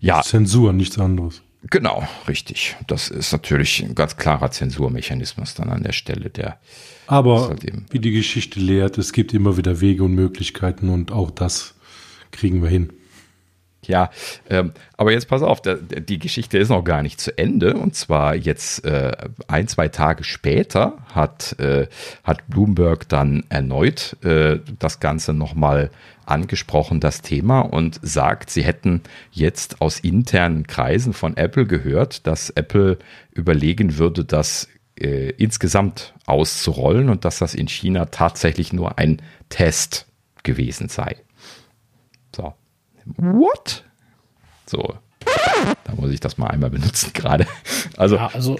ja. 0.00 0.22
Zensur, 0.22 0.72
nichts 0.72 0.98
anderes. 0.98 1.42
Genau, 1.70 2.06
richtig. 2.28 2.76
Das 2.86 3.08
ist 3.08 3.32
natürlich 3.32 3.82
ein 3.82 3.94
ganz 3.94 4.16
klarer 4.16 4.50
Zensurmechanismus 4.50 5.54
dann 5.54 5.70
an 5.70 5.82
der 5.82 5.92
Stelle, 5.92 6.30
der. 6.30 6.58
Aber 7.06 7.48
halt 7.48 7.64
wie 7.90 7.98
die 7.98 8.12
Geschichte 8.12 8.60
lehrt, 8.60 8.96
es 8.98 9.12
gibt 9.12 9.34
immer 9.34 9.56
wieder 9.56 9.80
Wege 9.80 10.04
und 10.04 10.14
Möglichkeiten 10.14 10.88
und 10.88 11.10
auch 11.10 11.30
das 11.30 11.74
kriegen 12.30 12.62
wir 12.62 12.70
hin. 12.70 12.92
Ja, 13.88 14.10
ähm, 14.50 14.72
aber 14.98 15.12
jetzt 15.12 15.28
pass 15.28 15.42
auf, 15.42 15.62
der, 15.62 15.76
die 15.76 16.18
Geschichte 16.18 16.58
ist 16.58 16.68
noch 16.68 16.84
gar 16.84 17.02
nicht 17.02 17.20
zu 17.20 17.36
Ende. 17.36 17.74
Und 17.74 17.96
zwar 17.96 18.34
jetzt 18.34 18.84
äh, 18.84 19.16
ein, 19.48 19.66
zwei 19.66 19.88
Tage 19.88 20.24
später 20.24 20.98
hat, 21.14 21.58
äh, 21.58 21.88
hat 22.22 22.46
Bloomberg 22.48 23.08
dann 23.08 23.44
erneut 23.48 24.16
äh, 24.22 24.58
das 24.78 25.00
Ganze 25.00 25.32
nochmal 25.32 25.90
angesprochen, 26.26 27.00
das 27.00 27.22
Thema, 27.22 27.60
und 27.60 27.98
sagt, 28.02 28.50
sie 28.50 28.62
hätten 28.62 29.00
jetzt 29.32 29.80
aus 29.80 30.00
internen 30.00 30.66
Kreisen 30.66 31.14
von 31.14 31.38
Apple 31.38 31.64
gehört, 31.64 32.26
dass 32.26 32.50
Apple 32.50 32.98
überlegen 33.32 33.96
würde, 33.96 34.26
das 34.26 34.68
äh, 35.00 35.30
insgesamt 35.30 36.12
auszurollen 36.26 37.08
und 37.08 37.24
dass 37.24 37.38
das 37.38 37.54
in 37.54 37.68
China 37.68 38.04
tatsächlich 38.04 38.74
nur 38.74 38.98
ein 38.98 39.22
Test 39.48 40.06
gewesen 40.42 40.90
sei. 40.90 41.16
So. 42.36 42.52
What? 43.16 43.84
So. 44.66 44.94
Da 45.84 45.94
muss 45.96 46.10
ich 46.10 46.20
das 46.20 46.38
mal 46.38 46.48
einmal 46.48 46.70
benutzen 46.70 47.10
gerade. 47.12 47.46
Also, 47.96 48.16
ja, 48.16 48.30
also 48.32 48.56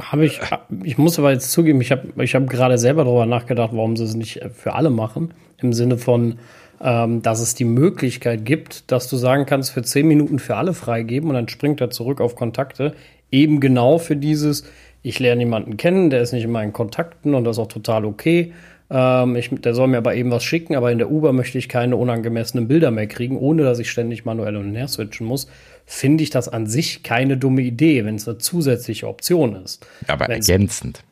habe 0.00 0.24
ich, 0.24 0.40
ich 0.84 0.98
muss 0.98 1.18
aber 1.18 1.32
jetzt 1.32 1.50
zugeben, 1.50 1.80
ich 1.80 1.90
habe 1.90 2.22
ich 2.22 2.34
hab 2.34 2.48
gerade 2.48 2.78
selber 2.78 3.04
darüber 3.04 3.26
nachgedacht, 3.26 3.70
warum 3.72 3.96
sie 3.96 4.04
es 4.04 4.14
nicht 4.14 4.40
für 4.54 4.74
alle 4.74 4.90
machen. 4.90 5.34
Im 5.58 5.72
Sinne 5.72 5.98
von, 5.98 6.38
ähm, 6.80 7.22
dass 7.22 7.40
es 7.40 7.54
die 7.54 7.64
Möglichkeit 7.64 8.44
gibt, 8.44 8.90
dass 8.90 9.08
du 9.08 9.16
sagen 9.16 9.46
kannst, 9.46 9.70
für 9.70 9.82
zehn 9.82 10.06
Minuten 10.06 10.38
für 10.38 10.56
alle 10.56 10.72
freigeben 10.72 11.28
und 11.28 11.34
dann 11.34 11.48
springt 11.48 11.80
er 11.80 11.90
zurück 11.90 12.20
auf 12.20 12.36
Kontakte. 12.36 12.94
Eben 13.30 13.60
genau 13.60 13.98
für 13.98 14.16
dieses, 14.16 14.64
ich 15.02 15.18
lerne 15.18 15.42
jemanden 15.42 15.76
kennen, 15.76 16.10
der 16.10 16.22
ist 16.22 16.32
nicht 16.32 16.44
in 16.44 16.50
meinen 16.50 16.72
Kontakten 16.72 17.34
und 17.34 17.44
das 17.44 17.56
ist 17.56 17.60
auch 17.60 17.68
total 17.68 18.04
okay. 18.04 18.52
Ähm, 18.90 19.36
ich, 19.36 19.50
der 19.50 19.74
soll 19.74 19.88
mir 19.88 19.98
aber 19.98 20.14
eben 20.14 20.30
was 20.30 20.42
schicken, 20.42 20.74
aber 20.74 20.90
in 20.90 20.98
der 20.98 21.10
Uber 21.10 21.32
möchte 21.32 21.58
ich 21.58 21.68
keine 21.68 21.96
unangemessenen 21.96 22.66
Bilder 22.66 22.90
mehr 22.90 23.06
kriegen, 23.06 23.38
ohne 23.38 23.62
dass 23.62 23.78
ich 23.78 23.90
ständig 23.90 24.24
manuell 24.24 24.56
und 24.56 24.74
her 24.74 24.88
switchen 24.88 25.26
muss. 25.26 25.48
Finde 25.86 26.24
ich 26.24 26.30
das 26.30 26.48
an 26.48 26.66
sich 26.66 27.02
keine 27.02 27.36
dumme 27.36 27.62
Idee, 27.62 28.04
wenn 28.04 28.16
es 28.16 28.28
eine 28.28 28.38
zusätzliche 28.38 29.06
Option 29.06 29.56
ist. 29.56 29.86
Aber 30.08 30.28
Wenn's, 30.28 30.48
ergänzend. 30.48 31.04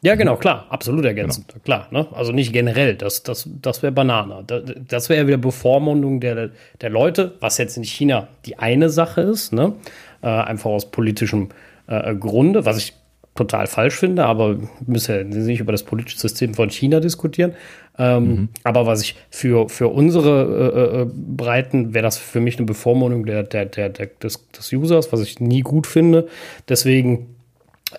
Ja, 0.00 0.14
genau, 0.14 0.36
klar, 0.36 0.66
absolut 0.70 1.04
ergänzend, 1.04 1.48
genau. 1.48 1.62
klar. 1.64 1.88
Ne? 1.90 2.06
Also 2.12 2.30
nicht 2.30 2.52
generell, 2.52 2.94
das, 2.94 3.24
das, 3.24 3.48
das 3.60 3.82
wäre 3.82 3.92
Banane. 3.92 4.44
Das, 4.46 4.62
das 4.86 5.08
wäre 5.08 5.26
wieder 5.26 5.38
Bevormundung 5.38 6.20
der, 6.20 6.50
der 6.80 6.90
Leute, 6.90 7.34
was 7.40 7.58
jetzt 7.58 7.76
in 7.76 7.82
China 7.82 8.28
die 8.46 8.60
eine 8.60 8.90
Sache 8.90 9.22
ist, 9.22 9.52
ne? 9.52 9.72
Äh, 10.22 10.28
einfach 10.28 10.70
aus 10.70 10.90
politischem 10.90 11.48
äh, 11.88 12.14
Grunde, 12.14 12.64
was 12.64 12.78
ich 12.78 12.94
total 13.38 13.66
falsch 13.66 13.94
finde, 13.94 14.26
aber 14.26 14.60
wir 14.60 14.68
müssen 14.86 15.14
ja 15.14 15.24
nicht 15.24 15.60
über 15.60 15.72
das 15.72 15.84
politische 15.84 16.18
System 16.18 16.54
von 16.54 16.70
China 16.70 17.00
diskutieren. 17.00 17.52
Ähm, 17.98 18.24
mhm. 18.24 18.48
Aber 18.64 18.86
was 18.86 19.02
ich 19.02 19.14
für, 19.30 19.68
für 19.68 19.88
unsere 19.88 21.02
äh, 21.02 21.02
äh, 21.02 21.06
Breiten 21.12 21.94
wäre 21.94 22.02
das 22.02 22.18
für 22.18 22.40
mich 22.40 22.56
eine 22.56 22.66
Bevormundung 22.66 23.26
der, 23.26 23.44
der, 23.44 23.64
der, 23.64 23.88
der, 23.88 24.06
des, 24.22 24.48
des 24.50 24.72
Users, 24.72 25.12
was 25.12 25.20
ich 25.20 25.40
nie 25.40 25.62
gut 25.62 25.86
finde. 25.86 26.26
Deswegen 26.68 27.34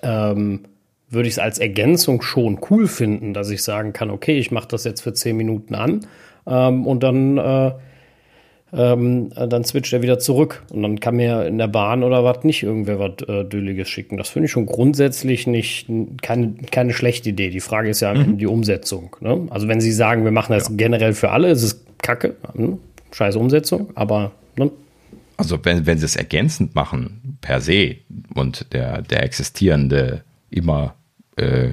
ähm, 0.03 0.61
würde 1.09 1.27
ich 1.27 1.35
es 1.35 1.39
als 1.39 1.57
Ergänzung 1.57 2.21
schon 2.21 2.59
cool 2.69 2.87
finden, 2.87 3.33
dass 3.33 3.49
ich 3.49 3.63
sagen 3.63 3.93
kann, 3.93 4.11
okay, 4.11 4.37
ich 4.37 4.51
mache 4.51 4.67
das 4.67 4.83
jetzt 4.83 5.01
für 5.01 5.13
zehn 5.13 5.37
Minuten 5.37 5.73
an 5.73 6.05
ähm, 6.45 6.85
und 6.85 7.01
dann, 7.01 7.37
äh, 7.37 7.71
ähm, 8.71 9.29
dann 9.29 9.63
switcht 9.63 9.93
er 9.93 10.01
wieder 10.01 10.19
zurück. 10.19 10.63
Und 10.71 10.83
dann 10.83 10.99
kann 10.99 11.15
mir 11.15 11.45
in 11.45 11.57
der 11.57 11.67
Bahn 11.67 12.03
oder 12.03 12.23
was 12.23 12.43
nicht 12.43 12.63
irgendwer 12.63 12.99
was 12.99 13.27
äh, 13.27 13.43
Dülliges 13.45 13.89
schicken. 13.89 14.17
Das 14.17 14.29
finde 14.29 14.45
ich 14.45 14.51
schon 14.51 14.65
grundsätzlich 14.65 15.47
nicht 15.47 15.87
keine, 16.21 16.53
keine 16.71 16.93
schlechte 16.93 17.29
Idee. 17.29 17.49
Die 17.49 17.59
Frage 17.59 17.89
ist 17.89 18.01
ja 18.01 18.13
mhm. 18.13 18.37
die 18.37 18.47
Umsetzung. 18.47 19.15
Ne? 19.21 19.47
Also 19.49 19.67
wenn 19.67 19.81
Sie 19.81 19.91
sagen, 19.91 20.23
wir 20.23 20.31
machen 20.31 20.53
das 20.53 20.69
ja. 20.69 20.75
generell 20.75 21.13
für 21.13 21.31
alle, 21.31 21.49
ist 21.49 21.63
es 21.63 21.83
Kacke, 22.01 22.35
ne? 22.53 22.77
scheiß 23.11 23.35
Umsetzung, 23.35 23.89
aber 23.95 24.31
ne? 24.55 24.71
Also 25.37 25.57
wenn, 25.63 25.85
wenn 25.85 25.97
sie 25.97 26.05
es 26.05 26.17
ergänzend 26.17 26.75
machen, 26.75 27.37
per 27.39 27.61
se, 27.61 27.95
und 28.35 28.73
der, 28.73 29.01
der 29.01 29.23
existierende 29.23 30.23
immer 30.49 30.95
äh, 31.37 31.71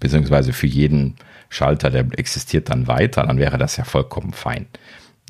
beziehungsweise 0.00 0.52
für 0.52 0.66
jeden 0.66 1.14
Schalter, 1.48 1.90
der 1.90 2.06
existiert 2.16 2.68
dann 2.68 2.88
weiter, 2.88 3.24
dann 3.24 3.38
wäre 3.38 3.58
das 3.58 3.76
ja 3.76 3.84
vollkommen 3.84 4.32
fein. 4.32 4.66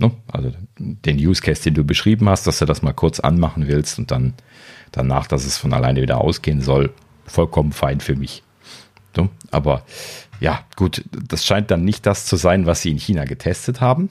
Ne? 0.00 0.12
Also 0.28 0.52
den 0.78 1.16
Use 1.16 1.40
Case, 1.40 1.62
den 1.62 1.74
du 1.74 1.84
beschrieben 1.84 2.28
hast, 2.28 2.46
dass 2.46 2.58
du 2.58 2.66
das 2.66 2.82
mal 2.82 2.92
kurz 2.92 3.20
anmachen 3.20 3.66
willst 3.66 3.98
und 3.98 4.10
dann 4.10 4.34
danach, 4.92 5.26
dass 5.26 5.44
es 5.44 5.58
von 5.58 5.72
alleine 5.72 6.02
wieder 6.02 6.20
ausgehen 6.20 6.60
soll, 6.60 6.92
vollkommen 7.26 7.72
fein 7.72 8.00
für 8.00 8.14
mich. 8.14 8.42
Ne? 9.16 9.28
Aber 9.50 9.84
ja, 10.40 10.64
gut, 10.76 11.04
das 11.10 11.46
scheint 11.46 11.70
dann 11.70 11.84
nicht 11.84 12.04
das 12.04 12.26
zu 12.26 12.36
sein, 12.36 12.66
was 12.66 12.82
sie 12.82 12.90
in 12.90 12.98
China 12.98 13.24
getestet 13.24 13.80
haben. 13.80 14.10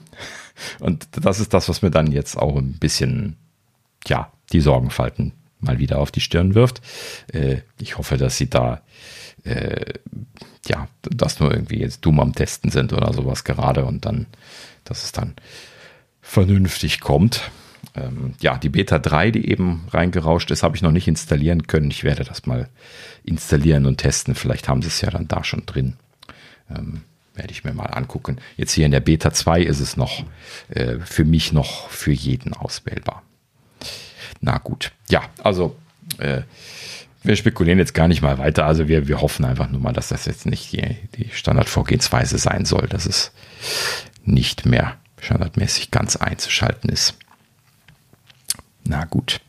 Und 0.80 1.06
das 1.12 1.38
ist 1.38 1.54
das, 1.54 1.68
was 1.68 1.82
mir 1.82 1.90
dann 1.90 2.10
jetzt 2.10 2.36
auch 2.36 2.56
ein 2.56 2.78
bisschen, 2.78 3.36
ja, 4.06 4.32
die 4.52 4.60
Sorgenfalten 4.60 5.32
mal 5.60 5.78
wieder 5.78 5.98
auf 5.98 6.10
die 6.10 6.20
Stirn 6.20 6.54
wirft. 6.54 6.80
Äh, 7.32 7.58
ich 7.80 7.96
hoffe, 7.96 8.16
dass 8.16 8.36
sie 8.36 8.50
da 8.50 8.82
äh, 9.44 9.94
ja, 10.68 10.88
dass 11.02 11.40
nur 11.40 11.52
irgendwie 11.52 11.78
jetzt 11.78 12.04
dumm 12.04 12.20
am 12.20 12.34
Testen 12.34 12.70
sind 12.70 12.92
oder 12.92 13.12
sowas 13.12 13.44
gerade 13.44 13.84
und 13.84 14.04
dann, 14.04 14.26
dass 14.84 15.04
es 15.04 15.12
dann 15.12 15.34
vernünftig 16.26 17.00
kommt. 17.00 17.50
Ähm, 17.94 18.34
ja, 18.40 18.58
die 18.58 18.68
Beta 18.68 18.98
3, 18.98 19.30
die 19.30 19.48
eben 19.48 19.84
reingerauscht 19.90 20.50
ist, 20.50 20.62
habe 20.62 20.76
ich 20.76 20.82
noch 20.82 20.90
nicht 20.90 21.08
installieren 21.08 21.66
können. 21.66 21.90
Ich 21.90 22.04
werde 22.04 22.24
das 22.24 22.46
mal 22.46 22.68
installieren 23.24 23.86
und 23.86 23.98
testen. 23.98 24.34
Vielleicht 24.34 24.68
haben 24.68 24.82
sie 24.82 24.88
es 24.88 25.00
ja 25.00 25.10
dann 25.10 25.28
da 25.28 25.44
schon 25.44 25.64
drin. 25.66 25.96
Ähm, 26.68 27.02
werde 27.34 27.52
ich 27.52 27.64
mir 27.64 27.72
mal 27.72 27.86
angucken. 27.86 28.38
Jetzt 28.56 28.72
hier 28.72 28.86
in 28.86 28.92
der 28.92 29.00
Beta 29.00 29.32
2 29.32 29.62
ist 29.62 29.80
es 29.80 29.96
noch 29.96 30.24
äh, 30.68 30.98
für 30.98 31.24
mich 31.24 31.52
noch 31.52 31.88
für 31.90 32.12
jeden 32.12 32.54
auswählbar. 32.54 33.22
Na 34.40 34.58
gut. 34.58 34.92
Ja, 35.08 35.22
also 35.42 35.76
äh, 36.18 36.42
wir 37.22 37.36
spekulieren 37.36 37.78
jetzt 37.78 37.94
gar 37.94 38.08
nicht 38.08 38.22
mal 38.22 38.38
weiter. 38.38 38.66
Also 38.66 38.88
wir, 38.88 39.06
wir 39.06 39.20
hoffen 39.20 39.44
einfach 39.44 39.70
nur 39.70 39.80
mal, 39.80 39.92
dass 39.92 40.08
das 40.08 40.26
jetzt 40.26 40.46
nicht 40.46 40.72
die, 40.72 40.96
die 41.16 41.30
Standardvorgehensweise 41.30 42.38
sein 42.38 42.64
soll, 42.64 42.88
dass 42.88 43.06
es 43.06 43.32
nicht 44.24 44.66
mehr 44.66 44.96
standardmäßig 45.26 45.90
ganz 45.90 46.16
einzuschalten 46.16 46.88
ist. 46.90 47.14
Na 48.84 49.04
gut. 49.04 49.40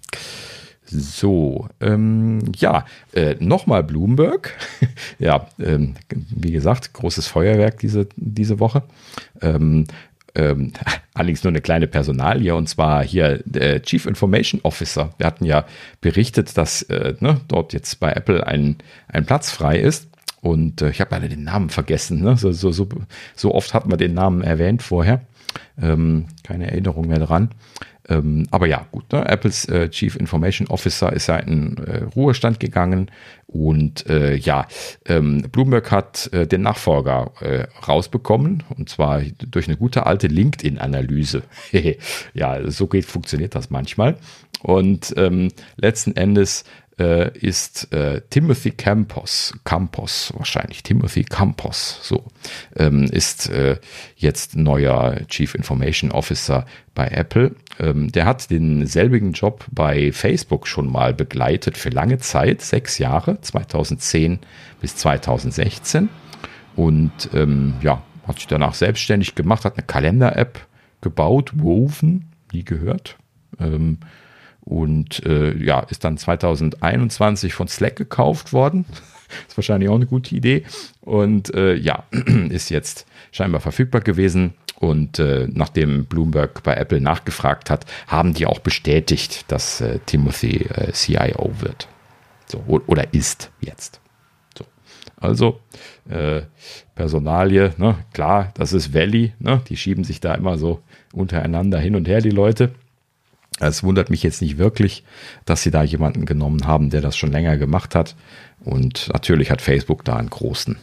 So, 0.89 1.67
ähm, 1.81 2.51
ja, 2.55 2.85
äh, 3.13 3.35
nochmal 3.39 3.83
Bloomberg. 3.83 4.55
ja, 5.19 5.47
ähm, 5.59 5.95
wie 6.09 6.51
gesagt, 6.51 6.93
großes 6.93 7.27
Feuerwerk 7.27 7.79
diese, 7.79 8.07
diese 8.15 8.59
Woche. 8.59 8.83
Ähm, 9.41 9.85
ähm, 10.33 10.71
allerdings 11.13 11.43
nur 11.43 11.51
eine 11.51 11.61
kleine 11.61 11.87
Personalie 11.87 12.55
und 12.55 12.67
zwar 12.69 13.03
hier 13.03 13.41
der 13.45 13.81
Chief 13.81 14.05
Information 14.05 14.61
Officer. 14.63 15.13
Wir 15.17 15.27
hatten 15.27 15.45
ja 15.45 15.65
berichtet, 15.99 16.57
dass 16.57 16.83
äh, 16.83 17.15
ne, 17.19 17.41
dort 17.49 17.73
jetzt 17.73 17.99
bei 17.99 18.11
Apple 18.13 18.47
ein, 18.47 18.77
ein 19.09 19.25
Platz 19.25 19.51
frei 19.51 19.79
ist. 19.79 20.07
Und 20.39 20.81
äh, 20.81 20.89
ich 20.91 21.01
habe 21.01 21.13
leider 21.13 21.27
den 21.27 21.43
Namen 21.43 21.69
vergessen. 21.69 22.21
Ne? 22.21 22.37
So, 22.37 22.53
so, 22.53 22.71
so, 22.71 22.87
so 23.35 23.53
oft 23.53 23.73
hat 23.73 23.87
man 23.87 23.97
den 23.97 24.13
Namen 24.13 24.41
erwähnt 24.41 24.83
vorher. 24.83 25.21
Ähm, 25.81 26.25
keine 26.43 26.71
Erinnerung 26.71 27.07
mehr 27.07 27.19
dran. 27.19 27.49
Ähm, 28.09 28.47
aber 28.51 28.67
ja, 28.67 28.85
gut, 28.91 29.11
ne? 29.11 29.27
Apples 29.27 29.67
äh, 29.67 29.89
Chief 29.89 30.15
Information 30.15 30.67
Officer 30.67 31.11
ist 31.11 31.27
ja 31.27 31.37
in 31.37 31.77
äh, 31.77 32.03
Ruhestand 32.15 32.59
gegangen 32.59 33.11
und 33.47 34.09
äh, 34.09 34.35
ja, 34.35 34.67
ähm, 35.05 35.41
Bloomberg 35.51 35.91
hat 35.91 36.29
äh, 36.31 36.47
den 36.47 36.61
Nachfolger 36.61 37.31
äh, 37.41 37.67
rausbekommen 37.85 38.63
und 38.75 38.89
zwar 38.89 39.21
durch 39.21 39.67
eine 39.67 39.77
gute 39.77 40.05
alte 40.05 40.27
LinkedIn-Analyse. 40.27 41.43
ja, 42.33 42.69
so 42.69 42.87
geht, 42.87 43.05
funktioniert 43.05 43.55
das 43.55 43.69
manchmal. 43.69 44.17
Und 44.63 45.13
ähm, 45.17 45.49
letzten 45.75 46.15
Endes 46.15 46.63
äh, 46.99 47.37
ist 47.37 47.91
äh, 47.93 48.21
Timothy 48.29 48.71
Campos, 48.71 49.53
Campos 49.63 50.33
wahrscheinlich, 50.35 50.83
Timothy 50.83 51.23
Campos, 51.23 51.99
so, 52.01 52.25
ähm, 52.75 53.03
ist 53.05 53.49
äh, 53.49 53.77
jetzt 54.15 54.55
neuer 54.55 55.17
Chief 55.27 55.53
Information 55.53 56.11
Officer 56.11 56.65
bei 56.95 57.07
Apple. 57.07 57.55
Ähm, 57.79 58.11
der 58.11 58.25
hat 58.25 58.49
denselbigen 58.49 59.33
Job 59.33 59.65
bei 59.71 60.11
Facebook 60.11 60.67
schon 60.67 60.91
mal 60.91 61.13
begleitet 61.13 61.77
für 61.77 61.89
lange 61.89 62.17
Zeit, 62.17 62.61
sechs 62.61 62.97
Jahre, 62.97 63.39
2010 63.41 64.39
bis 64.81 64.95
2016. 64.95 66.09
Und 66.75 67.29
ähm, 67.33 67.75
ja, 67.81 68.03
hat 68.27 68.37
sich 68.37 68.47
danach 68.47 68.73
selbstständig 68.73 69.35
gemacht, 69.35 69.65
hat 69.65 69.77
eine 69.77 69.85
Kalender-App 69.85 70.65
gebaut, 71.01 71.51
Woven, 71.55 72.25
nie 72.51 72.63
gehört. 72.63 73.17
Ähm, 73.59 73.99
und 74.67 75.25
äh, 75.25 75.55
ja, 75.55 75.79
ist 75.79 76.03
dann 76.03 76.17
2021 76.17 77.53
von 77.53 77.69
Slack 77.69 77.95
gekauft 77.95 78.51
worden. 78.51 78.85
ist 79.47 79.57
wahrscheinlich 79.57 79.89
auch 79.89 79.95
eine 79.95 80.07
gute 80.07 80.35
Idee. 80.35 80.63
Und 81.01 81.53
äh, 81.55 81.75
ja, 81.75 82.03
ist 82.49 82.69
jetzt 82.69 83.05
scheinbar 83.31 83.61
verfügbar 83.61 84.01
gewesen. 84.01 84.55
Und 84.79 85.19
äh, 85.19 85.47
nachdem 85.49 86.05
Bloomberg 86.05 86.63
bei 86.63 86.75
Apple 86.75 86.99
nachgefragt 86.99 87.69
hat, 87.69 87.85
haben 88.07 88.33
die 88.33 88.45
auch 88.45 88.59
bestätigt, 88.59 89.45
dass 89.47 89.81
äh, 89.81 89.99
Timothy 90.05 90.67
äh, 90.69 90.91
CIO 90.91 91.51
wird. 91.61 91.87
So, 92.45 92.63
oder 92.67 93.13
ist 93.13 93.49
jetzt. 93.61 94.01
So. 94.57 94.65
Also, 95.19 95.61
äh, 96.09 96.41
Personalie, 96.93 97.73
ne? 97.77 97.95
klar, 98.13 98.51
das 98.55 98.73
ist 98.73 98.93
Valley, 98.93 99.33
ne? 99.39 99.61
die 99.67 99.77
schieben 99.77 100.03
sich 100.03 100.19
da 100.19 100.35
immer 100.35 100.57
so 100.57 100.81
untereinander 101.13 101.79
hin 101.79 101.95
und 101.95 102.07
her, 102.07 102.21
die 102.21 102.29
Leute. 102.29 102.71
Es 103.59 103.83
wundert 103.83 104.09
mich 104.09 104.23
jetzt 104.23 104.41
nicht 104.41 104.57
wirklich, 104.57 105.03
dass 105.45 105.63
sie 105.63 105.71
da 105.71 105.83
jemanden 105.83 106.25
genommen 106.25 106.67
haben, 106.67 106.89
der 106.89 107.01
das 107.01 107.17
schon 107.17 107.31
länger 107.31 107.57
gemacht 107.57 107.95
hat. 107.95 108.15
Und 108.63 109.09
natürlich 109.13 109.49
hat 109.51 109.61
Facebook 109.61 110.05
da 110.05 110.17
einen 110.17 110.29
großen 110.29 110.77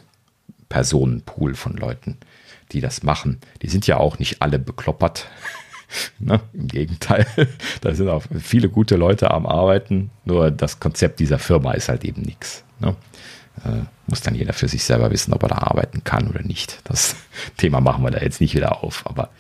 Personenpool 0.68 1.54
von 1.54 1.76
Leuten, 1.76 2.16
die 2.72 2.80
das 2.80 3.02
machen. 3.02 3.38
Die 3.62 3.68
sind 3.68 3.86
ja 3.86 3.98
auch 3.98 4.18
nicht 4.18 4.42
alle 4.42 4.58
bekloppert. 4.58 5.28
ne? 6.18 6.40
Im 6.52 6.66
Gegenteil, 6.66 7.26
da 7.80 7.94
sind 7.94 8.08
auch 8.08 8.24
viele 8.40 8.68
gute 8.68 8.96
Leute 8.96 9.30
am 9.30 9.46
Arbeiten. 9.46 10.10
Nur 10.24 10.50
das 10.50 10.80
Konzept 10.80 11.20
dieser 11.20 11.38
Firma 11.38 11.72
ist 11.72 11.88
halt 11.88 12.04
eben 12.04 12.22
nichts. 12.22 12.64
Ne? 12.80 12.96
Äh, 13.64 13.84
muss 14.08 14.20
dann 14.20 14.34
jeder 14.34 14.52
für 14.52 14.68
sich 14.68 14.82
selber 14.84 15.10
wissen, 15.10 15.32
ob 15.32 15.44
er 15.44 15.50
da 15.50 15.58
arbeiten 15.58 16.02
kann 16.02 16.28
oder 16.28 16.42
nicht. 16.42 16.80
Das 16.84 17.14
Thema 17.56 17.80
machen 17.80 18.02
wir 18.02 18.10
da 18.10 18.18
jetzt 18.18 18.40
nicht 18.40 18.54
wieder 18.54 18.82
auf. 18.82 19.06
Aber 19.06 19.30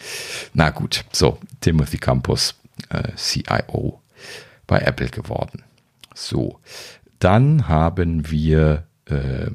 na 0.52 0.70
gut, 0.70 1.04
so, 1.12 1.38
Timothy 1.60 1.98
Campus 1.98 2.54
äh, 2.90 3.12
CIO 3.16 4.00
bei 4.66 4.78
Apple 4.78 5.08
geworden. 5.08 5.62
So, 6.14 6.60
dann 7.18 7.68
haben 7.68 8.30
wir 8.30 8.84
äh, 9.06 9.50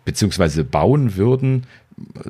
beziehungsweise 0.06 0.64
bauen 0.64 1.18
würden, 1.18 1.66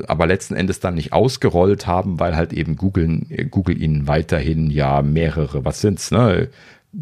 aber 0.07 0.27
letzten 0.27 0.55
Endes 0.55 0.79
dann 0.79 0.95
nicht 0.95 1.13
ausgerollt 1.13 1.87
haben, 1.87 2.19
weil 2.19 2.35
halt 2.35 2.51
eben 2.51 2.75
Google, 2.75 3.21
Google 3.49 3.81
ihnen 3.81 4.07
weiterhin 4.07 4.69
ja 4.69 5.01
mehrere, 5.01 5.63
was 5.63 5.81
sind's, 5.81 6.11
ne? 6.11 6.49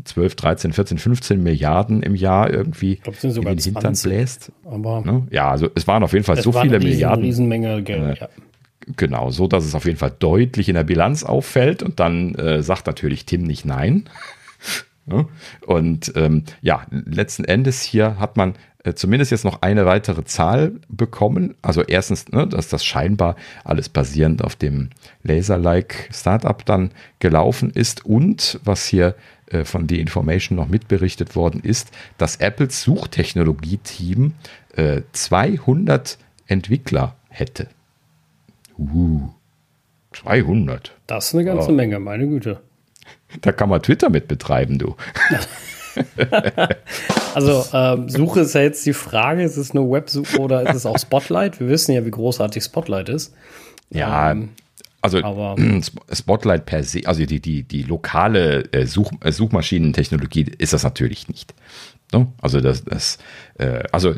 12, 0.04 0.36
13, 0.36 0.74
14, 0.74 0.98
15 0.98 1.44
Milliarden 1.44 2.02
im 2.02 2.16
Jahr 2.16 2.50
irgendwie 2.50 2.96
glaub, 2.98 3.22
in 3.24 3.34
den 3.34 3.58
Hintern 3.58 3.96
20, 3.96 4.04
bläst. 4.12 4.52
Aber 4.66 5.02
ne? 5.02 5.28
Ja, 5.32 5.52
also 5.52 5.70
es 5.76 5.88
waren 5.88 6.04
auf 6.04 6.14
jeden 6.14 6.24
Fall 6.24 6.42
so 6.42 6.52
viele 6.52 6.78
riesen, 6.78 6.90
Milliarden. 6.90 7.26
Riesenmenge 7.26 7.84
Geld, 7.84 8.18
äh, 8.18 8.22
ja. 8.22 8.30
Genau, 8.96 9.30
so 9.30 9.48
dass 9.48 9.66
es 9.66 9.76
auf 9.76 9.86
jeden 9.86 9.98
Fall 9.98 10.14
deutlich 10.18 10.70
in 10.70 10.76
der 10.76 10.84
Bilanz 10.84 11.24
auffällt 11.24 11.84
und 11.84 12.00
dann 12.00 12.36
äh, 12.36 12.64
sagt 12.64 12.88
natürlich 12.88 13.26
Tim 13.26 13.44
nicht 13.44 13.66
nein. 13.66 14.06
und 15.66 16.14
ähm, 16.16 16.44
ja, 16.62 16.86
letzten 16.90 17.44
Endes 17.44 17.82
hier 17.82 18.18
hat 18.20 18.38
man 18.38 18.54
zumindest 18.96 19.32
jetzt 19.32 19.46
noch 19.46 19.62
eine 19.62 19.86
weitere 19.86 20.24
Zahl 20.24 20.74
bekommen. 20.90 21.56
Also 21.62 21.84
erstens, 21.84 22.30
ne, 22.30 22.48
dass 22.48 22.68
das 22.68 22.84
scheinbar 22.84 23.36
alles 23.64 23.90
basierend 23.90 24.44
auf 24.44 24.56
dem 24.56 24.90
Laser-like 25.24 26.10
Startup 26.12 26.66
dann 26.66 26.92
gelaufen 27.20 27.72
ist 27.72 28.06
und 28.06 28.60
was 28.64 28.86
hier 28.86 29.16
äh, 29.48 29.66
von 29.66 29.88
The 29.88 30.00
Information 30.00 30.56
noch 30.56 30.68
mitberichtet 30.68 31.36
worden 31.36 31.62
ist, 31.62 31.92
dass 32.18 32.38
Apples 32.38 32.82
Suchtechnologie-Team 32.82 34.34
äh, 34.76 35.02
200 35.12 36.18
Entwickler 36.48 37.16
hätte. 37.30 37.68
Uh, 38.78 39.30
200. 40.14 40.96
Das 41.08 41.28
ist 41.28 41.36
eine 41.36 41.46
ganze 41.46 41.70
oh. 41.70 41.74
Menge, 41.74 42.00
meine 42.00 42.28
Güte. 42.28 42.62
Da 43.42 43.52
kann 43.52 43.70
man 43.70 43.82
Twitter 43.82 44.10
mit 44.10 44.28
betreiben, 44.28 44.78
du. 44.78 44.96
also 47.36 47.66
ähm, 47.74 48.10
Suche 48.10 48.42
ist 48.42 48.56
ja 48.56 48.62
jetzt 48.62 48.86
die 48.86 48.94
Frage, 48.94 49.44
ist 49.44 49.58
es 49.58 49.74
nur 49.74 49.92
Websuche 49.92 50.40
oder 50.40 50.70
ist 50.70 50.76
es 50.76 50.86
auch 50.86 50.98
Spotlight? 50.98 51.60
Wir 51.60 51.68
wissen 51.68 51.94
ja, 51.94 52.06
wie 52.06 52.12
großartig 52.12 52.64
Spotlight 52.64 53.10
ist. 53.10 53.34
Ja, 53.90 54.32
ähm, 54.32 54.50
also 55.02 55.24
aber 55.24 55.56
Spotlight 56.14 56.66
per 56.66 56.84
se, 56.84 57.02
also 57.06 57.26
die, 57.26 57.40
die, 57.40 57.64
die 57.64 57.84
lokale 57.84 58.72
äh, 58.72 58.86
Such, 58.86 59.12
äh, 59.22 59.32
Suchmaschinentechnologie 59.32 60.52
ist 60.58 60.74
das 60.74 60.84
natürlich 60.84 61.28
nicht. 61.28 61.54
Ne? 62.14 62.28
Also 62.42 62.62
das, 62.62 62.84
das 62.84 63.18
äh, 63.58 63.84
also 63.92 64.16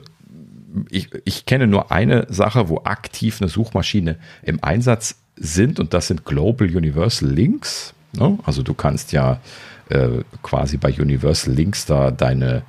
ich, 0.90 1.10
ich 1.26 1.45
kenne 1.45 1.68
nur 1.68 1.91
eine 1.91 2.26
Sache, 2.30 2.68
wo 2.70 2.82
aktiv 2.84 3.41
eine 3.41 3.50
Suchmaschine 3.50 4.18
im 4.41 4.64
Einsatz 4.64 5.16
sind 5.36 5.80
und 5.80 5.94
das 5.94 6.08
sind 6.08 6.26
Global 6.26 6.68
Universal 6.68 7.30
Links. 7.30 7.94
Ne? 8.14 8.38
Also 8.44 8.64
du 8.64 8.74
kannst 8.74 9.12
ja 9.12 9.40
äh, 9.89 10.23
quasi 10.41 10.77
bei 10.77 10.93
Universal 10.93 11.53
Links 11.53 11.85
da 11.85 12.11
deine, 12.11 12.64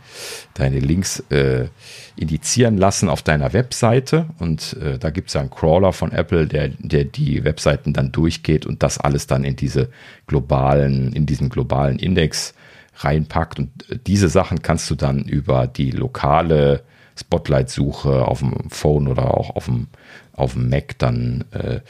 deine 0.54 0.78
Links 0.78 1.20
äh, 1.30 1.68
indizieren 2.16 2.76
lassen 2.76 3.08
auf 3.08 3.22
deiner 3.22 3.52
Webseite. 3.52 4.26
Und 4.38 4.76
äh, 4.82 4.98
da 4.98 5.10
gibt 5.10 5.28
es 5.28 5.34
ja 5.34 5.40
einen 5.40 5.50
Crawler 5.50 5.92
von 5.92 6.12
Apple, 6.12 6.46
der, 6.46 6.68
der 6.78 7.04
die 7.04 7.44
Webseiten 7.44 7.92
dann 7.92 8.12
durchgeht 8.12 8.66
und 8.66 8.82
das 8.82 8.98
alles 8.98 9.26
dann 9.26 9.44
in 9.44 9.56
diese 9.56 9.90
globalen, 10.26 11.12
in 11.12 11.26
diesen 11.26 11.48
globalen 11.48 11.98
Index 11.98 12.54
reinpackt. 12.96 13.58
Und 13.58 13.90
äh, 13.90 13.98
diese 14.06 14.28
Sachen 14.28 14.62
kannst 14.62 14.90
du 14.90 14.94
dann 14.94 15.22
über 15.24 15.66
die 15.66 15.90
lokale 15.90 16.82
Spotlight-Suche 17.16 18.26
auf 18.26 18.40
dem 18.40 18.70
Phone 18.70 19.08
oder 19.08 19.34
auch 19.34 19.54
auf 19.54 19.66
dem, 19.66 19.88
auf 20.36 20.54
dem 20.54 20.68
Mac 20.68 20.98
dann 20.98 21.44
äh, 21.52 21.80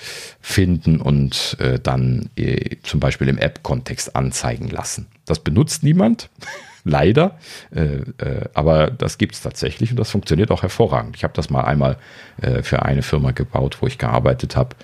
finden 0.41 1.01
und 1.01 1.57
äh, 1.61 1.79
dann 1.79 2.31
äh, 2.37 2.77
zum 2.83 3.01
Beispiel 3.01 3.29
im 3.29 3.39
App-Kontext 3.39 4.15
anzeigen 4.17 4.69
lassen. 4.69 5.07
Das 5.25 5.41
benutzt 5.41 5.83
niemand. 5.83 6.31
Leider. 6.85 7.39
Äh, 7.75 8.03
äh, 8.19 8.49
aber 8.53 8.91
das 8.91 9.17
gibt 9.17 9.35
es 9.35 9.41
tatsächlich 9.41 9.91
und 9.91 9.97
das 9.97 10.11
funktioniert 10.11 10.51
auch 10.51 10.63
hervorragend. 10.63 11.17
Ich 11.17 11.25
habe 11.25 11.33
das 11.33 11.49
mal 11.49 11.63
einmal 11.63 11.97
äh, 12.43 12.63
für 12.63 12.83
eine 12.83 13.03
Firma 13.03 13.31
gebaut, 13.31 13.79
wo 13.81 13.87
ich 13.87 13.97
gearbeitet 13.97 14.55
habe. 14.55 14.77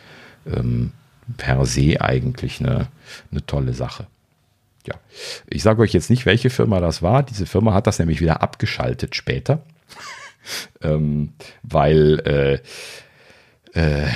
Ähm, 0.47 0.93
per 1.37 1.67
se 1.67 2.01
eigentlich 2.01 2.61
eine, 2.61 2.89
eine 3.31 3.45
tolle 3.45 3.75
Sache. 3.75 4.07
Ja, 4.87 4.95
ich 5.47 5.63
sage 5.63 5.83
euch 5.83 5.93
jetzt 5.93 6.09
nicht, 6.09 6.25
welche 6.25 6.49
Firma 6.49 6.81
das 6.81 7.03
war. 7.03 7.23
Diese 7.23 7.45
Firma 7.45 7.75
hat 7.75 7.87
das 7.87 7.99
nämlich 7.99 8.23
wieder 8.23 8.43
abgeschaltet 8.43 9.15
später, 9.15 9.63
ähm, 10.83 11.35
weil 11.63 12.63
äh, 13.75 14.07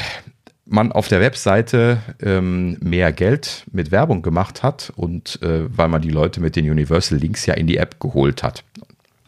man 0.66 0.92
auf 0.92 1.08
der 1.08 1.20
Webseite 1.20 1.98
ähm, 2.22 2.78
mehr 2.80 3.12
Geld 3.12 3.64
mit 3.70 3.90
Werbung 3.90 4.22
gemacht 4.22 4.62
hat 4.62 4.92
und 4.96 5.40
äh, 5.42 5.64
weil 5.76 5.88
man 5.88 6.02
die 6.02 6.10
Leute 6.10 6.40
mit 6.40 6.56
den 6.56 6.70
Universal 6.70 7.18
Links 7.18 7.46
ja 7.46 7.54
in 7.54 7.66
die 7.66 7.76
App 7.76 8.00
geholt 8.00 8.42
hat. 8.42 8.64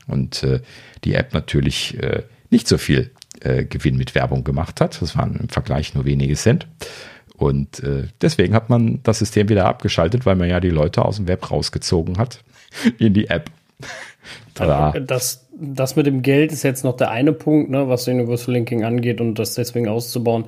Und 0.07 0.43
äh, 0.43 0.61
die 1.05 1.15
App 1.15 1.35
natürlich 1.35 2.01
äh, 2.03 2.23
nicht 2.51 2.69
so 2.69 2.79
viel 2.79 3.11
äh, 3.41 3.65
Gewinn 3.65 3.97
mit 3.97 4.15
Werbung 4.15 4.45
gemacht 4.45 4.81
hat. 4.81 5.01
Das 5.03 5.17
waren 5.17 5.37
im 5.37 5.49
Vergleich 5.49 5.95
nur 5.95 6.05
wenige 6.05 6.37
Cent. 6.37 6.67
Und 7.37 7.81
äh, 7.81 8.05
deswegen 8.21 8.55
hat 8.55 8.71
man 8.71 9.01
das 9.03 9.19
System 9.19 9.49
wieder 9.49 9.67
abgeschaltet, 9.67 10.25
weil 10.25 10.37
man 10.37 10.49
ja 10.49 10.59
die 10.61 10.71
Leute 10.71 11.05
aus 11.05 11.17
dem 11.17 11.29
Web 11.29 11.51
rausgezogen 11.51 12.19
hat 12.19 12.43
in 12.99 13.15
die 13.15 13.29
App. 13.29 13.51
das, 14.55 15.47
das 15.59 15.97
mit 15.97 16.07
dem 16.07 16.23
Geld 16.23 16.53
ist 16.53 16.63
jetzt 16.63 16.85
noch 16.85 16.97
der 16.97 17.11
eine 17.11 17.33
Punkt, 17.33 17.71
ne, 17.71 17.89
was 17.89 18.09
Universal 18.09 18.55
Linking 18.55 18.85
angeht 18.85 19.21
und 19.21 19.39
das 19.39 19.55
deswegen 19.55 19.89
auszubauen. 19.89 20.47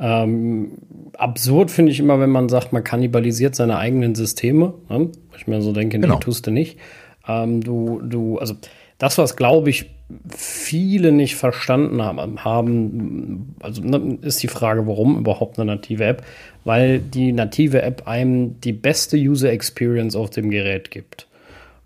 Ähm, 0.00 0.72
absurd 1.16 1.70
finde 1.70 1.90
ich 1.90 1.98
immer, 1.98 2.20
wenn 2.20 2.30
man 2.30 2.48
sagt, 2.48 2.72
man 2.72 2.84
kannibalisiert 2.84 3.56
seine 3.56 3.78
eigenen 3.78 4.14
Systeme. 4.14 4.74
Ne? 4.88 5.10
Ich 5.36 5.46
mir 5.46 5.60
so 5.60 5.72
denke, 5.72 5.98
genau. 5.98 6.14
nee, 6.14 6.20
tust 6.20 6.46
du 6.46 6.50
nicht. 6.50 6.78
Ähm, 7.26 7.62
du, 7.62 8.00
du, 8.02 8.38
also 8.38 8.54
das, 8.98 9.18
was 9.18 9.36
glaube 9.36 9.70
ich 9.70 9.90
viele 10.34 11.12
nicht 11.12 11.36
verstanden 11.36 12.02
haben, 12.02 12.44
haben 12.44 13.54
also 13.60 13.82
ne, 13.82 14.18
ist 14.22 14.42
die 14.42 14.48
Frage, 14.48 14.86
warum 14.86 15.18
überhaupt 15.18 15.58
eine 15.58 15.72
native 15.72 16.04
App? 16.04 16.24
Weil 16.64 16.98
die 16.98 17.32
native 17.32 17.82
App 17.82 18.06
einem 18.06 18.60
die 18.60 18.72
beste 18.72 19.16
User 19.16 19.50
Experience 19.50 20.16
auf 20.16 20.30
dem 20.30 20.50
Gerät 20.50 20.90
gibt. 20.90 21.27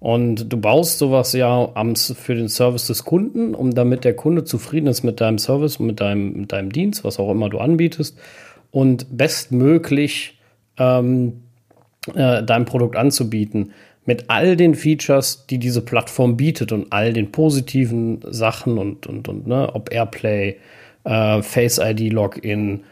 Und 0.03 0.53
du 0.53 0.57
baust 0.57 0.99
sowas 0.99 1.33
ja 1.33 1.71
am, 1.75 1.95
für 1.95 2.35
den 2.35 2.49
Service 2.49 2.89
des 2.89 3.05
Kunden, 3.05 3.55
um 3.55 3.73
damit 3.73 4.03
der 4.03 4.17
Kunde 4.17 4.43
zufrieden 4.43 4.89
ist 4.89 5.05
mit 5.05 5.21
deinem 5.21 5.39
Service 5.39 5.77
und 5.77 5.87
mit 5.87 6.01
deinem, 6.01 6.33
mit 6.33 6.51
deinem 6.51 6.73
Dienst, 6.73 7.05
was 7.05 7.21
auch 7.21 7.31
immer 7.31 7.49
du 7.49 7.59
anbietest, 7.59 8.19
und 8.73 9.17
bestmöglich 9.17 10.41
ähm, 10.77 11.43
äh, 12.17 12.43
dein 12.43 12.65
Produkt 12.65 12.97
anzubieten. 12.97 13.75
Mit 14.05 14.25
all 14.27 14.57
den 14.57 14.75
Features, 14.75 15.47
die 15.47 15.59
diese 15.59 15.83
Plattform 15.83 16.37
bietet 16.37 16.73
und 16.73 16.93
all 16.93 17.13
den 17.13 17.31
positiven 17.31 18.23
Sachen 18.29 18.79
und, 18.79 19.07
und, 19.07 19.29
und 19.29 19.47
ne, 19.47 19.73
ob 19.73 19.93
Airplay, 19.93 20.57
äh, 21.05 21.43
Face 21.43 21.79
ID 21.79 22.13
Login, 22.13 22.83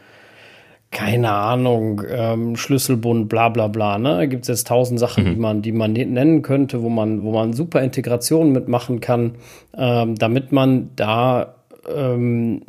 keine 0.91 1.31
Ahnung, 1.31 2.01
ähm, 2.09 2.57
Schlüsselbund, 2.57 3.29
bla 3.29 3.47
bla 3.47 3.69
bla. 3.69 3.97
Ne? 3.97 4.09
Da 4.17 4.25
gibt 4.25 4.43
es 4.43 4.49
jetzt 4.49 4.67
tausend 4.67 4.99
Sachen, 4.99 5.23
mhm. 5.23 5.29
die 5.29 5.39
man, 5.39 5.61
die 5.61 5.71
man 5.71 5.93
nennen 5.93 6.41
könnte, 6.41 6.83
wo 6.83 6.89
man, 6.89 7.23
wo 7.23 7.31
man 7.31 7.53
super 7.53 7.81
Integration 7.81 8.51
mitmachen 8.51 8.99
kann, 8.99 9.35
ähm, 9.75 10.15
damit 10.15 10.51
man 10.51 10.89
da 10.97 11.55
ähm, 11.87 12.61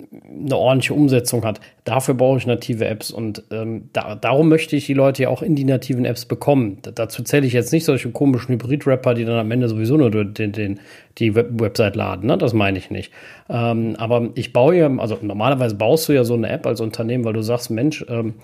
eine 0.44 0.56
ordentliche 0.56 0.94
Umsetzung 0.94 1.44
hat. 1.44 1.60
Dafür 1.84 2.14
brauche 2.14 2.38
ich 2.38 2.46
native 2.46 2.86
Apps 2.86 3.10
und 3.10 3.42
ähm, 3.50 3.88
da, 3.92 4.14
darum 4.14 4.48
möchte 4.48 4.76
ich 4.76 4.86
die 4.86 4.94
Leute 4.94 5.24
ja 5.24 5.28
auch 5.28 5.42
in 5.42 5.54
die 5.54 5.64
nativen 5.64 6.04
Apps 6.04 6.24
bekommen. 6.24 6.78
Da, 6.82 6.90
dazu 6.92 7.22
zähle 7.22 7.46
ich 7.46 7.52
jetzt 7.52 7.72
nicht 7.72 7.84
solche 7.84 8.10
komischen 8.10 8.54
Hybrid-Rapper, 8.54 9.14
die 9.14 9.24
dann 9.24 9.38
am 9.38 9.50
Ende 9.50 9.68
sowieso 9.68 9.96
nur 9.96 10.10
den, 10.10 10.52
den, 10.52 10.80
die 11.18 11.34
Web 11.34 11.60
Website 11.60 11.96
laden. 11.96 12.26
Ne? 12.26 12.38
Das 12.38 12.52
meine 12.52 12.78
ich 12.78 12.90
nicht. 12.90 13.12
Ähm, 13.48 13.96
aber 13.98 14.30
ich 14.34 14.52
baue 14.52 14.76
ja, 14.76 14.90
also 14.96 15.18
normalerweise 15.20 15.74
baust 15.74 16.08
du 16.08 16.12
ja 16.12 16.24
so 16.24 16.34
eine 16.34 16.48
App 16.48 16.66
als 16.66 16.80
Unternehmen, 16.80 17.24
weil 17.24 17.34
du 17.34 17.42
sagst, 17.42 17.70
Mensch, 17.70 18.04
ähm, 18.08 18.34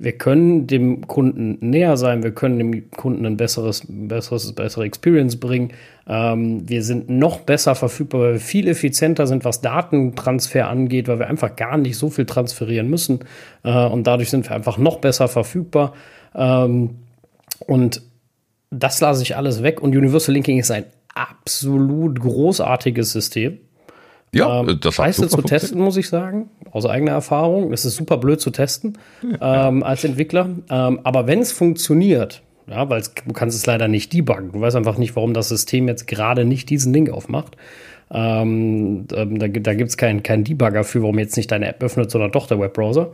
wir 0.00 0.12
können 0.12 0.66
dem 0.66 1.06
Kunden 1.06 1.58
näher 1.60 1.96
sein, 1.96 2.22
wir 2.22 2.30
können 2.30 2.58
dem 2.58 2.90
Kunden 2.90 3.26
ein 3.26 3.36
besseres, 3.36 3.82
besseres, 3.88 4.52
bessere 4.52 4.84
Experience 4.84 5.36
bringen. 5.36 5.72
Ähm, 6.08 6.68
wir 6.68 6.82
sind 6.82 7.10
noch 7.10 7.40
besser 7.40 7.74
verfügbar, 7.74 8.20
weil 8.20 8.32
wir 8.34 8.40
viel 8.40 8.66
effizienter 8.66 9.26
sind, 9.26 9.44
was 9.44 9.60
Datentransfer 9.60 10.68
angeht, 10.68 11.06
weil 11.06 11.18
wir 11.18 11.28
einfach 11.28 11.54
gar 11.54 11.76
nicht 11.76 11.98
so 11.98 12.08
viel 12.08 12.24
transferieren 12.24 12.88
müssen. 12.88 13.20
Äh, 13.62 13.86
und 13.86 14.06
dadurch 14.06 14.30
sind 14.30 14.48
wir 14.48 14.56
einfach 14.56 14.78
noch 14.78 14.98
besser 14.98 15.28
verfügbar. 15.28 15.92
Ähm, 16.34 16.96
und 17.66 18.02
das 18.70 19.00
lasse 19.00 19.22
ich 19.22 19.36
alles 19.36 19.62
weg. 19.62 19.82
Und 19.82 19.94
Universal 19.94 20.34
Linking 20.34 20.58
ist 20.58 20.70
ein 20.70 20.84
absolut 21.14 22.20
großartiges 22.20 23.12
System. 23.12 23.58
Ja, 24.34 24.60
ähm, 24.60 24.78
das 24.80 24.94
Scheiße 24.94 25.28
zu 25.28 25.42
testen, 25.42 25.80
muss 25.80 25.96
ich 25.96 26.08
sagen, 26.08 26.50
aus 26.70 26.86
eigener 26.86 27.12
Erfahrung. 27.12 27.72
Es 27.72 27.84
ist 27.84 27.96
super 27.96 28.18
blöd 28.18 28.40
zu 28.40 28.50
testen 28.50 28.98
ja. 29.22 29.68
ähm, 29.68 29.82
als 29.82 30.04
Entwickler. 30.04 30.50
Ähm, 30.70 31.00
aber 31.02 31.26
wenn 31.26 31.40
es 31.40 31.52
funktioniert, 31.52 32.42
ja, 32.70 32.88
weil 32.88 33.02
du 33.02 33.32
kannst 33.32 33.56
es 33.56 33.66
leider 33.66 33.88
nicht 33.88 34.12
debuggen. 34.12 34.52
Du 34.52 34.60
weißt 34.60 34.76
einfach 34.76 34.98
nicht, 34.98 35.16
warum 35.16 35.34
das 35.34 35.48
System 35.48 35.88
jetzt 35.88 36.06
gerade 36.06 36.44
nicht 36.44 36.70
diesen 36.70 36.92
Link 36.92 37.10
aufmacht. 37.10 37.56
Ähm, 38.10 39.06
ähm 39.14 39.38
da 39.38 39.48
da 39.48 39.74
gibt 39.74 39.90
es 39.90 39.96
keinen 39.96 40.22
kein 40.22 40.44
Debugger 40.44 40.84
für, 40.84 41.02
warum 41.02 41.18
jetzt 41.18 41.36
nicht 41.36 41.50
deine 41.50 41.68
App 41.68 41.82
öffnet, 41.82 42.10
sondern 42.10 42.32
doch 42.32 42.46
der 42.46 42.58
Webbrowser. 42.58 43.10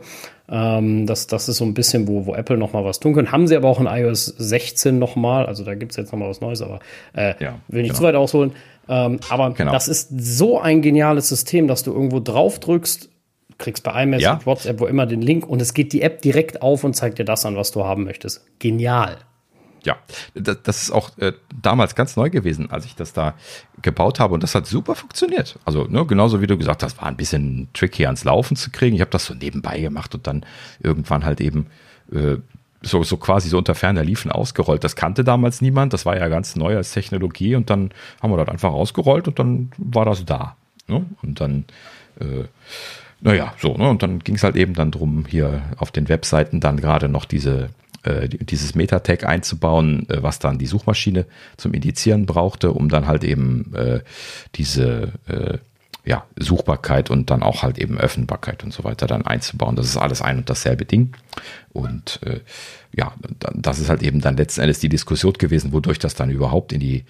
Ähm, 0.49 1.05
das, 1.05 1.27
das 1.27 1.49
ist 1.49 1.57
so 1.57 1.65
ein 1.65 1.73
bisschen, 1.73 2.07
wo, 2.07 2.25
wo 2.25 2.35
Apple 2.35 2.57
noch 2.57 2.73
mal 2.73 2.85
was 2.85 2.99
tun 2.99 3.13
können. 3.13 3.31
Haben 3.31 3.47
sie 3.47 3.55
aber 3.55 3.67
auch 3.67 3.79
in 3.79 3.87
iOS 3.87 4.25
16 4.25 4.97
noch 4.97 5.15
mal, 5.15 5.45
also 5.45 5.63
da 5.63 5.75
gibt 5.75 5.91
es 5.91 5.97
jetzt 5.97 6.11
noch 6.11 6.19
mal 6.19 6.29
was 6.29 6.41
Neues, 6.41 6.61
aber 6.61 6.79
äh, 7.13 7.33
ja, 7.39 7.55
will 7.67 7.81
nicht 7.81 7.91
genau. 7.91 7.99
zu 7.99 8.03
weit 8.03 8.15
ausholen. 8.15 8.51
Ähm, 8.87 9.19
aber 9.29 9.51
genau. 9.51 9.71
das 9.71 9.87
ist 9.87 10.09
so 10.17 10.59
ein 10.59 10.81
geniales 10.81 11.27
System, 11.27 11.67
dass 11.67 11.83
du 11.83 11.91
irgendwo 11.91 12.19
drauf 12.19 12.59
drückst, 12.59 13.09
kriegst 13.57 13.83
bei 13.83 14.03
iMessage, 14.03 14.23
ja. 14.23 14.45
WhatsApp, 14.45 14.79
wo 14.79 14.85
immer 14.85 15.05
den 15.05 15.21
Link 15.21 15.47
und 15.47 15.61
es 15.61 15.73
geht 15.73 15.93
die 15.93 16.01
App 16.01 16.21
direkt 16.21 16.61
auf 16.61 16.83
und 16.83 16.93
zeigt 16.95 17.19
dir 17.19 17.25
das 17.25 17.45
an, 17.45 17.55
was 17.55 17.71
du 17.71 17.83
haben 17.85 18.03
möchtest. 18.03 18.45
Genial. 18.59 19.17
Ja, 19.85 19.97
das, 20.33 20.57
das 20.63 20.81
ist 20.81 20.91
auch 20.91 21.15
äh, 21.19 21.33
damals 21.61 21.95
ganz 21.95 22.15
neu 22.15 22.29
gewesen, 22.29 22.71
als 22.71 22.85
ich 22.85 22.95
das 22.95 23.13
da 23.13 23.35
gebaut 23.81 24.19
habe 24.19 24.33
und 24.33 24.41
das 24.41 24.55
hat 24.55 24.65
super 24.65 24.95
funktioniert. 24.95 25.59
Also 25.63 25.83
ne, 25.83 26.05
genauso 26.05 26.41
wie 26.41 26.47
du 26.47 26.57
gesagt 26.57 26.81
hast, 26.81 26.97
war 26.97 27.07
ein 27.07 27.15
bisschen 27.15 27.69
tricky 27.73 28.05
ans 28.05 28.23
Laufen 28.23 28.57
zu 28.57 28.71
kriegen. 28.71 28.95
Ich 28.95 29.01
habe 29.01 29.11
das 29.11 29.25
so 29.25 29.35
nebenbei 29.35 29.79
gemacht 29.79 30.15
und 30.15 30.25
dann 30.25 30.45
irgendwann 30.81 31.23
halt 31.23 31.39
eben 31.39 31.67
äh, 32.11 32.37
so, 32.81 33.03
so 33.03 33.17
quasi 33.17 33.49
so 33.49 33.57
unter 33.57 33.75
ferner 33.75 34.03
Liefen 34.03 34.31
ausgerollt. 34.31 34.83
Das 34.83 34.95
kannte 34.95 35.23
damals 35.23 35.61
niemand, 35.61 35.93
das 35.93 36.05
war 36.05 36.17
ja 36.17 36.27
ganz 36.27 36.55
neu 36.55 36.75
als 36.75 36.91
Technologie 36.91 37.55
und 37.55 37.69
dann 37.69 37.91
haben 38.21 38.31
wir 38.31 38.37
das 38.37 38.49
einfach 38.49 38.71
ausgerollt 38.71 39.27
und 39.27 39.39
dann 39.39 39.71
war 39.77 40.05
das 40.05 40.25
da. 40.25 40.55
Ne? 40.87 41.05
Und 41.21 41.41
dann, 41.41 41.65
äh, 42.19 42.45
naja, 43.21 43.53
so, 43.59 43.75
ne? 43.75 43.89
und 43.89 44.03
dann 44.03 44.19
ging 44.19 44.35
es 44.35 44.43
halt 44.43 44.55
eben 44.55 44.73
dann 44.73 44.91
drum, 44.91 45.25
hier 45.27 45.63
auf 45.77 45.91
den 45.91 46.09
Webseiten 46.09 46.59
dann 46.59 46.77
gerade 46.77 47.09
noch 47.09 47.25
diese 47.25 47.69
äh, 48.05 48.27
dieses 48.29 48.75
Meta-Tag 48.75 49.25
einzubauen, 49.25 50.07
äh, 50.09 50.21
was 50.21 50.39
dann 50.39 50.57
die 50.57 50.67
Suchmaschine 50.67 51.25
zum 51.57 51.73
Indizieren 51.73 52.25
brauchte, 52.25 52.71
um 52.71 52.89
dann 52.89 53.07
halt 53.07 53.23
eben 53.23 53.73
äh, 53.75 54.01
diese 54.55 55.13
äh, 55.27 55.57
ja, 56.05 56.23
Suchbarkeit 56.37 57.09
und 57.09 57.31
dann 57.31 57.41
auch 57.41 57.63
halt 57.63 57.79
eben 57.79 57.97
Öffnbarkeit 57.97 58.63
und 58.63 58.71
so 58.71 58.83
weiter 58.83 59.07
dann 59.07 59.25
einzubauen. 59.25 59.75
Das 59.75 59.87
ist 59.87 59.97
alles 59.97 60.21
ein 60.21 60.37
und 60.37 60.49
dasselbe 60.49 60.85
Ding. 60.85 61.13
Und 61.73 62.19
äh, 62.23 62.41
ja, 62.95 63.13
das 63.53 63.79
ist 63.79 63.89
halt 63.89 64.03
eben 64.03 64.21
dann 64.21 64.37
letzten 64.37 64.61
Endes 64.61 64.79
die 64.79 64.89
Diskussion 64.89 65.33
gewesen, 65.33 65.73
wodurch 65.73 65.97
das 65.97 66.13
dann 66.13 66.29
überhaupt 66.29 66.73
in 66.73 66.79
die, 66.79 67.05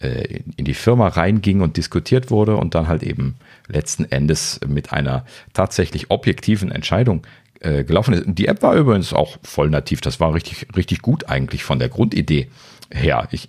äh, 0.00 0.42
in 0.56 0.64
die 0.64 0.74
Firma 0.74 1.08
reinging 1.08 1.60
und 1.60 1.76
diskutiert 1.76 2.30
wurde 2.30 2.56
und 2.56 2.76
dann 2.76 2.86
halt 2.86 3.02
eben 3.02 3.34
letzten 3.66 4.04
Endes 4.04 4.60
mit 4.66 4.92
einer 4.92 5.26
tatsächlich 5.52 6.10
objektiven 6.10 6.70
Entscheidung 6.70 7.26
äh, 7.66 7.84
gelaufen 7.84 8.14
ist. 8.14 8.24
Die 8.26 8.46
App 8.46 8.62
war 8.62 8.74
übrigens 8.74 9.12
auch 9.12 9.38
voll 9.42 9.70
nativ. 9.70 10.00
Das 10.00 10.20
war 10.20 10.34
richtig, 10.34 10.68
richtig 10.76 11.02
gut 11.02 11.28
eigentlich 11.28 11.64
von 11.64 11.78
der 11.78 11.88
Grundidee 11.88 12.48
her. 12.92 13.28
Ich, 13.32 13.48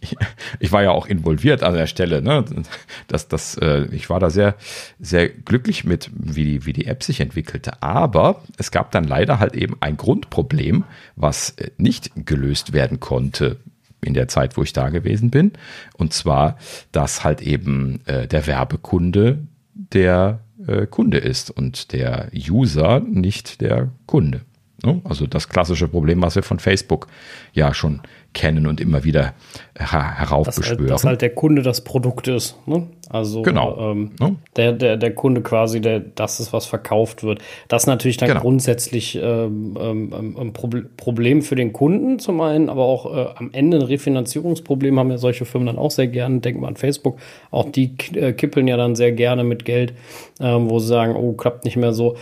ich 0.60 0.72
war 0.72 0.82
ja 0.84 0.92
auch 0.92 1.06
involviert 1.06 1.64
an 1.64 1.76
der 1.76 1.88
Stelle. 1.88 2.22
Ne? 2.22 2.44
Das, 3.08 3.28
das, 3.28 3.56
äh, 3.56 3.86
ich 3.92 4.10
war 4.10 4.20
da 4.20 4.30
sehr, 4.30 4.56
sehr 5.00 5.30
glücklich 5.30 5.84
mit, 5.84 6.10
wie 6.14 6.44
die, 6.44 6.66
wie 6.66 6.74
die 6.74 6.88
App 6.88 7.04
sich 7.04 7.20
entwickelte. 7.20 7.84
Aber 7.84 8.42
es 8.58 8.72
gab 8.72 8.92
dann 8.92 9.04
leider 9.04 9.40
halt 9.40 9.56
eben 9.56 9.76
ein 9.82 9.98
Grundproblem, 9.98 10.84
was 11.16 11.52
äh, 11.52 11.70
nicht 11.78 12.12
gelöst 12.26 12.74
werden 12.74 13.00
konnte 13.00 13.58
in 14.02 14.14
der 14.14 14.28
Zeit, 14.28 14.58
wo 14.58 14.64
ich 14.64 14.74
da 14.74 14.90
gewesen 14.90 15.30
bin. 15.30 15.54
Und 15.94 16.14
zwar, 16.14 16.58
dass 16.92 17.24
halt 17.24 17.42
eben 17.42 18.02
äh, 18.06 18.28
der 18.28 18.48
Werbekunde 18.48 19.40
der 19.94 20.40
äh, 20.66 20.88
Kunde 20.88 21.18
ist 21.18 21.52
und 21.52 21.94
der 21.94 22.30
User 22.34 23.00
nicht 23.00 23.62
der 23.62 23.90
Kunde. 24.06 24.42
Ne? 24.84 25.02
Also 25.04 25.28
das 25.28 25.50
klassische 25.50 25.88
Problem, 25.88 26.22
was 26.22 26.36
wir 26.36 26.44
von 26.44 26.60
Facebook 26.60 27.08
ja 27.54 27.74
schon 27.74 28.02
kennen 28.34 28.68
und 28.68 28.80
immer 28.80 29.04
wieder 29.04 29.34
heraufbeschwören. 29.76 30.88
Dass, 30.88 31.02
dass 31.02 31.10
halt 31.10 31.22
der 31.22 31.32
Kunde 31.32 31.62
das 31.62 31.82
Produkt 31.82 32.28
ist. 32.28 32.56
Ne? 32.68 32.88
Also 33.10 33.42
genau. 33.42 33.92
Ähm, 33.92 34.12
ne? 34.20 34.36
der, 34.56 34.74
der, 34.74 34.98
der 34.98 35.14
Kunde 35.14 35.42
quasi, 35.42 35.82
der, 35.82 36.00
das 36.00 36.40
ist, 36.40 36.54
was 36.54 36.66
verkauft 36.66 37.24
wird. 37.24 37.40
Das 37.68 37.84
ist 37.84 37.88
natürlich 37.88 38.18
dann 38.18 38.30
genau. 38.30 38.42
grundsätzlich 38.42 39.16
ähm, 39.16 39.78
ähm, 39.80 40.14
ähm 40.18 40.38
ein 40.38 40.54
Problem 40.54 41.42
für 41.42 41.56
den 41.56 41.74
Kunden 41.74 42.20
zum 42.20 42.42
einen, 42.42 42.70
aber 42.70 42.84
auch 42.84 43.06
äh, 43.06 43.28
am 43.36 43.50
Ende 43.54 43.78
ein 43.78 43.84
Refinanzierungsproblem 43.84 45.00
haben 45.00 45.12
ja 45.12 45.18
solche 45.18 45.46
Firmen 45.46 45.68
dann 45.68 45.78
auch 45.78 45.92
sehr 45.92 46.08
gerne. 46.08 46.40
Denken 46.40 46.62
wir 46.62 46.68
an 46.68 46.76
Facebook. 46.76 47.18
Auch 47.50 47.72
die 47.72 47.96
äh, 48.14 48.34
kippeln 48.34 48.68
ja 48.68 48.78
dann 48.78 48.96
sehr 48.96 49.14
gerne 49.14 49.44
mit 49.44 49.66
Geld, 49.66 49.94
ähm, 50.40 50.70
wo 50.70 50.80
sie 50.80 50.88
sagen, 50.88 51.16
oh, 51.16 51.34
klappt 51.34 51.66
nicht 51.66 51.78
mehr 51.78 51.94
so. 51.94 52.18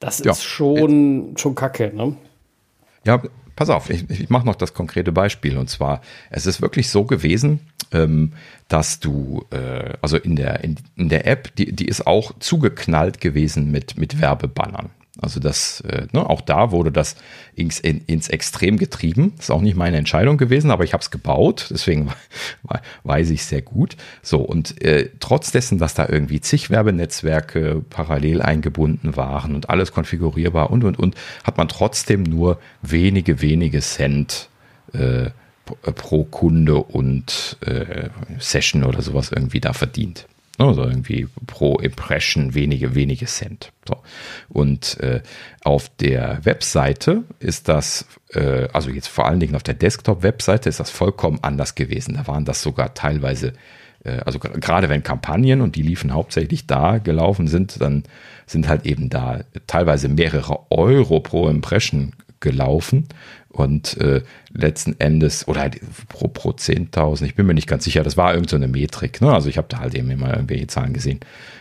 Das 0.00 0.22
ja. 0.24 0.32
ist 0.32 0.44
schon, 0.44 1.34
schon 1.36 1.54
kacke, 1.54 1.92
ne? 1.94 2.14
Ja, 3.04 3.22
pass 3.58 3.70
auf, 3.70 3.90
ich, 3.90 4.08
ich 4.08 4.30
mache 4.30 4.46
noch 4.46 4.54
das 4.54 4.72
konkrete 4.72 5.10
Beispiel. 5.10 5.56
Und 5.58 5.68
zwar, 5.68 6.00
es 6.30 6.46
ist 6.46 6.62
wirklich 6.62 6.90
so 6.90 7.04
gewesen, 7.04 7.58
ähm, 7.90 8.34
dass 8.68 9.00
du, 9.00 9.46
äh, 9.50 9.94
also 10.00 10.16
in 10.16 10.36
der, 10.36 10.62
in, 10.62 10.76
in 10.94 11.08
der 11.08 11.26
App, 11.26 11.56
die, 11.56 11.72
die 11.72 11.86
ist 11.86 12.06
auch 12.06 12.38
zugeknallt 12.38 13.20
gewesen 13.20 13.72
mit, 13.72 13.98
mit 13.98 14.20
Werbebannern. 14.20 14.90
Also 15.20 15.40
das, 15.40 15.80
äh, 15.80 16.06
ne, 16.12 16.28
auch 16.28 16.40
da 16.40 16.70
wurde 16.70 16.92
das 16.92 17.16
ins, 17.54 17.80
in, 17.80 18.02
ins 18.06 18.28
Extrem 18.28 18.76
getrieben. 18.76 19.34
Ist 19.38 19.50
auch 19.50 19.60
nicht 19.60 19.76
meine 19.76 19.96
Entscheidung 19.96 20.38
gewesen, 20.38 20.70
aber 20.70 20.84
ich 20.84 20.92
habe 20.92 21.02
es 21.02 21.10
gebaut, 21.10 21.66
deswegen 21.70 22.12
weiß 23.02 23.30
ich 23.30 23.44
sehr 23.44 23.62
gut. 23.62 23.96
So, 24.22 24.40
und 24.40 24.80
äh, 24.82 25.10
trotz 25.18 25.50
dessen, 25.50 25.78
dass 25.78 25.94
da 25.94 26.08
irgendwie 26.08 26.40
zig 26.40 26.70
Werbenetzwerke 26.70 27.82
parallel 27.90 28.42
eingebunden 28.42 29.16
waren 29.16 29.56
und 29.56 29.70
alles 29.70 29.92
konfigurierbar 29.92 30.70
und 30.70 30.84
und 30.84 30.98
und, 30.98 31.16
hat 31.42 31.56
man 31.56 31.68
trotzdem 31.68 32.22
nur 32.22 32.60
wenige, 32.82 33.40
wenige 33.40 33.80
Cent 33.80 34.48
äh, 34.92 35.30
pro 35.94 36.24
Kunde 36.24 36.76
und 36.76 37.58
äh, 37.66 38.08
Session 38.38 38.84
oder 38.84 39.02
sowas 39.02 39.32
irgendwie 39.32 39.60
da 39.60 39.72
verdient. 39.72 40.26
Also 40.58 40.82
irgendwie 40.82 41.28
pro 41.46 41.76
Impression 41.76 42.52
wenige, 42.52 42.96
wenige 42.96 43.26
Cent. 43.26 43.72
So. 43.86 43.96
Und 44.48 44.98
äh, 44.98 45.22
auf 45.62 45.88
der 46.00 46.44
Webseite 46.44 47.22
ist 47.38 47.68
das, 47.68 48.06
äh, 48.30 48.66
also 48.72 48.90
jetzt 48.90 49.06
vor 49.06 49.26
allen 49.26 49.38
Dingen 49.38 49.54
auf 49.54 49.62
der 49.62 49.74
Desktop-Webseite 49.74 50.68
ist 50.68 50.80
das 50.80 50.90
vollkommen 50.90 51.38
anders 51.42 51.76
gewesen. 51.76 52.14
Da 52.14 52.26
waren 52.26 52.44
das 52.44 52.60
sogar 52.60 52.92
teilweise, 52.94 53.52
äh, 54.02 54.18
also 54.26 54.40
gerade 54.40 54.88
wenn 54.88 55.04
Kampagnen 55.04 55.60
und 55.60 55.76
die 55.76 55.82
liefen 55.82 56.12
hauptsächlich 56.12 56.66
da 56.66 56.98
gelaufen 56.98 57.46
sind, 57.46 57.80
dann 57.80 58.02
sind 58.46 58.66
halt 58.66 58.84
eben 58.84 59.10
da 59.10 59.44
teilweise 59.68 60.08
mehrere 60.08 60.72
Euro 60.72 61.20
pro 61.20 61.48
Impression 61.48 62.14
gelaufen 62.40 63.06
und 63.48 63.96
äh, 63.98 64.22
letzten 64.52 64.98
Endes, 65.00 65.48
oder 65.48 65.60
halt 65.62 65.80
pro, 66.08 66.28
pro 66.28 66.50
10.000, 66.50 67.24
ich 67.24 67.34
bin 67.34 67.46
mir 67.46 67.54
nicht 67.54 67.66
ganz 67.66 67.84
sicher, 67.84 68.02
das 68.02 68.16
war 68.16 68.34
irgendeine 68.34 68.66
so 68.66 68.72
Metrik. 68.72 69.20
Ne? 69.20 69.32
Also 69.32 69.48
ich 69.48 69.58
habe 69.58 69.68
da 69.68 69.80
halt 69.80 69.94
eben 69.94 70.10
immer 70.10 70.32
irgendwelche 70.32 70.66
Zahlen 70.66 70.92
gesehen. 70.92 71.20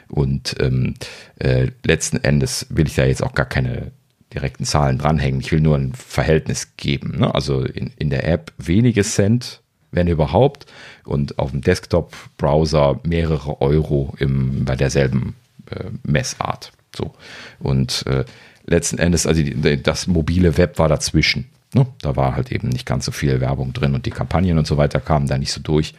Und 0.09 0.55
ähm, 0.59 0.93
äh, 1.39 1.67
letzten 1.83 2.17
Endes 2.17 2.67
will 2.69 2.87
ich 2.87 2.95
da 2.95 3.05
jetzt 3.05 3.23
auch 3.23 3.33
gar 3.33 3.45
keine 3.45 3.91
direkten 4.33 4.65
Zahlen 4.65 4.97
dranhängen. 4.97 5.39
Ich 5.39 5.51
will 5.51 5.61
nur 5.61 5.77
ein 5.77 5.93
Verhältnis 5.93 6.75
geben. 6.77 7.19
Ne? 7.19 7.33
Also 7.33 7.63
in, 7.63 7.91
in 7.97 8.09
der 8.09 8.27
App 8.27 8.51
wenige 8.57 9.03
Cent, 9.03 9.61
wenn 9.91 10.07
überhaupt, 10.07 10.65
und 11.05 11.39
auf 11.39 11.51
dem 11.51 11.61
Desktop-Browser 11.61 12.99
mehrere 13.03 13.61
Euro 13.61 14.13
im, 14.19 14.65
bei 14.65 14.75
derselben 14.75 15.35
äh, 15.71 15.85
Messart. 16.03 16.71
So. 16.95 17.13
Und 17.59 18.05
äh, 18.07 18.25
letzten 18.67 18.97
Endes, 18.97 19.25
also 19.25 19.41
die, 19.41 19.81
das 19.81 20.07
mobile 20.07 20.57
Web 20.57 20.77
war 20.77 20.89
dazwischen. 20.89 21.49
Ne? 21.73 21.85
Da 22.01 22.15
war 22.15 22.35
halt 22.35 22.51
eben 22.51 22.69
nicht 22.69 22.85
ganz 22.85 23.05
so 23.05 23.11
viel 23.11 23.41
Werbung 23.41 23.73
drin 23.73 23.93
und 23.93 24.05
die 24.05 24.11
Kampagnen 24.11 24.57
und 24.57 24.67
so 24.67 24.77
weiter 24.77 24.99
kamen 24.99 25.27
da 25.27 25.37
nicht 25.37 25.51
so 25.51 25.61
durch. 25.61 25.93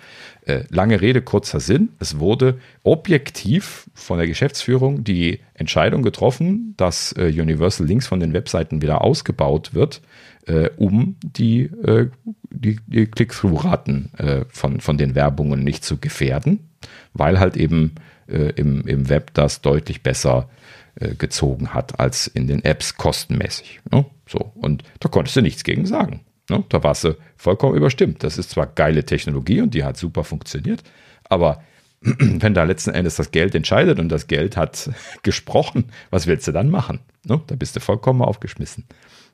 Äh, 0.46 0.64
lange 0.70 1.00
Rede, 1.00 1.20
kurzer 1.20 1.60
Sinn. 1.60 1.90
Es 1.98 2.18
wurde 2.18 2.58
objektiv 2.82 3.90
von 3.92 4.16
der 4.18 4.26
Geschäftsführung 4.26 5.04
die 5.04 5.40
Entscheidung 5.52 6.02
getroffen, 6.02 6.74
dass 6.78 7.12
äh, 7.12 7.26
Universal 7.26 7.86
Links 7.86 8.06
von 8.06 8.20
den 8.20 8.32
Webseiten 8.32 8.80
wieder 8.80 9.02
ausgebaut 9.02 9.74
wird, 9.74 10.00
äh, 10.46 10.70
um 10.76 11.16
die, 11.22 11.64
äh, 11.64 12.08
die, 12.50 12.80
die 12.86 13.06
Click-Through-Raten 13.06 14.10
äh, 14.16 14.44
von, 14.48 14.80
von 14.80 14.96
den 14.96 15.14
Werbungen 15.14 15.62
nicht 15.64 15.84
zu 15.84 15.98
gefährden, 15.98 16.70
weil 17.12 17.38
halt 17.38 17.58
eben 17.58 17.96
äh, 18.26 18.52
im, 18.56 18.86
im 18.86 19.10
Web 19.10 19.34
das 19.34 19.60
deutlich 19.60 20.02
besser 20.02 20.48
gezogen 20.98 21.74
hat 21.74 22.00
als 22.00 22.26
in 22.26 22.46
den 22.46 22.64
Apps 22.64 22.96
kostenmäßig. 22.96 23.80
Ne? 23.90 24.04
So, 24.26 24.52
und 24.54 24.82
da 25.00 25.08
konntest 25.08 25.36
du 25.36 25.42
nichts 25.42 25.64
gegen 25.64 25.86
sagen. 25.86 26.20
Ne? 26.50 26.64
Da 26.68 26.82
warst 26.82 27.04
du 27.04 27.16
vollkommen 27.36 27.76
überstimmt. 27.76 28.24
Das 28.24 28.38
ist 28.38 28.50
zwar 28.50 28.66
geile 28.66 29.04
Technologie 29.04 29.60
und 29.60 29.74
die 29.74 29.84
hat 29.84 29.96
super 29.96 30.24
funktioniert, 30.24 30.82
aber 31.24 31.62
wenn 32.00 32.54
da 32.54 32.64
letzten 32.64 32.90
Endes 32.90 33.16
das 33.16 33.30
Geld 33.30 33.54
entscheidet 33.54 33.98
und 33.98 34.08
das 34.08 34.26
Geld 34.26 34.56
hat 34.56 34.90
gesprochen, 35.22 35.86
was 36.10 36.26
willst 36.26 36.46
du 36.48 36.52
dann 36.52 36.70
machen? 36.70 37.00
Ne? 37.24 37.40
Da 37.46 37.54
bist 37.56 37.76
du 37.76 37.80
vollkommen 37.80 38.22
aufgeschmissen. 38.22 38.84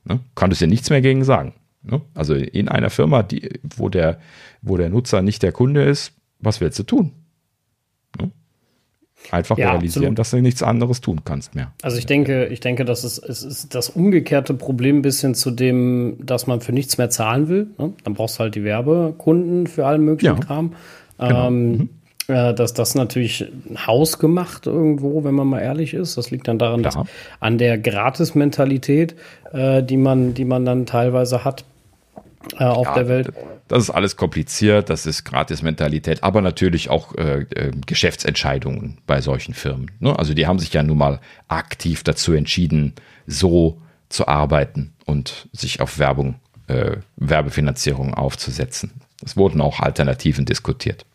Ne? 0.05 0.21
Konntest 0.35 0.63
dir 0.63 0.69
nichts 0.69 0.91
mehr 0.91 1.03
gegen 1.03 1.25
sagen. 1.25 1.55
Ne? 1.83 2.01
Also 2.15 2.35
in 2.35 2.69
einer 2.69 2.91
Firma, 2.91 3.23
die, 3.23 3.61
wo, 3.63 3.89
der, 3.89 4.19
wo 4.63 4.77
der 4.77 4.89
Nutzer 4.89 5.23
nicht 5.23 5.43
der 5.43 5.53
Kunde 5.53 5.85
ist, 5.85 6.13
was 6.39 6.61
willst 6.61 6.79
du 6.79 6.83
tun? 6.83 7.13
Ne? 8.21 8.31
Einfach 9.31 9.59
ja, 9.59 9.71
realisieren, 9.71 10.05
absolut. 10.05 10.19
dass 10.19 10.31
du 10.31 10.41
nichts 10.41 10.63
anderes 10.63 11.01
tun 11.01 11.23
kannst 11.25 11.55
mehr. 11.55 11.73
Also 11.83 11.97
ich 11.99 12.07
denke, 12.07 12.47
ich 12.47 12.61
denke, 12.61 12.85
das 12.85 13.05
ist, 13.05 13.19
es 13.19 13.43
ist 13.43 13.75
das 13.75 13.91
umgekehrte 13.91 14.55
Problem 14.55 14.99
ein 14.99 15.03
bisschen 15.03 15.35
zu 15.35 15.51
dem, 15.51 16.17
dass 16.21 16.47
man 16.47 16.61
für 16.61 16.73
nichts 16.73 16.99
mehr 16.99 17.11
zahlen 17.11 17.49
will. 17.49 17.69
Ne? 17.79 17.93
Dann 18.05 18.15
brauchst 18.15 18.37
du 18.37 18.41
halt 18.41 18.55
die 18.55 18.65
Werbekunden 18.65 19.67
für 19.67 19.87
allen 19.87 20.03
möglichen 20.03 20.37
ja, 20.37 20.41
Kram. 20.41 20.75
Genau. 21.19 21.47
Ähm, 21.49 21.71
mhm. 21.71 21.89
äh, 22.29 22.55
dass 22.55 22.75
das 22.75 22.95
natürlich 22.95 23.47
hausgemacht 23.87 24.67
irgendwo, 24.67 25.25
wenn 25.25 25.35
man 25.35 25.47
mal 25.47 25.61
ehrlich 25.61 25.95
ist. 25.95 26.17
Das 26.17 26.31
liegt 26.31 26.49
dann 26.49 26.59
daran, 26.59 26.83
dass 26.83 26.99
an 27.41 27.59
der 27.59 27.79
Gratis-Mentalität, 27.79 29.15
äh, 29.53 29.83
die 29.83 29.97
man, 29.97 30.35
die 30.35 30.45
man 30.45 30.65
dann 30.65 30.87
teilweise 30.87 31.45
hat, 31.45 31.65
äh, 32.59 32.65
auf 32.65 32.87
ja, 32.87 32.95
der 32.95 33.09
Welt. 33.09 33.33
Das 33.69 33.83
ist 33.83 33.91
alles 33.91 34.17
kompliziert, 34.17 34.91
das 34.91 35.07
ist 35.07 35.25
Gratis-Mentalität, 35.25 36.23
aber 36.23 36.41
natürlich 36.41 36.91
auch 36.91 37.15
äh, 37.15 37.47
äh, 37.55 37.71
Geschäftsentscheidungen 37.87 38.99
bei 39.07 39.21
solchen 39.21 39.55
Firmen. 39.55 39.91
Ne? 40.01 40.19
Also 40.19 40.35
die 40.35 40.47
haben 40.47 40.59
sich 40.59 40.73
ja 40.73 40.83
nun 40.83 40.99
mal 40.99 41.21
aktiv 41.49 42.03
dazu 42.05 42.33
entschieden, 42.33 42.95
so 43.27 43.81
zu 44.09 44.29
arbeiten 44.29 44.93
und 45.07 45.49
sich 45.53 45.81
auf 45.81 45.99
Werbung, 45.99 46.37
äh, 46.69 46.97
Werbefinanzierung 47.17 48.15
aufzusetzen. 48.15 48.93
Es 49.25 49.37
wurden 49.37 49.61
auch 49.61 49.81
Alternativen 49.81 50.45
diskutiert. 50.45 51.07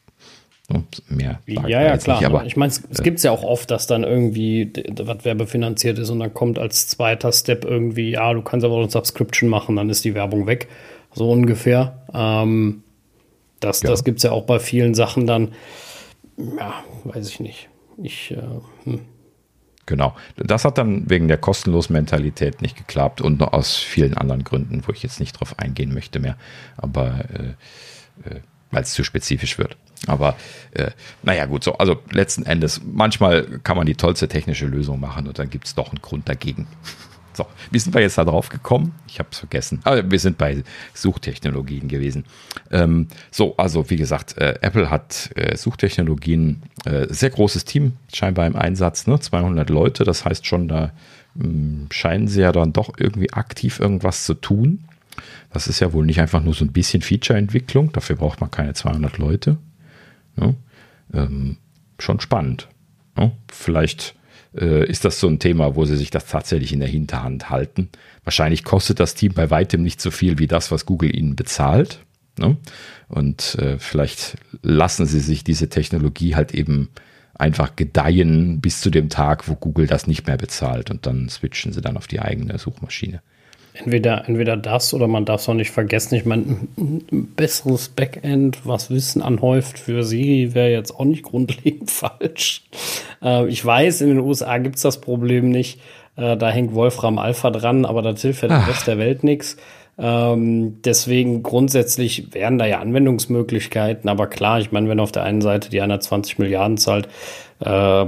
Ne? 0.69 0.83
Mehr 1.07 1.39
ja, 1.45 1.67
ja, 1.67 1.97
klar. 1.97 2.17
Nicht, 2.17 2.25
aber, 2.25 2.45
ich 2.45 2.57
meine, 2.57 2.71
es, 2.71 2.83
es 2.89 3.01
gibt 3.01 3.17
es 3.17 3.23
ja 3.23 3.31
auch 3.31 3.43
oft, 3.43 3.71
dass 3.71 3.87
dann 3.87 4.03
irgendwie 4.03 4.71
was 4.97 5.25
werbefinanziert 5.25 5.97
ist 5.99 6.09
und 6.09 6.19
dann 6.19 6.33
kommt 6.33 6.59
als 6.59 6.87
zweiter 6.87 7.31
Step 7.31 7.65
irgendwie, 7.65 8.11
ja, 8.11 8.33
du 8.33 8.41
kannst 8.41 8.65
aber 8.65 8.77
eine 8.77 8.89
Subscription 8.89 9.49
machen, 9.49 9.75
dann 9.75 9.89
ist 9.89 10.05
die 10.05 10.13
Werbung 10.13 10.47
weg 10.47 10.67
so 11.13 11.29
ungefähr. 11.31 12.05
Ähm, 12.13 12.83
das 13.59 13.81
ja. 13.81 13.89
das 13.89 14.03
gibt 14.03 14.17
es 14.17 14.23
ja 14.23 14.31
auch 14.31 14.45
bei 14.45 14.59
vielen 14.59 14.93
Sachen 14.93 15.27
dann. 15.27 15.53
Ja, 16.37 16.83
weiß 17.03 17.29
ich 17.29 17.39
nicht. 17.39 17.69
Ich, 18.01 18.31
äh, 18.31 18.41
hm. 18.85 19.01
Genau. 19.85 20.15
Das 20.37 20.65
hat 20.65 20.77
dann 20.77 21.09
wegen 21.09 21.27
der 21.27 21.37
kostenlosen 21.37 21.93
Mentalität 21.93 22.61
nicht 22.61 22.77
geklappt 22.77 23.21
und 23.21 23.39
noch 23.39 23.53
aus 23.53 23.75
vielen 23.75 24.15
anderen 24.15 24.43
Gründen, 24.43 24.83
wo 24.85 24.91
ich 24.91 25.01
jetzt 25.01 25.19
nicht 25.19 25.33
drauf 25.33 25.57
eingehen 25.57 25.93
möchte 25.93 26.19
mehr, 26.19 26.37
aber 26.77 27.25
äh, 27.33 28.29
äh, 28.29 28.39
weil 28.69 28.83
es 28.83 28.93
zu 28.93 29.03
spezifisch 29.03 29.57
wird. 29.57 29.77
Aber 30.05 30.35
äh, 30.71 30.91
naja, 31.23 31.45
gut, 31.47 31.63
so, 31.63 31.73
also 31.73 31.97
letzten 32.11 32.45
Endes, 32.45 32.81
manchmal 32.85 33.59
kann 33.63 33.77
man 33.77 33.87
die 33.87 33.95
tollste 33.95 34.27
technische 34.27 34.67
Lösung 34.67 34.99
machen 34.99 35.27
und 35.27 35.39
dann 35.39 35.49
gibt 35.49 35.65
es 35.65 35.73
doch 35.73 35.89
einen 35.89 36.01
Grund 36.01 36.29
dagegen. 36.29 36.67
So, 37.39 37.47
wie 37.71 37.79
sind 37.79 37.93
wir 37.93 38.01
jetzt 38.01 38.17
da 38.17 38.25
drauf 38.25 38.49
gekommen? 38.49 38.93
Ich 39.07 39.17
habe 39.17 39.29
es 39.31 39.37
vergessen. 39.37 39.79
Aber 39.85 40.11
wir 40.11 40.19
sind 40.19 40.37
bei 40.37 40.61
Suchtechnologien 40.93 41.87
gewesen. 41.87 42.25
Ähm, 42.69 43.07
so, 43.31 43.55
also 43.55 43.89
wie 43.89 43.95
gesagt, 43.95 44.37
äh, 44.37 44.55
Apple 44.59 44.89
hat 44.89 45.29
äh, 45.37 45.55
Suchtechnologien, 45.55 46.63
äh, 46.83 47.07
sehr 47.09 47.29
großes 47.29 47.63
Team 47.63 47.93
scheinbar 48.13 48.45
im 48.45 48.57
Einsatz, 48.57 49.07
ne? 49.07 49.21
200 49.21 49.69
Leute. 49.69 50.03
Das 50.03 50.25
heißt 50.25 50.45
schon, 50.47 50.67
da 50.67 50.91
mh, 51.35 51.43
hm, 51.43 51.87
scheinen 51.91 52.27
sie 52.27 52.41
ja 52.41 52.51
dann 52.51 52.73
doch 52.73 52.95
irgendwie 52.97 53.31
aktiv 53.31 53.79
irgendwas 53.79 54.25
zu 54.25 54.33
tun. 54.33 54.83
Das 55.53 55.69
ist 55.69 55.79
ja 55.79 55.93
wohl 55.93 56.05
nicht 56.05 56.19
einfach 56.19 56.43
nur 56.43 56.53
so 56.53 56.65
ein 56.65 56.73
bisschen 56.73 57.01
Feature-Entwicklung. 57.01 57.93
Dafür 57.93 58.17
braucht 58.17 58.41
man 58.41 58.51
keine 58.51 58.73
200 58.73 59.17
Leute. 59.17 59.55
Ne? 60.35 60.55
Ähm, 61.13 61.55
schon 61.99 62.19
spannend. 62.19 62.67
Ne? 63.15 63.31
Vielleicht 63.47 64.18
ist 64.65 65.05
das 65.05 65.19
so 65.19 65.27
ein 65.27 65.39
Thema, 65.39 65.75
wo 65.75 65.85
sie 65.85 65.97
sich 65.97 66.09
das 66.09 66.25
tatsächlich 66.25 66.73
in 66.73 66.79
der 66.79 66.89
Hinterhand 66.89 67.49
halten. 67.49 67.89
Wahrscheinlich 68.23 68.63
kostet 68.63 68.99
das 68.99 69.15
Team 69.15 69.33
bei 69.33 69.49
weitem 69.49 69.83
nicht 69.83 70.01
so 70.01 70.11
viel 70.11 70.39
wie 70.39 70.47
das, 70.47 70.71
was 70.71 70.85
Google 70.85 71.15
ihnen 71.15 71.35
bezahlt. 71.35 71.99
Ne? 72.37 72.57
Und 73.07 73.55
äh, 73.55 73.77
vielleicht 73.77 74.37
lassen 74.61 75.05
sie 75.05 75.19
sich 75.19 75.43
diese 75.43 75.69
Technologie 75.69 76.35
halt 76.35 76.53
eben 76.53 76.89
einfach 77.33 77.75
gedeihen 77.75 78.59
bis 78.59 78.81
zu 78.81 78.89
dem 78.89 79.09
Tag, 79.09 79.47
wo 79.47 79.55
Google 79.55 79.87
das 79.87 80.07
nicht 80.07 80.27
mehr 80.27 80.37
bezahlt 80.37 80.91
und 80.91 81.05
dann 81.05 81.29
switchen 81.29 81.71
sie 81.71 81.81
dann 81.81 81.97
auf 81.97 82.07
die 82.07 82.19
eigene 82.19 82.57
Suchmaschine. 82.57 83.21
Entweder, 83.73 84.27
entweder 84.27 84.57
das 84.57 84.93
oder 84.93 85.07
man 85.07 85.25
darf 85.25 85.41
es 85.41 85.49
auch 85.49 85.53
nicht 85.53 85.71
vergessen. 85.71 86.15
Ich 86.15 86.25
meine, 86.25 86.57
ein 86.77 87.33
besseres 87.35 87.89
Backend, 87.89 88.65
was 88.65 88.89
Wissen 88.89 89.21
anhäuft 89.21 89.79
für 89.79 90.03
Siri, 90.03 90.53
wäre 90.53 90.71
jetzt 90.71 90.91
auch 90.91 91.05
nicht 91.05 91.23
grundlegend 91.23 91.89
falsch. 91.89 92.63
Äh, 93.21 93.47
ich 93.47 93.63
weiß, 93.63 94.01
in 94.01 94.09
den 94.09 94.19
USA 94.19 94.57
gibt 94.57 94.75
es 94.75 94.81
das 94.81 94.99
Problem 94.99 95.49
nicht. 95.49 95.79
Äh, 96.17 96.35
da 96.35 96.49
hängt 96.49 96.73
Wolfram 96.73 97.17
Alpha 97.17 97.51
dran, 97.51 97.85
aber 97.85 98.01
das 98.01 98.21
hilft 98.21 98.41
ja 98.41 98.49
dem 98.49 98.63
Rest 98.63 98.87
der 98.87 98.97
Welt 98.97 99.23
nichts. 99.23 99.55
Ähm, 99.97 100.81
deswegen 100.83 101.43
grundsätzlich 101.43 102.33
wären 102.33 102.57
da 102.57 102.65
ja 102.65 102.79
Anwendungsmöglichkeiten, 102.79 104.09
aber 104.09 104.27
klar, 104.27 104.59
ich 104.59 104.71
meine, 104.71 104.87
wenn 104.87 104.99
auf 104.99 105.11
der 105.11 105.23
einen 105.23 105.41
Seite 105.41 105.69
die 105.69 105.81
120 105.81 106.39
Milliarden 106.39 106.77
zahlt, 106.77 107.07
äh, 107.59 108.05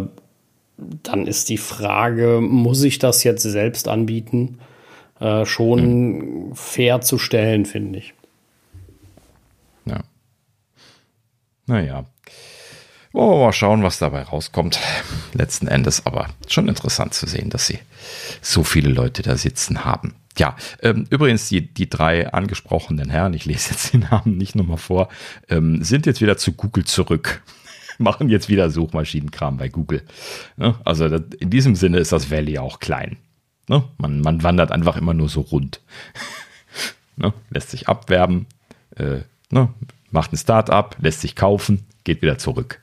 dann 1.03 1.27
ist 1.27 1.49
die 1.49 1.57
Frage, 1.57 2.39
muss 2.41 2.81
ich 2.83 2.97
das 2.97 3.23
jetzt 3.23 3.43
selbst 3.43 3.87
anbieten? 3.87 4.59
Äh, 5.21 5.45
schon 5.45 5.79
hm. 5.79 6.55
fair 6.55 7.01
zu 7.01 7.17
stellen, 7.17 7.65
finde 7.65 7.99
ich. 7.99 8.13
Ja. 9.85 10.01
Naja. 11.67 12.05
Wollen 13.13 13.29
wir 13.29 13.45
mal 13.45 13.53
schauen, 13.53 13.83
was 13.83 13.99
dabei 13.99 14.23
rauskommt. 14.23 14.79
Letzten 15.33 15.67
Endes 15.67 16.05
aber 16.05 16.29
schon 16.47 16.69
interessant 16.69 17.13
zu 17.13 17.27
sehen, 17.27 17.49
dass 17.49 17.67
sie 17.67 17.79
so 18.41 18.63
viele 18.63 18.89
Leute 18.89 19.21
da 19.21 19.35
sitzen 19.35 19.83
haben. 19.83 20.15
Ja, 20.37 20.55
ähm, 20.81 21.07
übrigens, 21.09 21.49
die, 21.49 21.73
die 21.73 21.89
drei 21.89 22.31
angesprochenen 22.31 23.09
Herren, 23.09 23.33
ich 23.33 23.45
lese 23.45 23.71
jetzt 23.71 23.93
den 23.93 24.07
Namen 24.11 24.37
nicht 24.37 24.55
nochmal 24.55 24.77
vor, 24.77 25.09
ähm, 25.49 25.83
sind 25.83 26.05
jetzt 26.05 26.21
wieder 26.21 26.37
zu 26.37 26.53
Google 26.53 26.85
zurück. 26.85 27.43
Machen 27.97 28.29
jetzt 28.29 28.47
wieder 28.47 28.69
Suchmaschinenkram 28.69 29.57
bei 29.57 29.67
Google. 29.67 30.03
Ja, 30.57 30.79
also 30.85 31.09
das, 31.09 31.21
in 31.39 31.49
diesem 31.49 31.75
Sinne 31.75 31.99
ist 31.99 32.13
das 32.13 32.31
Valley 32.31 32.57
auch 32.57 32.79
klein. 32.79 33.17
Ne? 33.71 33.85
Man, 33.97 34.19
man 34.19 34.43
wandert 34.43 34.69
einfach 34.73 34.97
immer 34.97 35.13
nur 35.13 35.29
so 35.29 35.39
rund. 35.39 35.79
ne? 37.15 37.31
Lässt 37.49 37.69
sich 37.69 37.87
abwerben, 37.87 38.45
äh, 38.97 39.19
ne? 39.49 39.69
macht 40.11 40.33
ein 40.33 40.37
Start-up, 40.37 40.97
lässt 40.99 41.21
sich 41.21 41.37
kaufen, 41.37 41.85
geht 42.03 42.21
wieder 42.21 42.37
zurück. 42.37 42.81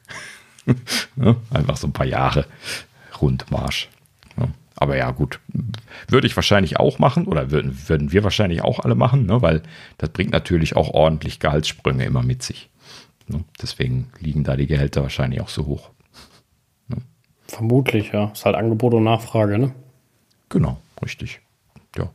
ne? 1.16 1.36
Einfach 1.50 1.76
so 1.76 1.86
ein 1.86 1.92
paar 1.92 2.06
Jahre 2.06 2.46
Rundmarsch. 3.20 3.90
Ne? 4.36 4.48
Aber 4.76 4.96
ja, 4.96 5.10
gut, 5.10 5.40
würde 6.08 6.26
ich 6.26 6.34
wahrscheinlich 6.36 6.80
auch 6.80 6.98
machen 6.98 7.26
oder 7.26 7.50
würden, 7.50 7.78
würden 7.86 8.10
wir 8.10 8.24
wahrscheinlich 8.24 8.62
auch 8.62 8.80
alle 8.80 8.94
machen, 8.94 9.26
ne? 9.26 9.42
weil 9.42 9.62
das 9.98 10.08
bringt 10.08 10.32
natürlich 10.32 10.74
auch 10.74 10.88
ordentlich 10.88 11.38
Gehaltssprünge 11.38 12.06
immer 12.06 12.22
mit 12.22 12.42
sich. 12.42 12.70
Ne? 13.26 13.44
Deswegen 13.60 14.08
liegen 14.20 14.42
da 14.42 14.56
die 14.56 14.66
Gehälter 14.66 15.02
wahrscheinlich 15.02 15.42
auch 15.42 15.50
so 15.50 15.66
hoch. 15.66 15.90
Ne? 16.88 16.96
Vermutlich, 17.46 18.12
ja. 18.12 18.30
Ist 18.32 18.46
halt 18.46 18.56
Angebot 18.56 18.94
und 18.94 19.04
Nachfrage, 19.04 19.58
ne? 19.58 19.74
Genau, 20.48 20.80
richtig. 21.02 21.40
Ja, 21.96 22.10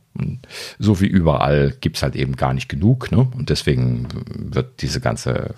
so 0.78 1.00
wie 1.00 1.06
überall 1.06 1.74
gibt 1.80 1.96
es 1.96 2.02
halt 2.02 2.16
eben 2.16 2.36
gar 2.36 2.54
nicht 2.54 2.68
genug. 2.68 3.10
Ne? 3.10 3.18
Und 3.18 3.50
deswegen 3.50 4.08
wird 4.34 4.80
diese 4.82 5.00
ganze 5.00 5.54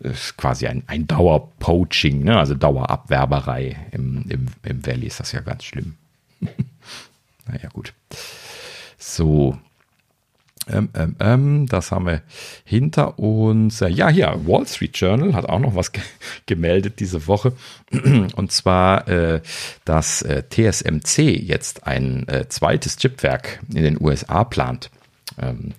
ist 0.00 0.36
quasi 0.36 0.66
ein, 0.66 0.82
ein 0.86 1.06
Dauerpoaching, 1.06 2.24
ne? 2.24 2.36
also 2.38 2.54
Dauerabwerberei. 2.54 3.76
Im, 3.92 4.24
im, 4.28 4.46
Im 4.62 4.86
Valley 4.86 5.06
ist 5.06 5.20
das 5.20 5.32
ja 5.32 5.40
ganz 5.40 5.64
schlimm. 5.64 5.94
naja, 7.46 7.68
gut. 7.72 7.94
So, 8.98 9.58
ähm, 10.70 10.88
ähm, 10.94 11.16
ähm, 11.20 11.66
das 11.66 11.92
haben 11.92 12.06
wir 12.06 12.22
hinter 12.64 13.18
uns. 13.18 13.80
Ja, 13.80 14.08
hier, 14.08 14.34
Wall 14.46 14.66
Street 14.66 14.96
Journal 14.96 15.34
hat 15.34 15.46
auch 15.48 15.58
noch 15.58 15.74
was 15.74 15.92
ge 15.92 16.02
gemeldet 16.46 17.00
diese 17.00 17.26
Woche. 17.26 17.52
Und 18.36 18.52
zwar, 18.52 19.06
äh, 19.08 19.42
dass 19.84 20.22
äh, 20.22 20.42
TSMC 20.48 21.18
jetzt 21.18 21.86
ein 21.86 22.26
äh, 22.28 22.48
zweites 22.48 22.96
Chipwerk 22.96 23.60
in 23.74 23.82
den 23.82 24.00
USA 24.00 24.44
plant. 24.44 24.90
Ähm, 25.38 25.72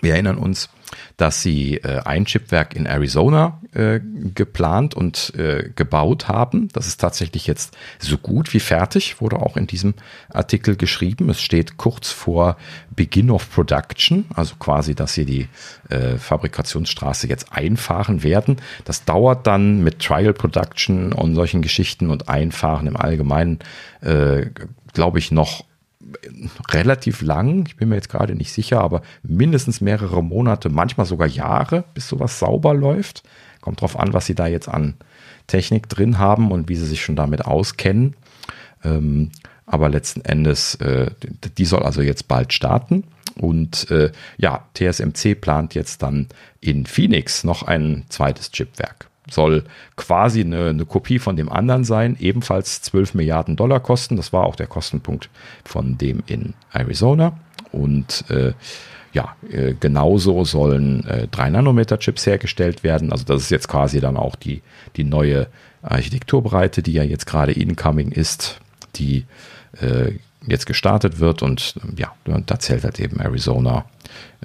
wir 0.00 0.12
erinnern 0.12 0.38
uns, 0.38 0.68
dass 1.16 1.42
sie 1.42 1.76
äh, 1.78 2.00
ein 2.04 2.24
Chipwerk 2.24 2.74
in 2.74 2.86
Arizona 2.86 3.60
äh, 3.72 4.00
geplant 4.34 4.94
und 4.94 5.32
äh, 5.36 5.70
gebaut 5.74 6.28
haben. 6.28 6.68
Das 6.72 6.86
ist 6.86 7.00
tatsächlich 7.00 7.46
jetzt 7.46 7.76
so 7.98 8.18
gut 8.18 8.54
wie 8.54 8.60
fertig, 8.60 9.20
wurde 9.20 9.36
auch 9.36 9.56
in 9.56 9.66
diesem 9.66 9.94
Artikel 10.30 10.76
geschrieben. 10.76 11.28
Es 11.30 11.40
steht 11.40 11.76
kurz 11.76 12.10
vor 12.10 12.56
Begin 12.94 13.30
of 13.30 13.50
Production, 13.50 14.26
also 14.34 14.56
quasi, 14.56 14.94
dass 14.94 15.14
sie 15.14 15.24
die 15.24 15.48
äh, 15.90 16.16
Fabrikationsstraße 16.16 17.28
jetzt 17.28 17.52
einfahren 17.52 18.22
werden. 18.22 18.56
Das 18.84 19.04
dauert 19.04 19.46
dann 19.46 19.82
mit 19.82 20.00
Trial 20.00 20.32
Production 20.32 21.12
und 21.12 21.34
solchen 21.34 21.62
Geschichten 21.62 22.10
und 22.10 22.28
Einfahren 22.28 22.86
im 22.86 22.96
Allgemeinen, 22.96 23.58
äh, 24.00 24.46
glaube 24.92 25.18
ich, 25.18 25.30
noch 25.30 25.64
relativ 26.70 27.22
lang, 27.22 27.66
ich 27.66 27.76
bin 27.76 27.88
mir 27.88 27.96
jetzt 27.96 28.08
gerade 28.08 28.34
nicht 28.34 28.52
sicher, 28.52 28.80
aber 28.80 29.02
mindestens 29.22 29.80
mehrere 29.80 30.22
Monate, 30.22 30.68
manchmal 30.68 31.06
sogar 31.06 31.28
Jahre, 31.28 31.84
bis 31.94 32.08
sowas 32.08 32.38
sauber 32.38 32.74
läuft. 32.74 33.22
Kommt 33.60 33.80
drauf 33.80 33.98
an, 33.98 34.12
was 34.12 34.26
sie 34.26 34.34
da 34.34 34.46
jetzt 34.46 34.68
an 34.68 34.94
Technik 35.46 35.88
drin 35.88 36.18
haben 36.18 36.52
und 36.52 36.68
wie 36.68 36.76
sie 36.76 36.86
sich 36.86 37.02
schon 37.02 37.16
damit 37.16 37.44
auskennen. 37.44 38.14
Ähm, 38.84 39.30
aber 39.66 39.88
letzten 39.88 40.20
Endes, 40.22 40.74
äh, 40.76 41.10
die 41.56 41.64
soll 41.64 41.82
also 41.82 42.02
jetzt 42.02 42.28
bald 42.28 42.52
starten. 42.52 43.04
Und 43.36 43.90
äh, 43.90 44.12
ja, 44.36 44.66
TSMC 44.74 45.34
plant 45.40 45.74
jetzt 45.74 46.02
dann 46.02 46.28
in 46.60 46.86
Phoenix 46.86 47.44
noch 47.44 47.62
ein 47.62 48.04
zweites 48.08 48.50
Chipwerk. 48.50 49.08
Soll 49.30 49.64
quasi 49.96 50.40
eine, 50.40 50.68
eine, 50.68 50.84
Kopie 50.84 51.18
von 51.18 51.36
dem 51.36 51.50
anderen 51.50 51.84
sein, 51.84 52.16
ebenfalls 52.20 52.82
12 52.82 53.14
Milliarden 53.14 53.56
Dollar 53.56 53.80
kosten. 53.80 54.16
Das 54.16 54.32
war 54.32 54.44
auch 54.44 54.56
der 54.56 54.66
Kostenpunkt 54.66 55.30
von 55.64 55.96
dem 55.96 56.22
in 56.26 56.54
Arizona. 56.72 57.38
Und 57.72 58.24
äh, 58.30 58.52
ja, 59.14 59.36
äh, 59.50 59.74
genauso 59.78 60.44
sollen 60.44 61.06
äh, 61.06 61.28
3-Nanometer-Chips 61.32 62.26
hergestellt 62.26 62.82
werden. 62.82 63.12
Also 63.12 63.24
das 63.24 63.42
ist 63.42 63.50
jetzt 63.50 63.68
quasi 63.68 64.00
dann 64.00 64.16
auch 64.16 64.34
die, 64.34 64.60
die 64.96 65.04
neue 65.04 65.46
Architekturbreite, 65.82 66.82
die 66.82 66.92
ja 66.92 67.04
jetzt 67.04 67.26
gerade 67.26 67.52
incoming 67.52 68.10
ist, 68.10 68.60
die 68.96 69.24
äh, 69.80 70.12
jetzt 70.46 70.66
gestartet 70.66 71.18
wird 71.18 71.42
und 71.42 71.74
ja, 71.96 72.14
da 72.24 72.58
zählt 72.58 72.84
halt 72.84 73.00
eben 73.00 73.20
Arizona 73.20 73.86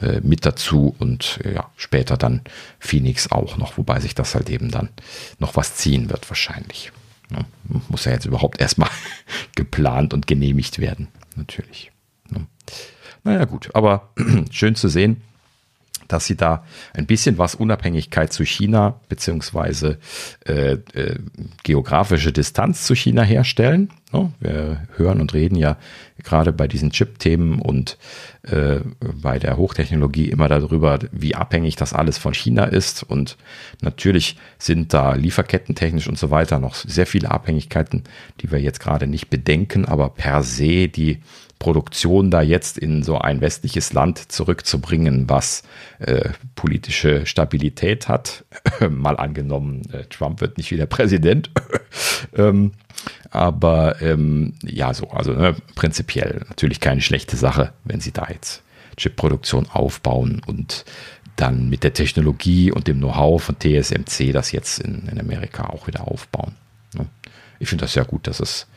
äh, 0.01 0.21
mit 0.21 0.45
dazu 0.45 0.95
und 0.99 1.39
äh, 1.43 1.55
ja, 1.55 1.69
später 1.75 2.17
dann 2.17 2.41
Phoenix 2.79 3.31
auch 3.31 3.57
noch, 3.57 3.77
wobei 3.77 3.99
sich 3.99 4.15
das 4.15 4.35
halt 4.35 4.49
eben 4.49 4.71
dann 4.71 4.89
noch 5.39 5.55
was 5.55 5.75
ziehen 5.75 6.09
wird 6.09 6.29
wahrscheinlich. 6.29 6.91
Ja, 7.31 7.39
muss 7.89 8.05
ja 8.05 8.13
jetzt 8.13 8.25
überhaupt 8.25 8.59
erstmal 8.59 8.89
geplant 9.55 10.13
und 10.13 10.27
genehmigt 10.27 10.79
werden, 10.79 11.09
natürlich. 11.35 11.91
Ja. 12.31 12.41
Naja 13.23 13.45
gut, 13.45 13.69
aber 13.73 14.09
schön 14.51 14.75
zu 14.75 14.87
sehen, 14.87 15.21
dass 16.09 16.25
sie 16.25 16.35
da 16.35 16.65
ein 16.93 17.05
bisschen 17.05 17.37
was 17.37 17.55
Unabhängigkeit 17.55 18.33
zu 18.33 18.43
China 18.43 18.99
beziehungsweise 19.07 19.99
äh, 20.45 20.73
äh, 20.93 21.19
geografische 21.63 22.33
Distanz 22.33 22.83
zu 22.83 22.95
China 22.95 23.23
herstellen. 23.23 23.89
No, 24.11 24.33
wir 24.39 24.87
hören 24.97 25.21
und 25.21 25.35
reden 25.35 25.55
ja 25.55 25.77
gerade 26.23 26.51
bei 26.51 26.67
diesen 26.67 26.89
Chip-Themen 26.89 27.61
und 27.61 27.99
äh, 28.41 28.79
bei 28.99 29.37
der 29.37 29.55
Hochtechnologie 29.55 30.29
immer 30.29 30.49
darüber, 30.49 30.97
wie 31.11 31.35
abhängig 31.35 31.75
das 31.75 31.93
alles 31.93 32.17
von 32.17 32.33
China 32.33 32.63
ist. 32.63 33.03
Und 33.03 33.37
natürlich 33.81 34.35
sind 34.57 34.95
da 34.95 35.13
lieferkettentechnisch 35.13 36.07
und 36.07 36.17
so 36.17 36.31
weiter 36.31 36.57
noch 36.57 36.73
sehr 36.73 37.05
viele 37.05 37.29
Abhängigkeiten, 37.29 38.03
die 38.41 38.51
wir 38.51 38.59
jetzt 38.59 38.79
gerade 38.79 39.05
nicht 39.05 39.29
bedenken, 39.29 39.85
aber 39.85 40.09
per 40.09 40.41
se 40.41 40.87
die 40.87 41.19
Produktion 41.59 42.31
da 42.31 42.41
jetzt 42.41 42.77
in 42.77 43.03
so 43.03 43.17
ein 43.17 43.41
westliches 43.41 43.91
Land 43.93 44.31
zurückzubringen, 44.31 45.29
was 45.29 45.63
äh, 45.99 46.29
politische 46.55 47.25
Stabilität 47.25 48.07
hat. 48.07 48.45
Mal 48.89 49.17
angenommen, 49.17 49.83
äh, 49.91 50.05
Trump 50.05 50.39
wird 50.41 50.57
nicht 50.57 50.71
wieder 50.71 50.85
Präsident. 50.85 51.51
ähm, 52.35 52.71
aber 53.29 54.01
ähm, 54.01 54.53
ja, 54.63 54.93
so, 54.93 55.09
also 55.09 55.33
ne, 55.33 55.55
prinzipiell 55.75 56.45
natürlich 56.47 56.79
keine 56.79 57.01
schlechte 57.01 57.35
Sache, 57.35 57.73
wenn 57.83 57.99
sie 57.99 58.11
da 58.11 58.27
jetzt 58.29 58.63
Chipproduktion 58.97 59.67
aufbauen 59.69 60.41
und 60.45 60.85
dann 61.35 61.69
mit 61.69 61.83
der 61.83 61.93
Technologie 61.93 62.71
und 62.71 62.87
dem 62.87 62.97
Know-how 62.97 63.41
von 63.41 63.57
TSMC 63.57 64.33
das 64.33 64.51
jetzt 64.51 64.79
in, 64.79 65.07
in 65.07 65.19
Amerika 65.19 65.67
auch 65.69 65.87
wieder 65.87 66.07
aufbauen. 66.07 66.55
Ne? 66.93 67.05
Ich 67.59 67.69
finde 67.69 67.85
das 67.85 67.95
ja 67.95 68.03
gut, 68.03 68.27
dass 68.27 68.39
es 68.39 68.67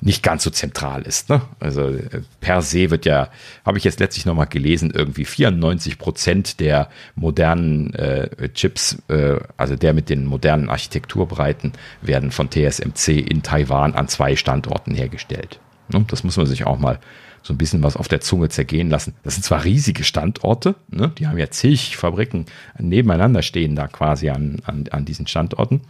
nicht 0.00 0.22
ganz 0.22 0.42
so 0.42 0.50
zentral 0.50 1.02
ist. 1.02 1.28
Ne? 1.28 1.42
Also 1.60 1.88
äh, 1.88 2.22
per 2.40 2.62
se 2.62 2.90
wird 2.90 3.06
ja, 3.06 3.28
habe 3.64 3.78
ich 3.78 3.84
jetzt 3.84 4.00
letztlich 4.00 4.26
nochmal 4.26 4.46
gelesen, 4.46 4.92
irgendwie 4.94 5.24
94 5.24 5.98
Prozent 5.98 6.60
der 6.60 6.88
modernen 7.14 7.94
äh, 7.94 8.48
Chips, 8.54 8.98
äh, 9.08 9.38
also 9.56 9.76
der 9.76 9.92
mit 9.92 10.10
den 10.10 10.26
modernen 10.26 10.68
Architekturbreiten, 10.68 11.72
werden 12.02 12.30
von 12.30 12.50
TSMC 12.50 13.08
in 13.20 13.42
Taiwan 13.42 13.94
an 13.94 14.08
zwei 14.08 14.36
Standorten 14.36 14.94
hergestellt. 14.94 15.60
Ne? 15.88 16.04
Das 16.08 16.24
muss 16.24 16.36
man 16.36 16.46
sich 16.46 16.66
auch 16.66 16.78
mal 16.78 16.98
so 17.44 17.52
ein 17.52 17.58
bisschen 17.58 17.82
was 17.82 17.96
auf 17.96 18.08
der 18.08 18.22
Zunge 18.22 18.48
zergehen 18.48 18.88
lassen. 18.88 19.14
Das 19.22 19.34
sind 19.34 19.42
zwar 19.42 19.64
riesige 19.64 20.02
Standorte, 20.02 20.76
ne? 20.88 21.12
die 21.18 21.26
haben 21.26 21.38
ja 21.38 21.50
zig 21.50 21.96
Fabriken 21.96 22.46
nebeneinander 22.78 23.42
stehen 23.42 23.76
da 23.76 23.86
quasi 23.86 24.30
an, 24.30 24.62
an, 24.64 24.86
an 24.90 25.04
diesen 25.04 25.26
Standorten. 25.26 25.82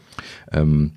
Ähm, 0.53 0.93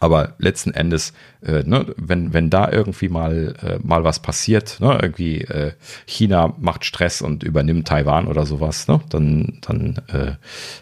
aber 0.00 0.34
letzten 0.38 0.72
Endes, 0.72 1.12
äh, 1.42 1.62
ne, 1.64 1.94
wenn, 1.96 2.32
wenn 2.32 2.50
da 2.50 2.70
irgendwie 2.70 3.08
mal, 3.08 3.54
äh, 3.62 3.78
mal 3.86 4.04
was 4.04 4.20
passiert, 4.20 4.78
ne, 4.80 4.98
irgendwie 5.00 5.42
äh, 5.42 5.72
China 6.06 6.54
macht 6.58 6.84
Stress 6.84 7.22
und 7.22 7.42
übernimmt 7.42 7.88
Taiwan 7.88 8.26
oder 8.26 8.46
sowas, 8.46 8.88
ne, 8.88 9.00
dann, 9.08 9.58
dann 9.60 10.00
äh, 10.08 10.32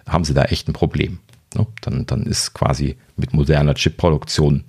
haben 0.08 0.24
sie 0.24 0.34
da 0.34 0.44
echt 0.44 0.68
ein 0.68 0.72
Problem. 0.72 1.18
Ne? 1.54 1.66
Dann, 1.80 2.06
dann 2.06 2.22
ist 2.24 2.54
quasi 2.54 2.96
mit 3.16 3.32
moderner 3.32 3.74
Chipproduktion 3.74 4.64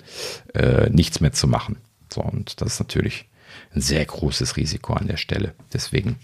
äh, 0.54 0.90
nichts 0.90 1.20
mehr 1.20 1.32
zu 1.32 1.48
machen. 1.48 1.78
So, 2.12 2.22
und 2.22 2.62
das 2.62 2.74
ist 2.74 2.80
natürlich 2.80 3.26
ein 3.74 3.82
sehr 3.82 4.04
großes 4.04 4.58
Risiko 4.58 4.94
an 4.94 5.08
der 5.08 5.18
Stelle. 5.18 5.54
Deswegen 5.74 6.18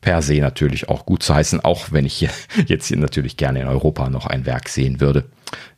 per 0.00 0.20
se 0.22 0.34
natürlich 0.34 0.88
auch 0.88 1.06
gut 1.06 1.22
zu 1.22 1.34
heißen, 1.34 1.60
auch 1.60 1.92
wenn 1.92 2.04
ich 2.04 2.14
hier, 2.14 2.30
jetzt 2.66 2.86
hier 2.88 2.98
natürlich 2.98 3.36
gerne 3.36 3.60
in 3.60 3.68
Europa 3.68 4.10
noch 4.10 4.26
ein 4.26 4.46
Werk 4.46 4.68
sehen 4.68 5.00
würde. 5.00 5.24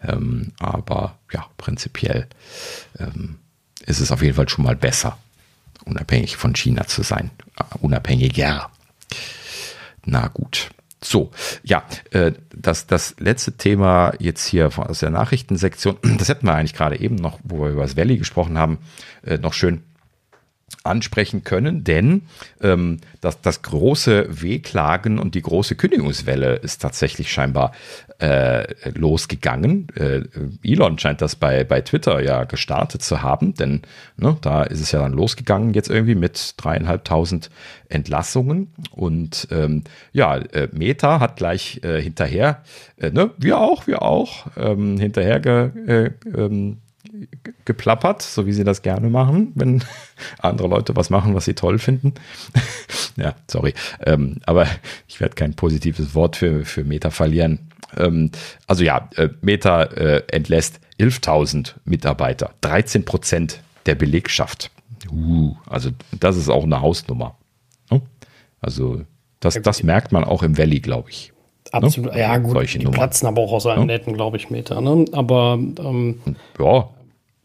Ähm, 0.02 0.52
aber 0.58 1.18
ja, 1.32 1.46
prinzipiell 1.56 2.28
ähm, 2.98 3.38
ist 3.86 4.00
es 4.00 4.12
auf 4.12 4.22
jeden 4.22 4.34
Fall 4.34 4.48
schon 4.48 4.64
mal 4.64 4.76
besser, 4.76 5.18
unabhängig 5.84 6.36
von 6.36 6.54
China 6.54 6.86
zu 6.86 7.02
sein. 7.02 7.30
Uh, 7.60 7.78
unabhängiger. 7.86 8.70
Na 10.04 10.28
gut. 10.28 10.70
So, 11.02 11.30
ja, 11.62 11.84
äh, 12.12 12.32
das, 12.54 12.86
das 12.86 13.14
letzte 13.18 13.52
Thema 13.52 14.14
jetzt 14.18 14.46
hier 14.46 14.70
aus 14.78 15.00
der 15.00 15.10
Nachrichtensektion, 15.10 15.98
das 16.18 16.28
hätten 16.28 16.46
wir 16.46 16.54
eigentlich 16.54 16.74
gerade 16.74 16.98
eben 16.98 17.16
noch, 17.16 17.38
wo 17.44 17.62
wir 17.62 17.70
über 17.70 17.82
das 17.82 17.96
Valley 17.96 18.16
gesprochen 18.16 18.58
haben, 18.58 18.78
äh, 19.22 19.36
noch 19.36 19.52
schön 19.52 19.82
ansprechen 20.82 21.44
können, 21.44 21.84
denn 21.84 22.22
ähm, 22.60 22.98
das, 23.20 23.40
das 23.40 23.62
große 23.62 24.42
Wehklagen 24.42 25.18
und 25.18 25.34
die 25.34 25.42
große 25.42 25.76
Kündigungswelle 25.76 26.56
ist 26.56 26.82
tatsächlich 26.82 27.32
scheinbar 27.32 27.72
äh, 28.18 28.90
losgegangen. 28.90 29.88
Äh, 29.96 30.22
Elon 30.62 30.98
scheint 30.98 31.20
das 31.20 31.36
bei, 31.36 31.64
bei 31.64 31.80
Twitter 31.80 32.22
ja 32.22 32.44
gestartet 32.44 33.02
zu 33.02 33.22
haben, 33.22 33.54
denn 33.54 33.82
ne, 34.16 34.36
da 34.40 34.62
ist 34.62 34.80
es 34.80 34.92
ja 34.92 35.00
dann 35.00 35.12
losgegangen 35.12 35.74
jetzt 35.74 35.90
irgendwie 35.90 36.14
mit 36.14 36.54
dreieinhalbtausend 36.56 37.50
Entlassungen 37.88 38.72
und 38.90 39.48
ähm, 39.50 39.84
ja, 40.12 40.36
äh, 40.36 40.68
Meta 40.72 41.20
hat 41.20 41.36
gleich 41.36 41.80
äh, 41.82 42.00
hinterher, 42.00 42.62
äh, 42.98 43.10
ne, 43.10 43.30
wir 43.36 43.58
auch, 43.58 43.86
wir 43.86 44.02
auch, 44.02 44.46
ähm, 44.56 44.98
hinterher 44.98 45.40
ge, 45.40 45.70
äh, 45.86 46.10
ähm, 46.36 46.78
geplappert, 47.64 48.22
so 48.22 48.46
wie 48.46 48.52
sie 48.52 48.64
das 48.64 48.82
gerne 48.82 49.08
machen, 49.08 49.52
wenn 49.54 49.82
andere 50.38 50.68
Leute 50.68 50.96
was 50.96 51.10
machen, 51.10 51.34
was 51.34 51.44
sie 51.44 51.54
toll 51.54 51.78
finden. 51.78 52.14
ja, 53.16 53.34
sorry. 53.48 53.74
Ähm, 54.04 54.40
aber 54.46 54.66
ich 55.08 55.20
werde 55.20 55.34
kein 55.34 55.54
positives 55.54 56.14
Wort 56.14 56.36
für, 56.36 56.64
für 56.64 56.84
Meta 56.84 57.10
verlieren. 57.10 57.70
Ähm, 57.98 58.30
also 58.66 58.84
ja, 58.84 59.08
äh, 59.16 59.28
Meta 59.40 59.84
äh, 59.84 60.22
entlässt 60.30 60.80
11.000 60.98 61.74
Mitarbeiter, 61.84 62.50
13 62.60 63.04
Prozent 63.04 63.60
der 63.86 63.94
Belegschaft. 63.94 64.70
Uh, 65.10 65.54
also 65.66 65.90
das 66.18 66.36
ist 66.36 66.48
auch 66.48 66.64
eine 66.64 66.80
Hausnummer. 66.80 67.36
Ne? 67.90 68.00
Also 68.60 69.02
das, 69.40 69.60
das 69.60 69.82
merkt 69.82 70.12
man 70.12 70.24
auch 70.24 70.42
im 70.42 70.56
Valley, 70.56 70.80
glaube 70.80 71.10
ich. 71.10 71.32
Absolut, 71.72 72.12
ne? 72.12 72.20
ja 72.20 72.38
gut, 72.38 72.52
Solche 72.52 72.78
die 72.78 72.84
Nummern. 72.84 72.98
platzen 72.98 73.28
aber 73.28 73.42
auch 73.42 73.52
aus 73.52 73.66
allen 73.66 73.80
ja? 73.80 73.86
Netten, 73.86 74.14
glaube 74.14 74.36
ich, 74.36 74.50
Meter. 74.50 74.80
Ne? 74.80 75.04
Aber 75.12 75.58
ähm, 75.58 76.20
ja, 76.58 76.88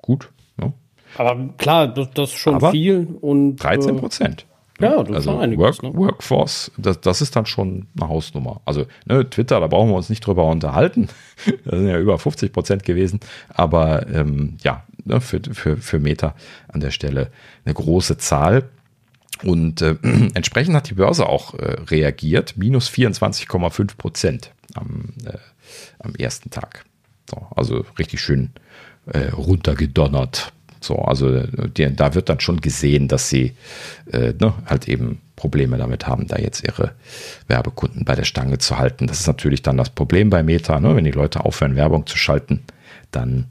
gut. 0.01 0.29
Ne? 0.57 0.73
Aber 1.17 1.49
klar, 1.57 1.87
das, 1.87 2.11
das 2.11 2.29
ist 2.29 2.37
schon 2.37 2.55
aber 2.55 2.71
viel. 2.71 3.07
Und, 3.21 3.57
13 3.57 3.95
äh, 3.95 3.99
Prozent. 3.99 4.45
Ja, 4.79 5.03
das 5.03 5.15
also 5.15 5.33
ist 5.33 5.39
einiges, 5.39 5.61
Work, 5.61 5.83
ne? 5.83 5.93
Workforce, 5.93 6.71
das, 6.77 7.01
das 7.01 7.21
ist 7.21 7.35
dann 7.35 7.45
schon 7.45 7.87
eine 7.97 8.09
Hausnummer. 8.09 8.61
Also 8.65 8.85
ne, 9.05 9.29
Twitter, 9.29 9.59
da 9.59 9.67
brauchen 9.67 9.89
wir 9.89 9.95
uns 9.95 10.09
nicht 10.09 10.25
drüber 10.25 10.45
unterhalten. 10.45 11.09
Das 11.63 11.79
sind 11.79 11.87
ja 11.87 11.97
über 11.97 12.17
50 12.19 12.51
Prozent 12.51 12.83
gewesen. 12.83 13.21
Aber 13.47 14.07
ähm, 14.09 14.57
ja, 14.61 14.83
ne, 15.05 15.21
für, 15.21 15.39
für, 15.51 15.77
für 15.77 15.99
Meta 15.99 16.35
an 16.67 16.81
der 16.81 16.91
Stelle 16.91 17.31
eine 17.63 17.73
große 17.73 18.17
Zahl. 18.17 18.69
Und 19.43 19.81
äh, 19.81 19.95
entsprechend 20.33 20.75
hat 20.75 20.89
die 20.89 20.95
Börse 20.95 21.27
auch 21.27 21.53
äh, 21.53 21.77
reagiert, 21.89 22.55
minus 22.57 22.89
24,5 22.89 23.95
Prozent 23.97 24.51
am, 24.73 25.13
äh, 25.25 25.37
am 25.99 26.13
ersten 26.15 26.49
Tag. 26.49 26.83
So, 27.29 27.47
also 27.55 27.85
richtig 27.97 28.21
schön 28.21 28.51
äh, 29.05 29.29
runtergedonnert. 29.29 30.51
So, 30.81 30.97
also 30.97 31.41
die, 31.41 31.93
da 31.95 32.15
wird 32.15 32.29
dann 32.29 32.39
schon 32.39 32.61
gesehen, 32.61 33.07
dass 33.07 33.29
sie 33.29 33.53
äh, 34.11 34.33
ne, 34.39 34.53
halt 34.65 34.87
eben 34.87 35.19
Probleme 35.35 35.77
damit 35.77 36.07
haben, 36.07 36.27
da 36.27 36.37
jetzt 36.37 36.63
ihre 36.63 36.91
Werbekunden 37.47 38.05
bei 38.05 38.15
der 38.15 38.25
Stange 38.25 38.57
zu 38.57 38.77
halten. 38.77 39.07
Das 39.07 39.21
ist 39.21 39.27
natürlich 39.27 39.61
dann 39.61 39.77
das 39.77 39.89
Problem 39.89 40.29
bei 40.29 40.43
Meta, 40.43 40.79
ne? 40.79 40.95
wenn 40.95 41.05
die 41.05 41.11
Leute 41.11 41.45
aufhören, 41.45 41.75
Werbung 41.75 42.05
zu 42.05 42.17
schalten, 42.17 42.63
dann 43.11 43.45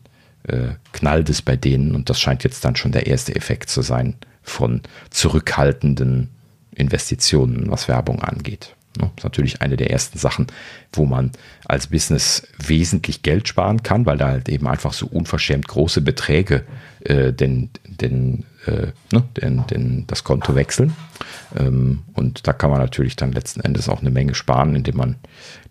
äh, 0.44 0.74
knallt 0.92 1.28
es 1.30 1.42
bei 1.42 1.56
denen 1.56 1.94
und 1.94 2.10
das 2.10 2.20
scheint 2.20 2.44
jetzt 2.44 2.64
dann 2.64 2.76
schon 2.76 2.92
der 2.92 3.06
erste 3.06 3.34
Effekt 3.34 3.70
zu 3.70 3.82
sein 3.82 4.14
von 4.42 4.82
zurückhaltenden 5.10 6.30
Investitionen, 6.74 7.70
was 7.70 7.88
Werbung 7.88 8.22
angeht. 8.22 8.74
Das 9.06 9.18
ist 9.18 9.24
natürlich 9.24 9.62
eine 9.62 9.76
der 9.76 9.90
ersten 9.90 10.18
Sachen, 10.18 10.46
wo 10.92 11.06
man 11.06 11.32
als 11.64 11.88
Business 11.88 12.46
wesentlich 12.58 13.22
Geld 13.22 13.48
sparen 13.48 13.82
kann, 13.82 14.06
weil 14.06 14.18
da 14.18 14.28
halt 14.28 14.48
eben 14.48 14.66
einfach 14.66 14.92
so 14.92 15.06
unverschämt 15.06 15.68
große 15.68 16.00
Beträge 16.00 16.64
äh, 17.00 17.32
den, 17.32 17.70
den, 17.86 18.44
äh, 18.66 18.88
ne, 19.12 19.24
den, 19.36 19.66
den, 19.66 20.06
das 20.06 20.24
Konto 20.24 20.54
wechseln. 20.54 20.94
Ähm, 21.56 22.02
und 22.14 22.46
da 22.46 22.52
kann 22.52 22.70
man 22.70 22.80
natürlich 22.80 23.16
dann 23.16 23.32
letzten 23.32 23.60
Endes 23.60 23.88
auch 23.88 24.00
eine 24.00 24.10
Menge 24.10 24.34
sparen, 24.34 24.74
indem 24.74 24.96
man 24.96 25.16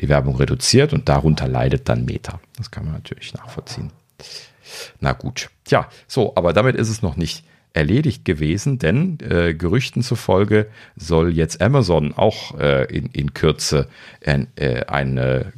die 0.01 0.09
Werbung 0.09 0.35
reduziert 0.35 0.93
und 0.93 1.09
darunter 1.09 1.47
leidet 1.47 1.89
dann 1.89 2.05
Meta. 2.05 2.39
Das 2.57 2.71
kann 2.71 2.85
man 2.85 2.93
natürlich 2.93 3.33
nachvollziehen. 3.33 3.91
Na 4.99 5.13
gut. 5.13 5.49
Ja, 5.69 5.89
so, 6.07 6.33
aber 6.35 6.53
damit 6.53 6.75
ist 6.75 6.89
es 6.89 7.01
noch 7.01 7.15
nicht 7.15 7.43
erledigt 7.77 8.25
gewesen, 8.25 8.79
denn 8.79 9.19
äh, 9.21 9.53
Gerüchten 9.53 10.01
zufolge 10.01 10.65
soll 10.95 11.31
jetzt 11.31 11.61
Amazon 11.61 12.11
auch 12.13 12.59
äh, 12.59 12.85
in, 12.85 13.05
in 13.07 13.35
Kürze 13.35 13.87
äh, 14.19 14.85
eine 14.87 15.53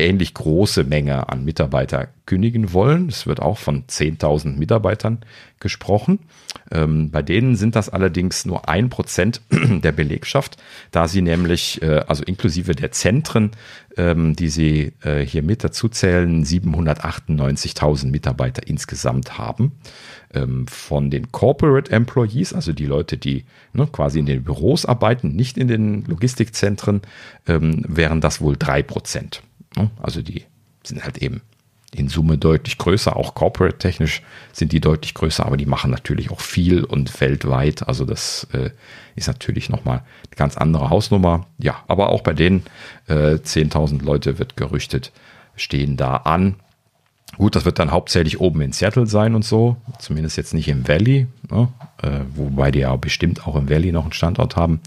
ähnlich 0.00 0.34
große 0.34 0.84
Menge 0.84 1.28
an 1.28 1.44
Mitarbeiter 1.44 2.08
kündigen 2.26 2.72
wollen. 2.72 3.08
Es 3.08 3.26
wird 3.26 3.40
auch 3.40 3.58
von 3.58 3.84
10.000 3.86 4.56
Mitarbeitern 4.56 5.18
gesprochen. 5.58 6.20
Ähm, 6.70 7.10
bei 7.10 7.22
denen 7.22 7.56
sind 7.56 7.76
das 7.76 7.88
allerdings 7.88 8.44
nur 8.44 8.68
ein 8.68 8.88
Prozent 8.88 9.40
der 9.50 9.92
Belegschaft, 9.92 10.56
da 10.90 11.08
sie 11.08 11.22
nämlich, 11.22 11.82
äh, 11.82 12.04
also 12.06 12.22
inklusive 12.24 12.74
der 12.74 12.92
Zentren, 12.92 13.50
ähm, 13.96 14.36
die 14.36 14.48
sie 14.48 14.92
äh, 15.02 15.20
hier 15.20 15.42
mit 15.42 15.64
dazu 15.64 15.88
zählen, 15.88 16.44
798.000 16.44 18.06
Mitarbeiter 18.10 18.66
insgesamt 18.66 19.38
haben. 19.38 19.72
Ähm, 20.32 20.68
von 20.68 21.10
den 21.10 21.32
Corporate 21.32 21.90
Employees, 21.90 22.52
also 22.52 22.72
die 22.72 22.86
Leute, 22.86 23.16
die 23.16 23.44
ne, 23.72 23.88
quasi 23.90 24.20
in 24.20 24.26
den 24.26 24.44
Büros 24.44 24.86
arbeiten, 24.86 25.34
nicht 25.34 25.58
in 25.58 25.66
den 25.66 26.04
Logistikzentren, 26.04 27.02
ähm, 27.48 27.84
wären 27.88 28.20
das 28.20 28.40
wohl 28.40 28.56
drei 28.56 28.84
Prozent. 28.84 29.42
Ne? 29.76 29.90
Also 30.00 30.22
die 30.22 30.44
sind 30.84 31.04
halt 31.04 31.18
eben 31.18 31.42
in 31.92 32.08
Summe 32.08 32.38
deutlich 32.38 32.78
größer, 32.78 33.16
auch 33.16 33.34
corporate-technisch 33.34 34.22
sind 34.52 34.72
die 34.72 34.80
deutlich 34.80 35.14
größer, 35.14 35.44
aber 35.44 35.56
die 35.56 35.66
machen 35.66 35.90
natürlich 35.90 36.30
auch 36.30 36.40
viel 36.40 36.84
und 36.84 37.20
weltweit. 37.20 37.88
Also 37.88 38.04
das 38.04 38.46
äh, 38.52 38.70
ist 39.16 39.26
natürlich 39.26 39.68
nochmal 39.68 39.98
eine 39.98 40.36
ganz 40.36 40.56
andere 40.56 40.90
Hausnummer. 40.90 41.46
Ja, 41.58 41.82
aber 41.88 42.10
auch 42.10 42.22
bei 42.22 42.32
denen 42.32 42.62
äh, 43.08 43.34
10.000 43.34 44.04
Leute 44.04 44.38
wird 44.38 44.56
gerüchtet, 44.56 45.10
stehen 45.56 45.96
da 45.96 46.16
an. 46.16 46.56
Gut, 47.36 47.56
das 47.56 47.64
wird 47.64 47.78
dann 47.78 47.90
hauptsächlich 47.90 48.40
oben 48.40 48.60
in 48.60 48.72
Seattle 48.72 49.06
sein 49.06 49.34
und 49.34 49.44
so, 49.44 49.76
zumindest 49.98 50.36
jetzt 50.36 50.52
nicht 50.52 50.68
im 50.68 50.86
Valley, 50.86 51.26
ne? 51.50 51.68
äh, 52.02 52.20
wobei 52.34 52.70
die 52.70 52.80
ja 52.80 52.94
bestimmt 52.96 53.46
auch 53.46 53.56
im 53.56 53.70
Valley 53.70 53.92
noch 53.92 54.02
einen 54.02 54.12
Standort 54.12 54.56
haben. 54.56 54.80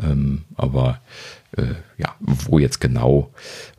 Ähm, 0.00 0.44
aber 0.56 1.00
äh, 1.56 1.74
ja, 1.96 2.14
wo 2.20 2.58
jetzt 2.58 2.80
genau 2.80 3.32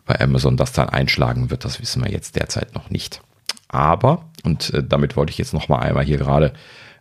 bei 0.10 0.20
Amazon 0.20 0.58
das 0.58 0.72
dann 0.72 0.90
einschlagen 0.90 1.52
wird, 1.52 1.66
das 1.66 1.80
wissen 1.80 2.04
wir 2.04 2.12
jetzt 2.12 2.36
derzeit 2.36 2.74
noch 2.74 2.90
nicht. 2.90 3.22
Aber, 3.68 4.26
und 4.44 4.74
äh, 4.74 4.84
damit 4.84 5.16
wollte 5.16 5.30
ich 5.30 5.38
jetzt 5.38 5.54
noch 5.54 5.70
mal 5.70 5.78
einmal 5.78 6.04
hier 6.04 6.18
gerade 6.18 6.52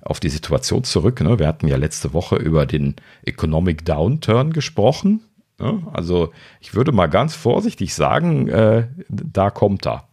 auf 0.02 0.20
die 0.20 0.28
Situation 0.28 0.84
zurück. 0.84 1.22
Ne? 1.22 1.38
Wir 1.38 1.48
hatten 1.48 1.68
ja 1.68 1.78
letzte 1.78 2.12
Woche 2.12 2.36
über 2.36 2.66
den 2.66 2.96
Economic 3.24 3.86
Downturn 3.86 4.52
gesprochen. 4.52 5.22
Ne? 5.58 5.82
Also 5.90 6.34
ich 6.60 6.74
würde 6.74 6.92
mal 6.92 7.06
ganz 7.06 7.34
vorsichtig 7.34 7.94
sagen, 7.94 8.48
äh, 8.48 8.88
da 9.08 9.48
kommt 9.48 9.86
er, 9.86 10.04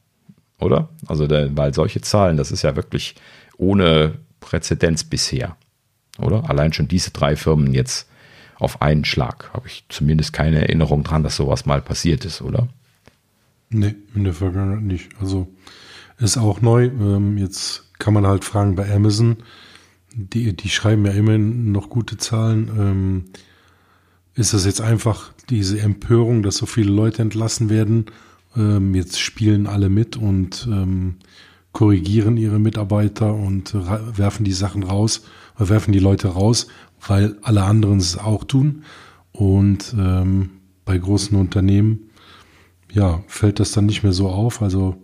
oder? 0.62 0.88
Also 1.06 1.28
der, 1.28 1.56
weil 1.58 1.74
solche 1.74 2.00
Zahlen, 2.00 2.38
das 2.38 2.50
ist 2.50 2.62
ja 2.62 2.78
wirklich 2.78 3.16
ohne 3.58 4.20
Präzedenz 4.40 5.04
bisher, 5.04 5.58
oder? 6.18 6.50
Allein 6.50 6.72
schon 6.72 6.88
diese 6.88 7.12
drei 7.12 7.36
Firmen 7.36 7.74
jetzt 7.74 8.08
auf 8.58 8.82
einen 8.82 9.04
Schlag. 9.04 9.52
Habe 9.54 9.68
ich 9.68 9.84
zumindest 9.90 10.32
keine 10.32 10.62
Erinnerung 10.62 11.04
dran, 11.04 11.24
dass 11.24 11.36
sowas 11.36 11.66
mal 11.66 11.82
passiert 11.82 12.24
ist, 12.24 12.42
oder? 12.42 12.70
Nee, 13.70 13.96
in 14.14 14.24
der 14.24 14.34
Vergangenheit 14.34 14.84
nicht. 14.84 15.10
Also 15.20 15.48
ist 16.18 16.38
auch 16.38 16.62
neu. 16.62 16.86
Ähm, 16.86 17.38
jetzt 17.38 17.94
kann 18.00 18.14
man 18.14 18.28
halt 18.28 18.44
fragen 18.44 18.76
bei 18.76 18.94
Amazon. 18.94 19.38
Die, 20.14 20.56
die 20.56 20.70
schreiben 20.70 21.06
ja 21.06 21.12
immerhin 21.12 21.72
noch 21.72 21.90
gute 21.90 22.18
Zahlen. 22.18 22.70
Ähm, 22.78 23.26
ist 24.34 24.54
das 24.54 24.66
jetzt 24.66 24.82
einfach 24.82 25.34
diese 25.50 25.80
Empörung, 25.80 26.44
dass 26.44 26.58
so 26.58 26.66
viele 26.66 26.92
Leute 26.92 27.22
entlassen 27.22 27.70
werden? 27.70 28.06
Ähm, 28.56 28.96
jetzt 28.96 29.20
spielen 29.20 29.68
alle 29.68 29.90
mit 29.90 30.18
und 30.18 30.68
ähm, 30.72 31.16
korrigieren 31.72 32.38
ihre 32.38 32.60
Mitarbeiter 32.60 33.34
und 33.34 33.74
werfen 33.74 34.46
die 34.46 34.54
Sachen 34.54 34.84
raus, 34.84 35.24
oder 35.58 35.68
werfen 35.68 35.92
die 35.92 36.00
Leute 36.00 36.30
raus, 36.30 36.68
weil 37.06 37.38
alle 37.42 37.64
anderen 37.64 37.98
es 37.98 38.18
auch 38.18 38.46
tun. 38.46 38.84
Und 39.34 39.94
ähm, 39.98 40.52
bei 40.86 40.98
großen 40.98 41.38
Unternehmen 41.38 42.05
ja, 42.96 43.24
fällt 43.28 43.60
das 43.60 43.72
dann 43.72 43.86
nicht 43.86 44.02
mehr 44.02 44.14
so 44.14 44.30
auf. 44.30 44.62
Also 44.62 44.96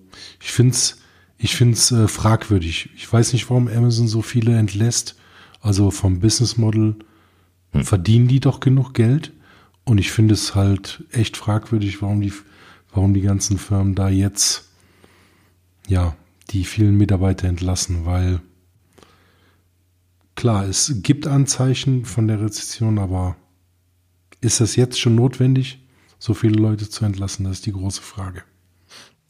ich 0.42 0.52
finde 0.52 0.72
es 0.72 0.98
ich 1.44 1.56
find's, 1.56 1.92
äh, 1.92 2.08
fragwürdig. 2.08 2.92
Ich 2.96 3.12
weiß 3.12 3.34
nicht, 3.34 3.50
warum 3.50 3.68
Amazon 3.68 4.08
so 4.08 4.22
viele 4.22 4.56
entlässt. 4.58 5.16
Also 5.60 5.90
vom 5.90 6.20
Business 6.20 6.56
Model 6.58 6.96
hm. 7.72 7.84
verdienen 7.84 8.28
die 8.28 8.40
doch 8.40 8.60
genug 8.60 8.94
Geld. 8.94 9.34
Und 9.84 9.98
ich 9.98 10.12
finde 10.12 10.36
es 10.36 10.54
halt 10.54 11.04
echt 11.12 11.38
fragwürdig, 11.38 12.02
warum 12.02 12.22
die, 12.22 12.32
warum 12.94 13.16
die 13.16 13.22
ganzen 13.22 13.58
Firmen 13.58 13.96
da 13.96 14.08
jetzt, 14.10 14.70
ja, 15.88 16.16
die 16.52 16.64
vielen 16.64 16.96
Mitarbeiter 16.96 17.48
entlassen, 17.48 18.06
weil 18.06 18.40
klar, 20.36 20.66
es 20.66 20.94
gibt 21.02 21.26
Anzeichen 21.26 22.06
von 22.06 22.28
der 22.28 22.40
Rezession, 22.42 23.00
aber 23.00 23.36
ist 24.42 24.62
das 24.62 24.76
jetzt 24.76 25.00
schon 25.00 25.16
notwendig? 25.16 25.81
So 26.22 26.35
viele 26.35 26.61
Leute 26.61 26.88
zu 26.88 27.03
entlassen? 27.03 27.45
Das 27.45 27.57
ist 27.57 27.65
die 27.65 27.73
große 27.73 28.02
Frage. 28.02 28.43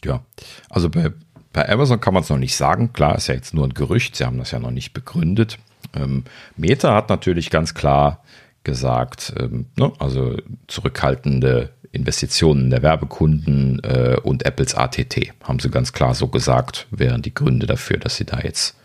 Ja, 0.03 0.25
also 0.69 0.89
bei, 0.89 1.11
bei 1.53 1.67
Amazon 1.67 2.01
kann 2.01 2.13
man 2.13 2.23
es 2.23 2.29
noch 2.29 2.37
nicht 2.37 2.55
sagen. 2.55 2.91
Klar, 2.91 3.15
ist 3.15 3.27
ja 3.27 3.35
jetzt 3.35 3.53
nur 3.53 3.65
ein 3.65 3.73
Gerücht. 3.73 4.15
Sie 4.17 4.25
haben 4.25 4.37
das 4.37 4.51
ja 4.51 4.59
noch 4.59 4.71
nicht 4.71 4.93
begründet. 4.93 5.57
Ähm, 5.95 6.25
Meta 6.57 6.93
hat 6.93 7.09
natürlich 7.09 7.49
ganz 7.49 7.73
klar 7.73 8.23
gesagt, 8.63 9.33
ähm, 9.39 9.67
ne, 9.77 9.91
also 9.99 10.37
zurückhaltende 10.67 11.69
Investitionen 11.93 12.69
der 12.69 12.83
Werbekunden 12.83 13.79
äh, 13.83 14.17
und 14.21 14.45
Apples 14.45 14.75
ATT 14.75 15.33
haben 15.43 15.59
sie 15.59 15.69
ganz 15.69 15.93
klar 15.93 16.13
so 16.13 16.27
gesagt, 16.27 16.87
wären 16.91 17.21
die 17.21 17.33
Gründe 17.33 17.67
dafür, 17.67 17.97
dass 17.97 18.17
sie 18.17 18.25
da 18.25 18.39
jetzt 18.39 18.77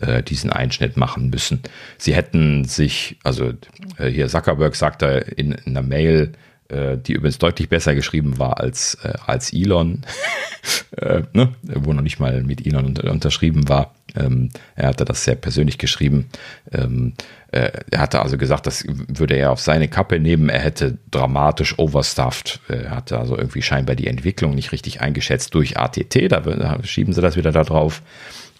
äh, 0.00 0.22
diesen 0.22 0.52
Einschnitt 0.52 0.96
machen 0.96 1.30
müssen. 1.30 1.62
Sie 1.96 2.14
hätten 2.14 2.64
sich, 2.64 3.18
also 3.24 3.52
äh, 3.96 4.08
hier 4.08 4.28
Zuckerberg 4.28 4.76
sagte 4.76 5.06
in, 5.06 5.52
in 5.52 5.76
einer 5.76 5.86
Mail, 5.86 6.32
die 6.68 7.12
übrigens 7.12 7.38
deutlich 7.38 7.68
besser 7.68 7.94
geschrieben 7.94 8.38
war 8.38 8.60
als, 8.60 8.98
äh, 9.02 9.14
als 9.26 9.52
Elon, 9.52 10.02
äh, 10.96 11.22
ne? 11.32 11.54
wo 11.62 11.92
noch 11.92 12.02
nicht 12.02 12.18
mal 12.18 12.42
mit 12.42 12.66
Elon 12.66 12.86
unter, 12.86 13.10
unterschrieben 13.10 13.68
war. 13.68 13.94
Ähm, 14.16 14.50
er 14.74 14.88
hatte 14.88 15.04
das 15.04 15.24
sehr 15.24 15.36
persönlich 15.36 15.78
geschrieben. 15.78 16.26
Ähm, 16.72 17.12
äh, 17.52 17.70
er 17.90 18.00
hatte 18.00 18.20
also 18.20 18.36
gesagt, 18.38 18.66
das 18.66 18.84
würde 18.86 19.36
er 19.36 19.52
auf 19.52 19.60
seine 19.60 19.88
Kappe 19.88 20.18
nehmen. 20.18 20.48
Er 20.48 20.60
hätte 20.60 20.98
dramatisch 21.10 21.78
overstuffed. 21.78 22.60
Er 22.68 22.90
hatte 22.90 23.18
also 23.18 23.36
irgendwie 23.36 23.62
scheinbar 23.62 23.96
die 23.96 24.06
Entwicklung 24.06 24.54
nicht 24.54 24.72
richtig 24.72 25.00
eingeschätzt 25.00 25.54
durch 25.54 25.78
ATT. 25.78 26.32
Da, 26.32 26.40
da 26.40 26.82
schieben 26.84 27.12
sie 27.12 27.20
das 27.20 27.36
wieder 27.36 27.52
da 27.52 27.62
drauf. 27.62 28.02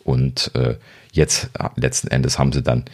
Und 0.05 0.53
äh, 0.55 0.77
jetzt 1.13 1.51
letzten 1.77 2.09
Endes 2.09 2.39
haben 2.39 2.53
sie 2.53 2.63
dann 2.63 2.85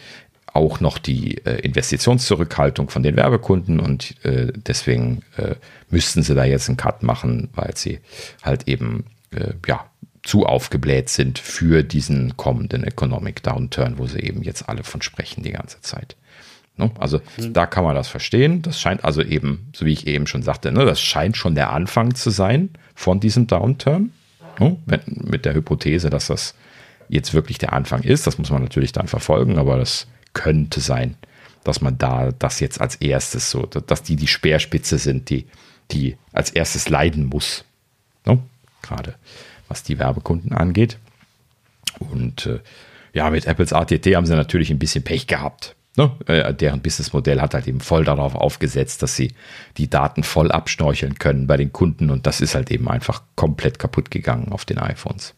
auch 0.53 0.79
noch 0.79 0.99
die 0.99 1.37
äh, 1.45 1.59
Investitionszurückhaltung 1.61 2.89
von 2.89 3.03
den 3.03 3.15
Werbekunden 3.15 3.79
und 3.79 4.23
äh, 4.23 4.53
deswegen 4.55 5.23
äh, 5.37 5.55
müssten 5.89 6.21
sie 6.21 6.35
da 6.35 6.43
jetzt 6.43 6.69
einen 6.69 6.77
Cut 6.77 7.03
machen, 7.03 7.49
weil 7.55 7.75
sie 7.75 7.99
halt 8.43 8.67
eben 8.67 9.05
äh, 9.31 9.53
ja 9.67 9.85
zu 10.21 10.45
aufgebläht 10.45 11.09
sind 11.09 11.37
für 11.37 11.83
diesen 11.83 12.37
kommenden 12.37 12.83
Economic 12.83 13.43
Downturn, 13.43 13.97
wo 13.97 14.07
sie 14.07 14.19
eben 14.19 14.41
jetzt 14.41 14.69
alle 14.69 14.83
von 14.83 15.01
sprechen 15.01 15.43
die 15.43 15.51
ganze 15.51 15.81
Zeit. 15.81 16.15
Ne? 16.77 16.91
Also 16.97 17.19
mhm. 17.37 17.53
da 17.53 17.65
kann 17.65 17.83
man 17.83 17.95
das 17.95 18.07
verstehen. 18.07 18.61
Das 18.61 18.79
scheint 18.79 19.03
also 19.03 19.21
eben, 19.21 19.69
so 19.75 19.85
wie 19.85 19.91
ich 19.93 20.07
eben 20.07 20.27
schon 20.27 20.43
sagte, 20.43 20.71
ne, 20.71 20.85
das 20.85 21.01
scheint 21.01 21.35
schon 21.35 21.55
der 21.55 21.71
Anfang 21.71 22.15
zu 22.15 22.29
sein 22.29 22.69
von 22.95 23.19
diesem 23.19 23.47
Downturn. 23.47 24.11
Ne? 24.59 24.77
Mit 25.07 25.45
der 25.45 25.55
Hypothese, 25.55 26.09
dass 26.09 26.27
das 26.27 26.55
jetzt 27.09 27.33
wirklich 27.33 27.57
der 27.57 27.73
Anfang 27.73 28.03
ist. 28.03 28.25
Das 28.25 28.37
muss 28.37 28.49
man 28.49 28.61
natürlich 28.61 28.91
dann 28.91 29.07
verfolgen, 29.07 29.57
aber 29.57 29.77
das 29.77 30.07
könnte 30.33 30.81
sein, 30.81 31.15
dass 31.63 31.81
man 31.81 31.97
da 31.97 32.31
das 32.31 32.59
jetzt 32.59 32.81
als 32.81 32.95
erstes 32.95 33.49
so, 33.49 33.65
dass 33.65 34.03
die 34.03 34.15
die 34.15 34.27
Speerspitze 34.27 34.97
sind, 34.97 35.29
die, 35.29 35.45
die 35.91 36.17
als 36.31 36.49
erstes 36.49 36.89
leiden 36.89 37.25
muss. 37.25 37.63
Ne? 38.25 38.39
Gerade 38.81 39.15
was 39.69 39.83
die 39.83 39.97
Werbekunden 39.97 40.53
angeht. 40.53 40.99
Und 41.99 42.45
äh, 42.45 42.59
ja, 43.13 43.29
mit 43.29 43.45
Apples 43.45 43.73
ATT 43.73 44.05
haben 44.15 44.25
sie 44.25 44.35
natürlich 44.35 44.69
ein 44.69 44.79
bisschen 44.79 45.03
Pech 45.03 45.27
gehabt. 45.27 45.75
Ne? 45.95 46.11
Äh, 46.25 46.53
deren 46.53 46.81
Businessmodell 46.81 47.39
hat 47.39 47.53
halt 47.53 47.67
eben 47.67 47.79
voll 47.79 48.03
darauf 48.03 48.35
aufgesetzt, 48.35 49.03
dass 49.03 49.15
sie 49.15 49.33
die 49.77 49.89
Daten 49.89 50.23
voll 50.23 50.51
abschnorcheln 50.51 51.19
können 51.19 51.47
bei 51.47 51.57
den 51.57 51.71
Kunden 51.71 52.09
und 52.09 52.25
das 52.25 52.41
ist 52.41 52.55
halt 52.55 52.71
eben 52.71 52.89
einfach 52.89 53.21
komplett 53.35 53.77
kaputt 53.77 54.09
gegangen 54.09 54.51
auf 54.51 54.65
den 54.65 54.79
iPhones. 54.79 55.35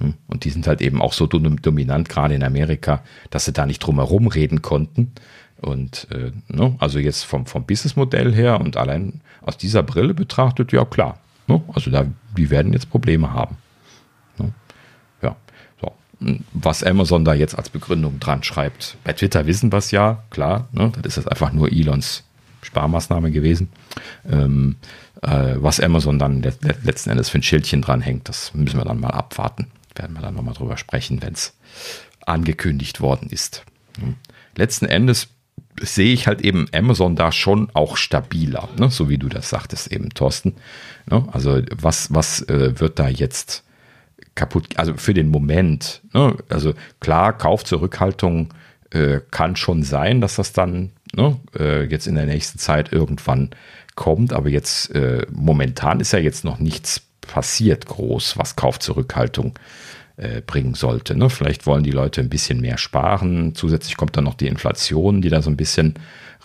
Hm? 0.00 0.14
Und 0.28 0.44
die 0.44 0.50
sind 0.50 0.66
halt 0.66 0.80
eben 0.80 1.02
auch 1.02 1.12
so 1.12 1.26
dominant, 1.26 2.08
gerade 2.08 2.34
in 2.34 2.42
Amerika, 2.42 3.02
dass 3.30 3.44
sie 3.44 3.52
da 3.52 3.66
nicht 3.66 3.80
drum 3.80 3.96
herum 3.96 4.28
reden 4.28 4.62
konnten. 4.62 5.12
Und 5.60 6.06
äh, 6.10 6.32
ne, 6.48 6.76
also 6.78 6.98
jetzt 6.98 7.24
vom, 7.24 7.46
vom 7.46 7.64
Businessmodell 7.64 8.32
her 8.32 8.60
und 8.60 8.76
allein 8.76 9.20
aus 9.42 9.56
dieser 9.56 9.82
Brille 9.82 10.14
betrachtet, 10.14 10.72
ja 10.72 10.84
klar. 10.84 11.18
Ne, 11.48 11.60
also 11.74 11.90
da, 11.90 12.06
die 12.36 12.50
werden 12.50 12.72
jetzt 12.72 12.90
Probleme 12.90 13.32
haben. 13.32 13.56
Ne, 14.38 14.52
ja, 15.22 15.36
so. 15.80 15.92
Was 16.52 16.84
Amazon 16.84 17.24
da 17.24 17.34
jetzt 17.34 17.58
als 17.58 17.70
Begründung 17.70 18.20
dran 18.20 18.44
schreibt, 18.44 18.96
bei 19.02 19.12
Twitter 19.14 19.46
wissen 19.46 19.72
wir 19.72 19.78
es 19.78 19.90
ja, 19.90 20.22
klar, 20.30 20.68
ne, 20.70 20.92
das 21.02 21.16
ist 21.16 21.24
jetzt 21.24 21.30
einfach 21.30 21.52
nur 21.52 21.72
Elons 21.72 22.22
Sparmaßnahme 22.62 23.30
gewesen. 23.30 23.68
Ähm, 24.30 24.76
äh, 25.22 25.54
was 25.56 25.80
Amazon 25.80 26.18
dann 26.18 26.42
letzten 26.82 27.10
Endes 27.10 27.28
für 27.28 27.38
ein 27.38 27.42
Schildchen 27.42 27.82
dranhängt, 27.82 28.28
das 28.28 28.54
müssen 28.54 28.78
wir 28.78 28.84
dann 28.84 29.00
mal 29.00 29.10
abwarten. 29.10 29.66
Werden 29.98 30.14
wir 30.14 30.22
dann 30.22 30.34
nochmal 30.34 30.54
drüber 30.54 30.76
sprechen, 30.76 31.22
wenn 31.22 31.34
es 31.34 31.54
angekündigt 32.24 33.00
worden 33.00 33.28
ist. 33.30 33.64
Hm. 33.98 34.16
Letzten 34.54 34.86
Endes 34.86 35.28
sehe 35.80 36.12
ich 36.12 36.26
halt 36.26 36.42
eben 36.42 36.66
Amazon 36.72 37.16
da 37.16 37.32
schon 37.32 37.70
auch 37.74 37.96
stabiler, 37.96 38.68
ne? 38.78 38.90
so 38.90 39.08
wie 39.08 39.18
du 39.18 39.28
das 39.28 39.50
sagtest 39.50 39.92
eben, 39.92 40.10
Thorsten. 40.10 40.54
Ne? 41.10 41.26
Also 41.32 41.62
was, 41.76 42.12
was 42.12 42.42
äh, 42.48 42.78
wird 42.80 42.98
da 42.98 43.08
jetzt 43.08 43.64
kaputt, 44.34 44.76
also 44.76 44.94
für 44.94 45.14
den 45.14 45.28
Moment, 45.28 46.02
ne? 46.12 46.36
also 46.48 46.74
klar, 47.00 47.36
Kaufzurückhaltung 47.36 48.54
äh, 48.90 49.20
kann 49.30 49.56
schon 49.56 49.82
sein, 49.82 50.20
dass 50.20 50.36
das 50.36 50.52
dann 50.52 50.92
ne, 51.14 51.38
äh, 51.58 51.84
jetzt 51.84 52.06
in 52.06 52.14
der 52.14 52.26
nächsten 52.26 52.58
Zeit 52.58 52.92
irgendwann 52.92 53.50
kommt, 53.94 54.32
aber 54.32 54.48
jetzt 54.48 54.94
äh, 54.94 55.26
momentan 55.30 56.00
ist 56.00 56.12
ja 56.12 56.18
jetzt 56.18 56.44
noch 56.44 56.58
nichts 56.58 57.02
passiert 57.28 57.86
groß, 57.86 58.36
was 58.36 58.56
Kaufzurückhaltung 58.56 59.54
äh, 60.16 60.40
bringen 60.40 60.74
sollte. 60.74 61.16
Ne? 61.16 61.30
Vielleicht 61.30 61.66
wollen 61.66 61.84
die 61.84 61.92
Leute 61.92 62.20
ein 62.20 62.28
bisschen 62.28 62.60
mehr 62.60 62.76
sparen. 62.76 63.54
Zusätzlich 63.54 63.96
kommt 63.96 64.16
dann 64.16 64.24
noch 64.24 64.34
die 64.34 64.48
Inflation, 64.48 65.22
die 65.22 65.28
da 65.28 65.40
so 65.40 65.50
ein 65.50 65.56
bisschen 65.56 65.94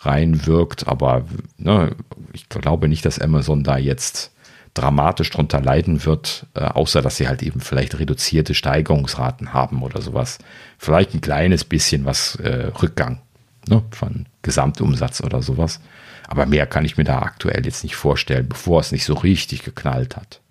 reinwirkt. 0.02 0.88
Aber 0.88 1.26
ne, 1.58 1.96
ich 2.34 2.48
glaube 2.50 2.88
nicht, 2.88 3.04
dass 3.06 3.20
Amazon 3.20 3.64
da 3.64 3.78
jetzt 3.78 4.32
dramatisch 4.76 5.30
drunter 5.32 5.62
leiden 5.62 6.06
wird, 6.06 6.46
äh, 6.54 6.62
außer 6.62 7.02
dass 7.02 7.18
sie 7.18 7.28
halt 7.28 7.42
eben 7.42 7.62
vielleicht 7.62 7.98
reduzierte 8.00 8.54
Steigerungsraten 8.54 9.54
haben 9.54 9.82
oder 9.82 10.02
sowas. 10.02 10.38
Vielleicht 10.78 11.14
ein 11.14 11.22
kleines 11.22 11.64
bisschen 11.64 12.06
was 12.06 12.36
äh, 12.36 12.72
Rückgang 12.82 13.22
ne, 13.68 13.84
von 13.92 14.28
Gesamtumsatz 14.42 15.22
oder 15.22 15.42
sowas. 15.42 15.80
Aber 16.28 16.46
mehr 16.46 16.66
kann 16.66 16.86
ich 16.86 16.98
mir 16.98 17.04
da 17.04 17.20
aktuell 17.20 17.66
jetzt 17.66 17.84
nicht 17.84 17.96
vorstellen, 17.96 18.48
bevor 18.50 18.80
es 18.80 18.92
nicht 18.92 19.06
so 19.06 19.14
richtig 19.14 19.64
geknallt 19.64 20.16
hat. 20.16 20.42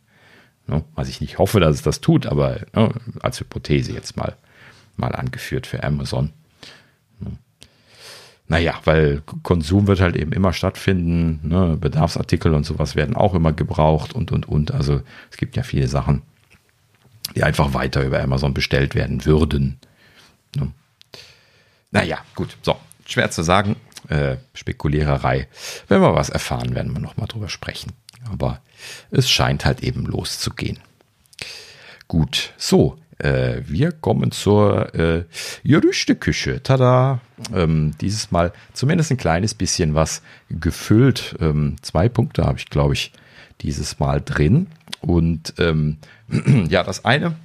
Ne? 0.66 0.84
Was 0.94 1.08
ich 1.08 1.20
nicht 1.20 1.38
hoffe, 1.38 1.60
dass 1.60 1.76
es 1.76 1.82
das 1.82 2.00
tut, 2.00 2.26
aber 2.26 2.60
ne, 2.74 2.92
als 3.20 3.40
Hypothese 3.40 3.92
jetzt 3.92 4.16
mal, 4.16 4.36
mal 4.96 5.14
angeführt 5.14 5.66
für 5.66 5.82
Amazon. 5.82 6.32
Ne? 7.20 7.32
Naja, 8.48 8.80
weil 8.84 9.22
Konsum 9.42 9.86
wird 9.86 10.00
halt 10.00 10.16
eben 10.16 10.32
immer 10.32 10.52
stattfinden, 10.52 11.40
ne? 11.48 11.76
Bedarfsartikel 11.80 12.52
und 12.54 12.64
sowas 12.64 12.96
werden 12.96 13.16
auch 13.16 13.34
immer 13.34 13.52
gebraucht 13.52 14.14
und 14.14 14.30
und 14.30 14.48
und. 14.48 14.72
Also 14.72 15.02
es 15.30 15.36
gibt 15.36 15.56
ja 15.56 15.62
viele 15.62 15.88
Sachen, 15.88 16.22
die 17.34 17.42
einfach 17.42 17.74
weiter 17.74 18.04
über 18.04 18.20
Amazon 18.22 18.54
bestellt 18.54 18.94
werden 18.94 19.24
würden. 19.24 19.78
Ne? 20.56 20.70
Naja, 21.90 22.18
gut, 22.34 22.56
so, 22.62 22.76
schwer 23.06 23.30
zu 23.30 23.42
sagen. 23.42 23.76
Äh, 24.08 24.36
Spekuliererei. 24.54 25.48
Wenn 25.88 26.00
wir 26.00 26.14
was 26.14 26.28
erfahren, 26.28 26.74
werden 26.74 26.92
wir 26.92 27.00
nochmal 27.00 27.28
drüber 27.28 27.48
sprechen. 27.48 27.92
Aber 28.30 28.60
es 29.10 29.30
scheint 29.30 29.64
halt 29.64 29.82
eben 29.82 30.06
loszugehen. 30.06 30.78
Gut, 32.08 32.52
so, 32.56 32.98
äh, 33.18 33.62
wir 33.66 33.92
kommen 33.92 34.32
zur 34.32 34.94
äh, 34.94 35.24
Gerüchteküche. 35.64 36.62
Tada! 36.62 37.20
Ähm, 37.54 37.92
dieses 38.00 38.30
Mal 38.30 38.52
zumindest 38.72 39.10
ein 39.10 39.16
kleines 39.16 39.54
bisschen 39.54 39.94
was 39.94 40.22
gefüllt. 40.50 41.36
Ähm, 41.40 41.76
zwei 41.82 42.08
Punkte 42.08 42.44
habe 42.44 42.58
ich, 42.58 42.66
glaube 42.66 42.94
ich, 42.94 43.12
dieses 43.60 43.98
Mal 43.98 44.20
drin. 44.20 44.66
Und 45.00 45.54
ähm, 45.58 45.98
ja, 46.68 46.82
das 46.82 47.04
eine 47.04 47.36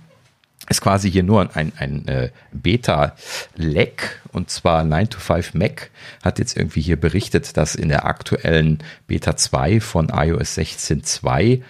ist 0.70 0.82
quasi 0.82 1.10
hier 1.10 1.24
nur 1.24 1.56
ein, 1.56 1.72
ein 1.78 2.08
äh, 2.08 2.30
Beta-Leck 2.52 4.22
und 4.32 4.50
zwar 4.50 4.84
9 4.84 5.10
to 5.10 5.20
5 5.20 5.54
Mac 5.54 5.90
hat 6.24 6.40
jetzt 6.40 6.58
irgendwie 6.58 6.82
hier 6.82 7.00
berichtet, 7.00 7.58
dass 7.58 7.76
in 7.76 7.90
der 7.90 8.06
aktuellen 8.06 8.80
Beta 9.08 9.36
2 9.36 9.80
von 9.80 10.10
iOS 10.10 10.58
16.2 10.58 11.62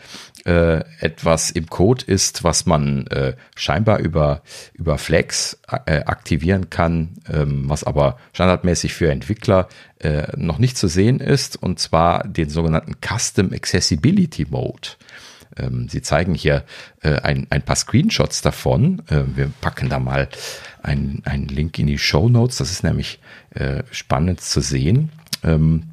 äh, 0.45 0.83
etwas 0.99 1.51
im 1.51 1.67
Code 1.67 2.05
ist, 2.05 2.43
was 2.43 2.65
man 2.65 3.05
äh, 3.07 3.35
scheinbar 3.55 3.99
über, 3.99 4.41
über 4.73 4.97
Flex 4.97 5.59
äh, 5.85 6.03
aktivieren 6.03 6.69
kann, 6.69 7.17
ähm, 7.31 7.65
was 7.67 7.83
aber 7.83 8.17
standardmäßig 8.33 8.93
für 8.93 9.11
Entwickler 9.11 9.67
äh, 9.99 10.27
noch 10.37 10.57
nicht 10.57 10.77
zu 10.77 10.87
sehen 10.87 11.19
ist 11.19 11.61
und 11.61 11.79
zwar 11.79 12.27
den 12.27 12.49
sogenannten 12.49 12.95
Custom 13.01 13.51
Accessibility 13.53 14.45
Mode. 14.49 14.89
Ähm, 15.55 15.87
sie 15.89 16.01
zeigen 16.01 16.33
hier 16.33 16.63
äh, 17.01 17.19
ein, 17.21 17.47
ein 17.49 17.61
paar 17.61 17.75
Screenshots 17.75 18.41
davon. 18.41 19.01
Äh, 19.07 19.23
wir 19.35 19.51
packen 19.61 19.89
da 19.89 19.99
mal 19.99 20.29
einen, 20.83 21.21
einen 21.25 21.47
Link 21.47 21.77
in 21.79 21.87
die 21.87 21.97
Show 21.97 22.29
Notes. 22.29 22.57
Das 22.57 22.71
ist 22.71 22.83
nämlich 22.83 23.19
äh, 23.51 23.83
spannend 23.91 24.41
zu 24.41 24.61
sehen. 24.61 25.09
Ähm, 25.43 25.83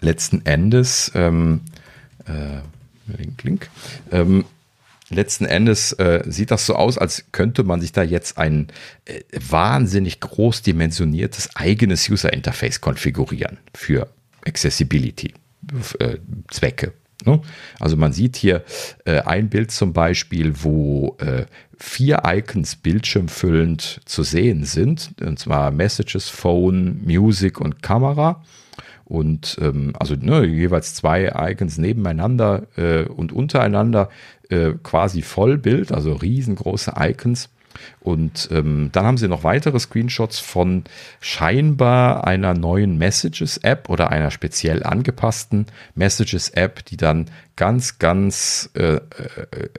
letzten 0.00 0.44
Endes, 0.46 1.10
ähm, 1.14 1.62
äh, 2.26 2.60
Link, 3.16 3.42
Link. 3.42 3.70
Ähm, 4.10 4.44
letzten 5.10 5.44
Endes 5.44 5.92
äh, 5.92 6.22
sieht 6.26 6.50
das 6.50 6.66
so 6.66 6.74
aus, 6.74 6.98
als 6.98 7.24
könnte 7.32 7.64
man 7.64 7.80
sich 7.80 7.92
da 7.92 8.02
jetzt 8.02 8.38
ein 8.38 8.68
äh, 9.04 9.20
wahnsinnig 9.32 10.20
groß 10.20 10.62
dimensioniertes 10.62 11.56
eigenes 11.56 12.08
User 12.08 12.32
Interface 12.32 12.80
konfigurieren 12.80 13.58
für 13.74 14.08
Accessibility 14.46 15.34
äh, 15.98 16.18
Zwecke. 16.48 16.92
Ne? 17.26 17.40
Also 17.80 17.96
man 17.96 18.12
sieht 18.12 18.36
hier 18.36 18.64
äh, 19.04 19.20
ein 19.20 19.48
Bild 19.48 19.70
zum 19.70 19.92
Beispiel, 19.92 20.52
wo 20.62 21.16
äh, 21.20 21.46
vier 21.78 22.22
Icons 22.26 22.76
bildschirmfüllend 22.76 24.00
zu 24.04 24.22
sehen 24.22 24.64
sind, 24.64 25.12
und 25.20 25.38
zwar 25.38 25.70
Messages, 25.70 26.28
Phone, 26.28 27.00
Music 27.04 27.60
und 27.60 27.82
Kamera. 27.82 28.42
Und 29.04 29.58
ähm, 29.60 29.92
also 29.98 30.14
ne, 30.14 30.46
jeweils 30.46 30.94
zwei 30.94 31.30
Icons 31.50 31.76
nebeneinander 31.76 32.66
äh, 32.76 33.04
und 33.04 33.32
untereinander 33.32 34.08
äh, 34.48 34.72
quasi 34.82 35.20
Vollbild, 35.20 35.92
also 35.92 36.14
riesengroße 36.14 36.94
Icons. 36.98 37.50
Und 38.00 38.48
ähm, 38.52 38.90
dann 38.92 39.06
haben 39.06 39.18
sie 39.18 39.28
noch 39.28 39.44
weitere 39.44 39.78
Screenshots 39.78 40.38
von 40.38 40.84
scheinbar 41.20 42.26
einer 42.26 42.54
neuen 42.54 42.98
Messages-App 42.98 43.88
oder 43.88 44.10
einer 44.10 44.30
speziell 44.30 44.82
angepassten 44.82 45.66
Messages-App, 45.94 46.84
die 46.84 46.96
dann 46.96 47.30
ganz, 47.56 47.98
ganz 47.98 48.70
äh, 48.74 48.94
äh, 48.94 49.00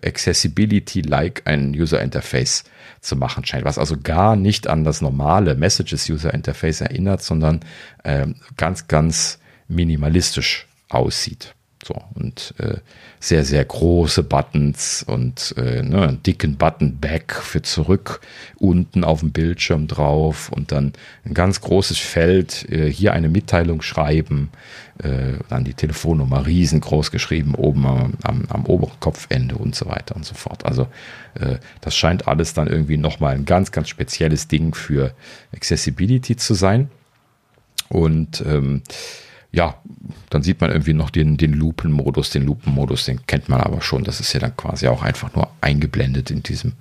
Accessibility-like 0.03 1.43
ein 1.45 1.72
User-Interface 1.72 2.63
zu 3.01 3.15
machen 3.15 3.45
scheint, 3.45 3.65
was 3.65 3.77
also 3.77 3.97
gar 4.01 4.35
nicht 4.35 4.67
an 4.67 4.84
das 4.84 5.01
normale 5.01 5.55
Messages-User-Interface 5.55 6.81
erinnert, 6.81 7.22
sondern 7.22 7.59
äh, 8.03 8.27
ganz, 8.57 8.88
ganz 8.88 9.39
minimalistisch 9.67 10.67
aussieht. 10.89 11.55
So, 11.88 11.94
und 12.16 12.56
äh, 12.57 12.78
sehr, 13.20 13.45
sehr 13.45 13.64
große 13.64 14.24
Buttons 14.24 15.03
und 15.03 15.53
äh, 15.56 15.84
ne, 15.84 16.07
einen 16.07 16.24
dicken 16.24 16.57
Button 16.57 16.98
Back 16.98 17.36
für 17.36 17.62
zurück 17.62 18.22
unten 18.57 19.03
auf 19.03 19.20
dem 19.20 19.32
Bildschirm 19.32 19.86
drauf 19.86 20.52
und 20.52 20.72
dann 20.72 20.94
ein 21.26 21.36
ganz 21.36 21.62
großes 21.62 21.99
Feld, 21.99 22.68
äh, 22.72 22.91
hier 22.91 23.14
eine 23.14 23.30
Mitteilung 23.30 23.84
schreiben, 23.84 24.49
äh, 25.03 25.34
dann 25.48 25.64
die 25.64 25.76
Telefonnummer 25.76 26.48
riesengroß 26.48 27.12
geschrieben, 27.12 27.53
oben 27.53 27.86
am, 27.86 28.14
am, 28.24 28.45
am 28.49 28.66
oberen 28.66 28.99
Kopfende 28.99 29.53
und 29.53 29.76
so 29.76 29.86
weiter 29.86 30.16
und 30.16 30.26
so 30.26 30.34
fort. 30.34 30.66
Also 30.66 30.88
äh, 31.40 31.57
das 31.82 31.95
scheint 31.95 32.28
alles 32.28 32.56
dann 32.56 32.66
irgendwie 32.66 32.98
nochmal 32.98 33.36
ein 33.36 33.45
ganz, 33.45 33.72
ganz 33.72 33.90
spezielles 33.90 34.48
Ding 34.48 34.74
für 34.74 35.14
Accessibility 35.53 36.36
zu 36.36 36.56
sein. 36.56 36.90
Und 37.90 38.44
ähm, 38.48 38.82
ja, 39.56 39.82
dann 40.30 40.44
sieht 40.44 40.60
man 40.60 40.69
irgendwie 40.69 40.94
noch 40.94 41.10
den, 41.10 41.38
den 41.38 41.53
Lupenmodus. 41.53 42.30
Den 42.30 42.44
Lupenmodus, 42.44 43.06
den 43.06 43.26
kennt 43.26 43.48
man 43.48 43.61
aber 43.61 43.82
schon. 43.82 44.03
Das 44.03 44.19
ist 44.19 44.34
ja 44.34 44.41
dann 44.41 44.56
quasi 44.57 44.88
auch 44.88 45.02
einfach 45.02 45.34
nur 45.34 45.49
eingeblendet 45.61 46.30
in 46.30 46.44
diesem 46.44 46.73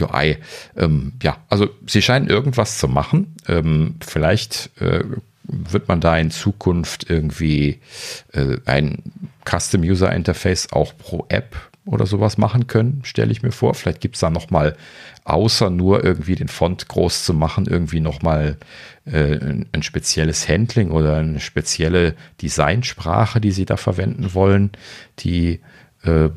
UI. 0.00 0.38
Ähm, 0.74 1.12
ja, 1.22 1.36
also 1.50 1.68
sie 1.86 2.00
scheinen 2.00 2.28
irgendwas 2.28 2.78
zu 2.78 2.88
machen. 2.88 3.36
Ähm, 3.46 3.96
vielleicht 4.00 4.70
äh, 4.80 5.04
wird 5.44 5.88
man 5.88 6.00
da 6.00 6.16
in 6.16 6.30
Zukunft 6.30 7.10
irgendwie 7.10 7.80
äh, 8.32 8.56
ein 8.64 9.02
Custom 9.44 9.82
User 9.82 10.10
Interface 10.14 10.72
auch 10.72 10.96
pro 10.96 11.26
App 11.28 11.54
oder 11.84 12.06
sowas 12.06 12.38
machen 12.38 12.68
können, 12.68 13.00
stelle 13.04 13.32
ich 13.32 13.42
mir 13.42 13.52
vor. 13.52 13.74
Vielleicht 13.74 14.00
gibt 14.00 14.14
es 14.14 14.20
da 14.20 14.30
nochmal, 14.30 14.76
außer 15.24 15.68
nur 15.68 16.04
irgendwie 16.04 16.36
den 16.36 16.48
Font 16.48 16.88
groß 16.88 17.24
zu 17.24 17.34
machen, 17.34 17.66
irgendwie 17.66 18.00
nochmal 18.00 18.56
äh, 19.04 19.38
ein, 19.72 19.82
spezielles 19.82 20.48
Handling 20.48 20.90
oder 20.90 21.16
eine 21.16 21.40
spezielle 21.40 22.14
Designsprache, 22.40 23.40
die 23.40 23.52
sie 23.52 23.64
da 23.64 23.76
verwenden 23.76 24.34
wollen, 24.34 24.70
die 25.18 25.60
äh, 26.04 26.28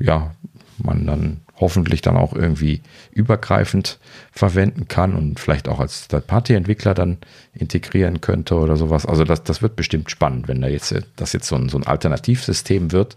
ja 0.00 0.34
man 0.78 1.06
dann 1.06 1.40
hoffentlich 1.56 2.02
dann 2.02 2.16
auch 2.16 2.32
irgendwie 2.32 2.82
übergreifend 3.12 3.98
verwenden 4.32 4.88
kann 4.88 5.14
und 5.14 5.38
vielleicht 5.38 5.68
auch 5.68 5.78
als 5.78 6.08
Third-Party-Entwickler 6.08 6.94
dann 6.94 7.18
integrieren 7.52 8.20
könnte 8.20 8.56
oder 8.56 8.76
sowas. 8.76 9.06
Also 9.06 9.24
das, 9.24 9.44
das 9.44 9.62
wird 9.62 9.76
bestimmt 9.76 10.10
spannend, 10.10 10.48
wenn 10.48 10.60
da 10.60 10.68
jetzt 10.68 10.94
das 11.16 11.32
jetzt 11.32 11.46
so 11.46 11.54
ein, 11.54 11.68
so 11.68 11.78
ein 11.78 11.86
Alternativsystem 11.86 12.90
wird. 12.90 13.16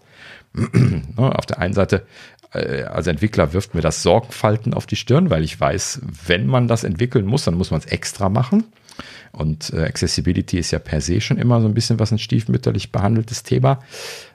Auf 1.17 1.45
der 1.47 1.59
einen 1.59 1.73
Seite 1.73 2.05
äh, 2.53 2.83
als 2.83 3.07
Entwickler 3.07 3.53
wirft 3.53 3.73
mir 3.75 3.81
das 3.81 4.03
Sorgenfalten 4.03 4.73
auf 4.73 4.85
die 4.85 4.95
Stirn, 4.95 5.29
weil 5.29 5.43
ich 5.43 5.59
weiß, 5.59 6.01
wenn 6.25 6.47
man 6.47 6.67
das 6.67 6.83
entwickeln 6.83 7.25
muss, 7.25 7.43
dann 7.43 7.55
muss 7.55 7.71
man 7.71 7.79
es 7.79 7.85
extra 7.87 8.29
machen. 8.29 8.65
Und 9.31 9.71
äh, 9.73 9.83
Accessibility 9.83 10.57
ist 10.57 10.71
ja 10.71 10.79
per 10.79 11.01
se 11.01 11.21
schon 11.21 11.37
immer 11.37 11.61
so 11.61 11.67
ein 11.67 11.73
bisschen 11.73 11.99
was 11.99 12.11
ein 12.11 12.19
stiefmütterlich 12.19 12.91
behandeltes 12.91 13.43
Thema. 13.43 13.79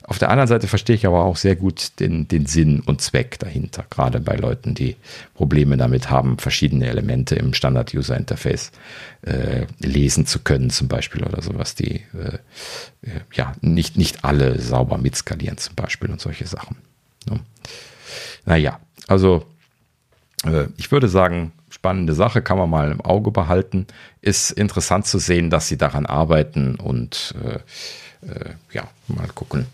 Auf 0.04 0.18
der 0.18 0.30
anderen 0.30 0.48
Seite 0.48 0.66
verstehe 0.66 0.96
ich 0.96 1.06
aber 1.06 1.24
auch 1.24 1.36
sehr 1.36 1.56
gut 1.56 2.00
den, 2.00 2.26
den 2.28 2.46
Sinn 2.46 2.80
und 2.80 3.00
Zweck 3.00 3.38
dahinter, 3.38 3.84
gerade 3.88 4.20
bei 4.20 4.36
Leuten, 4.36 4.74
die 4.74 4.96
Probleme 5.34 5.76
damit 5.76 6.10
haben, 6.10 6.38
verschiedene 6.38 6.86
Elemente 6.86 7.36
im 7.36 7.54
Standard-User-Interface 7.54 8.72
äh, 9.22 9.66
lesen 9.78 10.26
zu 10.26 10.40
können, 10.40 10.70
zum 10.70 10.88
Beispiel 10.88 11.22
oder 11.22 11.40
sowas, 11.40 11.74
die 11.74 12.02
äh, 12.14 12.38
äh 13.02 13.20
ja 13.32 13.54
nicht, 13.60 13.96
nicht 13.96 14.24
alle 14.24 14.60
sauber 14.60 14.98
mitskalieren, 14.98 15.58
zum 15.58 15.76
Beispiel 15.76 16.10
und 16.10 16.20
solche 16.20 16.46
Sachen. 16.46 16.76
Ne? 17.28 17.40
Naja, 18.44 18.80
also 19.06 19.46
äh, 20.44 20.66
ich 20.76 20.90
würde 20.90 21.08
sagen, 21.08 21.52
spannende 21.82 22.14
Sache, 22.14 22.42
kann 22.42 22.58
man 22.58 22.70
mal 22.70 22.92
im 22.92 23.00
Auge 23.00 23.32
behalten. 23.32 23.88
Ist 24.20 24.52
interessant 24.52 25.04
zu 25.04 25.18
sehen, 25.18 25.50
dass 25.50 25.66
sie 25.66 25.76
daran 25.76 26.06
arbeiten 26.06 26.76
und 26.76 27.34
äh, 27.42 27.56
äh, 28.24 28.50
ja, 28.72 28.84
mal 29.08 29.26
gucken, 29.34 29.66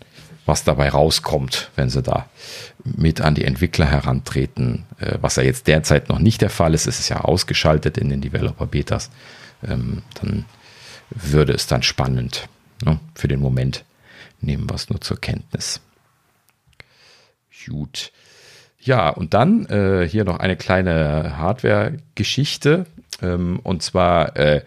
was 0.47 0.63
dabei 0.63 0.89
rauskommt, 0.89 1.69
wenn 1.75 1.91
sie 1.91 2.01
da 2.01 2.27
mit 2.83 3.21
an 3.21 3.35
die 3.35 3.45
Entwickler 3.45 3.85
herantreten, 3.85 4.87
äh, 4.97 5.19
was 5.21 5.35
ja 5.35 5.43
jetzt 5.43 5.67
derzeit 5.67 6.09
noch 6.09 6.17
nicht 6.17 6.41
der 6.41 6.49
Fall 6.49 6.73
ist. 6.73 6.87
Es 6.87 6.99
ist 6.99 7.09
ja 7.09 7.21
ausgeschaltet 7.21 7.99
in 7.99 8.09
den 8.09 8.21
Developer-Betas. 8.21 9.11
Ähm, 9.63 10.01
dann 10.15 10.45
würde 11.11 11.53
es 11.53 11.67
dann 11.67 11.83
spannend. 11.83 12.49
Ne? 12.83 12.99
Für 13.13 13.27
den 13.27 13.39
Moment 13.39 13.85
nehmen 14.41 14.67
wir 14.67 14.73
es 14.73 14.89
nur 14.89 14.99
zur 14.99 15.21
Kenntnis. 15.21 15.79
Gut. 17.67 18.11
Ja, 18.81 19.09
und 19.09 19.33
dann 19.33 19.65
äh, 19.65 20.07
hier 20.07 20.23
noch 20.23 20.39
eine 20.39 20.55
kleine 20.55 21.37
Hardware-Geschichte. 21.37 22.85
Ähm, 23.21 23.59
und 23.63 23.83
zwar 23.83 24.37
äh, 24.37 24.63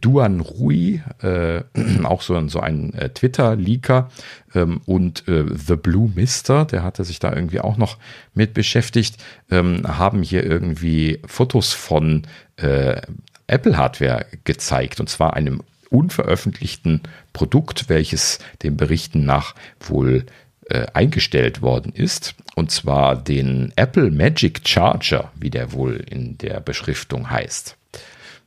Duan 0.00 0.40
Rui, 0.40 1.00
äh, 1.22 1.62
auch 2.04 2.20
so, 2.20 2.48
so 2.48 2.60
ein 2.60 2.92
äh, 2.92 3.08
Twitter-Leaker 3.08 4.10
ähm, 4.54 4.82
und 4.84 5.26
äh, 5.28 5.44
The 5.54 5.76
Blue 5.76 6.10
Mister, 6.14 6.66
der 6.66 6.82
hatte 6.82 7.04
sich 7.04 7.18
da 7.18 7.32
irgendwie 7.32 7.60
auch 7.60 7.78
noch 7.78 7.96
mit 8.34 8.52
beschäftigt, 8.52 9.16
ähm, 9.50 9.82
haben 9.86 10.22
hier 10.22 10.44
irgendwie 10.44 11.20
Fotos 11.26 11.72
von 11.72 12.26
äh, 12.56 13.00
Apple-Hardware 13.46 14.26
gezeigt. 14.44 15.00
Und 15.00 15.08
zwar 15.08 15.34
einem 15.34 15.62
unveröffentlichten 15.88 17.02
Produkt, 17.32 17.88
welches 17.88 18.38
den 18.62 18.76
Berichten 18.76 19.24
nach 19.24 19.54
wohl 19.80 20.26
äh, 20.68 20.86
eingestellt 20.94 21.62
worden 21.62 21.92
ist. 21.92 22.34
Und 22.54 22.70
zwar 22.70 23.16
den 23.16 23.72
Apple 23.76 24.10
Magic 24.10 24.66
Charger, 24.66 25.30
wie 25.34 25.50
der 25.50 25.72
wohl 25.72 25.96
in 26.10 26.38
der 26.38 26.60
Beschriftung 26.60 27.30
heißt. 27.30 27.76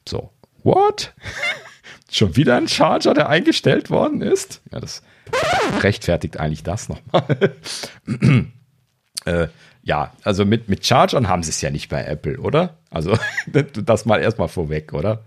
So, 0.08 0.32
what? 0.64 1.14
Schon 2.12 2.36
wieder 2.36 2.58
ein 2.58 2.68
Charger, 2.68 3.14
der 3.14 3.30
eingestellt 3.30 3.90
worden 3.90 4.22
ist? 4.22 4.62
Ja, 4.72 4.80
das 4.80 5.04
rechtfertigt 5.82 6.38
eigentlich 6.40 6.64
das 6.64 6.90
nochmal. 6.90 7.54
äh, 9.26 9.48
ja, 9.84 10.14
also 10.24 10.46
mit, 10.46 10.70
mit 10.70 10.86
Chargern 10.86 11.28
haben 11.28 11.44
sie 11.44 11.52
es 11.52 11.62
ja 11.62 11.70
nicht 11.70 11.90
bei 11.90 12.04
Apple, 12.04 12.40
oder? 12.40 12.78
Also 12.90 13.18
das 13.86 14.06
mal 14.06 14.20
erstmal 14.22 14.48
vorweg, 14.48 14.94
oder? 14.94 15.24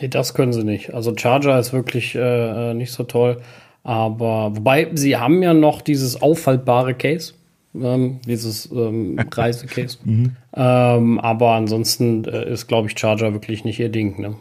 Nee, 0.00 0.08
das 0.08 0.34
können 0.34 0.52
sie 0.52 0.64
nicht. 0.64 0.92
Also 0.92 1.16
Charger 1.16 1.58
ist 1.58 1.72
wirklich 1.72 2.14
äh, 2.14 2.70
äh 2.70 2.74
nicht 2.74 2.92
so 2.92 3.04
toll. 3.04 3.40
Aber 3.84 4.56
wobei, 4.56 4.90
sie 4.94 5.16
haben 5.16 5.42
ja 5.42 5.54
noch 5.54 5.82
dieses 5.82 6.20
auffaltbare 6.20 6.94
Case, 6.94 7.34
ähm, 7.74 8.20
dieses 8.26 8.70
ähm, 8.72 9.18
Reisecase. 9.30 9.98
mhm. 10.04 10.36
ähm, 10.54 11.20
aber 11.20 11.52
ansonsten 11.52 12.24
äh, 12.24 12.50
ist, 12.50 12.66
glaube 12.66 12.88
ich, 12.88 12.98
Charger 12.98 13.34
wirklich 13.34 13.64
nicht 13.64 13.78
ihr 13.78 13.90
Ding. 13.90 14.20
Ne? 14.20 14.36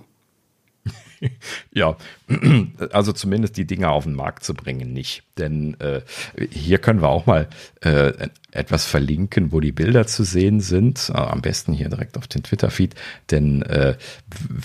ja, 1.73 1.97
also 2.91 3.11
zumindest 3.11 3.57
die 3.57 3.65
Dinger 3.65 3.91
auf 3.91 4.05
den 4.05 4.13
Markt 4.13 4.43
zu 4.43 4.53
bringen, 4.53 4.93
nicht. 4.93 5.23
Denn 5.37 5.79
äh, 5.79 6.01
hier 6.49 6.77
können 6.77 7.01
wir 7.01 7.09
auch 7.09 7.25
mal 7.25 7.47
äh, 7.81 8.13
etwas 8.51 8.85
verlinken, 8.85 9.51
wo 9.51 9.59
die 9.59 9.71
Bilder 9.71 10.07
zu 10.07 10.23
sehen 10.23 10.59
sind. 10.59 11.11
Äh, 11.13 11.17
am 11.17 11.41
besten 11.41 11.73
hier 11.73 11.89
direkt 11.89 12.17
auf 12.17 12.27
den 12.27 12.43
Twitter-Feed. 12.43 12.95
Denn 13.31 13.61
äh, 13.63 13.95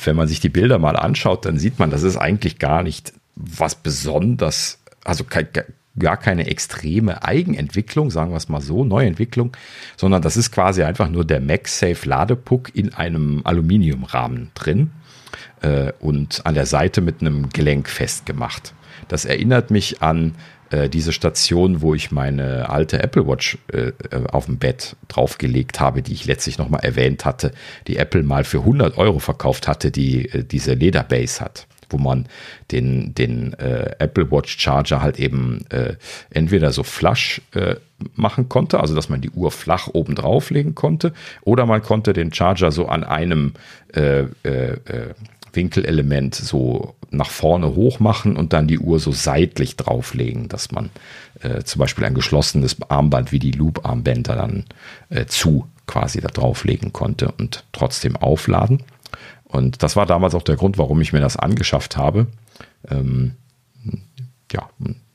wenn 0.04 0.16
man 0.16 0.28
sich 0.28 0.40
die 0.40 0.48
Bilder 0.48 0.78
mal 0.78 0.96
anschaut, 0.96 1.44
dann 1.44 1.58
sieht 1.58 1.78
man, 1.78 1.90
das 1.90 2.02
ist 2.02 2.16
eigentlich 2.16 2.58
gar 2.58 2.82
nicht 2.82 3.12
was 3.38 3.76
besonders, 3.76 4.80
also 5.04 5.24
kein, 5.24 5.48
gar 5.98 6.16
keine 6.16 6.46
extreme 6.46 7.24
Eigenentwicklung, 7.24 8.10
sagen 8.10 8.32
wir 8.32 8.36
es 8.36 8.48
mal 8.48 8.60
so, 8.60 8.84
Neuentwicklung, 8.84 9.56
sondern 9.96 10.22
das 10.22 10.36
ist 10.36 10.50
quasi 10.50 10.82
einfach 10.82 11.08
nur 11.08 11.24
der 11.24 11.40
MagSafe 11.40 12.08
Ladepuck 12.08 12.74
in 12.74 12.94
einem 12.94 13.42
Aluminiumrahmen 13.44 14.50
drin 14.54 14.90
äh, 15.62 15.92
und 16.00 16.44
an 16.46 16.54
der 16.54 16.66
Seite 16.66 17.00
mit 17.00 17.20
einem 17.20 17.50
Gelenk 17.50 17.88
festgemacht. 17.88 18.74
Das 19.08 19.24
erinnert 19.24 19.70
mich 19.70 20.02
an 20.02 20.34
äh, 20.70 20.88
diese 20.88 21.12
Station, 21.12 21.80
wo 21.80 21.94
ich 21.94 22.10
meine 22.10 22.68
alte 22.68 23.02
Apple 23.02 23.26
Watch 23.26 23.58
äh, 23.72 23.92
äh 24.10 24.26
auf 24.30 24.46
dem 24.46 24.58
Bett 24.58 24.96
draufgelegt 25.08 25.80
habe, 25.80 26.02
die 26.02 26.12
ich 26.12 26.26
letztlich 26.26 26.58
nochmal 26.58 26.80
erwähnt 26.84 27.24
hatte, 27.24 27.52
die 27.86 27.96
Apple 27.96 28.22
mal 28.22 28.44
für 28.44 28.58
100 28.58 28.98
Euro 28.98 29.18
verkauft 29.18 29.68
hatte, 29.68 29.90
die 29.90 30.28
äh, 30.28 30.44
diese 30.44 30.74
Lederbase 30.74 31.40
hat 31.40 31.66
wo 31.90 31.98
man 31.98 32.26
den, 32.70 33.14
den 33.14 33.54
äh, 33.54 33.94
Apple 33.98 34.30
Watch 34.30 34.58
Charger 34.58 35.02
halt 35.02 35.18
eben 35.18 35.64
äh, 35.70 35.94
entweder 36.30 36.72
so 36.72 36.82
flush 36.82 37.40
äh, 37.54 37.76
machen 38.14 38.48
konnte, 38.48 38.80
also 38.80 38.94
dass 38.94 39.08
man 39.08 39.20
die 39.20 39.30
Uhr 39.30 39.50
flach 39.50 39.88
oben 39.92 40.14
drauf 40.14 40.50
legen 40.50 40.74
konnte, 40.74 41.12
oder 41.42 41.66
man 41.66 41.82
konnte 41.82 42.12
den 42.12 42.32
Charger 42.32 42.70
so 42.70 42.86
an 42.86 43.04
einem 43.04 43.54
äh, 43.94 44.24
äh, 44.44 44.72
äh 44.84 45.14
Winkelelement 45.54 46.34
so 46.34 46.94
nach 47.10 47.30
vorne 47.30 47.74
hoch 47.74 48.00
machen 48.00 48.36
und 48.36 48.52
dann 48.52 48.68
die 48.68 48.78
Uhr 48.78 49.00
so 49.00 49.12
seitlich 49.12 49.76
drauflegen, 49.76 50.48
dass 50.48 50.70
man 50.70 50.90
zum 51.64 51.78
Beispiel 51.78 52.04
ein 52.04 52.12
geschlossenes 52.14 52.76
Armband 52.90 53.32
wie 53.32 53.38
die 53.38 53.52
Loop-Armbänder 53.52 54.36
dann 54.36 54.64
zu 55.26 55.66
quasi 55.86 56.20
da 56.20 56.28
drauflegen 56.28 56.92
konnte 56.92 57.32
und 57.32 57.64
trotzdem 57.72 58.14
aufladen. 58.14 58.84
Und 59.48 59.82
das 59.82 59.96
war 59.96 60.06
damals 60.06 60.34
auch 60.34 60.42
der 60.42 60.56
Grund, 60.56 60.78
warum 60.78 61.00
ich 61.00 61.12
mir 61.12 61.20
das 61.20 61.36
angeschafft 61.36 61.96
habe. 61.96 62.26
Ähm, 62.88 63.32
ja, 64.52 64.68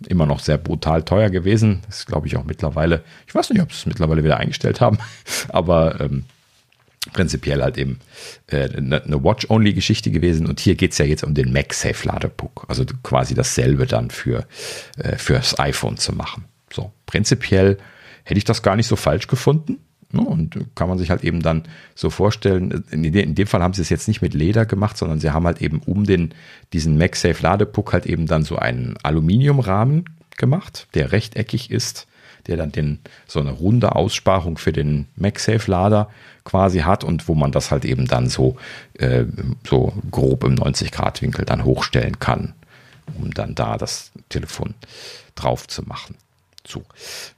immer 0.07 0.25
noch 0.25 0.39
sehr 0.39 0.57
brutal 0.57 1.03
teuer 1.03 1.29
gewesen. 1.29 1.81
Das 1.87 2.05
glaube 2.05 2.27
ich, 2.27 2.37
auch 2.37 2.43
mittlerweile, 2.43 3.03
ich 3.27 3.33
weiß 3.33 3.49
nicht, 3.49 3.61
ob 3.61 3.71
sie 3.71 3.79
es 3.79 3.85
mittlerweile 3.85 4.23
wieder 4.23 4.37
eingestellt 4.37 4.81
haben, 4.81 4.97
aber 5.49 6.01
ähm, 6.01 6.25
prinzipiell 7.11 7.61
halt 7.61 7.77
eben 7.77 7.99
äh, 8.47 8.69
eine, 8.69 9.03
eine 9.03 9.23
Watch-Only-Geschichte 9.23 10.11
gewesen. 10.11 10.47
Und 10.47 10.59
hier 10.59 10.75
geht 10.75 10.91
es 10.93 10.97
ja 10.97 11.05
jetzt 11.05 11.23
um 11.23 11.33
den 11.33 11.51
MagSafe-Ladepuck, 11.51 12.65
also 12.67 12.85
quasi 13.03 13.33
dasselbe 13.33 13.85
dann 13.85 14.09
für 14.09 14.45
äh, 14.97 15.17
fürs 15.17 15.59
iPhone 15.59 15.97
zu 15.97 16.13
machen. 16.13 16.45
So, 16.71 16.91
prinzipiell 17.05 17.77
hätte 18.23 18.37
ich 18.37 18.45
das 18.45 18.63
gar 18.63 18.75
nicht 18.75 18.87
so 18.87 18.95
falsch 18.95 19.27
gefunden. 19.27 19.79
Ne? 20.13 20.21
Und 20.21 20.59
kann 20.75 20.87
man 20.87 20.99
sich 20.99 21.09
halt 21.09 21.23
eben 21.23 21.41
dann 21.41 21.63
so 21.95 22.09
vorstellen, 22.09 22.83
in 22.91 23.35
dem 23.35 23.47
Fall 23.47 23.63
haben 23.63 23.73
sie 23.73 23.81
es 23.81 23.89
jetzt 23.89 24.07
nicht 24.07 24.21
mit 24.21 24.33
Leder 24.33 24.65
gemacht, 24.65 24.95
sondern 24.95 25.19
sie 25.19 25.31
haben 25.31 25.45
halt 25.45 25.61
eben 25.61 25.81
um 25.85 26.05
den, 26.05 26.33
diesen 26.71 26.97
MagSafe 26.97 27.41
Ladepuck 27.41 27.93
halt 27.93 28.05
eben 28.05 28.27
dann 28.27 28.43
so 28.43 28.55
einen 28.55 28.95
Aluminiumrahmen 29.01 30.05
gemacht, 30.37 30.87
der 30.93 31.11
rechteckig 31.11 31.71
ist, 31.71 32.07
der 32.45 32.57
dann 32.57 32.71
den, 32.71 32.99
so 33.27 33.39
eine 33.39 33.51
runde 33.51 33.95
Aussparung 33.95 34.57
für 34.57 34.71
den 34.71 35.07
MagSafe 35.15 35.69
Lader 35.69 36.09
quasi 36.43 36.79
hat 36.79 37.03
und 37.03 37.27
wo 37.27 37.33
man 37.33 37.51
das 37.51 37.71
halt 37.71 37.83
eben 37.83 38.05
dann 38.05 38.29
so, 38.29 38.57
äh, 38.99 39.25
so 39.67 39.93
grob 40.11 40.43
im 40.43 40.53
90 40.53 40.91
Grad 40.91 41.21
Winkel 41.23 41.45
dann 41.45 41.63
hochstellen 41.63 42.19
kann, 42.19 42.53
um 43.19 43.33
dann 43.33 43.55
da 43.55 43.77
das 43.77 44.11
Telefon 44.29 44.75
drauf 45.35 45.67
zu 45.67 45.81
machen. 45.83 46.15
So. 46.65 46.83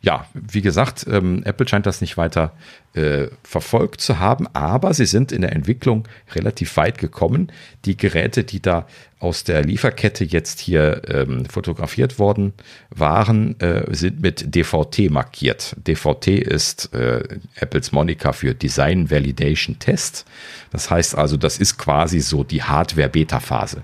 Ja, 0.02 0.28
wie 0.36 0.62
gesagt, 0.62 1.06
ähm, 1.10 1.42
Apple 1.46 1.68
scheint 1.68 1.88
das 1.88 2.00
nicht 2.00 2.16
weiter 2.16 2.54
äh, 2.94 3.28
verfolgt 3.44 4.00
zu 4.00 4.20
haben, 4.20 4.48
aber 4.54 4.94
sie 4.94 5.08
sind 5.08 5.32
in 5.32 5.42
der 5.42 5.52
Entwicklung 5.52 6.08
relativ 6.36 6.78
weit 6.78 7.00
gekommen. 7.00 7.52
Die 7.86 7.98
Geräte, 7.98 8.44
die 8.44 8.62
da 8.62 8.86
aus 9.20 9.44
der 9.44 9.64
Lieferkette 9.64 10.24
jetzt 10.24 10.60
hier 10.60 11.02
ähm, 11.08 11.46
fotografiert 11.46 12.20
worden 12.20 12.54
waren, 12.92 13.60
äh, 13.60 13.94
sind 13.96 14.22
mit 14.22 14.54
DVT 14.54 15.10
markiert. 15.10 15.76
DVT 15.78 16.28
ist 16.28 16.94
äh, 16.94 17.24
Apples 17.56 17.92
Monika 17.92 18.32
für 18.32 18.54
Design 18.54 19.10
Validation 19.10 19.80
Test. 19.80 20.26
Das 20.72 20.92
heißt 20.92 21.16
also, 21.16 21.36
das 21.36 21.58
ist 21.58 21.78
quasi 21.78 22.20
so 22.20 22.44
die 22.44 22.62
Hardware-Beta-Phase. 22.62 23.82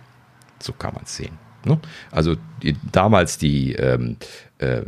So 0.60 0.74
kann 0.74 0.94
man 0.94 1.04
es 1.06 1.16
sehen. 1.16 1.40
Ne? 1.66 1.80
Also 2.12 2.36
die, 2.62 2.76
damals 2.92 3.38
die 3.38 3.74
ähm, 3.74 4.18
äh, 4.60 4.84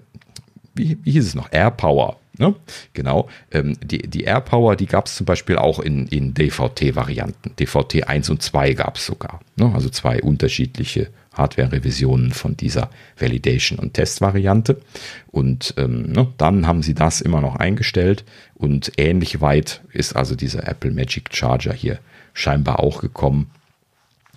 wie, 0.74 0.98
wie 1.04 1.12
hieß 1.12 1.28
es 1.28 1.36
noch? 1.36 1.52
AirPower 1.52 2.18
Ne? 2.38 2.56
Genau. 2.94 3.30
Ähm, 3.52 3.78
die, 3.84 4.00
die 4.00 4.24
AirPower, 4.24 4.76
die 4.76 4.88
gab 4.88 5.06
es 5.06 5.16
zum 5.16 5.26
Beispiel 5.26 5.58
auch 5.58 5.80
in, 5.80 6.08
in 6.08 6.34
DVT-Varianten. 6.34 7.56
DVT 7.60 8.08
1 8.08 8.30
und 8.32 8.42
2 8.42 8.74
gab 8.74 8.98
es 8.98 9.06
sogar. 9.06 9.42
Ne? 9.56 9.72
Also 9.74 9.90
zwei 9.90 10.22
unterschiedliche 10.22 11.10
Hardware-Revisionen 11.34 12.32
von 12.32 12.58
dieser 12.58 12.90
Validation- 13.20 13.78
und 13.78 13.94
Test-Variante. 13.94 14.82
Und 15.28 15.76
ähm, 15.78 16.12
ne, 16.12 16.28
dann 16.38 16.66
haben 16.66 16.82
sie 16.82 16.96
das 16.96 17.22
immer 17.22 17.42
noch 17.42 17.56
eingestellt 17.56 18.24
und 18.56 18.94
ähnlich 18.98 19.42
weit 19.42 19.82
ist 19.92 20.16
also 20.16 20.36
dieser 20.36 20.68
Apple 20.68 20.92
Magic 20.92 21.36
Charger 21.36 21.74
hier 21.74 22.00
scheinbar 22.34 22.80
auch 22.80 23.02
gekommen. 23.02 23.50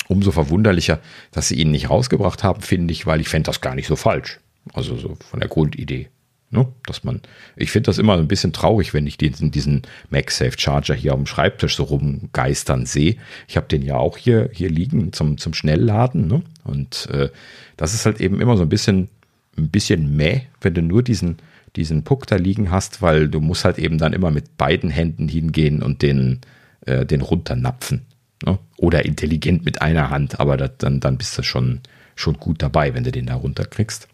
Umso 0.09 0.33
verwunderlicher, 0.33 1.01
dass 1.33 1.49
sie 1.49 1.57
ihn 1.57 1.71
nicht 1.71 1.91
rausgebracht 1.91 2.45
haben, 2.45 2.61
finde 2.61 2.93
ich, 2.93 3.07
weil 3.07 3.21
ich 3.21 3.29
fände 3.29 3.49
das 3.49 3.61
gar 3.61 3.75
nicht 3.75 3.89
so 3.89 3.97
falsch. 3.97 4.39
Also 4.73 4.97
so 4.97 5.17
von 5.31 5.41
der 5.41 5.49
Grundidee. 5.49 6.09
Ne? 6.57 6.67
Dass 6.87 7.05
man, 7.05 7.21
ich 7.55 7.71
finde 7.71 7.89
das 7.89 7.99
immer 7.99 8.15
ein 8.15 8.29
bisschen 8.29 8.55
traurig, 8.55 8.95
wenn 8.95 9.07
ich 9.07 9.19
diesen, 9.19 9.51
diesen 9.51 9.83
MagSafe 10.09 10.59
Charger 10.59 10.95
hier 10.95 11.13
am 11.13 11.27
Schreibtisch 11.27 11.77
so 11.77 11.85
rumgeistern 11.85 12.87
sehe. 12.87 13.17
Ich 13.47 13.59
habe 13.59 13.69
den 13.69 13.83
ja 13.83 13.97
auch 13.97 14.17
hier, 14.17 14.49
hier 14.53 14.71
liegen 14.71 15.13
zum, 15.13 15.37
zum 15.37 15.53
Schnellladen. 15.53 16.27
Ne? 16.27 16.43
Und 16.65 17.09
äh, 17.13 17.29
das 17.77 17.93
ist 17.93 18.07
halt 18.07 18.23
eben 18.23 18.41
immer 18.41 18.57
so 18.57 18.63
ein 18.63 18.71
bisschen, 18.71 19.11
ein 19.59 19.69
bisschen 19.69 20.17
mäh, 20.17 20.43
wenn 20.63 20.73
du 20.73 20.81
nur 20.81 21.03
diesen, 21.03 21.37
diesen 21.77 22.05
Puck 22.05 22.27
da 22.27 22.37
liegen 22.37 22.71
hast, 22.71 23.03
weil 23.03 23.29
du 23.29 23.41
musst 23.41 23.67
halt 23.67 23.79
eben 23.79 23.99
dann 23.99 24.15
immer 24.15 24.31
mit 24.31 24.57
beiden 24.57 24.89
Händen 24.89 25.29
hingehen 25.29 25.83
und 25.83 26.01
den, 26.01 26.41
äh, 26.87 27.05
den 27.05 27.21
runternapfen. 27.21 28.07
Ne? 28.47 28.59
Oder 28.79 29.05
intelligent 29.05 29.67
mit 29.67 29.83
einer 29.83 30.09
Hand, 30.09 30.41
aber 30.41 30.57
das, 30.57 30.71
dann, 30.79 31.01
dann 31.01 31.19
bist 31.19 31.37
du 31.37 31.43
schon, 31.43 31.81
schon 32.15 32.39
gut 32.39 32.63
dabei, 32.63 32.95
wenn 32.95 33.05
du 33.05 33.13
den 33.13 33.27
da 33.27 33.35
runterkriegst. 33.35 34.09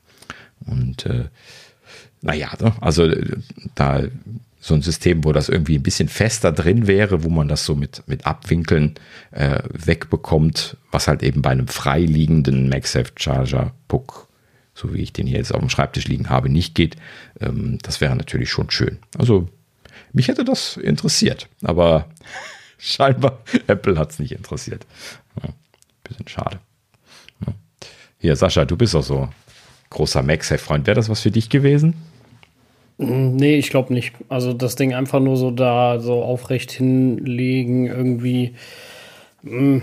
Und 0.66 1.06
äh, 1.06 1.26
naja, 2.20 2.52
ne? 2.60 2.72
also 2.80 3.04
äh, 3.04 3.36
da 3.74 4.02
so 4.64 4.74
ein 4.74 4.82
System, 4.82 5.24
wo 5.24 5.32
das 5.32 5.48
irgendwie 5.48 5.76
ein 5.76 5.82
bisschen 5.82 6.08
fester 6.08 6.52
drin 6.52 6.86
wäre, 6.86 7.24
wo 7.24 7.28
man 7.28 7.48
das 7.48 7.66
so 7.66 7.74
mit, 7.74 8.04
mit 8.06 8.26
Abwinkeln 8.26 8.94
äh, 9.32 9.60
wegbekommt, 9.72 10.76
was 10.92 11.08
halt 11.08 11.24
eben 11.24 11.42
bei 11.42 11.50
einem 11.50 11.66
freiliegenden 11.66 12.68
MagSafe 12.68 13.10
Charger 13.16 13.74
Puck, 13.88 14.28
so 14.72 14.94
wie 14.94 15.02
ich 15.02 15.12
den 15.12 15.26
hier 15.26 15.38
jetzt 15.38 15.52
auf 15.52 15.58
dem 15.58 15.68
Schreibtisch 15.68 16.06
liegen 16.06 16.30
habe, 16.30 16.48
nicht 16.48 16.76
geht. 16.76 16.96
Ähm, 17.40 17.78
das 17.82 18.00
wäre 18.00 18.14
natürlich 18.14 18.50
schon 18.50 18.70
schön. 18.70 18.98
Also 19.18 19.48
mich 20.12 20.28
hätte 20.28 20.44
das 20.44 20.76
interessiert, 20.76 21.48
aber 21.64 22.08
scheinbar 22.78 23.40
Apple 23.66 23.98
hat 23.98 24.12
es 24.12 24.20
nicht 24.20 24.30
interessiert. 24.30 24.86
Ja, 25.42 25.48
bisschen 26.04 26.28
schade. 26.28 26.60
Ja. 27.44 27.52
Hier, 28.18 28.36
Sascha, 28.36 28.64
du 28.64 28.76
bist 28.76 28.94
auch 28.94 29.02
so 29.02 29.28
großer 29.92 30.22
MagSafe-Freund. 30.22 30.86
Wäre 30.86 30.96
das 30.96 31.08
was 31.08 31.20
für 31.20 31.30
dich 31.30 31.48
gewesen? 31.48 31.94
Hm, 32.98 33.36
nee, 33.36 33.56
ich 33.56 33.70
glaube 33.70 33.92
nicht. 33.92 34.14
Also 34.28 34.52
das 34.52 34.76
Ding 34.76 34.94
einfach 34.94 35.20
nur 35.20 35.36
so 35.36 35.50
da 35.50 36.00
so 36.00 36.22
aufrecht 36.22 36.72
hinlegen, 36.72 37.86
irgendwie. 37.86 38.54
Hm, 39.44 39.82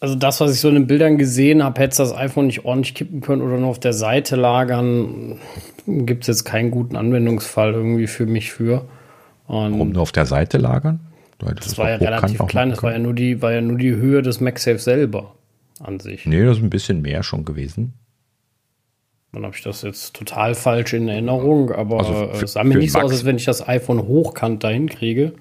also 0.00 0.14
das, 0.14 0.40
was 0.40 0.52
ich 0.54 0.60
so 0.60 0.68
in 0.68 0.74
den 0.74 0.86
Bildern 0.86 1.18
gesehen 1.18 1.64
habe, 1.64 1.80
hätte 1.80 1.96
das 1.96 2.14
iPhone 2.14 2.46
nicht 2.46 2.64
ordentlich 2.64 2.94
kippen 2.94 3.20
können 3.20 3.42
oder 3.42 3.58
nur 3.58 3.68
auf 3.68 3.80
der 3.80 3.92
Seite 3.92 4.36
lagern. 4.36 5.38
Gibt 5.86 6.22
es 6.22 6.28
jetzt 6.28 6.44
keinen 6.44 6.70
guten 6.70 6.96
Anwendungsfall 6.96 7.72
irgendwie 7.72 8.06
für 8.06 8.26
mich 8.26 8.52
für. 8.52 8.86
Und 9.46 9.72
Warum 9.72 9.90
nur 9.90 10.02
auf 10.02 10.12
der 10.12 10.26
Seite 10.26 10.58
lagern? 10.58 11.00
Das 11.38 11.78
war 11.78 11.90
ja 11.90 11.96
relativ 11.96 12.44
klein, 12.46 12.70
das 12.70 12.82
war 12.82 12.92
ja, 12.92 12.98
nur 12.98 13.14
die, 13.14 13.40
war 13.42 13.52
ja 13.52 13.60
nur 13.60 13.78
die 13.78 13.94
Höhe 13.94 14.22
des 14.22 14.40
MagSafe 14.40 14.78
selber 14.78 15.34
an 15.80 16.00
sich. 16.00 16.26
Nee, 16.26 16.44
das 16.44 16.58
ist 16.58 16.64
ein 16.64 16.70
bisschen 16.70 17.00
mehr 17.00 17.22
schon 17.22 17.44
gewesen. 17.44 17.94
Dann 19.32 19.44
habe 19.44 19.54
ich 19.54 19.62
das 19.62 19.82
jetzt 19.82 20.14
total 20.14 20.54
falsch 20.54 20.94
in 20.94 21.08
Erinnerung, 21.08 21.70
aber 21.70 21.98
also 21.98 22.30
für, 22.32 22.44
es 22.44 22.54
sah 22.54 22.64
mir 22.64 22.78
nicht 22.78 22.92
so 22.92 23.00
aus, 23.00 23.12
als 23.12 23.24
wenn 23.24 23.36
ich 23.36 23.44
das 23.44 23.66
iPhone 23.66 24.06
hochkant 24.06 24.64
dahin 24.64 24.88
kriege. 24.88 25.34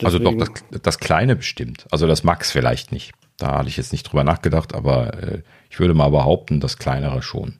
Deswegen 0.00 0.26
also 0.26 0.44
doch, 0.44 0.48
das, 0.70 0.80
das, 0.82 0.98
kleine 0.98 1.36
bestimmt. 1.36 1.86
Also 1.90 2.06
das 2.06 2.24
Max 2.24 2.50
vielleicht 2.50 2.90
nicht. 2.90 3.12
Da 3.36 3.58
hatte 3.58 3.68
ich 3.68 3.76
jetzt 3.76 3.92
nicht 3.92 4.04
drüber 4.04 4.24
nachgedacht, 4.24 4.74
aber 4.74 5.22
äh, 5.22 5.42
ich 5.70 5.78
würde 5.78 5.94
mal 5.94 6.10
behaupten, 6.10 6.60
das 6.60 6.78
kleinere 6.78 7.22
schon. 7.22 7.58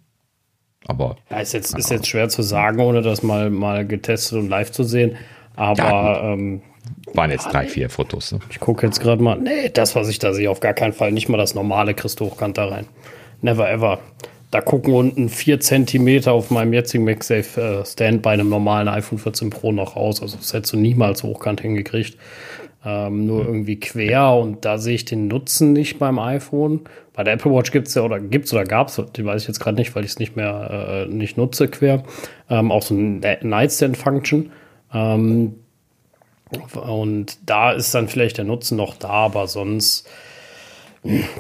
Aber. 0.86 1.16
Ja, 1.30 1.40
ist 1.40 1.52
jetzt, 1.52 1.76
ist 1.76 1.90
jetzt 1.90 2.06
schwer 2.06 2.28
zu 2.28 2.42
sagen, 2.42 2.80
ohne 2.80 3.02
das 3.02 3.22
mal, 3.22 3.50
mal 3.50 3.86
getestet 3.86 4.38
und 4.38 4.48
live 4.48 4.72
zu 4.72 4.84
sehen. 4.84 5.16
Aber. 5.54 5.82
Ja, 5.82 6.32
ähm, 6.32 6.62
waren 7.14 7.30
jetzt 7.30 7.52
drei, 7.52 7.66
vier 7.66 7.90
Fotos. 7.90 8.32
Ne? 8.32 8.40
Ich 8.50 8.58
gucke 8.58 8.86
jetzt 8.86 9.00
gerade 9.00 9.22
mal. 9.22 9.38
Nee, 9.38 9.68
das, 9.68 9.94
was 9.94 10.08
ich 10.08 10.18
da 10.18 10.32
sehe, 10.32 10.50
auf 10.50 10.60
gar 10.60 10.74
keinen 10.74 10.92
Fall. 10.92 11.12
Nicht 11.12 11.28
mal 11.28 11.36
das 11.36 11.54
normale 11.54 11.94
kriegst 11.94 12.20
hochkant 12.20 12.58
da 12.58 12.66
rein. 12.66 12.86
Never 13.40 13.70
ever. 13.70 14.00
Da 14.52 14.60
gucken 14.60 14.92
unten 14.92 15.30
4 15.30 15.60
cm 15.60 16.28
auf 16.28 16.50
meinem 16.50 16.74
jetzigen 16.74 17.04
MagSafe 17.04 17.80
äh, 17.80 17.86
Stand 17.86 18.20
bei 18.20 18.32
einem 18.32 18.50
normalen 18.50 18.86
iPhone 18.86 19.18
14 19.18 19.48
Pro 19.48 19.72
noch 19.72 19.96
raus. 19.96 20.20
Also 20.20 20.36
das 20.36 20.52
hättest 20.52 20.74
du 20.74 20.76
niemals 20.76 21.22
hochkant 21.22 21.62
hingekriegt. 21.62 22.18
Ähm, 22.84 23.26
nur 23.26 23.46
irgendwie 23.46 23.80
quer 23.80 24.34
und 24.34 24.66
da 24.66 24.76
sehe 24.76 24.96
ich 24.96 25.06
den 25.06 25.26
Nutzen 25.26 25.72
nicht 25.72 25.98
beim 25.98 26.18
iPhone. 26.18 26.80
Bei 27.14 27.24
der 27.24 27.32
Apple 27.32 27.50
Watch 27.50 27.72
gibt 27.72 27.88
es 27.88 27.94
ja 27.94 28.02
oder 28.02 28.20
gibt 28.20 28.44
es 28.44 28.52
oder 28.52 28.64
gab 28.64 28.88
es, 28.88 29.00
die 29.16 29.24
weiß 29.24 29.40
ich 29.40 29.48
jetzt 29.48 29.60
gerade 29.60 29.78
nicht, 29.78 29.94
weil 29.94 30.04
ich 30.04 30.10
es 30.10 30.18
nicht 30.18 30.36
mehr 30.36 31.06
äh, 31.08 31.10
nicht 31.10 31.38
nutze 31.38 31.68
quer. 31.68 32.02
Ähm, 32.50 32.70
auch 32.70 32.82
so 32.82 32.94
ein 32.94 33.20
Nightstand-Function. 33.20 34.52
Ähm, 34.92 35.54
und 36.74 37.38
da 37.48 37.72
ist 37.72 37.94
dann 37.94 38.08
vielleicht 38.08 38.36
der 38.36 38.44
Nutzen 38.44 38.76
noch 38.76 38.96
da, 38.96 39.08
aber 39.08 39.46
sonst 39.46 40.06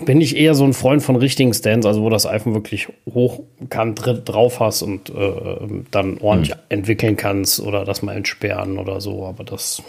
bin 0.04 0.20
ich 0.20 0.36
eher 0.36 0.54
so 0.54 0.64
ein 0.64 0.72
Freund 0.72 1.02
von 1.02 1.14
richtigen 1.14 1.54
Stands, 1.54 1.86
also 1.86 2.02
wo 2.02 2.10
das 2.10 2.26
iPhone 2.26 2.54
wirklich 2.54 2.88
hochkant 3.08 4.02
drauf 4.24 4.58
hast 4.58 4.82
und 4.82 5.10
äh, 5.10 5.82
dann 5.90 6.18
ordentlich 6.18 6.54
hm. 6.54 6.60
entwickeln 6.68 7.16
kannst 7.16 7.60
oder 7.60 7.84
das 7.84 8.02
mal 8.02 8.16
entsperren 8.16 8.78
oder 8.78 9.00
so. 9.00 9.24
Aber 9.24 9.44
das 9.44 9.82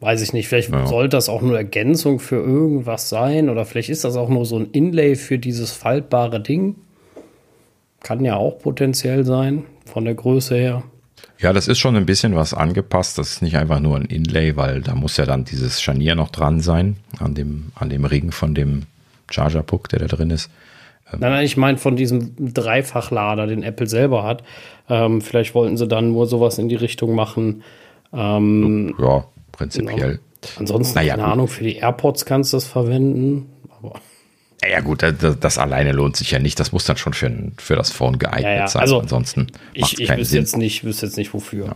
weiß 0.00 0.20
ich 0.20 0.34
nicht. 0.34 0.48
Vielleicht 0.48 0.70
ja. 0.70 0.86
sollte 0.86 1.16
das 1.16 1.30
auch 1.30 1.40
nur 1.40 1.56
Ergänzung 1.56 2.18
für 2.18 2.36
irgendwas 2.36 3.08
sein 3.08 3.48
oder 3.48 3.64
vielleicht 3.64 3.88
ist 3.88 4.04
das 4.04 4.16
auch 4.16 4.28
nur 4.28 4.44
so 4.44 4.58
ein 4.58 4.70
Inlay 4.72 5.14
für 5.14 5.38
dieses 5.38 5.72
faltbare 5.72 6.40
Ding. 6.40 6.74
Kann 8.00 8.24
ja 8.24 8.36
auch 8.36 8.58
potenziell 8.58 9.24
sein, 9.24 9.64
von 9.86 10.04
der 10.04 10.14
Größe 10.14 10.56
her. 10.56 10.82
Ja, 11.42 11.52
das 11.52 11.66
ist 11.66 11.80
schon 11.80 11.96
ein 11.96 12.06
bisschen 12.06 12.36
was 12.36 12.54
angepasst. 12.54 13.18
Das 13.18 13.32
ist 13.32 13.42
nicht 13.42 13.56
einfach 13.56 13.80
nur 13.80 13.96
ein 13.96 14.04
Inlay, 14.04 14.56
weil 14.56 14.80
da 14.80 14.94
muss 14.94 15.16
ja 15.16 15.26
dann 15.26 15.44
dieses 15.44 15.82
Scharnier 15.82 16.14
noch 16.14 16.30
dran 16.30 16.60
sein 16.60 16.96
an 17.18 17.34
dem, 17.34 17.72
an 17.74 17.90
dem 17.90 18.04
Ring 18.04 18.30
von 18.30 18.54
dem 18.54 18.84
Charger-Puck, 19.28 19.88
der 19.88 19.98
da 19.98 20.06
drin 20.06 20.30
ist. 20.30 20.50
Ähm 21.12 21.18
nein, 21.18 21.32
nein, 21.32 21.44
ich 21.44 21.56
meine 21.56 21.78
von 21.78 21.96
diesem 21.96 22.54
Dreifachlader, 22.54 23.48
den 23.48 23.64
Apple 23.64 23.88
selber 23.88 24.22
hat. 24.22 24.44
Ähm, 24.88 25.20
vielleicht 25.20 25.56
wollten 25.56 25.76
sie 25.76 25.88
dann 25.88 26.12
nur 26.12 26.26
sowas 26.26 26.58
in 26.58 26.68
die 26.68 26.76
Richtung 26.76 27.16
machen. 27.16 27.64
Ähm, 28.12 28.94
ja, 29.00 29.24
prinzipiell. 29.50 30.20
Genau. 30.40 30.60
Ansonsten, 30.60 30.94
naja, 30.94 31.14
keine 31.14 31.24
gut. 31.24 31.32
Ahnung, 31.32 31.48
für 31.48 31.64
die 31.64 31.76
AirPods 31.76 32.24
kannst 32.24 32.52
du 32.52 32.56
das 32.56 32.66
verwenden. 32.66 33.50
Aber 33.78 33.94
ja, 34.68 34.80
gut, 34.80 35.02
das, 35.02 35.38
das, 35.38 35.58
alleine 35.58 35.92
lohnt 35.92 36.16
sich 36.16 36.30
ja 36.30 36.38
nicht. 36.38 36.58
Das 36.60 36.72
muss 36.72 36.84
dann 36.84 36.96
schon 36.96 37.14
für, 37.14 37.30
für 37.58 37.76
das 37.76 37.90
Phone 37.90 38.18
geeignet 38.18 38.44
ja, 38.44 38.56
ja. 38.58 38.68
sein. 38.68 38.82
Also, 38.82 39.00
Ansonsten 39.00 39.48
ich, 39.72 40.00
ich 40.00 40.08
wüsste 40.08 40.38
jetzt 40.38 40.56
nicht, 40.56 40.84
wüsste 40.84 41.06
jetzt 41.06 41.16
nicht 41.16 41.34
wofür. 41.34 41.66
Ja. 41.66 41.74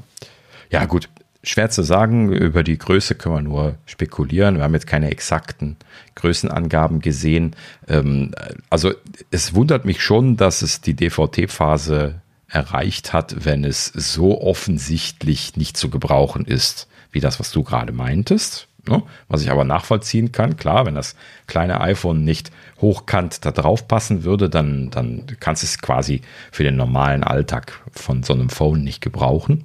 ja, 0.80 0.84
gut. 0.84 1.08
Schwer 1.42 1.70
zu 1.70 1.82
sagen. 1.82 2.32
Über 2.32 2.62
die 2.64 2.78
Größe 2.78 3.14
können 3.14 3.34
wir 3.36 3.42
nur 3.42 3.74
spekulieren. 3.86 4.56
Wir 4.56 4.64
haben 4.64 4.74
jetzt 4.74 4.86
keine 4.86 5.10
exakten 5.10 5.76
Größenangaben 6.16 7.00
gesehen. 7.00 7.54
Ähm, 7.88 8.34
also 8.68 8.92
es 9.30 9.54
wundert 9.54 9.84
mich 9.84 10.02
schon, 10.02 10.36
dass 10.36 10.62
es 10.62 10.80
die 10.80 10.94
DVT-Phase 10.94 12.20
erreicht 12.48 13.12
hat, 13.12 13.44
wenn 13.44 13.64
es 13.64 13.86
so 13.86 14.40
offensichtlich 14.40 15.56
nicht 15.56 15.76
zu 15.76 15.90
gebrauchen 15.90 16.44
ist, 16.44 16.88
wie 17.10 17.20
das, 17.20 17.38
was 17.40 17.50
du 17.50 17.62
gerade 17.62 17.92
meintest. 17.92 18.68
Ne? 18.88 19.02
Was 19.28 19.42
ich 19.42 19.50
aber 19.50 19.64
nachvollziehen 19.64 20.32
kann, 20.32 20.56
klar, 20.56 20.86
wenn 20.86 20.94
das 20.94 21.16
kleine 21.46 21.80
iPhone 21.80 22.24
nicht 22.24 22.50
hochkant 22.80 23.44
da 23.44 23.52
drauf 23.52 23.88
passen 23.88 24.24
würde, 24.24 24.48
dann, 24.48 24.90
dann 24.90 25.24
kannst 25.40 25.62
du 25.62 25.66
es 25.66 25.80
quasi 25.80 26.22
für 26.52 26.62
den 26.62 26.76
normalen 26.76 27.24
Alltag 27.24 27.80
von 27.90 28.22
so 28.22 28.32
einem 28.32 28.50
Phone 28.50 28.82
nicht 28.82 29.00
gebrauchen. 29.00 29.64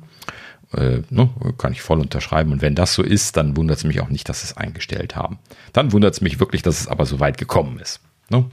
Äh, 0.73 1.01
ne, 1.09 1.29
kann 1.57 1.73
ich 1.73 1.81
voll 1.81 1.99
unterschreiben. 1.99 2.51
Und 2.53 2.61
wenn 2.61 2.75
das 2.75 2.93
so 2.93 3.03
ist, 3.03 3.35
dann 3.35 3.57
wundert 3.57 3.77
es 3.77 3.83
mich 3.83 3.99
auch 4.01 4.09
nicht, 4.09 4.29
dass 4.29 4.41
sie 4.41 4.47
es 4.47 4.57
eingestellt 4.57 5.15
haben. 5.15 5.39
Dann 5.73 5.91
wundert 5.91 6.13
es 6.13 6.21
mich 6.21 6.39
wirklich, 6.39 6.61
dass 6.61 6.79
es 6.79 6.87
aber 6.87 7.05
so 7.05 7.19
weit 7.19 7.37
gekommen 7.37 7.79
ist. 7.79 7.99
Ne? 8.31 8.45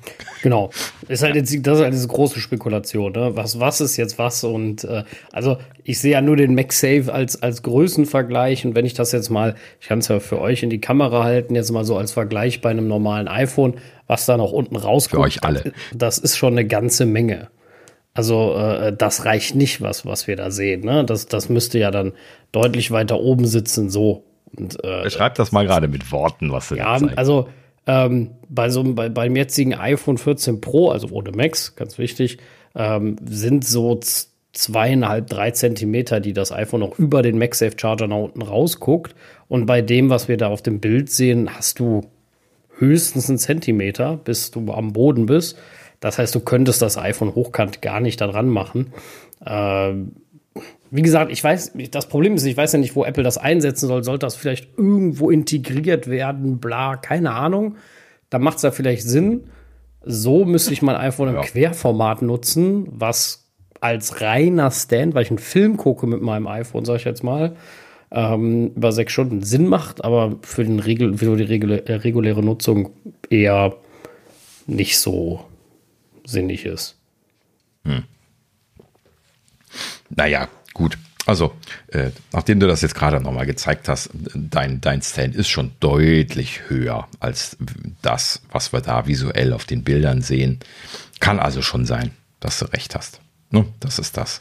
Genau. 0.42 0.70
Ist 1.08 1.22
halt 1.22 1.36
jetzt, 1.36 1.54
das 1.66 1.78
ist 1.78 1.84
halt 1.84 1.94
diese 1.94 2.08
große 2.08 2.40
Spekulation. 2.40 3.12
Ne? 3.12 3.36
Was, 3.36 3.60
was 3.60 3.80
ist 3.80 3.96
jetzt 3.96 4.18
was? 4.18 4.44
Und 4.44 4.84
äh, 4.84 5.04
also 5.32 5.56
ich 5.84 6.00
sehe 6.00 6.12
ja 6.12 6.20
nur 6.20 6.36
den 6.36 6.54
MagSafe 6.54 7.12
als, 7.12 7.40
als 7.42 7.62
Größenvergleich. 7.62 8.66
Und 8.66 8.74
wenn 8.74 8.84
ich 8.84 8.94
das 8.94 9.12
jetzt 9.12 9.30
mal, 9.30 9.54
ich 9.80 9.88
kann 9.88 10.00
es 10.00 10.08
ja 10.08 10.20
für 10.20 10.40
euch 10.40 10.62
in 10.62 10.70
die 10.70 10.80
Kamera 10.80 11.22
halten, 11.24 11.54
jetzt 11.54 11.70
mal 11.70 11.84
so 11.84 11.96
als 11.96 12.12
Vergleich 12.12 12.60
bei 12.60 12.70
einem 12.70 12.88
normalen 12.88 13.28
iPhone, 13.28 13.74
was 14.06 14.26
da 14.26 14.36
noch 14.36 14.52
unten 14.52 14.76
rauskommt. 14.76 15.22
Für 15.22 15.26
euch 15.26 15.44
alle. 15.44 15.72
Das 15.94 16.18
ist 16.18 16.36
schon 16.36 16.54
eine 16.54 16.66
ganze 16.66 17.06
Menge. 17.06 17.48
Also 18.14 18.56
äh, 18.56 18.92
das 18.92 19.24
reicht 19.24 19.54
nicht, 19.54 19.80
was, 19.80 20.04
was 20.04 20.26
wir 20.26 20.34
da 20.34 20.50
sehen. 20.50 20.84
Ne? 20.84 21.04
Das, 21.04 21.26
das 21.26 21.48
müsste 21.48 21.78
ja 21.78 21.92
dann 21.92 22.12
deutlich 22.50 22.90
weiter 22.90 23.20
oben 23.20 23.46
sitzen, 23.46 23.90
so. 23.90 24.24
Und, 24.56 24.82
äh, 24.82 25.02
Beschreib 25.04 25.36
das 25.36 25.52
mal 25.52 25.66
gerade 25.66 25.86
mit 25.86 26.10
Worten, 26.10 26.50
was 26.50 26.68
du 26.68 26.74
Ja, 26.74 26.98
also 27.14 27.48
ähm, 27.88 28.32
bei 28.50 28.68
so 28.68 28.84
bei, 28.84 29.08
beim 29.08 29.34
jetzigen 29.34 29.74
iPhone 29.74 30.18
14 30.18 30.60
Pro, 30.60 30.90
also 30.90 31.08
ohne 31.10 31.32
Max, 31.32 31.74
ganz 31.74 31.98
wichtig, 31.98 32.36
ähm, 32.76 33.16
sind 33.24 33.64
so 33.64 33.98
zweieinhalb, 34.52 35.26
drei 35.26 35.52
Zentimeter, 35.52 36.20
die 36.20 36.34
das 36.34 36.52
iPhone 36.52 36.80
noch 36.80 36.98
über 36.98 37.22
den 37.22 37.38
MagSafe 37.38 37.76
Charger 37.78 38.06
nach 38.06 38.18
unten 38.18 38.42
rausguckt. 38.42 39.14
Und 39.48 39.66
bei 39.66 39.80
dem, 39.80 40.10
was 40.10 40.28
wir 40.28 40.36
da 40.36 40.48
auf 40.48 40.60
dem 40.62 40.80
Bild 40.80 41.10
sehen, 41.10 41.48
hast 41.54 41.78
du 41.78 42.02
höchstens 42.76 43.30
einen 43.30 43.38
Zentimeter, 43.38 44.18
bis 44.22 44.50
du 44.50 44.70
am 44.70 44.92
Boden 44.92 45.26
bist. 45.26 45.58
Das 46.00 46.18
heißt, 46.18 46.34
du 46.34 46.40
könntest 46.40 46.82
das 46.82 46.98
iPhone 46.98 47.34
hochkant 47.34 47.80
gar 47.80 48.00
nicht 48.00 48.20
da 48.20 48.26
dran 48.26 48.48
machen. 48.48 48.92
Ähm, 49.44 50.12
wie 50.90 51.02
gesagt, 51.02 51.30
ich 51.30 51.42
weiß, 51.42 51.72
das 51.90 52.08
Problem 52.08 52.34
ist, 52.34 52.44
ich 52.44 52.56
weiß 52.56 52.72
ja 52.72 52.78
nicht, 52.78 52.96
wo 52.96 53.04
Apple 53.04 53.22
das 53.22 53.38
einsetzen 53.38 53.88
soll. 53.88 54.04
Sollte 54.04 54.26
das 54.26 54.36
vielleicht 54.36 54.78
irgendwo 54.78 55.30
integriert 55.30 56.08
werden, 56.08 56.58
bla, 56.58 56.96
keine 56.96 57.32
Ahnung. 57.32 57.76
Da 58.30 58.38
macht 58.38 58.56
es 58.56 58.62
ja 58.62 58.70
vielleicht 58.70 59.02
Sinn. 59.02 59.44
So 60.02 60.44
müsste 60.44 60.72
ich 60.72 60.82
mein 60.82 60.96
iPhone 60.96 61.34
im 61.34 61.40
Querformat 61.42 62.22
nutzen, 62.22 62.88
was 62.90 63.46
als 63.80 64.20
reiner 64.20 64.70
Stand, 64.70 65.14
weil 65.14 65.22
ich 65.22 65.30
einen 65.30 65.38
Film 65.38 65.76
gucke 65.76 66.06
mit 66.06 66.22
meinem 66.22 66.46
iPhone, 66.46 66.84
sag 66.84 66.96
ich 66.96 67.04
jetzt 67.04 67.22
mal, 67.22 67.54
ähm, 68.10 68.72
über 68.74 68.92
sechs 68.92 69.12
Stunden 69.12 69.42
Sinn 69.42 69.66
macht, 69.66 70.04
aber 70.04 70.36
für, 70.42 70.64
den 70.64 70.80
Regel, 70.80 71.16
für 71.18 71.36
die 71.36 71.44
äh, 71.44 71.92
reguläre 71.92 72.42
Nutzung 72.42 72.90
eher 73.30 73.76
nicht 74.66 74.98
so 74.98 75.44
sinnig 76.24 76.64
ist. 76.66 76.96
Hm. 77.84 78.04
Naja, 80.10 80.48
gut. 80.74 80.98
Also, 81.26 81.54
äh, 81.88 82.10
nachdem 82.32 82.58
du 82.58 82.66
das 82.66 82.80
jetzt 82.80 82.94
gerade 82.94 83.20
nochmal 83.20 83.44
gezeigt 83.44 83.88
hast, 83.88 84.08
dein, 84.34 84.80
dein 84.80 85.02
Stand 85.02 85.34
ist 85.34 85.48
schon 85.48 85.72
deutlich 85.78 86.70
höher 86.70 87.06
als 87.20 87.58
das, 88.00 88.40
was 88.50 88.72
wir 88.72 88.80
da 88.80 89.06
visuell 89.06 89.52
auf 89.52 89.66
den 89.66 89.84
Bildern 89.84 90.22
sehen. 90.22 90.58
Kann 91.20 91.38
also 91.38 91.60
schon 91.60 91.84
sein, 91.84 92.12
dass 92.40 92.58
du 92.58 92.64
recht 92.66 92.94
hast. 92.94 93.20
Ne? 93.50 93.66
Das 93.80 93.98
ist 93.98 94.16
das. 94.16 94.40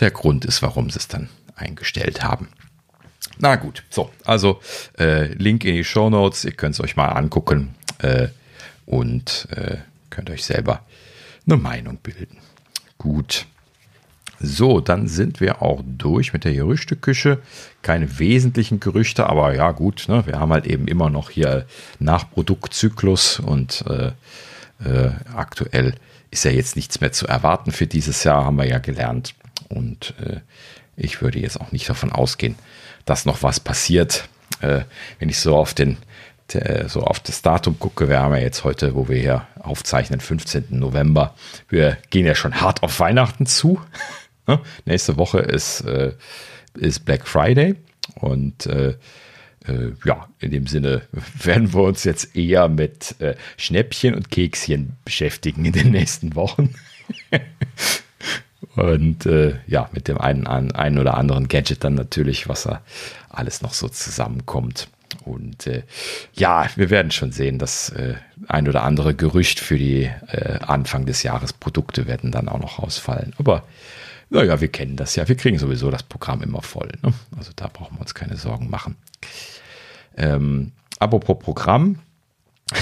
Der 0.00 0.10
Grund 0.10 0.46
ist, 0.46 0.62
warum 0.62 0.88
sie 0.88 1.00
es 1.00 1.08
dann 1.08 1.28
eingestellt 1.54 2.22
haben. 2.22 2.48
Na 3.38 3.56
gut, 3.56 3.82
so, 3.90 4.10
also 4.24 4.60
äh, 4.98 5.26
Link 5.34 5.64
in 5.64 5.74
die 5.74 5.84
Show 5.84 6.08
Notes, 6.08 6.44
ihr 6.44 6.52
könnt 6.52 6.74
es 6.74 6.80
euch 6.80 6.96
mal 6.96 7.08
angucken 7.08 7.74
äh, 7.98 8.28
und 8.86 9.48
äh, 9.50 9.76
könnt 10.08 10.30
euch 10.30 10.44
selber 10.44 10.86
eine 11.46 11.58
Meinung 11.58 11.98
bilden. 11.98 12.38
Gut. 12.96 13.46
So, 14.40 14.80
dann 14.80 15.08
sind 15.08 15.40
wir 15.40 15.62
auch 15.62 15.82
durch 15.86 16.32
mit 16.32 16.44
der 16.44 16.52
Gerüchteküche. 16.52 17.38
Keine 17.82 18.18
wesentlichen 18.18 18.80
Gerüchte, 18.80 19.26
aber 19.26 19.54
ja 19.54 19.72
gut, 19.72 20.06
ne, 20.08 20.26
wir 20.26 20.38
haben 20.38 20.52
halt 20.52 20.66
eben 20.66 20.88
immer 20.88 21.10
noch 21.10 21.30
hier 21.30 21.66
Nachproduktzyklus 21.98 23.40
und 23.40 23.84
äh, 23.88 24.12
äh, 24.84 25.10
aktuell 25.34 25.94
ist 26.30 26.44
ja 26.44 26.50
jetzt 26.50 26.76
nichts 26.76 27.00
mehr 27.00 27.12
zu 27.12 27.26
erwarten 27.26 27.72
für 27.72 27.86
dieses 27.86 28.24
Jahr, 28.24 28.44
haben 28.44 28.56
wir 28.56 28.68
ja 28.68 28.78
gelernt. 28.78 29.34
Und 29.68 30.14
äh, 30.20 30.40
ich 30.96 31.22
würde 31.22 31.38
jetzt 31.38 31.60
auch 31.60 31.72
nicht 31.72 31.88
davon 31.88 32.12
ausgehen, 32.12 32.56
dass 33.04 33.24
noch 33.24 33.42
was 33.42 33.60
passiert. 33.60 34.28
Äh, 34.60 34.82
wenn 35.18 35.28
ich 35.28 35.38
so 35.38 35.56
auf 35.56 35.72
den 35.72 35.96
der, 36.52 36.88
so 36.88 37.02
auf 37.02 37.20
das 37.20 37.42
Datum 37.42 37.78
gucke, 37.78 38.08
wir 38.08 38.20
haben 38.20 38.34
ja 38.34 38.40
jetzt 38.40 38.64
heute, 38.64 38.94
wo 38.94 39.08
wir 39.08 39.18
hier 39.18 39.46
aufzeichnen, 39.60 40.20
15. 40.20 40.66
November. 40.70 41.34
Wir 41.68 41.98
gehen 42.10 42.26
ja 42.26 42.34
schon 42.34 42.60
hart 42.60 42.82
auf 42.82 43.00
Weihnachten 43.00 43.46
zu. 43.46 43.80
Ne? 44.46 44.60
Nächste 44.84 45.16
Woche 45.16 45.38
ist, 45.38 45.82
äh, 45.82 46.12
ist 46.74 47.04
Black 47.04 47.26
Friday 47.26 47.74
und 48.14 48.66
äh, 48.66 48.94
äh, 49.66 49.92
ja, 50.04 50.28
in 50.38 50.50
dem 50.50 50.66
Sinne 50.66 51.02
werden 51.42 51.72
wir 51.72 51.82
uns 51.82 52.04
jetzt 52.04 52.36
eher 52.36 52.68
mit 52.68 53.20
äh, 53.20 53.34
Schnäppchen 53.56 54.14
und 54.14 54.30
Kekschen 54.30 54.96
beschäftigen 55.04 55.64
in 55.64 55.72
den 55.72 55.90
nächsten 55.90 56.34
Wochen. 56.34 56.74
und 58.76 59.26
äh, 59.26 59.56
ja, 59.66 59.88
mit 59.92 60.08
dem 60.08 60.18
einen, 60.18 60.46
einen 60.46 60.98
oder 60.98 61.16
anderen 61.16 61.48
Gadget 61.48 61.84
dann 61.84 61.94
natürlich, 61.94 62.48
was 62.48 62.64
da 62.64 62.82
alles 63.28 63.62
noch 63.62 63.74
so 63.74 63.88
zusammenkommt. 63.88 64.88
Und 65.24 65.66
äh, 65.66 65.82
ja, 66.34 66.68
wir 66.76 66.90
werden 66.90 67.10
schon 67.10 67.32
sehen, 67.32 67.58
dass 67.58 67.90
äh, 67.90 68.14
ein 68.48 68.68
oder 68.68 68.82
andere 68.82 69.14
Gerücht 69.14 69.60
für 69.60 69.78
die 69.78 70.10
äh, 70.28 70.58
Anfang 70.60 71.06
des 71.06 71.22
Jahres 71.22 71.52
Produkte 71.52 72.06
werden 72.06 72.32
dann 72.32 72.48
auch 72.48 72.60
noch 72.60 72.82
rausfallen. 72.82 73.32
Aber 73.38 73.64
naja, 74.30 74.60
wir 74.60 74.68
kennen 74.68 74.96
das 74.96 75.16
ja. 75.16 75.28
Wir 75.28 75.36
kriegen 75.36 75.58
sowieso 75.58 75.90
das 75.90 76.02
Programm 76.02 76.42
immer 76.42 76.62
voll. 76.62 76.90
Ne? 77.02 77.12
Also 77.36 77.52
da 77.54 77.68
brauchen 77.68 77.96
wir 77.96 78.00
uns 78.00 78.14
keine 78.14 78.36
Sorgen 78.36 78.70
machen. 78.70 78.96
Ähm, 80.16 80.72
apropos 80.98 81.38
Programm. 81.38 82.00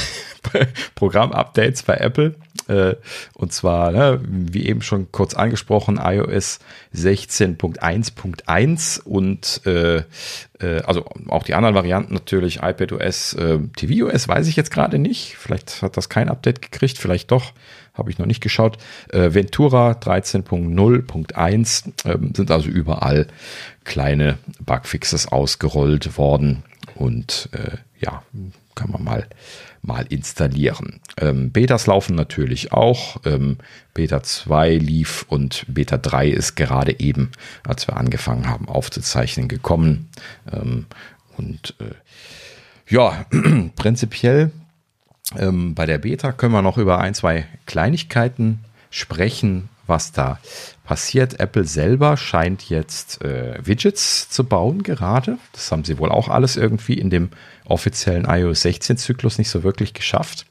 Programm-Updates 0.94 1.82
bei 1.82 1.96
Apple. 1.96 2.36
Äh, 2.68 2.94
und 3.34 3.52
zwar, 3.52 3.90
ne, 3.92 4.20
wie 4.24 4.66
eben 4.66 4.82
schon 4.82 5.12
kurz 5.12 5.34
angesprochen, 5.34 6.00
iOS 6.02 6.58
16.1.1 6.94 9.02
und 9.02 9.60
äh, 9.66 9.98
äh, 9.98 10.04
also 10.84 11.04
auch 11.28 11.42
die 11.42 11.52
anderen 11.54 11.74
Varianten 11.74 12.14
natürlich, 12.14 12.60
iPadOS, 12.62 13.36
tvOS 13.76 14.28
weiß 14.28 14.48
ich 14.48 14.56
jetzt 14.56 14.70
gerade 14.70 14.98
nicht. 14.98 15.36
Vielleicht 15.36 15.82
hat 15.82 15.98
das 15.98 16.08
kein 16.08 16.30
Update 16.30 16.62
gekriegt, 16.62 16.96
vielleicht 16.98 17.30
doch, 17.30 17.52
habe 17.94 18.10
ich 18.10 18.18
noch 18.18 18.26
nicht 18.26 18.42
geschaut. 18.42 18.76
Äh, 19.10 19.34
Ventura 19.34 19.92
13.0.1 19.92 22.08
äh, 22.08 22.18
sind 22.34 22.50
also 22.50 22.68
überall 22.68 23.28
kleine 23.84 24.38
Bugfixes 24.60 25.28
ausgerollt 25.28 26.18
worden 26.18 26.64
und 26.96 27.48
äh, 27.52 27.76
ja, 28.00 28.24
kann 28.74 28.90
man 28.90 29.04
mal 29.04 29.28
mal 29.84 30.06
installieren. 30.08 31.00
Ähm, 31.18 31.50
Betas 31.50 31.86
laufen 31.86 32.16
natürlich 32.16 32.72
auch. 32.72 33.20
Ähm, 33.24 33.58
Beta 33.92 34.22
2 34.22 34.76
lief 34.76 35.26
und 35.28 35.66
Beta 35.68 35.98
3 35.98 36.28
ist 36.28 36.56
gerade 36.56 36.98
eben, 36.98 37.30
als 37.66 37.86
wir 37.86 37.96
angefangen 37.96 38.48
haben 38.48 38.68
aufzuzeichnen, 38.68 39.46
gekommen. 39.46 40.08
Ähm, 40.50 40.86
und 41.36 41.74
äh, 41.80 42.92
ja, 42.92 43.26
prinzipiell 43.76 44.50
ähm, 45.36 45.74
bei 45.74 45.86
der 45.86 45.98
Beta 45.98 46.32
können 46.32 46.52
wir 46.52 46.62
noch 46.62 46.78
über 46.78 46.98
ein, 46.98 47.14
zwei 47.14 47.46
Kleinigkeiten 47.66 48.60
sprechen, 48.90 49.68
was 49.86 50.12
da 50.12 50.38
passiert. 50.84 51.40
Apple 51.40 51.64
selber 51.64 52.16
scheint 52.16 52.68
jetzt 52.68 53.22
äh, 53.22 53.58
Widgets 53.64 54.30
zu 54.30 54.44
bauen 54.44 54.82
gerade. 54.82 55.38
Das 55.52 55.70
haben 55.72 55.84
sie 55.84 55.98
wohl 55.98 56.10
auch 56.10 56.28
alles 56.28 56.56
irgendwie 56.56 56.94
in 56.94 57.10
dem 57.10 57.30
offiziellen 57.64 58.26
iOS 58.28 58.62
16 58.62 58.96
Zyklus 58.96 59.38
nicht 59.38 59.50
so 59.50 59.62
wirklich 59.62 59.94
geschafft. 59.94 60.46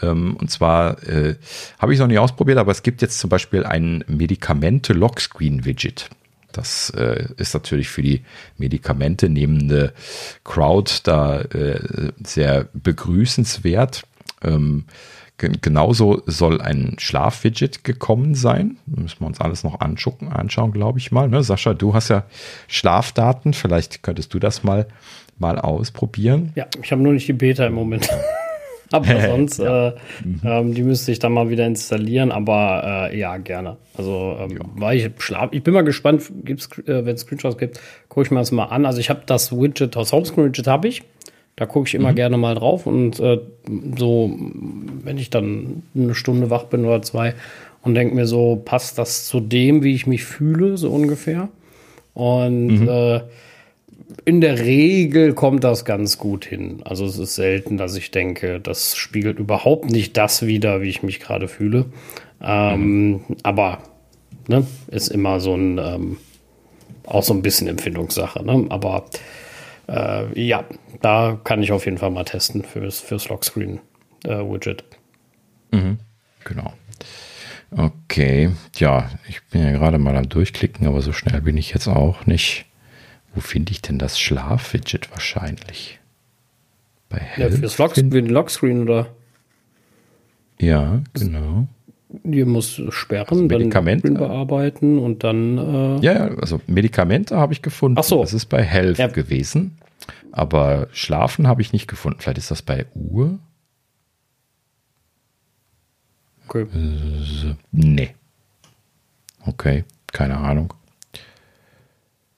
Ähm, 0.00 0.36
und 0.36 0.50
zwar 0.50 1.02
äh, 1.08 1.36
habe 1.78 1.94
ich 1.94 1.98
noch 1.98 2.06
nie 2.06 2.18
ausprobiert, 2.18 2.58
aber 2.58 2.72
es 2.72 2.82
gibt 2.82 3.02
jetzt 3.02 3.18
zum 3.18 3.30
Beispiel 3.30 3.64
ein 3.64 4.04
Medikamente-Lockscreen-Widget. 4.08 6.10
Das 6.56 6.90
äh, 6.90 7.26
ist 7.36 7.54
natürlich 7.54 7.88
für 7.88 8.02
die 8.02 8.22
Medikamente 8.56 9.28
nehmende 9.28 9.92
Crowd 10.44 10.92
da 11.04 11.40
äh, 11.40 12.12
sehr 12.24 12.68
begrüßenswert. 12.72 14.04
Ähm, 14.42 14.84
genauso 15.38 16.22
soll 16.24 16.62
ein 16.62 16.96
Schlafwidget 16.98 17.84
gekommen 17.84 18.34
sein. 18.34 18.78
müssen 18.86 19.20
wir 19.20 19.26
uns 19.26 19.40
alles 19.40 19.64
noch 19.64 19.80
anschauen, 19.80 20.28
anschauen 20.28 20.72
glaube 20.72 20.98
ich 20.98 21.12
mal. 21.12 21.28
Ne? 21.28 21.42
Sascha, 21.42 21.74
du 21.74 21.92
hast 21.92 22.08
ja 22.08 22.24
Schlafdaten. 22.68 23.52
Vielleicht 23.52 24.02
könntest 24.02 24.32
du 24.32 24.38
das 24.38 24.64
mal 24.64 24.86
mal 25.38 25.58
ausprobieren. 25.58 26.52
Ja, 26.54 26.66
ich 26.82 26.90
habe 26.92 27.02
nur 27.02 27.12
nicht 27.12 27.28
die 27.28 27.34
Beta 27.34 27.66
im 27.66 27.74
Moment. 27.74 28.08
aber 28.92 29.20
sonst, 29.20 29.58
ja. 29.58 29.88
äh, 29.88 29.94
mhm. 30.24 30.40
ähm, 30.44 30.74
die 30.74 30.82
müsste 30.82 31.12
ich 31.12 31.18
dann 31.18 31.32
mal 31.32 31.50
wieder 31.50 31.66
installieren, 31.66 32.30
aber 32.32 33.10
äh, 33.12 33.18
ja, 33.18 33.36
gerne. 33.38 33.76
Also, 33.96 34.36
ähm, 34.40 34.50
ja. 34.50 34.64
weil 34.76 34.96
ich 34.98 35.10
schlaf, 35.18 35.48
ich 35.52 35.62
bin 35.62 35.74
mal 35.74 35.82
gespannt, 35.82 36.30
gibt's, 36.44 36.68
äh, 36.86 37.04
wenn 37.04 37.14
es 37.14 37.22
Screenshots 37.22 37.58
gibt, 37.58 37.80
gucke 38.08 38.26
ich 38.26 38.30
mir 38.30 38.38
das 38.38 38.52
mal 38.52 38.66
an. 38.66 38.86
Also 38.86 39.00
ich 39.00 39.10
habe 39.10 39.22
das 39.26 39.52
Widget, 39.52 39.96
das 39.96 40.12
Homescreen-Widget 40.12 40.66
habe 40.66 40.88
ich. 40.88 41.02
Da 41.56 41.64
gucke 41.64 41.88
ich 41.88 41.94
immer 41.94 42.12
mhm. 42.12 42.16
gerne 42.16 42.36
mal 42.36 42.54
drauf 42.54 42.86
und 42.86 43.18
äh, 43.18 43.40
so, 43.96 44.36
wenn 45.02 45.16
ich 45.16 45.30
dann 45.30 45.82
eine 45.94 46.14
Stunde 46.14 46.50
wach 46.50 46.64
bin 46.64 46.84
oder 46.84 47.00
zwei 47.00 47.34
und 47.80 47.94
denke 47.94 48.14
mir 48.14 48.26
so, 48.26 48.60
passt 48.62 48.98
das 48.98 49.26
zu 49.26 49.40
dem, 49.40 49.82
wie 49.82 49.94
ich 49.94 50.06
mich 50.06 50.24
fühle, 50.24 50.76
so 50.76 50.90
ungefähr. 50.90 51.48
Und 52.12 52.80
mhm. 52.80 52.88
äh, 52.88 53.20
in 54.24 54.40
der 54.40 54.60
Regel 54.60 55.34
kommt 55.34 55.64
das 55.64 55.84
ganz 55.84 56.18
gut 56.18 56.44
hin. 56.44 56.80
Also 56.84 57.06
es 57.06 57.18
ist 57.18 57.34
selten, 57.34 57.76
dass 57.76 57.96
ich 57.96 58.10
denke, 58.10 58.60
das 58.60 58.96
spiegelt 58.96 59.38
überhaupt 59.38 59.90
nicht 59.90 60.16
das 60.16 60.46
wider, 60.46 60.80
wie 60.80 60.88
ich 60.88 61.02
mich 61.02 61.20
gerade 61.20 61.48
fühle. 61.48 61.86
Ähm, 62.40 63.08
mhm. 63.10 63.20
Aber 63.42 63.78
ne, 64.48 64.66
ist 64.88 65.08
immer 65.08 65.40
so 65.40 65.54
ein 65.54 65.78
ähm, 65.78 66.16
auch 67.06 67.22
so 67.22 67.32
ein 67.32 67.42
bisschen 67.42 67.68
Empfindungssache. 67.68 68.44
Ne? 68.44 68.66
Aber 68.68 69.06
äh, 69.88 70.40
ja, 70.40 70.64
da 71.00 71.38
kann 71.42 71.62
ich 71.62 71.72
auf 71.72 71.84
jeden 71.84 71.98
Fall 71.98 72.10
mal 72.10 72.24
testen 72.24 72.62
fürs, 72.62 73.00
fürs 73.00 73.28
Lockscreen-Widget. 73.28 74.84
Äh, 75.72 75.76
mhm. 75.76 75.98
Genau. 76.44 76.72
Okay, 77.76 78.50
ja, 78.76 79.10
ich 79.28 79.42
bin 79.46 79.62
ja 79.62 79.72
gerade 79.72 79.98
mal 79.98 80.16
am 80.16 80.28
Durchklicken, 80.28 80.86
aber 80.86 81.02
so 81.02 81.12
schnell 81.12 81.40
bin 81.40 81.56
ich 81.56 81.72
jetzt 81.72 81.88
auch 81.88 82.26
nicht. 82.26 82.66
Wo 83.36 83.40
finde 83.40 83.70
ich 83.70 83.82
denn 83.82 83.98
das 83.98 84.18
Schlaf-Widget 84.18 85.10
wahrscheinlich? 85.10 86.00
Bei 87.10 87.18
Help 87.18 87.52
ja, 87.52 87.58
fürs 87.58 87.76
Lockscreen, 87.76 88.26
Lockscreen 88.26 88.82
oder? 88.82 89.08
Ja, 90.58 91.02
genau. 91.12 91.68
Die 92.08 92.46
muss 92.46 92.80
sperren, 92.88 93.26
also 93.28 93.42
Medikamente 93.42 94.10
bearbeiten 94.10 94.98
und 94.98 95.22
dann. 95.22 95.58
Äh 95.58 96.00
ja, 96.00 96.28
also 96.38 96.62
Medikamente 96.66 97.36
habe 97.36 97.52
ich 97.52 97.60
gefunden. 97.60 97.98
Ach 97.98 98.04
so. 98.04 98.22
Das 98.22 98.32
ist 98.32 98.46
bei 98.46 98.62
Health 98.62 98.96
ja. 98.96 99.08
gewesen. 99.08 99.76
Aber 100.32 100.88
Schlafen 100.92 101.46
habe 101.46 101.60
ich 101.60 101.74
nicht 101.74 101.88
gefunden. 101.88 102.20
Vielleicht 102.20 102.38
ist 102.38 102.50
das 102.50 102.62
bei 102.62 102.86
Uhr. 102.94 103.38
Okay. 106.48 106.62
Äh, 106.62 107.54
nee. 107.70 108.14
Okay, 109.44 109.84
keine 110.10 110.38
Ahnung. 110.38 110.72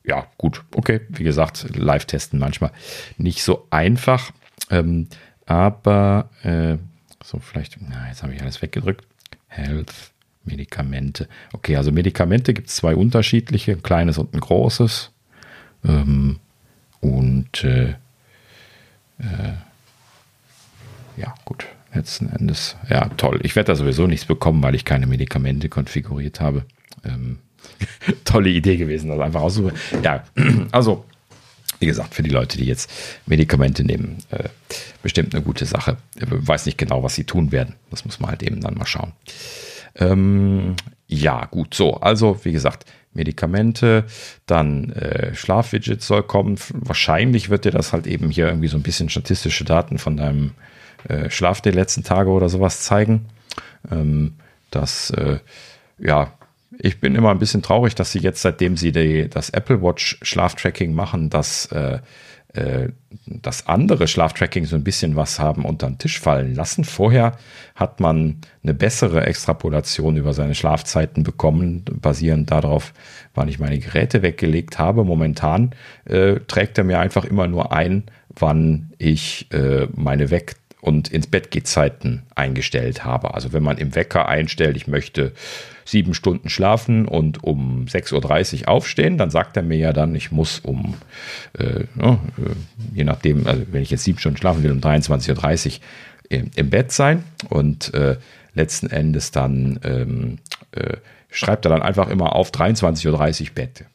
Ja, 0.08 0.26
gut, 0.38 0.64
okay. 0.74 1.02
Wie 1.10 1.22
gesagt, 1.22 1.76
Live-Testen 1.76 2.38
manchmal 2.38 2.72
nicht 3.18 3.42
so 3.42 3.66
einfach. 3.68 4.32
Ähm, 4.70 5.08
aber 5.44 6.30
äh, 6.42 6.78
so 7.22 7.38
vielleicht, 7.40 7.76
na, 7.86 8.08
jetzt 8.08 8.22
habe 8.22 8.34
ich 8.34 8.40
alles 8.40 8.62
weggedrückt. 8.62 9.06
Health, 9.48 9.92
Medikamente. 10.44 11.28
Okay, 11.52 11.76
also 11.76 11.92
Medikamente 11.92 12.54
gibt 12.54 12.68
es 12.68 12.76
zwei 12.76 12.96
unterschiedliche, 12.96 13.72
ein 13.72 13.82
kleines 13.82 14.16
und 14.16 14.32
ein 14.32 14.40
großes. 14.40 15.10
Ähm, 15.84 16.38
und 17.00 17.62
äh, 17.64 17.90
äh, 19.18 19.54
ja, 21.18 21.34
gut, 21.44 21.66
letzten 21.92 22.30
Endes, 22.30 22.76
ja, 22.88 23.10
toll. 23.18 23.40
Ich 23.42 23.56
werde 23.56 23.72
da 23.72 23.76
sowieso 23.76 24.06
nichts 24.06 24.24
bekommen, 24.24 24.62
weil 24.62 24.74
ich 24.74 24.86
keine 24.86 25.06
Medikamente 25.06 25.68
konfiguriert 25.68 26.40
habe. 26.40 26.64
Ähm, 27.04 27.40
tolle 28.24 28.50
Idee 28.50 28.76
gewesen, 28.76 29.10
also 29.10 29.22
einfach 29.22 29.42
aussuchen. 29.42 29.72
Ja, 30.02 30.24
also 30.72 31.04
wie 31.80 31.86
gesagt, 31.86 32.14
für 32.14 32.22
die 32.22 32.30
Leute, 32.30 32.58
die 32.58 32.64
jetzt 32.64 32.90
Medikamente 33.26 33.84
nehmen, 33.84 34.18
äh, 34.30 34.48
bestimmt 35.02 35.34
eine 35.34 35.44
gute 35.44 35.64
Sache. 35.64 35.96
Ich 36.16 36.26
weiß 36.28 36.66
nicht 36.66 36.78
genau, 36.78 37.02
was 37.02 37.14
sie 37.14 37.24
tun 37.24 37.52
werden. 37.52 37.76
Das 37.90 38.04
muss 38.04 38.20
man 38.20 38.30
halt 38.30 38.42
eben 38.42 38.60
dann 38.60 38.74
mal 38.74 38.86
schauen. 38.86 39.12
Ähm, 39.94 40.74
ja, 41.06 41.44
gut, 41.46 41.74
so. 41.74 41.94
Also, 41.94 42.44
wie 42.44 42.52
gesagt, 42.52 42.84
Medikamente, 43.14 44.04
dann 44.46 44.90
äh, 44.90 45.34
Schlafwidget 45.34 46.02
soll 46.02 46.22
kommen. 46.22 46.56
Wahrscheinlich 46.72 47.48
wird 47.48 47.64
dir 47.64 47.70
das 47.70 47.92
halt 47.92 48.06
eben 48.06 48.30
hier 48.30 48.48
irgendwie 48.48 48.68
so 48.68 48.76
ein 48.76 48.82
bisschen 48.82 49.08
statistische 49.08 49.64
Daten 49.64 49.98
von 49.98 50.16
deinem 50.16 50.52
äh, 51.08 51.30
Schlaf 51.30 51.60
der 51.60 51.72
letzten 51.72 52.02
Tage 52.02 52.30
oder 52.30 52.48
sowas 52.48 52.80
zeigen. 52.80 53.26
Ähm, 53.90 54.34
das, 54.70 55.10
äh, 55.10 55.38
ja, 55.98 56.32
ich 56.80 57.00
bin 57.00 57.14
immer 57.14 57.30
ein 57.30 57.38
bisschen 57.38 57.62
traurig, 57.62 57.94
dass 57.94 58.12
sie 58.12 58.20
jetzt, 58.20 58.42
seitdem 58.42 58.76
sie 58.76 58.92
die, 58.92 59.28
das 59.28 59.50
Apple 59.50 59.82
Watch 59.82 60.18
Schlaftracking 60.22 60.94
machen, 60.94 61.30
dass 61.30 61.66
äh, 61.66 61.98
äh, 62.54 62.88
das 63.26 63.66
andere 63.66 64.08
Schlaftracking 64.08 64.64
so 64.64 64.76
ein 64.76 64.84
bisschen 64.84 65.16
was 65.16 65.38
haben 65.38 65.64
unter 65.64 65.86
den 65.86 65.98
Tisch 65.98 66.18
fallen 66.18 66.54
lassen. 66.54 66.84
Vorher 66.84 67.36
hat 67.74 68.00
man 68.00 68.38
eine 68.62 68.74
bessere 68.74 69.26
Extrapolation 69.26 70.16
über 70.16 70.32
seine 70.32 70.54
Schlafzeiten 70.54 71.24
bekommen, 71.24 71.84
basierend 71.84 72.50
darauf, 72.50 72.94
wann 73.34 73.48
ich 73.48 73.58
meine 73.58 73.78
Geräte 73.78 74.22
weggelegt 74.22 74.78
habe. 74.78 75.04
Momentan 75.04 75.72
äh, 76.06 76.36
trägt 76.46 76.78
er 76.78 76.84
mir 76.84 77.00
einfach 77.00 77.24
immer 77.24 77.48
nur 77.48 77.72
ein, 77.72 78.04
wann 78.30 78.92
ich 78.98 79.52
äh, 79.52 79.86
meine 79.94 80.30
Weg 80.30 80.56
und 80.80 81.08
ins 81.08 81.26
Bett 81.26 81.48
Zeiten 81.66 82.22
eingestellt 82.34 83.04
habe. 83.04 83.34
Also 83.34 83.52
wenn 83.52 83.62
man 83.62 83.78
im 83.78 83.94
Wecker 83.94 84.28
einstellt, 84.28 84.76
ich 84.76 84.86
möchte 84.86 85.32
sieben 85.88 86.12
Stunden 86.12 86.50
schlafen 86.50 87.08
und 87.08 87.42
um 87.42 87.86
6.30 87.86 88.62
Uhr 88.62 88.68
aufstehen, 88.68 89.16
dann 89.16 89.30
sagt 89.30 89.56
er 89.56 89.62
mir 89.62 89.78
ja 89.78 89.94
dann, 89.94 90.14
ich 90.14 90.30
muss 90.30 90.58
um, 90.58 90.96
äh, 91.58 91.84
ne, 91.94 92.18
äh, 92.36 92.94
je 92.94 93.04
nachdem, 93.04 93.46
also 93.46 93.62
wenn 93.70 93.82
ich 93.82 93.90
jetzt 93.90 94.04
sieben 94.04 94.18
Stunden 94.18 94.36
schlafen 94.36 94.62
will, 94.62 94.70
um 94.70 94.80
23.30 94.80 95.66
Uhr 95.66 95.72
im, 96.28 96.50
im, 96.54 96.68
Bett 96.68 96.92
sein 96.92 97.24
und 97.48 97.94
äh, 97.94 98.18
letzten 98.52 98.90
Endes 98.90 99.30
dann 99.30 99.80
ähm, 99.82 100.38
äh, 100.72 100.98
schreibt 101.30 101.64
er 101.64 101.70
dann 101.70 101.82
einfach 101.82 102.10
immer 102.10 102.36
auf 102.36 102.50
23.30 102.50 103.40
Uhr 103.40 103.54
Bett. 103.54 103.86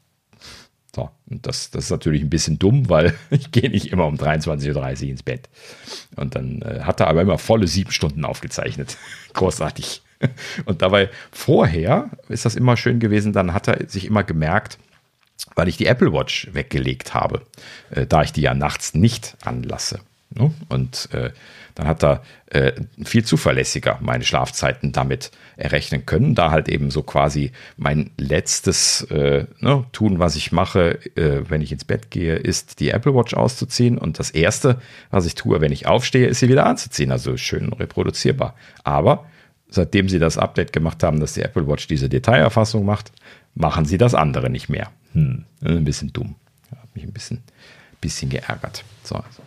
So, 0.95 1.11
und 1.29 1.45
das, 1.45 1.69
das 1.69 1.85
ist 1.85 1.89
natürlich 1.91 2.23
ein 2.23 2.29
bisschen 2.31 2.57
dumm, 2.57 2.89
weil 2.89 3.13
ich 3.29 3.51
gehe 3.51 3.69
nicht 3.69 3.91
immer 3.91 4.07
um 4.07 4.15
23.30 4.15 5.03
Uhr 5.03 5.09
ins 5.09 5.21
Bett. 5.21 5.47
Und 6.15 6.35
dann 6.35 6.63
äh, 6.63 6.79
hat 6.81 7.01
er 7.01 7.07
aber 7.07 7.21
immer 7.21 7.37
volle 7.37 7.67
sieben 7.67 7.91
Stunden 7.91 8.25
aufgezeichnet. 8.25 8.97
Großartig. 9.33 10.01
Und 10.65 10.81
dabei 10.81 11.09
vorher 11.31 12.09
ist 12.29 12.45
das 12.45 12.55
immer 12.55 12.77
schön 12.77 12.99
gewesen, 12.99 13.33
dann 13.33 13.53
hat 13.53 13.67
er 13.67 13.89
sich 13.89 14.05
immer 14.05 14.23
gemerkt, 14.23 14.77
weil 15.55 15.67
ich 15.67 15.77
die 15.77 15.85
Apple 15.87 16.13
Watch 16.13 16.49
weggelegt 16.53 17.13
habe, 17.13 17.41
äh, 17.91 18.05
da 18.05 18.23
ich 18.23 18.31
die 18.31 18.41
ja 18.41 18.53
nachts 18.53 18.93
nicht 18.93 19.35
anlasse. 19.43 19.99
Ne? 20.35 20.51
Und 20.69 21.09
äh, 21.13 21.31
dann 21.75 21.87
hat 21.87 22.03
er 22.03 22.23
äh, 22.47 22.73
viel 23.03 23.25
zuverlässiger 23.25 23.97
meine 24.01 24.23
Schlafzeiten 24.23 24.91
damit 24.91 25.31
errechnen 25.57 26.05
können, 26.05 26.35
da 26.35 26.51
halt 26.51 26.69
eben 26.69 26.91
so 26.91 27.03
quasi 27.03 27.51
mein 27.77 28.11
letztes 28.17 29.03
äh, 29.09 29.45
ne, 29.59 29.85
tun, 29.91 30.19
was 30.19 30.35
ich 30.35 30.51
mache, 30.51 30.99
äh, 31.15 31.49
wenn 31.49 31.61
ich 31.61 31.71
ins 31.71 31.85
Bett 31.85 32.11
gehe, 32.11 32.35
ist 32.35 32.79
die 32.79 32.89
Apple 32.89 33.15
Watch 33.15 33.33
auszuziehen 33.33 33.97
und 33.97 34.19
das 34.19 34.29
erste, 34.29 34.79
was 35.09 35.25
ich 35.25 35.35
tue, 35.35 35.61
wenn 35.61 35.71
ich 35.71 35.87
aufstehe, 35.87 36.27
ist 36.27 36.39
sie 36.39 36.49
wieder 36.49 36.65
anzuziehen, 36.65 37.11
also 37.11 37.37
schön 37.37 37.73
reproduzierbar. 37.73 38.55
Aber 38.83 39.25
seitdem 39.73 40.07
sie 40.07 40.19
das 40.19 40.37
Update 40.37 40.71
gemacht 40.71 41.03
haben, 41.03 41.19
dass 41.19 41.33
die 41.33 41.41
Apple 41.41 41.67
Watch 41.67 41.87
diese 41.87 42.07
Detailerfassung 42.07 42.85
macht, 42.85 43.11
machen 43.55 43.85
sie 43.85 43.97
das 43.97 44.13
andere 44.13 44.49
nicht 44.49 44.69
mehr. 44.69 44.91
Hm, 45.13 45.45
ein 45.63 45.83
bisschen 45.83 46.13
dumm. 46.13 46.35
Hat 46.71 46.95
mich 46.95 47.03
ein 47.03 47.11
bisschen, 47.11 47.43
bisschen 47.99 48.29
geärgert. 48.29 48.83
So, 49.03 49.15
also 49.15 49.41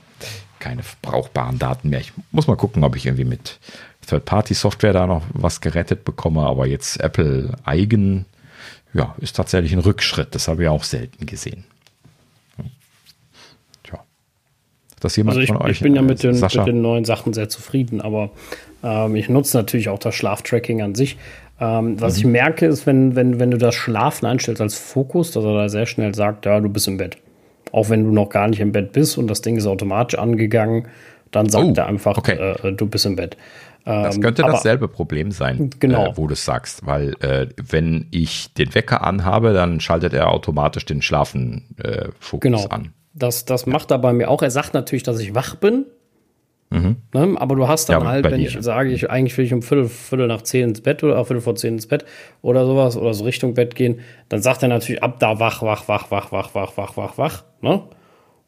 keine 0.59 0.82
brauchbaren 1.01 1.59
Daten 1.59 1.90
mehr. 1.90 2.01
Ich 2.01 2.12
muss 2.32 2.48
mal 2.48 2.57
gucken, 2.57 2.82
ob 2.82 2.97
ich 2.97 3.07
irgendwie 3.07 3.24
mit 3.24 3.61
Third-Party-Software 4.09 4.93
da 4.93 5.07
noch 5.07 5.23
was 5.32 5.61
gerettet 5.61 6.05
bekomme, 6.05 6.43
aber 6.43 6.66
jetzt 6.66 7.01
Apple 7.01 7.53
eigen, 7.65 8.24
ja, 8.94 9.15
ist 9.19 9.36
tatsächlich 9.36 9.73
ein 9.73 9.78
Rückschritt. 9.81 10.35
Das 10.35 10.48
habe 10.48 10.65
ich 10.65 10.69
auch 10.69 10.82
selten 10.82 11.27
gesehen. 11.27 11.65
Tja. 13.85 14.03
Das 14.98 15.15
jemand 15.15 15.36
also 15.36 15.43
ich, 15.43 15.48
von 15.48 15.59
euch? 15.59 15.73
Ich 15.73 15.81
bin 15.82 15.94
ja 15.94 16.03
mit 16.03 16.23
den, 16.23 16.40
mit 16.40 16.55
den, 16.55 16.82
neuen 16.82 17.05
Sachen 17.05 17.32
sehr 17.32 17.48
zufrieden, 17.48 18.01
aber 18.01 18.31
ähm, 18.82 19.16
ich 19.16 19.28
nutze 19.28 19.57
natürlich 19.57 19.89
auch 19.89 19.98
das 19.98 20.15
Schlaftracking 20.15 20.82
an 20.82 20.94
sich. 20.94 21.16
Ähm, 21.61 22.01
was 22.01 22.15
mhm. 22.15 22.19
ich 22.19 22.27
merke, 22.27 22.66
ist, 22.66 22.86
wenn, 22.86 23.16
wenn, 23.16 23.40
wenn 23.40 23.51
du 23.51 23.59
das 23.59 23.74
Schlafen 23.74 24.27
einstellst 24.27 24.61
als 24.61 24.77
Fokus, 24.77 25.31
dass 25.31 25.44
er 25.44 25.55
da 25.55 25.69
sehr 25.69 25.86
schnell 25.86 26.15
sagt, 26.15 26.47
ja, 26.47 26.61
du 26.61 26.69
bist 26.69 26.86
im 26.86 26.97
Bett 26.97 27.16
auch 27.73 27.90
wenn 27.90 28.05
du 28.05 28.11
noch 28.11 28.31
gar 28.31 28.48
nicht 28.48 28.61
im 28.61 28.73
Bett 28.73 28.93
bist 28.93 29.19
und 29.19 29.28
das 29.28 29.43
Ding 29.43 29.57
ist 29.57 29.66
automatisch 29.66 30.19
angegangen, 30.19 30.89
dann 31.31 31.48
sagt 31.48 31.66
oh, 31.66 31.73
er 31.77 31.86
einfach, 31.86 32.16
okay. 32.16 32.55
äh, 32.62 32.73
du 32.73 32.86
bist 32.86 33.07
im 33.07 33.16
Bett. 33.16 33.36
Das 33.85 34.16
ähm, 34.16 34.23
könnte 34.23 34.44
aber, 34.44 34.55
dasselbe 34.55 34.89
Problem 34.89 35.31
sein, 35.31 35.70
genau. 35.78 36.07
äh, 36.07 36.16
wo 36.16 36.27
du 36.27 36.32
es 36.32 36.44
sagst, 36.44 36.86
weil 36.86 37.15
äh, 37.20 37.48
wenn 37.62 38.07
ich 38.11 38.55
den 38.55 38.74
Wecker 38.74 39.05
anhabe, 39.05 39.53
dann 39.53 39.81
schaltet 39.81 40.12
er 40.12 40.31
automatisch 40.31 40.86
den 40.86 41.03
Schlafen-Fokus 41.03 42.32
äh, 42.32 42.39
genau. 42.39 42.66
an. 42.69 42.93
Das, 43.12 43.44
das 43.44 43.66
macht 43.66 43.90
er 43.90 43.98
bei 43.98 44.12
mir 44.12 44.28
auch. 44.31 44.43
Er 44.43 44.51
sagt 44.51 44.74
natürlich, 44.74 45.03
dass 45.03 45.20
ich 45.20 45.35
wach 45.35 45.55
bin, 45.55 45.86
Mhm. 46.70 46.97
Ne? 47.14 47.36
Aber 47.38 47.55
du 47.55 47.68
hast 47.68 47.88
dann 47.88 48.02
ja, 48.02 48.09
halt, 48.09 48.24
wenn 48.24 48.40
dir, 48.40 48.48
ich 48.48 48.59
sage, 48.60 48.90
ich 48.90 49.09
eigentlich 49.09 49.36
will 49.38 49.44
ich 49.44 49.52
um 49.52 49.62
Viertel, 49.62 49.88
Viertel 49.88 50.26
nach 50.26 50.43
zehn 50.43 50.70
ins 50.70 50.80
Bett 50.80 51.05
oder 51.05 51.24
Viertel 51.24 51.40
vor 51.40 51.55
zehn 51.55 51.74
ins 51.74 51.86
Bett 51.86 52.05
oder 52.43 52.66
sowas 52.66 52.97
oder 52.97 53.14
so 53.14 53.24
Richtung 53.24 53.55
Bett 53.55 53.74
gehen, 53.74 54.01
dann 54.28 54.43
sagt 54.43 54.62
er 54.62 54.68
natürlich 54.68 55.02
ab 55.02 55.20
da 55.20 55.38
wach, 55.38 55.62
wach, 55.62 55.88
wach, 55.88 56.10
wach, 56.10 56.32
wach, 56.32 56.55
wach, 56.55 56.76
wach, 56.76 56.97
wach, 56.97 57.18
wach. 57.18 57.44
Ne? 57.60 57.82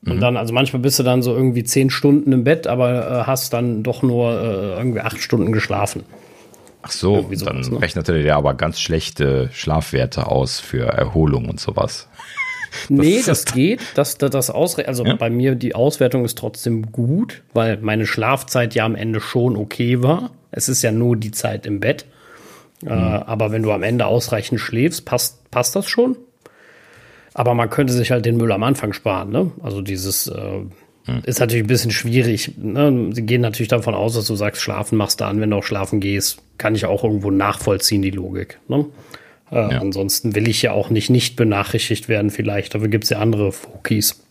Und 0.07 0.16
mhm. 0.16 0.20
dann, 0.20 0.36
also 0.36 0.53
manchmal 0.53 0.81
bist 0.81 0.99
du 0.99 1.03
dann 1.03 1.23
so 1.23 1.35
irgendwie 1.35 1.65
zehn 1.65 1.90
Stunden 1.90 2.32
im 2.32 2.45
Bett, 2.45 2.66
aber 2.66 3.20
äh, 3.20 3.23
hast 3.24 3.53
dann 3.53 3.82
doch 3.82 4.03
nur 4.03 4.31
äh, 4.31 4.78
irgendwie 4.78 5.01
acht 5.01 5.19
Stunden 5.19 5.53
geschlafen. 5.53 6.05
Ach 6.82 6.93
so, 6.93 7.23
sowas, 7.23 7.45
dann 7.45 7.61
ne? 7.61 7.82
rechnet 7.82 8.09
er 8.09 8.23
dir 8.23 8.36
aber 8.36 8.55
ganz 8.55 8.81
schlechte 8.81 9.49
Schlafwerte 9.53 10.27
aus 10.27 10.61
für 10.61 10.86
Erholung 10.86 11.49
und 11.49 11.59
sowas. 11.59 12.09
Nee, 12.89 13.23
das 13.24 13.45
geht. 13.53 13.81
Das, 13.95 14.19
das, 14.19 14.31
das 14.31 14.51
Ausre 14.51 14.89
also 14.89 15.05
ja? 15.05 15.15
bei 15.16 15.31
mir, 15.31 15.55
die 15.55 15.74
Auswertung 15.74 16.24
ist 16.24 16.39
trotzdem 16.39 16.93
gut, 16.93 17.43
weil 17.53 17.78
meine 17.78 18.07
Schlafzeit 18.07 18.74
ja 18.74 18.85
am 18.85 18.95
Ende 18.95 19.20
schon 19.20 19.57
okay 19.57 20.03
war. 20.03 20.31
Es 20.51 20.69
ist 20.69 20.82
ja 20.82 20.93
nur 20.93 21.16
die 21.16 21.31
Zeit 21.31 21.66
im 21.66 21.81
Bett. 21.81 22.07
Mhm. 22.82 22.89
Äh, 22.89 22.93
aber 22.93 23.51
wenn 23.51 23.62
du 23.62 23.73
am 23.73 23.82
Ende 23.82 24.07
ausreichend 24.07 24.61
schläfst, 24.61 25.05
passt, 25.05 25.51
passt 25.51 25.77
das 25.77 25.89
schon. 25.89 26.16
Aber 27.35 27.55
man 27.55 27.70
könnte 27.70 27.93
sich 27.93 28.11
halt 28.11 28.24
den 28.24 28.36
Müll 28.36 28.51
am 28.53 28.62
Anfang 28.62 28.93
sparen. 28.93 29.31
Ne? 29.31 29.53
Also 29.62 29.81
dieses 29.81 30.27
äh, 30.27 30.59
mhm. 30.59 31.23
ist 31.24 31.40
natürlich 31.40 31.65
ein 31.65 31.69
bisschen 31.69 31.90
schwierig. 31.90 32.53
Ne? 32.57 33.11
Sie 33.12 33.23
gehen 33.23 33.40
natürlich 33.40 33.69
davon 33.69 33.95
aus, 33.95 34.15
dass 34.15 34.27
du 34.27 34.35
sagst, 34.35 34.62
schlafen 34.62 34.97
machst 34.97 35.20
du 35.20 35.24
an, 35.24 35.40
wenn 35.40 35.51
du 35.51 35.57
auch 35.57 35.65
schlafen 35.65 36.01
gehst. 36.01 36.39
Kann 36.59 36.74
ich 36.74 36.86
auch 36.86 37.05
irgendwo 37.05 37.31
nachvollziehen, 37.31 38.03
die 38.03 38.11
Logik. 38.11 38.59
Ne? 38.69 38.86
Äh, 39.51 39.57
ja. 39.57 39.81
Ansonsten 39.81 40.35
will 40.35 40.49
ich 40.49 40.62
ja 40.62 40.73
auch 40.73 40.91
nicht 40.91 41.11
nicht 41.11 41.37
benachrichtigt 41.37 42.09
werden, 42.09 42.31
vielleicht. 42.31 42.75
Dafür 42.75 42.89
gibt 42.89 43.05
es 43.05 43.11
ja 43.11 43.19
andere 43.19 43.53
Fokis. 43.53 44.23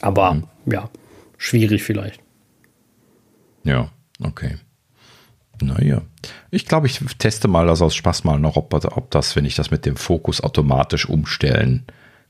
Aber 0.00 0.34
mhm. 0.34 0.44
ja, 0.66 0.88
schwierig 1.36 1.82
vielleicht. 1.82 2.20
Ja, 3.64 3.90
okay. 4.22 4.56
Naja. 5.62 6.02
Ich 6.50 6.66
glaube, 6.66 6.86
ich 6.86 7.00
teste 7.18 7.48
mal 7.48 7.66
das 7.66 7.82
aus 7.82 7.94
Spaß 7.94 8.24
mal 8.24 8.38
noch, 8.38 8.56
ob, 8.56 8.72
ob 8.72 9.10
das, 9.10 9.36
wenn 9.36 9.44
ich 9.44 9.54
das 9.54 9.70
mit 9.70 9.84
dem 9.84 9.96
Fokus 9.96 10.40
automatisch 10.40 11.06
umstellen 11.06 11.84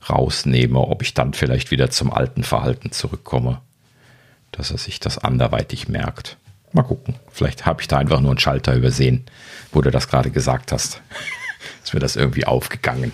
rausnehme, 0.09 0.79
ob 0.79 1.03
ich 1.03 1.13
dann 1.13 1.33
vielleicht 1.33 1.71
wieder 1.71 1.89
zum 1.89 2.11
alten 2.11 2.43
Verhalten 2.43 2.91
zurückkomme. 2.91 3.61
Dass 4.51 4.71
er 4.71 4.77
sich 4.77 4.99
das 4.99 5.17
anderweitig 5.17 5.87
merkt. 5.87 6.37
Mal 6.73 6.83
gucken. 6.83 7.15
Vielleicht 7.31 7.65
habe 7.65 7.81
ich 7.81 7.87
da 7.87 7.97
einfach 7.97 8.19
nur 8.19 8.31
einen 8.31 8.39
Schalter 8.39 8.75
übersehen, 8.75 9.25
wo 9.71 9.81
du 9.81 9.91
das 9.91 10.07
gerade 10.07 10.31
gesagt 10.31 10.71
hast. 10.71 11.01
Ist 11.83 11.93
mir 11.93 11.99
das 11.99 12.15
irgendwie 12.15 12.45
aufgegangen. 12.45 13.11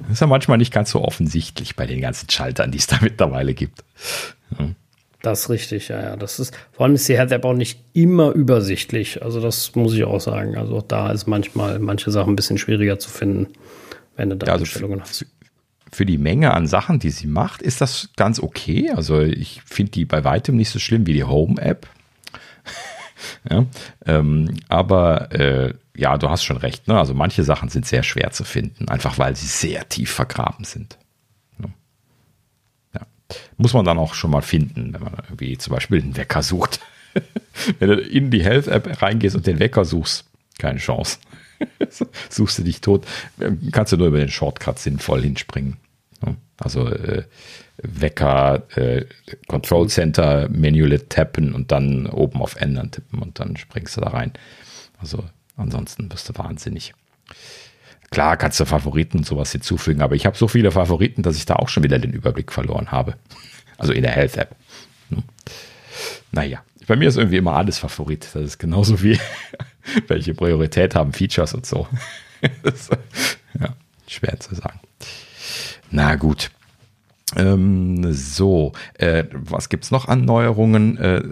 Das 0.00 0.12
ist 0.12 0.20
ja 0.20 0.26
manchmal 0.26 0.58
nicht 0.58 0.72
ganz 0.72 0.90
so 0.90 1.02
offensichtlich 1.02 1.76
bei 1.76 1.86
den 1.86 2.00
ganzen 2.00 2.28
Schaltern, 2.30 2.70
die 2.70 2.78
es 2.78 2.86
da 2.86 2.98
mittlerweile 3.02 3.54
gibt. 3.54 3.84
Hm. 4.56 4.74
Das 5.22 5.42
ist 5.42 5.50
richtig, 5.50 5.88
ja, 5.88 6.02
ja. 6.02 6.16
Das 6.16 6.40
ist, 6.40 6.52
vor 6.72 6.84
allem 6.84 6.96
ist 6.96 7.08
die 7.08 7.16
Head-App 7.16 7.44
auch 7.44 7.54
nicht 7.54 7.78
immer 7.92 8.32
übersichtlich. 8.32 9.22
Also, 9.22 9.40
das 9.40 9.74
muss 9.76 9.94
ich 9.94 10.02
auch 10.02 10.20
sagen. 10.20 10.56
Also, 10.56 10.78
auch 10.78 10.82
da 10.82 11.12
ist 11.12 11.28
manchmal 11.28 11.78
manche 11.78 12.10
Sachen 12.10 12.32
ein 12.32 12.36
bisschen 12.36 12.58
schwieriger 12.58 12.98
zu 12.98 13.08
finden, 13.08 13.46
wenn 14.16 14.30
du 14.30 14.36
da 14.36 14.48
ja, 14.48 14.52
also 14.54 14.64
Einstellungen 14.64 15.00
hast. 15.00 15.24
Für 15.92 16.06
die 16.06 16.18
Menge 16.18 16.52
an 16.54 16.66
Sachen, 16.66 16.98
die 16.98 17.10
sie 17.10 17.28
macht, 17.28 17.62
ist 17.62 17.80
das 17.80 18.08
ganz 18.16 18.40
okay. 18.40 18.90
Also, 18.90 19.20
ich 19.20 19.62
finde 19.64 19.92
die 19.92 20.04
bei 20.04 20.24
weitem 20.24 20.56
nicht 20.56 20.70
so 20.70 20.80
schlimm 20.80 21.06
wie 21.06 21.12
die 21.12 21.24
Home-App. 21.24 21.86
Ja, 23.48 23.66
ähm, 24.06 24.56
aber 24.68 25.32
äh, 25.32 25.74
ja, 25.96 26.16
du 26.16 26.30
hast 26.30 26.44
schon 26.44 26.56
recht. 26.56 26.88
Ne? 26.88 26.98
Also, 26.98 27.14
manche 27.14 27.44
Sachen 27.44 27.68
sind 27.68 27.86
sehr 27.86 28.02
schwer 28.02 28.32
zu 28.32 28.44
finden, 28.44 28.88
einfach 28.88 29.18
weil 29.18 29.36
sie 29.36 29.46
sehr 29.46 29.88
tief 29.88 30.10
vergraben 30.10 30.64
sind. 30.64 30.98
Muss 33.56 33.74
man 33.74 33.84
dann 33.84 33.98
auch 33.98 34.14
schon 34.14 34.30
mal 34.30 34.42
finden, 34.42 34.92
wenn 34.92 35.02
man 35.02 35.14
irgendwie 35.24 35.56
zum 35.58 35.72
Beispiel 35.72 36.00
einen 36.00 36.16
Wecker 36.16 36.42
sucht. 36.42 36.80
wenn 37.78 37.88
du 37.88 37.96
in 37.96 38.30
die 38.30 38.44
Health-App 38.44 39.02
reingehst 39.02 39.36
und 39.36 39.46
den 39.46 39.58
Wecker 39.58 39.84
suchst, 39.84 40.24
keine 40.58 40.78
Chance. 40.78 41.18
Suchst 42.28 42.58
du 42.58 42.64
dich 42.64 42.80
tot, 42.80 43.06
kannst 43.70 43.92
du 43.92 43.96
nur 43.96 44.08
über 44.08 44.18
den 44.18 44.30
Shortcut 44.30 44.78
sinnvoll 44.78 45.22
hinspringen. 45.22 45.76
Also 46.58 46.88
äh, 46.88 47.24
Wecker, 47.78 48.62
äh, 48.76 49.04
Control 49.48 49.88
Center, 49.88 50.48
Menüle 50.48 51.08
tappen 51.08 51.54
und 51.54 51.72
dann 51.72 52.06
oben 52.06 52.40
auf 52.40 52.56
Ändern 52.56 52.90
tippen 52.90 53.20
und 53.20 53.40
dann 53.40 53.56
springst 53.56 53.96
du 53.96 54.00
da 54.00 54.10
rein. 54.10 54.32
Also 54.98 55.24
ansonsten 55.56 56.08
bist 56.08 56.28
du 56.28 56.38
wahnsinnig. 56.38 56.94
Klar 58.10 58.36
kannst 58.36 58.60
du 58.60 58.66
Favoriten 58.66 59.18
und 59.18 59.26
sowas 59.26 59.52
hinzufügen, 59.52 60.02
aber 60.02 60.14
ich 60.14 60.26
habe 60.26 60.36
so 60.36 60.46
viele 60.46 60.70
Favoriten, 60.70 61.22
dass 61.22 61.36
ich 61.36 61.46
da 61.46 61.56
auch 61.56 61.68
schon 61.68 61.82
wieder 61.82 61.98
den 61.98 62.12
Überblick 62.12 62.52
verloren 62.52 62.90
habe. 62.90 63.14
Also 63.78 63.94
in 63.94 64.02
der 64.02 64.12
Health 64.12 64.36
App. 64.36 64.54
Hm. 65.08 65.24
Naja, 66.30 66.62
bei 66.86 66.94
mir 66.94 67.08
ist 67.08 67.16
irgendwie 67.16 67.38
immer 67.38 67.56
alles 67.56 67.78
Favorit. 67.78 68.28
Das 68.32 68.42
ist 68.42 68.58
genauso 68.58 69.02
wie 69.02 69.18
welche 70.06 70.34
Priorität 70.34 70.94
haben 70.94 71.12
Features 71.12 71.52
und 71.52 71.66
so. 71.66 71.88
ja, 72.42 73.74
schwer 74.06 74.38
zu 74.38 74.54
sagen. 74.54 74.78
Na 75.90 76.14
gut. 76.14 76.52
Ähm, 77.36 78.12
so, 78.12 78.72
äh, 78.94 79.24
was 79.32 79.68
gibt's 79.68 79.90
noch 79.90 80.08
an 80.08 80.24
Neuerungen? 80.24 80.96
Äh, 80.98 81.22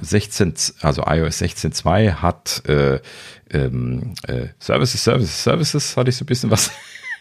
16, 0.00 0.54
also 0.80 1.04
iOS 1.06 1.40
16.2 1.40 2.14
hat 2.14 2.62
äh, 2.68 3.00
ähm, 3.50 4.14
äh, 4.26 4.48
Services, 4.58 5.04
Services, 5.04 5.42
Services, 5.42 5.96
hatte 5.96 6.10
ich 6.10 6.16
so 6.16 6.24
ein 6.24 6.26
bisschen 6.26 6.50
was 6.50 6.70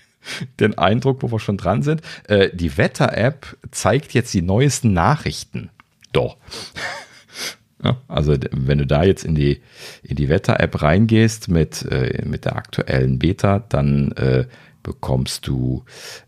den 0.59 0.77
Eindruck, 0.77 1.21
wo 1.21 1.31
wir 1.31 1.39
schon 1.39 1.57
dran 1.57 1.83
sind. 1.83 2.01
Äh, 2.27 2.49
die 2.53 2.77
Wetter-App 2.77 3.57
zeigt 3.71 4.13
jetzt 4.13 4.33
die 4.33 4.41
neuesten 4.41 4.93
Nachrichten. 4.93 5.69
Doch. 6.11 6.37
Also 8.07 8.37
wenn 8.51 8.77
du 8.77 8.87
da 8.87 9.03
jetzt 9.03 9.25
in 9.25 9.35
die, 9.35 9.61
in 10.03 10.15
die 10.15 10.29
Wetter-App 10.29 10.81
reingehst 10.81 11.49
mit, 11.49 11.83
äh, 11.91 12.23
mit 12.25 12.45
der 12.45 12.55
aktuellen 12.55 13.19
Beta, 13.19 13.59
dann 13.59 14.13
äh, 14.13 14.45
bekommst 14.83 15.47
du 15.47 15.83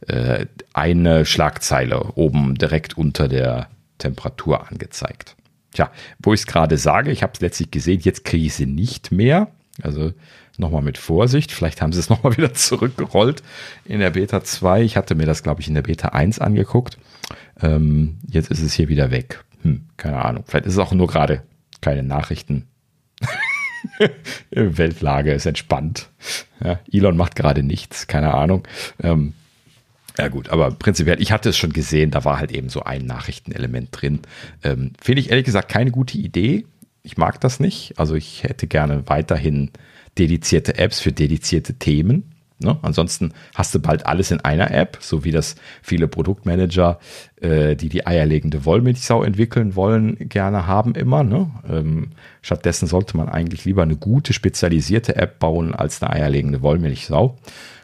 äh, 0.08 0.46
eine 0.74 1.26
Schlagzeile 1.26 2.14
oben 2.16 2.56
direkt 2.56 2.98
unter 2.98 3.28
der 3.28 3.70
Temperatur 3.98 4.70
angezeigt. 4.70 5.36
Tja, 5.74 5.92
wo 6.20 6.34
ich 6.34 6.42
es 6.42 6.48
gerade 6.48 6.78
sage, 6.78 7.12
ich 7.12 7.22
habe 7.22 7.34
es 7.34 7.42
letztlich 7.42 7.72
gesehen, 7.72 8.00
jetzt 8.02 8.24
kriege 8.24 8.46
ich 8.46 8.56
sie 8.56 8.66
nicht 8.66 9.12
mehr. 9.12 9.50
Also 9.82 10.14
nochmal 10.58 10.82
mit 10.82 10.98
Vorsicht. 10.98 11.52
Vielleicht 11.52 11.82
haben 11.82 11.92
sie 11.92 12.00
es 12.00 12.10
nochmal 12.10 12.38
wieder 12.38 12.54
zurückgerollt 12.54 13.44
in 13.84 14.00
der 14.00 14.12
Beta 14.12 14.44
2. 14.44 14.84
Ich 14.84 14.98
hatte 14.98 15.16
mir 15.16 15.26
das, 15.26 15.44
glaube 15.44 15.62
ich, 15.62 15.68
in 15.68 15.76
der 15.76 15.82
Beta 15.82 16.10
1 16.10 16.40
angeguckt. 16.40 16.98
Ähm, 17.62 18.20
jetzt 18.30 18.52
ist 18.52 18.62
es 18.62 18.74
hier 18.74 18.90
wieder 18.90 19.12
weg. 19.12 19.44
Hm, 19.62 19.88
keine 19.98 20.24
Ahnung. 20.24 20.44
Vielleicht 20.48 20.66
ist 20.66 20.74
es 20.74 20.80
auch 20.80 20.94
nur 20.94 21.08
gerade 21.08 21.44
keine 21.82 22.04
Nachrichten. 22.04 22.68
Weltlage 24.52 25.34
ist 25.34 25.46
entspannt. 25.46 26.10
Ja, 26.64 26.80
Elon 26.92 27.18
macht 27.18 27.36
gerade 27.36 27.64
nichts, 27.64 28.08
keine 28.08 28.34
Ahnung. 28.34 28.68
Ähm, 29.02 29.34
ja 30.18 30.30
gut, 30.30 30.50
aber 30.50 30.72
prinzipiell, 30.72 31.22
ich 31.22 31.32
hatte 31.32 31.50
es 31.50 31.58
schon 31.58 31.74
gesehen, 31.74 32.12
da 32.12 32.24
war 32.24 32.40
halt 32.40 32.52
eben 32.52 32.70
so 32.70 32.84
ein 32.84 33.06
Nachrichtenelement 33.06 33.90
drin. 33.92 34.22
Ähm, 34.64 34.94
Finde 35.02 35.22
ich 35.22 35.30
ehrlich 35.30 35.46
gesagt 35.46 35.70
keine 35.70 35.92
gute 35.92 36.18
Idee. 36.18 36.66
Ich 37.04 37.18
mag 37.18 37.40
das 37.42 37.60
nicht. 37.60 38.00
Also 38.00 38.16
ich 38.16 38.44
hätte 38.44 38.68
gerne 38.68 39.04
weiterhin 39.08 39.72
dedizierte 40.18 40.78
Apps 40.78 41.00
für 41.00 41.12
dedizierte 41.12 41.74
Themen. 41.74 42.35
Ne? 42.60 42.78
Ansonsten 42.82 43.34
hast 43.54 43.76
du 43.76 43.80
bald 43.80 44.06
alles 44.06 44.32
in 44.32 44.40
einer 44.40 44.72
App, 44.72 44.98
so 45.02 45.26
wie 45.26 45.32
das 45.32 45.56
viele 45.82 46.08
Produktmanager, 46.08 47.00
äh, 47.42 47.76
die 47.76 47.90
die 47.90 48.08
eierlegende 48.08 48.64
Wollmilchsau 48.64 49.24
entwickeln 49.24 49.76
wollen, 49.76 50.30
gerne 50.30 50.66
haben 50.66 50.96
immer. 50.96 51.24
Ne? 51.24 51.52
Ähm, 51.70 52.12
stattdessen 52.42 52.88
sollte 52.88 53.18
man 53.18 53.28
eigentlich 53.28 53.66
lieber 53.66 53.84
eine 53.84 53.98
gute 53.98 54.32
spezialisierte 54.32 55.18
App 55.18 55.40
bauen 55.40 55.76
als 55.76 56.02
eine 56.02 56.14
eierlegende 56.14 56.62
Wollmilchsau. 56.62 57.38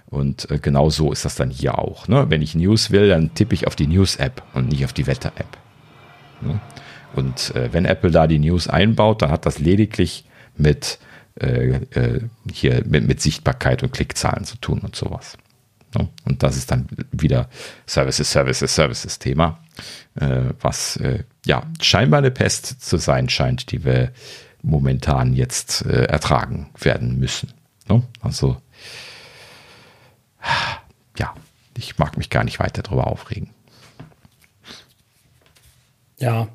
Und 0.09 0.49
äh, 0.49 0.59
genau 0.59 0.89
so 0.89 1.11
ist 1.11 1.25
das 1.25 1.35
dann 1.35 1.49
hier 1.49 1.77
auch. 1.77 2.07
Ne? 2.07 2.27
Wenn 2.29 2.41
ich 2.41 2.55
News 2.55 2.91
will, 2.91 3.09
dann 3.09 3.33
tippe 3.33 3.55
ich 3.55 3.67
auf 3.67 3.75
die 3.75 3.87
News-App 3.87 4.41
und 4.53 4.69
nicht 4.69 4.85
auf 4.85 4.93
die 4.93 5.07
Wetter-App. 5.07 5.57
Ne? 6.41 6.61
Und 7.13 7.53
äh, 7.55 7.73
wenn 7.73 7.83
Apple 7.83 8.11
da 8.11 8.25
die 8.25 8.39
News 8.39 8.69
einbaut, 8.69 9.21
dann 9.21 9.31
hat 9.31 9.45
das 9.45 9.59
lediglich 9.59 10.25
mit 10.55 10.99
äh, 11.39 11.75
äh, 11.91 12.21
hier 12.51 12.83
mit, 12.85 13.07
mit, 13.07 13.21
Sichtbarkeit 13.21 13.83
und 13.83 13.93
Klickzahlen 13.93 14.43
zu 14.43 14.57
tun 14.57 14.79
und 14.79 14.95
sowas. 14.95 15.37
Und 16.23 16.41
das 16.41 16.55
ist 16.55 16.71
dann 16.71 16.87
wieder 17.11 17.49
Services, 17.85 18.31
Services, 18.31 18.73
Services 18.73 19.19
Thema, 19.19 19.59
äh, 20.15 20.45
was 20.61 20.95
äh, 20.97 21.23
ja 21.45 21.63
scheinbar 21.81 22.19
eine 22.19 22.31
Pest 22.31 22.81
zu 22.81 22.97
sein 22.97 23.27
scheint, 23.27 23.71
die 23.71 23.83
wir 23.83 24.13
momentan 24.61 25.33
jetzt 25.33 25.85
äh, 25.85 26.05
ertragen 26.05 26.69
werden 26.79 27.19
müssen. 27.19 27.51
Ja, 27.89 28.01
also 28.21 28.57
ja, 31.17 31.33
ich 31.77 31.97
mag 31.97 32.17
mich 32.17 32.29
gar 32.29 32.43
nicht 32.43 32.59
weiter 32.59 32.83
darüber 32.83 33.07
aufregen. 33.07 33.49
Ja, 36.17 36.47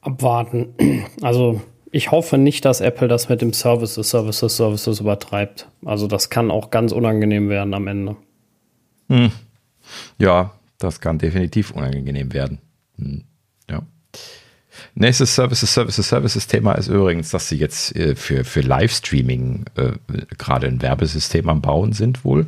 abwarten. 0.00 0.74
Also 1.22 1.62
ich 1.92 2.10
hoffe 2.10 2.38
nicht, 2.38 2.64
dass 2.64 2.80
Apple 2.80 3.06
das 3.06 3.28
mit 3.28 3.42
dem 3.42 3.52
Services, 3.52 4.08
Services, 4.08 4.56
Services 4.56 4.98
übertreibt. 4.98 5.68
Also 5.84 6.06
das 6.06 6.30
kann 6.30 6.50
auch 6.50 6.70
ganz 6.70 6.90
unangenehm 6.90 7.50
werden 7.50 7.74
am 7.74 7.86
Ende. 7.86 8.16
Hm. 9.08 9.30
Ja, 10.18 10.52
das 10.78 11.00
kann 11.00 11.18
definitiv 11.18 11.70
unangenehm 11.70 12.32
werden. 12.32 12.58
Hm. 12.96 13.24
Nächstes 14.94 15.34
Services, 15.34 15.72
Services, 15.72 16.06
Services 16.06 16.46
Thema 16.46 16.74
ist 16.74 16.88
übrigens, 16.88 17.30
dass 17.30 17.48
sie 17.48 17.56
jetzt 17.56 17.96
äh, 17.96 18.14
für, 18.14 18.44
für 18.44 18.60
Livestreaming 18.60 19.64
äh, 19.76 19.92
gerade 20.36 20.66
ein 20.66 20.82
Werbesystem 20.82 21.48
am 21.48 21.62
Bauen 21.62 21.92
sind, 21.92 22.24
wohl, 22.24 22.46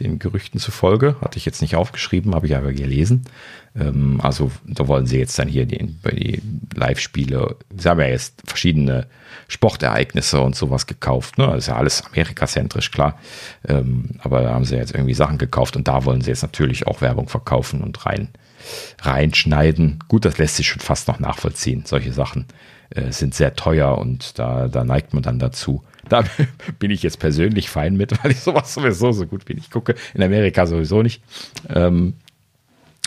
den 0.00 0.18
Gerüchten 0.18 0.58
zufolge. 0.58 1.16
Hatte 1.20 1.38
ich 1.38 1.44
jetzt 1.44 1.62
nicht 1.62 1.76
aufgeschrieben, 1.76 2.34
habe 2.34 2.46
ich 2.46 2.56
aber 2.56 2.72
gelesen. 2.72 3.24
Ähm, 3.78 4.20
also 4.20 4.50
da 4.66 4.88
wollen 4.88 5.06
sie 5.06 5.18
jetzt 5.18 5.38
dann 5.38 5.46
hier 5.46 5.66
die, 5.66 5.94
die 6.10 6.42
Live-Spiele, 6.74 7.56
sie 7.76 7.88
haben 7.88 8.00
ja 8.00 8.08
jetzt 8.08 8.42
verschiedene 8.44 9.06
Sportereignisse 9.48 10.40
und 10.40 10.56
sowas 10.56 10.86
gekauft. 10.86 11.38
Ne? 11.38 11.46
Das 11.46 11.58
ist 11.58 11.66
ja 11.68 11.76
alles 11.76 12.04
amerikazentrisch, 12.04 12.90
klar. 12.90 13.18
Ähm, 13.68 14.10
aber 14.18 14.42
da 14.42 14.54
haben 14.54 14.64
sie 14.64 14.76
jetzt 14.76 14.94
irgendwie 14.94 15.14
Sachen 15.14 15.38
gekauft 15.38 15.76
und 15.76 15.88
da 15.88 16.04
wollen 16.04 16.20
sie 16.20 16.30
jetzt 16.30 16.42
natürlich 16.42 16.86
auch 16.86 17.00
Werbung 17.00 17.28
verkaufen 17.28 17.82
und 17.82 18.06
rein 18.06 18.28
reinschneiden. 19.02 19.98
Gut, 20.08 20.24
das 20.24 20.38
lässt 20.38 20.56
sich 20.56 20.68
schon 20.68 20.80
fast 20.80 21.08
noch 21.08 21.18
nachvollziehen. 21.18 21.84
Solche 21.86 22.12
Sachen 22.12 22.46
äh, 22.90 23.12
sind 23.12 23.34
sehr 23.34 23.54
teuer 23.54 23.98
und 23.98 24.38
da, 24.38 24.68
da 24.68 24.84
neigt 24.84 25.14
man 25.14 25.22
dann 25.22 25.38
dazu. 25.38 25.82
Da 26.08 26.24
bin 26.78 26.90
ich 26.90 27.02
jetzt 27.02 27.18
persönlich 27.18 27.68
fein 27.68 27.96
mit, 27.96 28.12
weil 28.24 28.30
ich 28.32 28.40
sowas 28.40 28.74
sowieso 28.74 29.12
so 29.12 29.26
gut 29.26 29.48
wie 29.48 29.54
nicht 29.54 29.70
gucke. 29.70 29.94
In 30.14 30.22
Amerika 30.22 30.66
sowieso 30.66 31.02
nicht. 31.02 31.22
Ähm, 31.68 32.14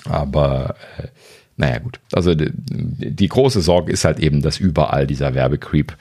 aber 0.06 0.76
äh, 0.98 1.08
naja, 1.58 1.80
gut. 1.80 2.00
Also 2.14 2.36
die, 2.36 2.52
die, 2.54 3.28
große 3.28 3.62
Sorge 3.62 3.92
ist 3.92 4.06
halt 4.06 4.20
eben, 4.20 4.42
dass 4.44 4.60
überall 4.60 5.08
dieser 5.08 5.34
Werbecreep 5.34 5.98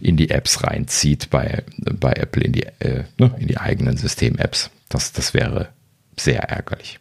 in 0.00 0.16
die 0.16 0.30
Apps 0.30 0.62
reinzieht, 0.62 1.30
bei, 1.30 1.64
bei 1.76 2.12
Apple 2.12 2.44
in 2.44 2.52
die, 2.52 2.64
äh, 2.78 3.04
ne, 3.18 3.34
in 3.38 3.48
die 3.48 3.58
eigenen 3.58 3.96
System-Apps. 3.96 4.70
Das, 4.88 5.12
das 5.12 5.34
wäre 5.34 5.68
sehr 6.16 6.44
ärgerlich. 6.44 7.00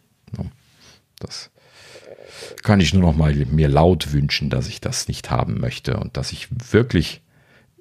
Das 1.19 1.51
kann 2.63 2.79
ich 2.79 2.93
nur 2.93 3.03
noch 3.03 3.15
mal 3.15 3.33
mir 3.35 3.67
laut 3.67 4.13
wünschen, 4.13 4.49
dass 4.49 4.67
ich 4.67 4.81
das 4.81 5.07
nicht 5.07 5.29
haben 5.29 5.59
möchte 5.59 5.97
und 5.97 6.17
dass 6.17 6.31
ich 6.31 6.47
wirklich 6.71 7.21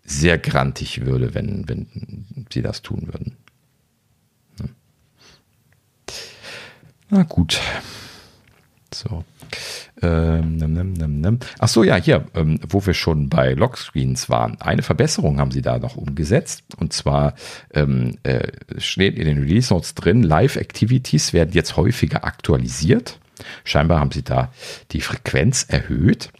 sehr 0.04 0.38
grantig 0.38 1.06
würde, 1.06 1.34
wenn, 1.34 1.68
wenn 1.68 2.26
sie 2.52 2.62
das 2.62 2.82
tun 2.82 3.06
würden. 3.06 3.36
Na 7.10 7.22
gut. 7.22 7.60
So. 8.92 9.24
Ähm, 10.02 10.56
nimm, 10.56 10.92
nimm, 10.92 11.20
nimm. 11.20 11.38
Ach 11.58 11.68
so, 11.68 11.82
ja, 11.82 11.96
hier, 11.96 12.26
ähm, 12.34 12.60
wo 12.68 12.84
wir 12.84 12.94
schon 12.94 13.28
bei 13.28 13.54
Lockscreens 13.54 14.28
waren. 14.28 14.60
Eine 14.60 14.82
Verbesserung 14.82 15.40
haben 15.40 15.50
sie 15.50 15.62
da 15.62 15.78
noch 15.78 15.96
umgesetzt. 15.96 16.62
Und 16.78 16.92
zwar 16.92 17.34
ähm, 17.74 18.18
äh, 18.22 18.48
steht 18.78 19.18
in 19.18 19.26
den 19.26 19.38
Release 19.38 19.72
Notes 19.72 19.94
drin, 19.94 20.22
Live-Activities 20.22 21.32
werden 21.32 21.50
jetzt 21.52 21.76
häufiger 21.76 22.24
aktualisiert. 22.24 23.18
Scheinbar 23.64 24.00
haben 24.00 24.10
sie 24.10 24.22
da 24.22 24.52
die 24.92 25.00
Frequenz 25.00 25.64
erhöht. 25.68 26.30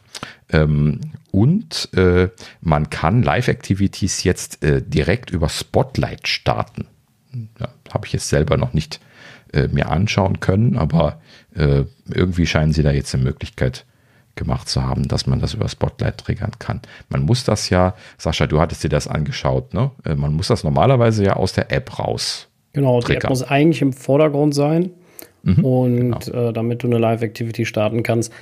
Ähm, 0.51 1.01
und 1.31 1.91
äh, 1.95 2.29
man 2.61 2.91
kann 2.91 3.23
Live-Activities 3.23 4.25
jetzt 4.25 4.63
äh, 4.63 4.83
direkt 4.83 5.31
über 5.31 5.49
Spotlight 5.49 6.27
starten. 6.27 6.87
Ja, 7.61 7.69
Habe 7.93 8.07
ich 8.07 8.13
jetzt 8.13 8.29
selber 8.29 8.57
noch 8.57 8.73
nicht 8.73 9.01
äh, 9.53 9.69
mir 9.69 9.91
anschauen 9.91 10.41
können, 10.41 10.77
aber 10.77 11.21
äh, 11.55 11.85
irgendwie 12.13 12.47
scheinen 12.47 12.73
sie 12.73 12.83
da 12.83 12.91
jetzt 12.91 13.15
eine 13.15 13.25
Möglichkeit 13.25 13.85
gemacht 14.37 14.69
zu 14.69 14.83
haben, 14.83 15.09
dass 15.09 15.27
man 15.27 15.41
das 15.41 15.55
über 15.55 15.69
Spotlight 15.69 16.19
triggern 16.19 16.53
kann. 16.59 16.81
Man 17.09 17.23
muss 17.23 17.45
das 17.45 17.71
ja, 17.71 17.95
Sascha, 18.17 18.47
du 18.47 18.61
hattest 18.61 18.85
dir 18.85 18.89
das 18.89 19.09
angeschaut, 19.09 19.75
ne? 19.75 19.91
Äh, 20.05 20.15
man 20.15 20.33
muss 20.35 20.49
das 20.49 20.65
normalerweise 20.65 21.25
ja 21.25 21.35
aus 21.35 21.53
der 21.53 21.73
App 21.73 21.99
raus. 21.99 22.49
Genau, 22.73 23.01
triggern. 23.01 23.21
die 23.21 23.25
App 23.27 23.31
muss 23.31 23.43
eigentlich 23.43 23.83
im 23.83 23.93
Vordergrund 23.93 24.55
sein. 24.55 24.91
Mhm, 25.43 25.65
und 25.65 26.21
genau. 26.21 26.49
äh, 26.49 26.53
damit 26.53 26.83
du 26.83 26.89
eine 26.89 26.99
Live-Activity 26.99 27.65
starten 27.65 28.03
kannst. 28.03 28.33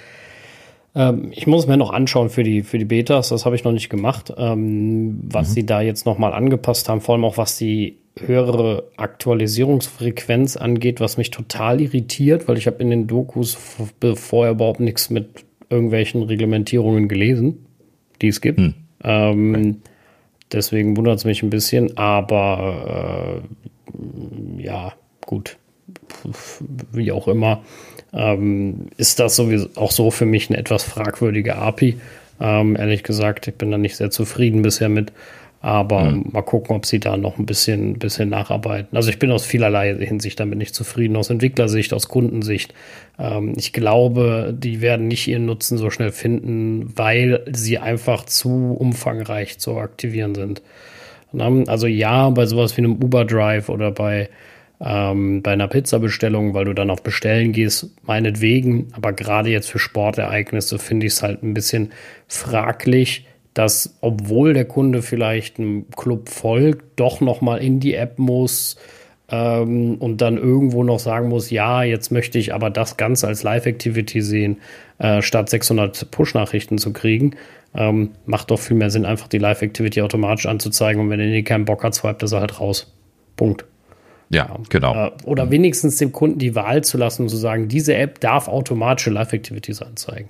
Ähm, 0.94 1.28
ich 1.30 1.46
muss 1.46 1.62
es 1.62 1.68
mir 1.68 1.76
noch 1.76 1.92
anschauen 1.92 2.30
für 2.30 2.42
die, 2.42 2.62
für 2.62 2.78
die 2.78 2.84
Betas, 2.84 3.28
das 3.28 3.44
habe 3.44 3.54
ich 3.54 3.64
noch 3.64 3.72
nicht 3.72 3.90
gemacht, 3.90 4.32
ähm, 4.36 5.20
was 5.22 5.50
mhm. 5.50 5.52
sie 5.52 5.66
da 5.66 5.80
jetzt 5.80 6.06
nochmal 6.06 6.32
angepasst 6.32 6.88
haben, 6.88 7.00
vor 7.00 7.14
allem 7.14 7.24
auch 7.24 7.36
was 7.36 7.58
die 7.58 7.98
höhere 8.18 8.84
Aktualisierungsfrequenz 8.96 10.56
angeht, 10.56 11.00
was 11.00 11.16
mich 11.16 11.30
total 11.30 11.80
irritiert, 11.80 12.48
weil 12.48 12.56
ich 12.56 12.66
habe 12.66 12.82
in 12.82 12.90
den 12.90 13.06
Dokus 13.06 13.56
vorher 14.14 14.52
überhaupt 14.52 14.80
nichts 14.80 15.10
mit 15.10 15.44
irgendwelchen 15.68 16.22
Reglementierungen 16.22 17.08
gelesen, 17.08 17.66
die 18.22 18.28
es 18.28 18.40
gibt. 18.40 18.58
Hm. 18.58 18.74
Ähm. 19.02 19.76
Deswegen 20.52 20.96
wundert 20.96 21.18
es 21.18 21.24
mich 21.24 21.42
ein 21.42 21.50
bisschen, 21.50 21.96
aber 21.96 23.42
äh, 24.58 24.62
ja, 24.62 24.92
gut. 25.24 25.56
Wie 26.92 27.12
auch 27.12 27.28
immer, 27.28 27.62
ähm, 28.12 28.86
ist 28.96 29.18
das 29.18 29.36
sowieso 29.36 29.68
auch 29.74 29.90
so 29.90 30.10
für 30.10 30.26
mich 30.26 30.48
eine 30.48 30.58
etwas 30.58 30.84
fragwürdige 30.84 31.56
API. 31.56 31.98
Ähm, 32.40 32.76
ehrlich 32.76 33.02
gesagt, 33.02 33.48
ich 33.48 33.54
bin 33.54 33.70
da 33.70 33.78
nicht 33.78 33.96
sehr 33.96 34.10
zufrieden 34.10 34.62
bisher 34.62 34.88
mit. 34.88 35.12
Aber 35.66 36.12
mhm. 36.12 36.26
mal 36.30 36.42
gucken, 36.42 36.76
ob 36.76 36.86
sie 36.86 37.00
da 37.00 37.16
noch 37.16 37.40
ein 37.40 37.44
bisschen, 37.44 37.98
bisschen 37.98 38.28
nacharbeiten. 38.28 38.96
Also 38.96 39.10
ich 39.10 39.18
bin 39.18 39.32
aus 39.32 39.44
vielerlei 39.44 39.96
Hinsicht 39.96 40.38
damit 40.38 40.58
nicht 40.58 40.76
zufrieden, 40.76 41.16
aus 41.16 41.28
Entwicklersicht, 41.28 41.92
aus 41.92 42.06
Kundensicht. 42.06 42.72
Ähm, 43.18 43.54
ich 43.56 43.72
glaube, 43.72 44.54
die 44.56 44.80
werden 44.80 45.08
nicht 45.08 45.26
ihren 45.26 45.44
Nutzen 45.44 45.76
so 45.76 45.90
schnell 45.90 46.12
finden, 46.12 46.96
weil 46.96 47.42
sie 47.50 47.78
einfach 47.78 48.26
zu 48.26 48.76
umfangreich 48.78 49.58
zu 49.58 49.76
aktivieren 49.78 50.36
sind. 50.36 50.62
Also 51.66 51.88
ja, 51.88 52.30
bei 52.30 52.46
sowas 52.46 52.76
wie 52.76 52.82
einem 52.82 53.02
Uber 53.02 53.24
Drive 53.24 53.68
oder 53.68 53.90
bei, 53.90 54.28
ähm, 54.80 55.42
bei 55.42 55.50
einer 55.50 55.66
Pizzabestellung, 55.66 56.54
weil 56.54 56.66
du 56.66 56.74
dann 56.74 56.90
auf 56.90 57.02
Bestellen 57.02 57.50
gehst, 57.50 57.90
meinetwegen. 58.04 58.86
Aber 58.92 59.12
gerade 59.12 59.50
jetzt 59.50 59.68
für 59.68 59.80
Sportereignisse 59.80 60.78
finde 60.78 61.06
ich 61.06 61.14
es 61.14 61.24
halt 61.24 61.42
ein 61.42 61.54
bisschen 61.54 61.90
fraglich 62.28 63.26
dass 63.56 63.96
obwohl 64.02 64.52
der 64.52 64.66
Kunde 64.66 65.00
vielleicht 65.00 65.58
einem 65.58 65.86
Club 65.96 66.28
folgt, 66.28 67.00
doch 67.00 67.22
noch 67.22 67.40
mal 67.40 67.56
in 67.56 67.80
die 67.80 67.94
App 67.94 68.18
muss 68.18 68.76
ähm, 69.30 69.94
und 69.94 70.20
dann 70.20 70.36
irgendwo 70.36 70.84
noch 70.84 70.98
sagen 70.98 71.30
muss, 71.30 71.48
ja, 71.50 71.82
jetzt 71.82 72.12
möchte 72.12 72.38
ich 72.38 72.52
aber 72.52 72.68
das 72.68 72.98
Ganze 72.98 73.26
als 73.26 73.42
Live-Activity 73.42 74.20
sehen, 74.20 74.58
äh, 74.98 75.22
statt 75.22 75.48
600 75.48 76.10
Push-Nachrichten 76.10 76.76
zu 76.76 76.92
kriegen. 76.92 77.34
Ähm, 77.74 78.10
macht 78.26 78.50
doch 78.50 78.58
viel 78.58 78.76
mehr 78.76 78.90
Sinn, 78.90 79.06
einfach 79.06 79.26
die 79.26 79.38
Live-Activity 79.38 80.02
automatisch 80.02 80.44
anzuzeigen 80.44 81.00
und 81.00 81.08
wenn 81.08 81.20
er 81.20 81.42
keinen 81.42 81.64
Bock 81.64 81.82
hat, 81.82 81.94
swipet 81.94 82.30
er 82.30 82.40
halt 82.40 82.60
raus. 82.60 82.92
Punkt. 83.36 83.64
Ja, 84.28 84.54
genau. 84.68 85.06
Äh, 85.06 85.12
oder 85.24 85.50
wenigstens 85.50 85.96
dem 85.96 86.12
Kunden 86.12 86.38
die 86.38 86.54
Wahl 86.54 86.84
zu 86.84 86.98
lassen 86.98 87.22
und 87.22 87.30
zu 87.30 87.36
sagen, 87.38 87.68
diese 87.68 87.94
App 87.94 88.20
darf 88.20 88.48
automatische 88.48 89.10
Live-Activities 89.10 89.80
anzeigen. 89.80 90.28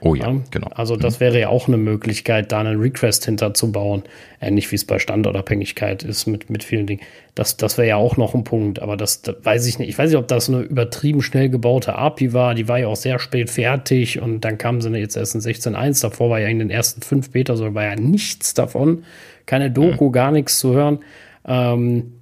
Oh 0.00 0.14
ja, 0.14 0.30
ja, 0.30 0.40
genau. 0.50 0.68
Also 0.74 0.96
das 0.96 1.16
mhm. 1.16 1.20
wäre 1.20 1.40
ja 1.40 1.48
auch 1.48 1.68
eine 1.68 1.76
Möglichkeit, 1.76 2.52
da 2.52 2.60
einen 2.60 2.80
Request 2.80 3.24
hinterzubauen. 3.24 4.02
Ähnlich 4.40 4.70
wie 4.70 4.76
es 4.76 4.84
bei 4.84 4.98
Standortabhängigkeit 4.98 6.02
ist 6.02 6.26
mit, 6.26 6.50
mit 6.50 6.64
vielen 6.64 6.86
Dingen. 6.86 7.00
Das, 7.34 7.56
das 7.56 7.78
wäre 7.78 7.88
ja 7.88 7.96
auch 7.96 8.16
noch 8.16 8.34
ein 8.34 8.44
Punkt, 8.44 8.80
aber 8.80 8.96
das, 8.96 9.22
das, 9.22 9.36
weiß 9.42 9.66
ich 9.66 9.78
nicht. 9.78 9.88
Ich 9.88 9.98
weiß 9.98 10.10
nicht, 10.10 10.18
ob 10.18 10.28
das 10.28 10.48
eine 10.48 10.60
übertrieben 10.60 11.22
schnell 11.22 11.48
gebaute 11.48 11.96
API 11.96 12.32
war. 12.32 12.54
Die 12.54 12.68
war 12.68 12.78
ja 12.78 12.88
auch 12.88 12.96
sehr 12.96 13.18
spät 13.18 13.50
fertig 13.50 14.20
und 14.20 14.40
dann 14.40 14.58
kam 14.58 14.80
sie 14.80 14.90
jetzt 14.96 15.16
erst 15.16 15.34
in 15.34 15.40
16.1. 15.40 16.02
Davor 16.02 16.30
war 16.30 16.40
ja 16.40 16.48
in 16.48 16.58
den 16.58 16.70
ersten 16.70 17.02
fünf 17.02 17.30
Beta 17.30 17.56
so 17.56 17.74
war 17.74 17.84
ja 17.84 17.96
nichts 17.96 18.54
davon. 18.54 19.04
Keine 19.46 19.70
Doku, 19.70 20.08
mhm. 20.08 20.12
gar 20.12 20.30
nichts 20.30 20.58
zu 20.58 20.74
hören. 20.74 20.98
Ähm, 21.46 22.12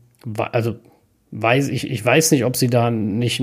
also 0.53 0.77
weiß 1.37 1.69
ich, 1.69 1.91
ich 1.91 2.05
weiß 2.05 2.31
nicht, 2.31 2.45
ob 2.45 2.57
sie 2.57 2.71
da 2.71 2.93
nicht 2.93 3.43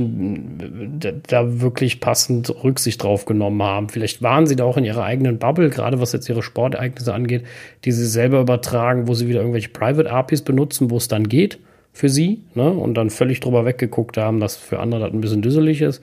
da 1.27 1.61
wirklich 1.61 1.99
passend 1.99 2.63
Rücksicht 2.63 3.03
drauf 3.03 3.25
genommen 3.25 3.61
haben. 3.61 3.89
Vielleicht 3.89 4.21
waren 4.21 4.47
sie 4.47 4.55
da 4.55 4.63
auch 4.63 4.77
in 4.77 4.85
ihrer 4.85 5.03
eigenen 5.03 5.39
Bubble, 5.39 5.69
gerade 5.69 5.99
was 5.99 6.13
jetzt 6.13 6.29
ihre 6.29 6.41
Sportereignisse 6.41 7.13
angeht, 7.13 7.43
die 7.83 7.91
sie 7.91 8.05
selber 8.05 8.39
übertragen, 8.39 9.09
wo 9.09 9.13
sie 9.13 9.27
wieder 9.27 9.41
irgendwelche 9.41 9.69
Private 9.69 10.09
APIs 10.09 10.41
benutzen, 10.41 10.89
wo 10.89 10.97
es 10.97 11.09
dann 11.09 11.27
geht 11.27 11.59
für 11.91 12.07
sie, 12.07 12.43
ne? 12.55 12.71
Und 12.71 12.93
dann 12.93 13.09
völlig 13.09 13.41
drüber 13.41 13.65
weggeguckt 13.65 14.15
haben, 14.15 14.39
dass 14.39 14.55
für 14.55 14.79
andere 14.79 15.01
das 15.01 15.11
ein 15.11 15.19
bisschen 15.19 15.41
düsselig 15.41 15.81
ist. 15.81 16.01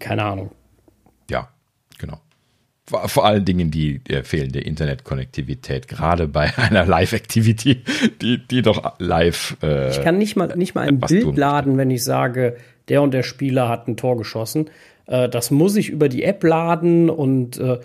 keine 0.00 0.24
Ahnung. 0.24 0.50
Ja, 1.30 1.42
genau 1.42 1.52
vor 2.86 3.24
allen 3.24 3.44
Dingen 3.44 3.70
die, 3.70 4.00
die 4.00 4.22
fehlende 4.22 4.60
Internetkonnektivität, 4.60 5.88
gerade 5.88 6.26
bei 6.28 6.52
einer 6.56 6.84
Live-Activity, 6.84 7.82
die, 8.20 8.38
die 8.38 8.62
doch 8.62 8.94
live. 8.98 9.56
Äh, 9.62 9.90
ich 9.90 10.02
kann 10.02 10.18
nicht 10.18 10.36
mal, 10.36 10.54
nicht 10.56 10.74
mal 10.74 10.88
ein 10.88 10.98
Bild 10.98 11.36
laden, 11.36 11.76
wenn 11.78 11.90
ich 11.90 12.04
sage, 12.04 12.56
der 12.88 13.02
und 13.02 13.12
der 13.12 13.22
Spieler 13.22 13.68
hat 13.68 13.88
ein 13.88 13.96
Tor 13.96 14.16
geschossen. 14.16 14.68
Äh, 15.06 15.28
das 15.28 15.50
muss 15.50 15.76
ich 15.76 15.90
über 15.90 16.08
die 16.08 16.24
App 16.24 16.42
laden 16.42 17.08
und, 17.08 17.58
äh, 17.58 17.78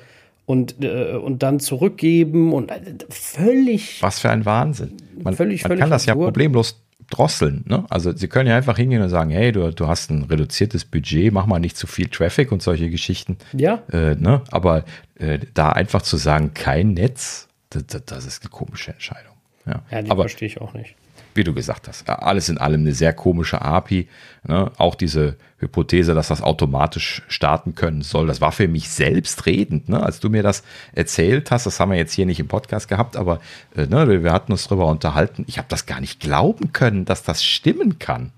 und, 0.46 0.84
äh, 0.84 1.14
und 1.14 1.44
dann 1.44 1.60
zurückgeben 1.60 2.54
und 2.54 2.72
äh, 2.72 2.82
völlig. 3.10 4.02
Was 4.02 4.20
für 4.20 4.30
ein 4.30 4.46
Wahnsinn. 4.46 4.94
Man, 5.22 5.36
völlig, 5.36 5.64
man 5.64 5.70
völlig 5.70 5.82
kann 5.82 5.90
das 5.92 6.06
ja 6.06 6.16
problemlos 6.16 6.82
drosseln. 7.10 7.64
Ne? 7.68 7.86
Also 7.90 8.16
sie 8.16 8.28
können 8.28 8.50
ja 8.50 8.58
einfach 8.58 8.78
hingehen 8.78 9.02
und 9.02 9.10
sagen, 9.10 9.30
hey, 9.30 9.52
du, 9.52 9.72
du 9.72 9.88
hast 9.88 10.12
ein 10.12 10.24
reduziertes 10.24 10.86
Budget, 10.86 11.32
mach 11.32 11.46
mal 11.46 11.60
nicht 11.60 11.78
zu 11.78 11.88
viel 11.88 12.08
Traffic 12.08 12.52
und 12.52 12.62
solche 12.62 12.90
Geschichten. 12.90 13.38
Ja. 13.54 13.84
Äh, 13.92 14.16
ne? 14.16 14.42
Aber 14.52 14.84
äh, 15.16 15.40
da 15.54 15.70
einfach 15.70 16.02
zu 16.02 16.18
sagen, 16.18 16.54
kein 16.54 16.94
Netz, 16.94 17.48
das, 17.70 17.86
das 18.06 18.26
ist 18.26 18.44
eine 18.44 18.50
komische 18.50 18.92
Entscheidung. 18.92 19.34
Ja, 19.66 19.84
ja 19.92 20.02
die 20.02 20.10
verstehe 20.10 20.48
ich 20.48 20.62
auch 20.62 20.74
nicht 20.74 20.96
wie 21.38 21.44
du 21.44 21.54
gesagt 21.54 21.88
hast, 21.88 22.10
alles 22.10 22.50
in 22.50 22.58
allem 22.58 22.82
eine 22.82 22.94
sehr 22.94 23.14
komische 23.14 23.62
API. 23.62 24.08
Ne? 24.48 24.72
Auch 24.78 24.96
diese 24.96 25.38
Hypothese, 25.60 26.14
dass 26.14 26.28
das 26.28 26.42
automatisch 26.42 27.24
starten 27.28 27.76
können 27.76 28.02
soll, 28.02 28.28
das 28.28 28.42
war 28.42 28.52
für 28.52 28.68
mich 28.68 28.90
selbstredend. 28.90 29.88
Ne? 29.90 30.02
Als 30.04 30.20
du 30.20 30.30
mir 30.30 30.44
das 30.44 30.64
erzählt 30.94 31.52
hast, 31.52 31.66
das 31.66 31.80
haben 31.80 31.92
wir 31.92 31.98
jetzt 31.98 32.14
hier 32.14 32.26
nicht 32.26 32.40
im 32.40 32.48
Podcast 32.48 32.88
gehabt, 32.88 33.16
aber 33.16 33.40
äh, 33.76 33.86
ne, 33.86 34.24
wir 34.24 34.34
hatten 34.34 34.52
uns 34.52 34.68
darüber 34.68 34.88
unterhalten. 34.88 35.46
Ich 35.48 35.58
habe 35.58 35.68
das 35.70 35.86
gar 35.86 36.02
nicht 36.02 36.20
glauben 36.20 36.74
können, 36.74 37.06
dass 37.06 37.24
das 37.24 37.44
stimmen 37.44 38.00
kann. 38.00 38.34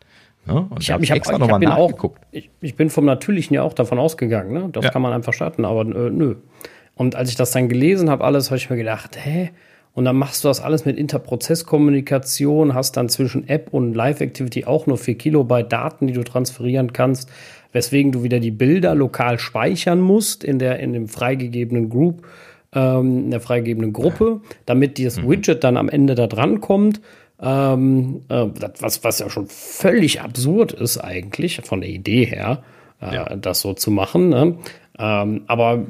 Ne? 0.45 0.67
Und 0.69 0.81
ich 0.81 0.91
habe 0.91 1.05
hab 1.05 1.15
extra 1.15 1.37
nochmal 1.37 1.59
nachgeguckt. 1.59 2.19
Auch, 2.19 2.27
ich, 2.31 2.49
ich, 2.61 2.75
bin 2.75 2.89
vom 2.89 3.05
Natürlichen 3.05 3.53
ja 3.53 3.63
auch 3.63 3.73
davon 3.73 3.99
ausgegangen. 3.99 4.53
Ne? 4.53 4.69
Das 4.71 4.85
ja. 4.85 4.91
kann 4.91 5.01
man 5.01 5.13
einfach 5.13 5.33
starten, 5.33 5.65
aber 5.65 5.81
äh, 5.81 6.09
nö. 6.09 6.35
Und 6.95 7.15
als 7.15 7.29
ich 7.29 7.35
das 7.35 7.51
dann 7.51 7.69
gelesen 7.69 8.09
habe, 8.09 8.23
alles, 8.23 8.49
habe 8.49 8.57
ich 8.57 8.69
mir 8.69 8.75
gedacht, 8.75 9.17
hä? 9.17 9.51
Und 9.93 10.05
dann 10.05 10.15
machst 10.15 10.43
du 10.43 10.47
das 10.47 10.61
alles 10.61 10.85
mit 10.85 10.97
Interprozesskommunikation, 10.97 12.73
hast 12.73 12.95
dann 12.95 13.09
zwischen 13.09 13.47
App 13.49 13.69
und 13.73 13.93
Live-Activity 13.93 14.65
auch 14.65 14.87
nur 14.87 14.97
4 14.97 15.15
Kilobyte 15.15 15.71
Daten, 15.71 16.07
die 16.07 16.13
du 16.13 16.23
transferieren 16.23 16.93
kannst, 16.93 17.29
weswegen 17.71 18.11
du 18.11 18.23
wieder 18.23 18.39
die 18.39 18.51
Bilder 18.51 18.95
lokal 18.95 19.39
speichern 19.39 19.99
musst 19.99 20.43
in 20.43 20.59
der, 20.59 20.79
in 20.79 20.93
dem 20.93 21.07
freigegebenen 21.07 21.89
Group, 21.89 22.25
ähm, 22.73 23.25
in 23.25 23.31
der 23.31 23.41
freigegebenen 23.41 23.93
Gruppe, 23.93 24.41
damit 24.65 24.97
dieses 24.97 25.21
mhm. 25.21 25.29
Widget 25.29 25.63
dann 25.63 25.77
am 25.77 25.89
Ende 25.89 26.15
da 26.15 26.27
dran 26.27 26.61
kommt. 26.61 27.01
Ähm, 27.41 28.21
äh, 28.29 28.45
was, 28.79 29.03
was 29.03 29.19
ja 29.19 29.29
schon 29.29 29.47
völlig 29.47 30.21
absurd 30.21 30.73
ist 30.73 30.97
eigentlich, 30.97 31.61
von 31.63 31.81
der 31.81 31.89
Idee 31.89 32.25
her, 32.25 32.63
äh, 33.01 33.15
ja. 33.15 33.35
das 33.35 33.61
so 33.61 33.73
zu 33.73 33.91
machen. 33.91 34.29
Ne? 34.29 34.57
Ähm, 34.97 35.43
aber 35.47 35.85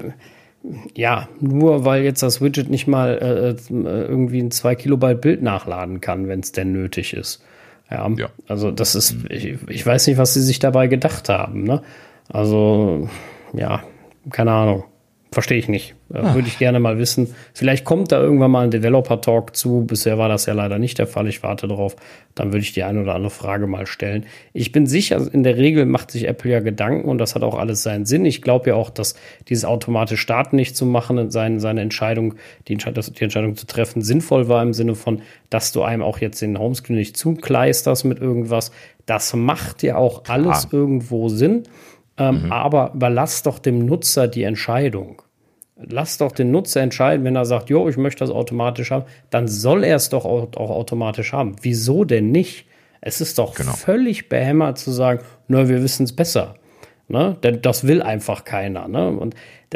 ja, 0.95 1.30
nur 1.40 1.86
weil 1.86 2.03
jetzt 2.03 2.22
das 2.22 2.41
Widget 2.41 2.69
nicht 2.69 2.88
mal 2.88 3.18
äh, 3.22 3.49
äh 3.52 3.56
irgendwie 3.72 4.41
ein 4.41 4.52
2 4.52 4.76
Kilobyte 4.76 5.22
Bild 5.22 5.41
nachladen 5.41 6.02
kann, 6.02 6.27
wenn 6.27 6.41
es 6.41 6.52
denn 6.52 6.73
nötig 6.73 7.14
ist. 7.14 7.41
Ja, 7.90 8.07
ja, 8.18 8.30
also 8.48 8.69
das 8.69 8.94
ist, 8.94 9.15
ich, 9.30 9.57
ich, 9.68 9.86
weiß 9.86 10.07
nicht, 10.07 10.18
was 10.18 10.36
sie 10.36 10.41
sich 10.41 10.60
dabei 10.60 10.88
gedacht 10.88 11.27
haben. 11.27 11.64
Ne? 11.64 11.81
Also, 12.27 13.10
ja, 13.53 13.84
keine 14.30 14.52
Ahnung. 14.52 14.84
Verstehe 15.32 15.60
ich 15.60 15.68
nicht. 15.68 15.94
Äh, 16.12 16.34
Würde 16.34 16.48
ich 16.48 16.58
gerne 16.58 16.80
mal 16.80 16.98
wissen. 16.98 17.36
Vielleicht 17.54 17.86
kommt 17.86 18.12
da 18.12 18.20
irgendwann 18.20 18.50
mal 18.50 18.64
ein 18.64 18.72
Developer-Talk 18.72 19.56
zu. 19.56 19.86
Bisher 19.86 20.18
war 20.18 20.28
das 20.28 20.48
ja 20.48 20.54
leider 20.54 20.80
nicht 20.80 20.98
der 20.98 21.06
Fall. 21.06 21.28
Ich 21.28 21.44
warte 21.44 21.68
darauf. 21.68 21.96
Dann 22.34 22.48
würde 22.48 22.62
ich 22.62 22.74
die 22.74 22.82
eine 22.82 23.04
oder 23.04 23.14
andere 23.14 23.30
Frage 23.30 23.68
mal 23.68 23.86
stellen. 23.86 24.26
Ich 24.54 24.72
bin 24.72 24.88
sicher, 24.88 25.22
in 25.32 25.44
der 25.44 25.58
Regel 25.58 25.86
macht 25.86 26.10
sich 26.10 26.28
Apple 26.28 26.50
ja 26.50 26.62
Gedanken 26.62 27.08
und 27.08 27.20
das 27.20 27.36
hat 27.36 27.44
auch 27.44 27.60
alles 27.60 27.84
seinen 27.84 28.06
Sinn. 28.06 28.26
Ich 28.26 28.42
glaube 28.42 28.72
ja 28.72 28.76
auch, 28.76 28.90
dass 28.90 29.14
dieses 29.50 29.66
automatisch 29.66 30.20
Starten 30.20 30.56
nicht 30.56 30.76
zu 30.76 30.88
machen, 30.88 31.30
seine, 31.30 31.60
seine 31.60 31.82
Entscheidung, 31.82 32.34
die 32.68 32.74
Entscheidung, 32.74 33.04
die 33.04 33.24
Entscheidung 33.24 33.56
zu 33.56 33.68
treffen, 33.68 34.02
sinnvoll 34.02 34.48
war 34.48 34.64
im 34.64 34.74
Sinne 34.74 34.96
von, 34.96 35.22
dass 35.52 35.72
du 35.74 35.84
einem 35.84 36.02
auch 36.02 36.18
jetzt 36.20 36.42
den 36.42 36.58
Homescreen 36.58 36.98
nicht 36.98 37.18
zukleisterst 37.18 38.04
mit 38.04 38.20
irgendwas. 38.20 38.72
Das 39.06 39.36
macht 39.36 39.84
ja 39.84 39.98
auch 39.98 40.24
alles 40.28 40.66
ah. 40.66 40.70
irgendwo 40.72 41.30
Sinn. 41.30 41.64
Ähm, 42.20 42.44
mhm. 42.44 42.52
Aber 42.52 42.91
überlass 42.94 43.44
doch 43.44 43.60
dem 43.60 43.86
Nutzer 43.86 44.28
die 44.28 44.44
Entscheidung. 44.44 45.22
Lass 45.78 46.18
doch 46.18 46.34
den 46.34 46.52
Nutzer 46.52 46.82
entscheiden, 46.82 47.24
wenn 47.24 47.38
er 47.38 47.46
sagt, 47.46 47.70
jo, 47.70 47.88
ich 47.88 47.96
möchte 47.96 48.20
das 48.20 48.30
automatisch 48.30 48.91
haben, 48.91 49.06
dann 49.30 49.48
soll 49.48 49.86
er 49.86 49.96
es 49.96 50.10
doch 50.10 50.26
auch, 50.26 50.50
auch, 50.58 50.70
automatisch 50.70 51.32
haben. 51.32 51.56
Wieso 51.62 52.04
denn 52.04 52.32
nicht? 52.32 52.66
Es 53.00 53.22
ist 53.22 53.40
doch 53.40 53.56
genau. 53.56 53.72
völlig 53.72 54.28
behämmert 54.28 54.78
zu 54.78 54.91
sagen, 54.91 55.24
na, 55.48 55.70
wir 55.70 55.82
wissen 55.82 56.04
es 56.04 56.14
besser. 56.14 56.56
Ne? 57.08 57.38
Denn 57.44 57.62
das 57.62 57.88
will 57.88 58.02
einfach 58.02 58.44
keiner. 58.44 58.90
Ne? 58.90 59.08
Und 59.10 59.36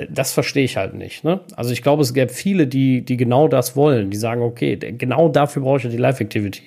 das 0.10 0.34
verstehe 0.34 0.66
ich 0.66 0.76
halt 0.76 0.94
nicht. 0.94 1.24
Ne? 1.24 1.40
Also 1.56 1.72
ich 1.72 1.82
glaube, 1.82 2.02
es 2.02 2.14
gäbe 2.14 2.34
viele, 2.34 2.68
die, 2.68 3.06
die 3.06 3.16
genau 3.16 3.48
das 3.48 3.78
wollen, 3.78 4.12
die 4.12 4.18
sagen, 4.18 4.42
okay, 4.42 4.76
genau 4.76 5.30
dafür 5.30 5.62
brauche 5.62 5.78
ich 5.78 5.84
ja 5.86 5.90
die 5.90 5.98
Live-Activity. 5.98 6.64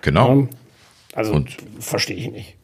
Genau. 0.00 0.30
Ähm, 0.30 0.48
also 1.12 1.44
verstehe 1.78 2.16
ich 2.16 2.32
nicht 2.32 2.56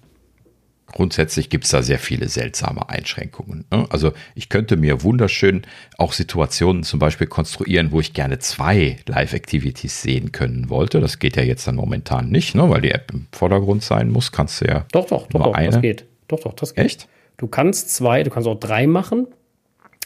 grundsätzlich 0.96 1.50
gibt 1.50 1.66
es 1.66 1.72
da 1.72 1.82
sehr 1.82 1.98
viele 1.98 2.26
seltsame 2.26 2.88
Einschränkungen. 2.88 3.66
Ne? 3.70 3.84
Also 3.90 4.12
ich 4.34 4.48
könnte 4.48 4.78
mir 4.78 5.02
wunderschön 5.02 5.66
auch 5.98 6.14
Situationen 6.14 6.84
zum 6.84 6.98
Beispiel 6.98 7.26
konstruieren, 7.26 7.92
wo 7.92 8.00
ich 8.00 8.14
gerne 8.14 8.38
zwei 8.38 8.96
Live-Activities 9.04 10.00
sehen 10.00 10.32
können 10.32 10.70
wollte. 10.70 11.00
Das 11.00 11.18
geht 11.18 11.36
ja 11.36 11.42
jetzt 11.42 11.66
dann 11.68 11.74
momentan 11.76 12.30
nicht, 12.30 12.54
ne? 12.54 12.70
weil 12.70 12.80
die 12.80 12.92
App 12.92 13.12
im 13.12 13.26
Vordergrund 13.32 13.82
sein 13.82 14.10
muss. 14.10 14.32
Kannst 14.32 14.62
du 14.62 14.68
ja 14.68 14.86
doch, 14.90 15.06
doch, 15.06 15.26
doch, 15.26 15.44
doch 15.44 15.52
eine. 15.52 15.68
das 15.68 15.82
geht. 15.82 16.06
Doch, 16.28 16.40
doch, 16.40 16.54
das 16.54 16.74
geht. 16.74 16.86
Echt? 16.86 17.08
Du 17.36 17.46
kannst 17.46 17.94
zwei, 17.94 18.22
du 18.22 18.30
kannst 18.30 18.48
auch 18.48 18.58
drei 18.58 18.86
machen. 18.86 19.26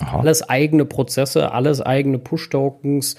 Aha. 0.00 0.18
Alles 0.18 0.48
eigene 0.48 0.86
Prozesse, 0.86 1.52
alles 1.52 1.80
eigene 1.80 2.18
Push-Tokens, 2.18 3.14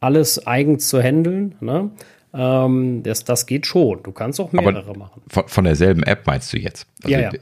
alles 0.00 0.44
eigens 0.44 0.88
zu 0.88 1.00
handeln. 1.00 1.54
Ne? 1.60 1.92
Ähm, 2.34 3.02
das, 3.02 3.24
das 3.24 3.46
geht 3.46 3.66
schon. 3.66 4.02
Du 4.02 4.12
kannst 4.12 4.40
auch 4.40 4.52
mehrere 4.52 4.88
Aber 4.88 4.98
machen. 4.98 5.22
Von, 5.28 5.48
von, 5.48 5.64
derselben 5.64 6.02
App 6.02 6.26
meinst 6.26 6.52
du 6.52 6.58
jetzt? 6.58 6.86
Also, 7.02 7.14
ja, 7.14 7.20
ja. 7.20 7.32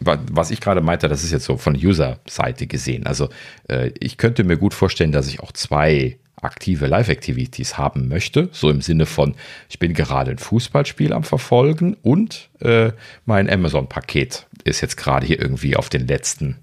Was 0.00 0.50
ich 0.50 0.60
gerade 0.60 0.80
meinte, 0.82 1.08
das 1.08 1.24
ist 1.24 1.32
jetzt 1.32 1.44
so 1.44 1.56
von 1.56 1.74
User-Seite 1.74 2.66
gesehen. 2.66 3.06
Also 3.06 3.30
äh, 3.68 3.90
ich 3.98 4.18
könnte 4.18 4.44
mir 4.44 4.56
gut 4.56 4.74
vorstellen, 4.74 5.10
dass 5.10 5.26
ich 5.26 5.40
auch 5.40 5.52
zwei 5.52 6.18
aktive 6.44 6.86
Live-Activities 6.86 7.78
haben 7.78 8.08
möchte. 8.08 8.50
So 8.52 8.70
im 8.70 8.82
Sinne 8.82 9.06
von, 9.06 9.34
ich 9.68 9.78
bin 9.78 9.94
gerade 9.94 10.32
ein 10.32 10.38
Fußballspiel 10.38 11.12
am 11.12 11.24
Verfolgen 11.24 11.96
und 12.02 12.50
äh, 12.60 12.92
mein 13.24 13.50
Amazon-Paket 13.50 14.46
ist 14.64 14.80
jetzt 14.80 14.96
gerade 14.96 15.26
hier 15.26 15.40
irgendwie 15.40 15.76
auf 15.76 15.88
den 15.88 16.06
letzten, 16.06 16.56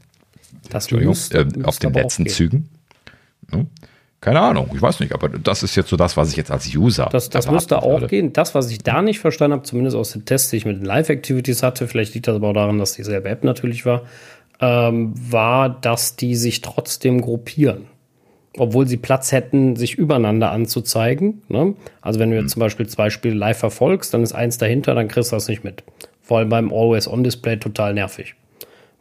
das 0.69 0.91
muss, 0.91 1.32
äh, 1.32 1.45
auf 1.64 1.80
den 1.80 1.94
letzten 1.94 2.28
Zügen. 2.28 2.69
Ja. 3.52 3.65
Keine 4.22 4.39
Ahnung, 4.39 4.69
ich 4.76 4.80
weiß 4.80 4.99
nicht, 4.99 5.14
aber 5.14 5.30
das 5.30 5.64
ist 5.64 5.76
jetzt 5.76 5.89
so 5.89 5.98
das, 5.98 6.15
was 6.15 6.30
ich 6.30 6.35
jetzt 6.35 6.52
als 6.52 6.68
User. 6.76 7.10
Das, 7.11 7.31
das 7.31 7.49
müsste 7.49 7.81
auch 7.81 8.07
gehen. 8.07 8.31
Das, 8.34 8.53
was 8.53 8.69
ich 8.69 8.77
da 8.77 9.02
nicht 9.02 9.19
verstanden 9.19 9.53
habe, 9.53 9.64
zumindest 9.64 9.98
aus 9.98 10.11
den 10.11 10.26
Tests, 10.26 10.52
die 10.52 10.57
ich 10.57 10.65
mit 10.65 10.77
den 10.77 10.85
Live-Activities 10.85 11.64
hatte, 11.64 11.88
vielleicht 11.88 12.14
liegt 12.14 12.27
das 12.27 12.35
aber 12.35 12.49
auch 12.49 12.53
daran, 12.53 12.77
dass 12.77 12.93
dieselbe 12.93 13.30
App 13.30 13.43
natürlich 13.43 13.84
war, 13.84 14.03
ähm, 14.60 15.14
war, 15.15 15.69
dass 15.69 16.18
die 16.18 16.35
sich 16.35 16.61
trotzdem 16.61 17.19
gruppieren. 17.22 17.88
Obwohl 18.57 18.88
sie 18.88 18.98
Platz 18.98 19.31
hätten, 19.31 19.76
sich 19.76 19.95
übereinander 19.95 20.52
anzuzeigen. 20.52 21.41
Ne? 21.48 21.73
Also 22.02 22.19
wenn 22.19 22.30
du 22.30 22.35
jetzt 22.35 22.43
hm. 22.43 22.49
zum 22.49 22.60
Beispiel 22.60 22.88
zwei 22.88 23.10
Spiele 23.10 23.34
live 23.34 23.57
verfolgst, 23.57 24.14
dann 24.14 24.22
ist 24.22 24.34
eins 24.34 24.60
dahinter, 24.60 24.93
dann 24.93 25.07
kriegst 25.07 25.31
du 25.31 25.35
das 25.35 25.48
nicht 25.48 25.64
mit. 25.64 25.84
Vor 26.22 26.38
allem 26.38 26.49
beim 26.49 26.72
Always-On-Display 26.72 27.57
total 27.57 27.95
nervig. 27.95 28.35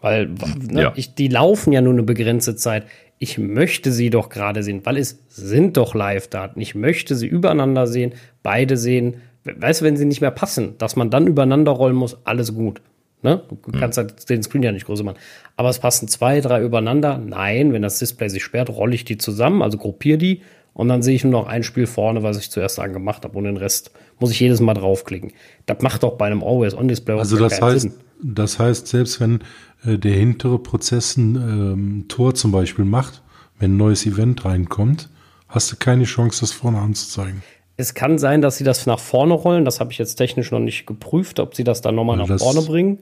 Weil 0.00 0.30
ne, 0.70 0.82
ja. 0.82 0.92
ich, 0.96 1.14
die 1.14 1.28
laufen 1.28 1.74
ja 1.74 1.82
nur 1.82 1.92
eine 1.92 2.04
begrenzte 2.04 2.56
Zeit 2.56 2.84
ich 3.22 3.36
möchte 3.36 3.92
sie 3.92 4.08
doch 4.08 4.30
gerade 4.30 4.62
sehen, 4.62 4.80
weil 4.84 4.96
es 4.96 5.22
sind 5.28 5.76
doch 5.76 5.94
Live-Daten. 5.94 6.58
Ich 6.58 6.74
möchte 6.74 7.14
sie 7.14 7.26
übereinander 7.26 7.86
sehen, 7.86 8.14
beide 8.42 8.78
sehen. 8.78 9.16
Weißt 9.44 9.82
du, 9.82 9.84
wenn 9.84 9.98
sie 9.98 10.06
nicht 10.06 10.22
mehr 10.22 10.30
passen, 10.30 10.78
dass 10.78 10.96
man 10.96 11.10
dann 11.10 11.26
übereinander 11.26 11.70
rollen 11.70 11.96
muss, 11.96 12.16
alles 12.24 12.54
gut. 12.54 12.80
Ne? 13.22 13.42
Du 13.50 13.78
kannst 13.78 13.98
hm. 13.98 14.06
halt 14.06 14.30
den 14.30 14.42
Screen 14.42 14.62
ja 14.62 14.72
nicht 14.72 14.86
größer 14.86 15.04
machen. 15.04 15.18
Aber 15.56 15.68
es 15.68 15.78
passen 15.78 16.08
zwei, 16.08 16.40
drei 16.40 16.62
übereinander. 16.62 17.18
Nein, 17.18 17.74
wenn 17.74 17.82
das 17.82 17.98
Display 17.98 18.30
sich 18.30 18.42
sperrt, 18.42 18.70
rolle 18.70 18.94
ich 18.94 19.04
die 19.04 19.18
zusammen, 19.18 19.60
also 19.60 19.76
gruppiere 19.76 20.16
die 20.16 20.40
und 20.72 20.88
dann 20.88 21.02
sehe 21.02 21.14
ich 21.14 21.22
nur 21.22 21.32
noch 21.32 21.46
ein 21.46 21.62
Spiel 21.62 21.86
vorne, 21.86 22.22
was 22.22 22.38
ich 22.38 22.50
zuerst 22.50 22.80
angemacht 22.80 23.24
habe 23.24 23.36
und 23.36 23.44
den 23.44 23.58
Rest 23.58 23.90
muss 24.18 24.30
ich 24.30 24.40
jedes 24.40 24.60
Mal 24.60 24.72
draufklicken. 24.72 25.32
Das 25.66 25.82
macht 25.82 26.04
doch 26.04 26.16
bei 26.16 26.24
einem 26.24 26.42
Always-On-Display 26.42 27.18
Also 27.18 27.36
das 27.36 27.60
heißt, 27.60 27.80
Sinn. 27.80 27.92
Das 28.22 28.58
heißt, 28.58 28.86
selbst 28.86 29.20
wenn 29.20 29.40
äh, 29.84 29.98
der 29.98 30.12
hintere 30.12 30.58
Prozess 30.58 31.16
ein 31.16 31.36
ähm, 31.36 32.04
Tor 32.08 32.34
zum 32.34 32.52
Beispiel 32.52 32.84
macht, 32.84 33.22
wenn 33.58 33.74
ein 33.74 33.76
neues 33.76 34.06
Event 34.06 34.44
reinkommt, 34.44 35.08
hast 35.48 35.70
du 35.72 35.76
keine 35.76 36.04
Chance, 36.04 36.40
das 36.40 36.52
vorne 36.52 36.78
anzuzeigen. 36.78 37.42
Es 37.76 37.94
kann 37.94 38.18
sein, 38.18 38.42
dass 38.42 38.56
sie 38.56 38.64
das 38.64 38.86
nach 38.86 38.98
vorne 38.98 39.34
rollen. 39.34 39.64
Das 39.64 39.80
habe 39.80 39.90
ich 39.90 39.98
jetzt 39.98 40.16
technisch 40.16 40.50
noch 40.50 40.60
nicht 40.60 40.86
geprüft, 40.86 41.40
ob 41.40 41.54
sie 41.54 41.64
das 41.64 41.80
dann 41.80 41.94
nochmal 41.94 42.18
ja, 42.18 42.26
nach 42.26 42.38
vorne 42.38 42.62
bringen. 42.62 42.98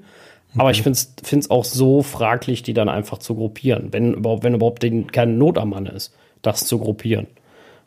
Aber 0.54 0.70
okay. 0.70 0.72
ich 0.72 0.82
finde 0.82 1.40
es 1.40 1.50
auch 1.50 1.64
so 1.64 2.02
fraglich, 2.02 2.62
die 2.62 2.74
dann 2.74 2.88
einfach 2.88 3.18
zu 3.18 3.34
gruppieren. 3.34 3.88
Wenn 3.92 4.14
überhaupt, 4.14 4.44
wenn 4.44 4.54
überhaupt 4.54 4.84
keine 5.12 5.32
Not 5.32 5.58
am 5.58 5.70
Mann 5.70 5.86
ist, 5.86 6.14
das 6.42 6.64
zu 6.64 6.78
gruppieren. 6.78 7.26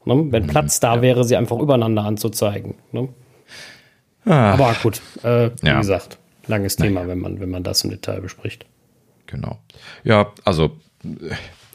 Ne? 0.06 0.28
Wenn 0.32 0.44
mhm, 0.44 0.48
Platz 0.48 0.80
da 0.80 0.96
ja. 0.96 1.02
wäre, 1.02 1.24
sie 1.24 1.38
einfach 1.38 1.60
übereinander 1.60 2.04
anzuzeigen. 2.04 2.76
Ne? 2.92 3.10
Ah. 4.26 4.54
Aber 4.54 4.76
gut, 4.84 5.02
äh, 5.24 5.50
wie 5.62 5.68
ja. 5.68 5.80
gesagt, 5.80 6.20
langes 6.48 6.76
Thema, 6.76 7.08
wenn 7.08 7.20
man, 7.20 7.40
wenn 7.40 7.50
man 7.50 7.64
das 7.64 7.84
im 7.84 7.90
Detail 7.90 8.22
bespricht. 8.22 8.66
Genau. 9.28 9.60
Ja, 10.04 10.34
also 10.44 10.78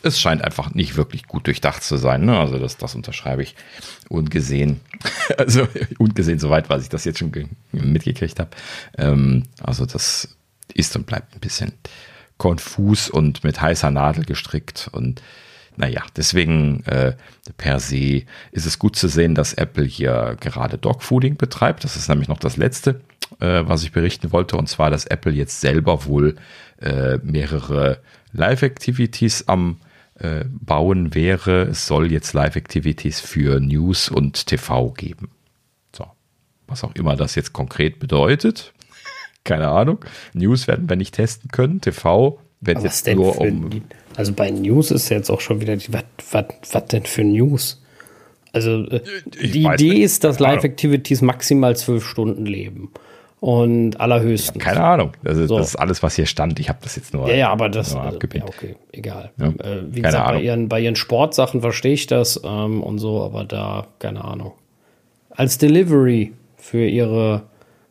es 0.02 0.20
scheint 0.20 0.42
einfach 0.42 0.74
nicht 0.74 0.96
wirklich 0.96 1.26
gut 1.26 1.46
durchdacht 1.46 1.82
zu 1.82 1.96
sein. 1.96 2.24
Ne? 2.24 2.38
Also 2.38 2.58
das, 2.58 2.76
das 2.76 2.94
unterschreibe 2.94 3.42
ich 3.42 3.54
ungesehen. 4.08 4.80
Also 5.38 5.66
ungesehen 5.98 6.38
soweit, 6.38 6.70
was 6.70 6.84
ich 6.84 6.88
das 6.88 7.04
jetzt 7.04 7.18
schon 7.18 7.32
mitgekriegt 7.72 8.38
habe. 8.38 8.50
Ähm, 8.96 9.42
also 9.60 9.84
das 9.84 10.36
ist 10.72 10.94
und 10.94 11.04
bleibt 11.04 11.34
ein 11.34 11.40
bisschen 11.40 11.72
konfus 12.38 13.10
und 13.10 13.42
mit 13.42 13.60
heißer 13.60 13.90
Nadel 13.90 14.24
gestrickt. 14.24 14.88
Und 14.92 15.20
naja, 15.76 16.04
deswegen 16.16 16.84
äh, 16.84 17.16
per 17.56 17.80
se 17.80 18.22
ist 18.52 18.66
es 18.66 18.78
gut 18.78 18.94
zu 18.96 19.08
sehen, 19.08 19.34
dass 19.34 19.54
Apple 19.54 19.84
hier 19.84 20.36
gerade 20.40 20.78
Dogfooding 20.78 21.36
betreibt. 21.36 21.82
Das 21.82 21.96
ist 21.96 22.08
nämlich 22.08 22.28
noch 22.28 22.38
das 22.38 22.56
Letzte, 22.56 23.00
äh, 23.40 23.62
was 23.66 23.82
ich 23.82 23.92
berichten 23.92 24.32
wollte. 24.32 24.56
Und 24.56 24.68
zwar, 24.68 24.90
dass 24.90 25.06
Apple 25.06 25.32
jetzt 25.32 25.60
selber 25.60 26.04
wohl 26.06 26.36
äh, 26.80 27.18
mehrere 27.18 28.00
Live-Activities 28.32 29.48
am 29.48 29.78
äh, 30.18 30.44
bauen 30.48 31.14
wäre. 31.14 31.62
Es 31.62 31.86
soll 31.86 32.10
jetzt 32.12 32.32
Live-Activities 32.32 33.20
für 33.20 33.60
News 33.60 34.08
und 34.08 34.46
TV 34.46 34.90
geben. 34.90 35.30
So, 35.94 36.06
was 36.66 36.84
auch 36.84 36.94
immer 36.94 37.16
das 37.16 37.34
jetzt 37.34 37.52
konkret 37.52 37.98
bedeutet. 37.98 38.72
Keine 39.44 39.68
Ahnung. 39.68 40.04
News 40.32 40.66
werden 40.66 40.88
wir 40.88 40.96
nicht 40.96 41.14
testen 41.14 41.50
können. 41.50 41.80
TV 41.80 42.40
wird 42.60 42.82
jetzt 42.82 43.06
nur 43.06 43.38
um. 43.38 43.82
Also 44.16 44.32
bei 44.32 44.50
News 44.50 44.90
ist 44.90 45.08
jetzt 45.10 45.30
auch 45.30 45.40
schon 45.40 45.60
wieder 45.60 45.76
die. 45.76 45.92
Was 45.92 46.86
denn 46.86 47.04
für 47.04 47.22
News? 47.22 47.82
Also 48.52 48.86
äh, 48.88 49.02
die 49.42 49.64
Idee 49.64 49.90
nicht. 49.90 50.02
ist, 50.02 50.24
dass 50.24 50.38
Live-Activities 50.38 51.20
maximal 51.20 51.76
zwölf 51.76 52.06
Stunden 52.06 52.46
leben. 52.46 52.90
Und 53.46 54.00
allerhöchstens. 54.00 54.60
Keine 54.60 54.82
Ahnung. 54.82 55.12
Also, 55.24 55.46
so. 55.46 55.58
Das 55.58 55.68
ist 55.68 55.76
alles, 55.76 56.02
was 56.02 56.16
hier 56.16 56.26
stand. 56.26 56.58
Ich 56.58 56.68
habe 56.68 56.80
das 56.82 56.96
jetzt 56.96 57.14
nur. 57.14 57.28
Ja, 57.28 57.36
ja, 57.36 57.50
aber 57.52 57.68
das. 57.68 57.94
Also, 57.94 58.18
ja, 58.34 58.42
okay, 58.44 58.74
egal. 58.90 59.30
Ja. 59.38 59.46
Äh, 59.46 59.84
wie 59.88 60.02
gesagt, 60.02 60.26
Ahnung. 60.26 60.40
bei 60.40 60.44
ihren, 60.44 60.68
bei 60.68 60.80
ihren 60.80 60.96
Sportsachen 60.96 61.60
verstehe 61.60 61.92
ich 61.92 62.08
das 62.08 62.40
ähm, 62.44 62.82
und 62.82 62.98
so, 62.98 63.22
aber 63.22 63.44
da, 63.44 63.86
keine 64.00 64.24
Ahnung. 64.24 64.54
Als 65.30 65.58
Delivery 65.58 66.32
für 66.56 66.84
ihre, 66.88 67.42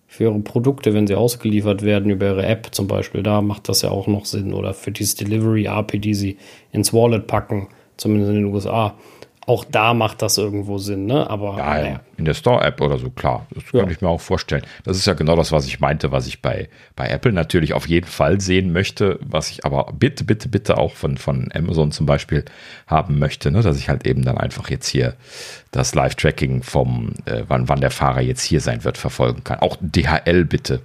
für 0.07 0.26
ihre 0.26 0.40
Produkte, 0.40 0.94
wenn 0.94 1.07
sie 1.07 1.15
ausgeliefert 1.15 1.84
werden 1.84 2.11
über 2.11 2.26
ihre 2.26 2.45
App 2.45 2.76
zum 2.76 2.88
Beispiel, 2.90 3.23
da 3.23 3.41
macht 3.41 3.69
das 3.69 3.82
ja 3.82 3.91
auch 3.91 4.07
noch 4.07 4.26
Sinn. 4.26 4.53
Oder 4.53 4.73
für 4.73 4.91
dieses 4.91 5.15
Delivery-API, 5.15 5.99
die 5.99 6.15
sie 6.15 6.38
ins 6.73 6.91
Wallet 6.91 7.27
packen, 7.27 7.69
zumindest 7.95 8.32
in 8.32 8.44
den 8.44 8.53
USA 8.53 8.95
auch 9.47 9.63
da 9.63 9.93
macht 9.93 10.22
das 10.22 10.38
irgendwo 10.38 10.80
Sinn, 10.80 11.05
ne? 11.05 11.30
Aber 11.30 11.57
ja, 11.57 11.85
ja. 11.85 11.99
in 12.17 12.26
der 12.26 12.34
Store-App 12.34 12.81
oder 12.81 12.97
so, 12.97 13.11
klar. 13.11 13.45
Das 13.53 13.63
ja. 13.72 13.81
kann 13.81 13.91
ich 13.91 14.01
mir 14.01 14.09
auch 14.09 14.22
vorstellen. 14.22 14.63
Das 14.84 14.97
ist 14.97 15.05
ja 15.05 15.13
genau 15.13 15.35
das, 15.35 15.51
was 15.51 15.67
ich 15.67 15.80
meinte, 15.80 16.11
was 16.11 16.26
ich 16.26 16.41
bei, 16.41 16.67
bei 16.95 17.07
Apple 17.07 17.31
natürlich 17.31 17.73
auf 17.73 17.88
jeden 17.88 18.07
Fall 18.07 18.41
sehen 18.41 18.73
möchte, 18.73 19.19
was 19.22 19.51
ich 19.51 19.63
aber 19.63 19.93
bitte, 19.93 20.23
bitte, 20.23 20.49
bitte 20.49 20.77
auch 20.77 20.95
von, 20.95 21.17
von 21.17 21.51
Amazon 21.53 21.91
zum 21.91 22.07
Beispiel 22.07 22.43
haben 22.88 23.19
möchte, 23.19 23.51
ne? 23.51 23.61
dass 23.61 23.77
ich 23.77 23.88
halt 23.88 24.07
eben 24.07 24.23
dann 24.23 24.39
einfach 24.39 24.69
jetzt 24.72 24.88
hier 24.88 25.15
das 25.69 25.93
Live-Tracking 25.93 26.63
vom, 26.63 27.13
äh, 27.26 27.43
wann, 27.47 27.69
wann 27.69 27.81
der 27.81 27.91
Fahrer 27.91 28.22
jetzt 28.22 28.41
hier 28.41 28.61
sein 28.61 28.84
wird, 28.84 28.97
verfolgen 28.97 29.43
kann. 29.43 29.59
Auch 29.59 29.77
DHL 29.80 30.45
bitte. 30.45 30.81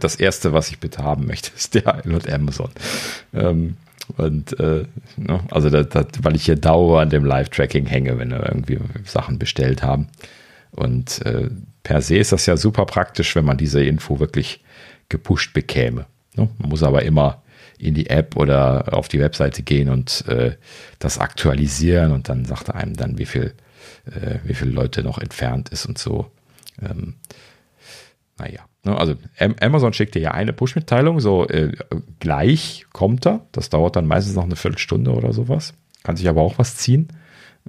Das 0.00 0.16
erste, 0.16 0.52
was 0.52 0.68
ich 0.68 0.78
bitte 0.78 1.02
haben 1.02 1.26
möchte, 1.26 1.52
ist 1.56 1.74
DHL 1.74 2.12
und 2.12 2.30
Amazon. 2.30 2.70
Ähm, 3.32 3.76
und 4.16 4.58
äh, 4.60 4.84
ne, 5.16 5.40
also 5.50 5.70
das, 5.70 5.88
das, 5.88 6.06
weil 6.22 6.36
ich 6.36 6.44
hier 6.44 6.56
dauernd 6.56 7.12
dem 7.12 7.24
Live-Tracking 7.24 7.86
hänge, 7.86 8.18
wenn 8.18 8.30
wir 8.30 8.46
irgendwie 8.46 8.78
Sachen 9.04 9.38
bestellt 9.38 9.82
haben. 9.82 10.08
Und 10.72 11.24
äh, 11.24 11.48
per 11.82 12.02
se 12.02 12.16
ist 12.16 12.32
das 12.32 12.46
ja 12.46 12.56
super 12.56 12.86
praktisch, 12.86 13.36
wenn 13.36 13.44
man 13.44 13.56
diese 13.56 13.82
Info 13.82 14.20
wirklich 14.20 14.62
gepusht 15.08 15.52
bekäme. 15.52 16.06
Ne? 16.34 16.48
Man 16.58 16.68
muss 16.68 16.82
aber 16.82 17.02
immer 17.02 17.42
in 17.78 17.94
die 17.94 18.08
App 18.08 18.36
oder 18.36 18.94
auf 18.94 19.08
die 19.08 19.20
Webseite 19.20 19.62
gehen 19.62 19.88
und 19.88 20.26
äh, 20.28 20.56
das 20.98 21.18
aktualisieren 21.18 22.12
und 22.12 22.28
dann 22.28 22.44
sagt 22.44 22.68
er 22.68 22.76
einem 22.76 22.96
dann, 22.96 23.18
wie 23.18 23.26
viel, 23.26 23.54
äh, 24.06 24.38
wie 24.44 24.54
viele 24.54 24.70
Leute 24.70 25.02
noch 25.02 25.18
entfernt 25.18 25.68
ist 25.70 25.86
und 25.86 25.98
so. 25.98 26.30
Ähm, 26.82 27.14
naja. 28.38 28.60
Ne, 28.84 28.96
also 28.96 29.14
Amazon 29.60 29.92
schickt 29.92 30.14
dir 30.14 30.20
ja 30.20 30.30
eine 30.32 30.52
Push-Mitteilung, 30.52 31.20
so 31.20 31.46
äh, 31.48 31.72
gleich 32.20 32.86
kommt 32.92 33.26
er. 33.26 33.40
Das 33.52 33.70
dauert 33.70 33.96
dann 33.96 34.06
meistens 34.06 34.34
noch 34.34 34.44
eine 34.44 34.56
Viertelstunde 34.56 35.12
oder 35.12 35.32
sowas. 35.32 35.74
Kann 36.02 36.16
sich 36.16 36.28
aber 36.28 36.42
auch 36.42 36.58
was 36.58 36.76
ziehen. 36.76 37.08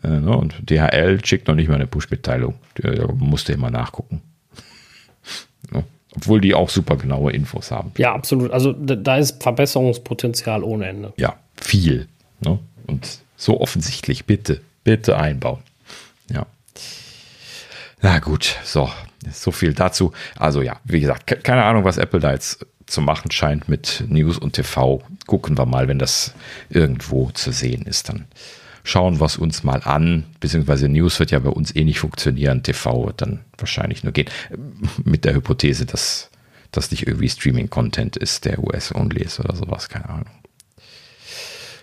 Äh, 0.04 0.10
ne, 0.10 0.36
und 0.36 0.70
DHL 0.70 1.24
schickt 1.24 1.48
noch 1.48 1.56
nicht 1.56 1.70
mal 1.70 1.76
eine 1.76 1.88
Push-Mitteilung. 1.88 2.56
Da 2.76 3.08
musst 3.14 3.48
du 3.48 3.54
immer 3.54 3.72
nachgucken. 3.72 4.22
Ne, 5.72 5.84
obwohl 6.16 6.42
die 6.42 6.54
auch 6.54 6.70
super 6.70 6.96
genaue 6.96 7.32
Infos 7.32 7.72
haben. 7.72 7.92
Ja, 7.98 8.14
absolut. 8.14 8.52
Also 8.52 8.72
da 8.72 9.18
ist 9.18 9.42
Verbesserungspotenzial 9.42 10.64
ohne 10.64 10.86
Ende. 10.86 11.14
Ja, 11.18 11.38
viel. 11.56 12.08
Ne? 12.40 12.60
Und 12.86 13.20
so 13.36 13.60
offensichtlich. 13.60 14.26
Bitte, 14.26 14.62
bitte 14.84 15.18
einbauen. 15.18 15.64
Ja. 16.30 16.46
Na 18.02 18.20
gut, 18.20 18.58
so. 18.64 18.90
So 19.31 19.52
viel 19.52 19.73
dazu. 19.73 20.11
Also 20.38 20.61
ja, 20.61 20.80
wie 20.84 20.99
gesagt, 20.99 21.43
keine 21.43 21.64
Ahnung, 21.64 21.84
was 21.84 21.97
Apple 21.97 22.19
da 22.19 22.31
jetzt 22.31 22.65
zu 22.85 23.02
machen 23.02 23.31
scheint 23.31 23.68
mit 23.68 24.03
News 24.07 24.38
und 24.38 24.53
TV. 24.53 25.02
Gucken 25.26 25.57
wir 25.57 25.65
mal, 25.65 25.88
wenn 25.88 25.99
das 25.99 26.34
irgendwo 26.69 27.31
zu 27.31 27.52
sehen 27.52 27.84
ist, 27.84 28.10
dann 28.10 28.27
schauen 28.84 29.19
wir 29.19 29.26
es 29.26 29.38
uns 29.38 29.64
mal 29.64 29.81
an. 29.84 30.26
Beziehungsweise 30.39 30.88
News 30.88 31.19
wird 31.19 31.31
ja 31.31 31.39
bei 31.39 31.49
uns 31.49 31.76
eh 31.76 31.84
nicht 31.84 31.99
funktionieren. 31.99 32.64
TV 32.64 33.07
wird 33.07 33.22
dann 33.22 33.41
wahrscheinlich 33.57 34.03
nur 34.03 34.14
gehen. 34.14 34.30
Mit 35.03 35.26
der 35.26 35.34
Hypothese, 35.34 35.85
dass 35.85 36.30
das 36.72 36.91
nicht 36.91 37.07
irgendwie 37.07 37.30
Streaming-Content 37.30 38.18
ist, 38.18 38.45
der 38.45 38.64
US-only 38.64 39.23
ist 39.23 39.39
oder 39.39 39.56
sowas. 39.56 39.89
Keine 39.89 40.10
Ahnung. 40.10 40.30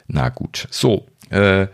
Na 0.06 0.28
gut. 0.28 0.69
So, 0.70 1.06
äh, 1.31 1.66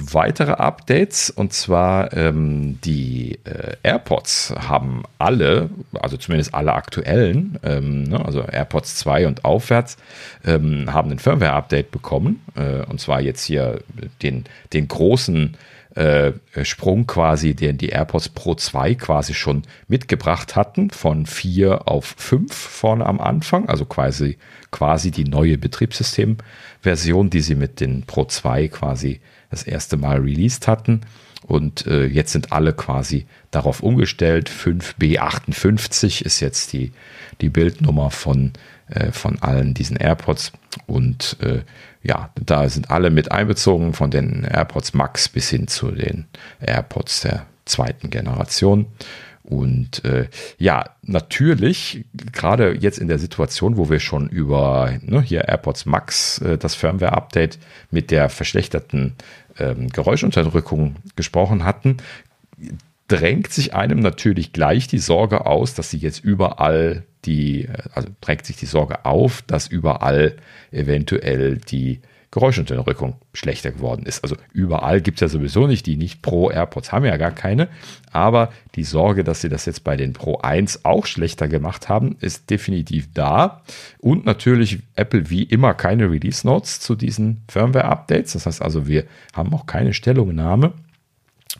weitere 0.00 0.52
Updates. 0.52 1.30
Und 1.30 1.52
zwar 1.52 2.12
ähm, 2.16 2.80
die 2.82 3.38
äh, 3.44 3.76
AirPods 3.82 4.54
haben 4.56 5.02
alle, 5.18 5.70
also 6.00 6.16
zumindest 6.16 6.54
alle 6.54 6.72
aktuellen, 6.72 7.58
ähm, 7.62 8.04
ne, 8.04 8.24
also 8.24 8.42
AirPods 8.42 8.96
2 8.96 9.26
und 9.26 9.44
aufwärts, 9.44 9.96
ähm, 10.44 10.92
haben 10.92 11.10
ein 11.10 11.18
Firmware-Update 11.18 11.90
bekommen. 11.90 12.42
Äh, 12.54 12.84
und 12.86 13.00
zwar 13.00 13.20
jetzt 13.20 13.44
hier 13.44 13.80
den, 14.22 14.44
den 14.72 14.88
großen 14.88 15.56
äh, 15.94 16.32
Sprung 16.62 17.06
quasi, 17.06 17.54
den 17.54 17.76
die 17.76 17.88
AirPods 17.88 18.28
Pro 18.30 18.54
2 18.54 18.94
quasi 18.94 19.34
schon 19.34 19.62
mitgebracht 19.88 20.54
hatten, 20.54 20.90
von 20.90 21.26
4 21.26 21.88
auf 21.88 22.14
5 22.16 22.54
vorne 22.54 23.06
am 23.06 23.20
Anfang, 23.20 23.68
also 23.68 23.84
quasi, 23.84 24.38
quasi 24.70 25.10
die 25.10 25.24
neue 25.24 25.58
Betriebssystemversion, 25.58 27.30
die 27.30 27.40
sie 27.40 27.56
mit 27.56 27.80
den 27.80 28.04
Pro 28.04 28.24
2 28.24 28.68
quasi 28.68 29.20
das 29.50 29.62
erste 29.62 29.96
Mal 29.96 30.18
released 30.18 30.68
hatten. 30.68 31.02
Und 31.46 31.86
äh, 31.86 32.06
jetzt 32.06 32.32
sind 32.32 32.52
alle 32.52 32.72
quasi 32.72 33.26
darauf 33.50 33.82
umgestellt. 33.82 34.50
5B58 34.50 36.22
ist 36.24 36.40
jetzt 36.40 36.72
die, 36.72 36.92
die 37.40 37.48
Bildnummer 37.48 38.10
von, 38.10 38.52
äh, 38.88 39.10
von 39.10 39.40
allen 39.40 39.74
diesen 39.74 39.96
AirPods. 39.96 40.52
Und 40.86 41.36
äh, 41.40 41.62
ja, 42.02 42.30
da 42.36 42.68
sind 42.68 42.90
alle 42.90 43.10
mit 43.10 43.32
einbezogen, 43.32 43.94
von 43.94 44.10
den 44.10 44.44
AirPods 44.44 44.94
Max 44.94 45.28
bis 45.28 45.50
hin 45.50 45.66
zu 45.66 45.90
den 45.90 46.26
AirPods 46.60 47.22
der 47.22 47.46
zweiten 47.64 48.10
Generation. 48.10 48.86
Und 49.42 50.04
äh, 50.04 50.28
ja, 50.58 50.90
natürlich, 51.02 52.04
gerade 52.32 52.76
jetzt 52.78 52.98
in 52.98 53.08
der 53.08 53.18
Situation, 53.18 53.76
wo 53.76 53.90
wir 53.90 53.98
schon 53.98 54.28
über 54.28 54.92
ne, 55.00 55.22
hier 55.22 55.48
AirPods 55.48 55.86
Max, 55.86 56.38
äh, 56.38 56.56
das 56.56 56.74
Firmware-Update 56.74 57.58
mit 57.90 58.10
der 58.10 58.28
verschlechterten 58.28 59.16
ähm, 59.60 59.88
Geräuschunterdrückung 59.88 60.96
gesprochen 61.16 61.64
hatten, 61.64 61.98
drängt 63.08 63.52
sich 63.52 63.74
einem 63.74 63.98
natürlich 64.00 64.52
gleich 64.52 64.86
die 64.86 64.98
Sorge 64.98 65.46
aus, 65.46 65.74
dass 65.74 65.90
sie 65.90 65.98
jetzt 65.98 66.24
überall 66.24 67.04
die, 67.24 67.64
äh, 67.64 67.82
also 67.92 68.08
drängt 68.20 68.46
sich 68.46 68.56
die 68.56 68.66
Sorge 68.66 69.04
auf, 69.04 69.42
dass 69.42 69.66
überall 69.66 70.36
eventuell 70.70 71.58
die 71.58 72.00
Geräuschunterdrückung 72.32 73.16
schlechter 73.34 73.72
geworden 73.72 74.06
ist. 74.06 74.22
Also 74.22 74.36
überall 74.52 75.00
gibt 75.00 75.18
es 75.18 75.20
ja 75.20 75.28
sowieso 75.28 75.66
nicht, 75.66 75.86
die 75.86 75.96
nicht 75.96 76.22
Pro 76.22 76.50
AirPods 76.50 76.92
haben 76.92 77.04
ja 77.04 77.16
gar 77.16 77.32
keine, 77.32 77.68
aber 78.12 78.52
die 78.76 78.84
Sorge, 78.84 79.24
dass 79.24 79.40
sie 79.40 79.48
das 79.48 79.66
jetzt 79.66 79.82
bei 79.82 79.96
den 79.96 80.12
Pro 80.12 80.38
1 80.38 80.84
auch 80.84 81.06
schlechter 81.06 81.48
gemacht 81.48 81.88
haben, 81.88 82.16
ist 82.20 82.48
definitiv 82.50 83.12
da. 83.14 83.62
Und 83.98 84.26
natürlich 84.26 84.78
Apple 84.94 85.28
wie 85.30 85.42
immer 85.42 85.74
keine 85.74 86.10
Release 86.10 86.46
Notes 86.46 86.78
zu 86.78 86.94
diesen 86.94 87.42
Firmware-Updates. 87.48 88.34
Das 88.34 88.46
heißt 88.46 88.62
also, 88.62 88.86
wir 88.86 89.04
haben 89.34 89.52
auch 89.52 89.66
keine 89.66 89.92
Stellungnahme. 89.92 90.72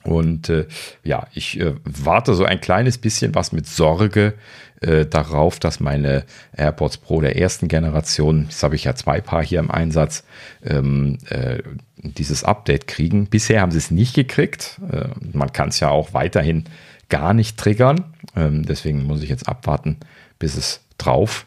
Und 0.03 0.49
äh, 0.49 0.67
ja, 1.03 1.27
ich 1.35 1.61
äh, 1.61 1.75
warte 1.85 2.35
so 2.35 2.45
ein 2.45 2.61
kleines 2.61 2.99
bisschen 2.99 3.35
was 3.35 3.53
mit 3.53 3.67
Sorge 3.67 4.35
äh, 4.81 5.05
darauf, 5.07 5.59
dass 5.59 5.81
meine 5.81 6.25
AirPods 6.57 6.99
Pro 6.99 7.21
der 7.21 7.37
ersten 7.37 7.69
Generation, 7.69 8.47
das 8.47 8.63
habe 8.63 8.77
ich 8.77 8.85
ja 8.85 8.95
zwei 8.95 9.21
Paar 9.21 9.45
hier 9.45 9.59
im 9.59 9.71
Einsatz, 9.71 10.25
ähm, 10.65 11.19
äh, 11.29 11.59
dieses 11.97 12.45
Update 12.45 12.87
kriegen. 12.87 13.27
Bisher 13.27 13.61
haben 13.61 13.73
sie 13.73 13.79
es 13.79 13.91
nicht 13.91 14.15
gekriegt. 14.15 14.81
Äh, 14.91 15.09
man 15.33 15.53
kann 15.53 15.69
es 15.69 15.81
ja 15.81 15.91
auch 15.91 16.15
weiterhin 16.15 16.65
gar 17.09 17.35
nicht 17.35 17.59
triggern. 17.59 18.05
Ähm, 18.37 18.65
deswegen 18.65 19.05
muss 19.05 19.23
ich 19.23 19.29
jetzt 19.29 19.49
abwarten, 19.49 19.99
bis 20.39 20.57
es 20.57 20.81
drauf 20.97 21.47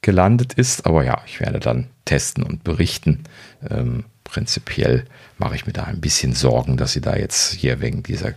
gelandet 0.00 0.54
ist. 0.54 0.86
Aber 0.86 1.04
ja, 1.04 1.20
ich 1.26 1.40
werde 1.40 1.60
dann 1.60 1.88
testen 2.06 2.44
und 2.44 2.64
berichten. 2.64 3.24
Ähm, 3.68 4.04
prinzipiell 4.30 5.04
mache 5.38 5.56
ich 5.56 5.66
mir 5.66 5.72
da 5.72 5.84
ein 5.84 6.00
bisschen 6.00 6.34
Sorgen, 6.34 6.76
dass 6.76 6.92
sie 6.92 7.00
da 7.00 7.16
jetzt 7.16 7.52
hier 7.52 7.80
wegen 7.80 8.02
dieser 8.02 8.34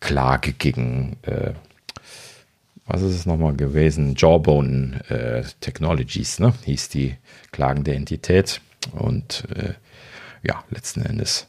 Klage 0.00 0.52
gegen, 0.52 1.16
äh, 1.22 1.52
was 2.86 3.02
ist 3.02 3.14
es 3.14 3.26
nochmal 3.26 3.54
gewesen? 3.54 4.14
Jawbone 4.16 5.00
äh, 5.08 5.44
Technologies, 5.60 6.38
ne? 6.38 6.52
hieß 6.64 6.88
die 6.90 7.16
klagende 7.52 7.94
Entität. 7.94 8.60
Und 8.92 9.44
äh, 9.54 9.74
ja, 10.42 10.62
letzten 10.70 11.02
Endes, 11.02 11.48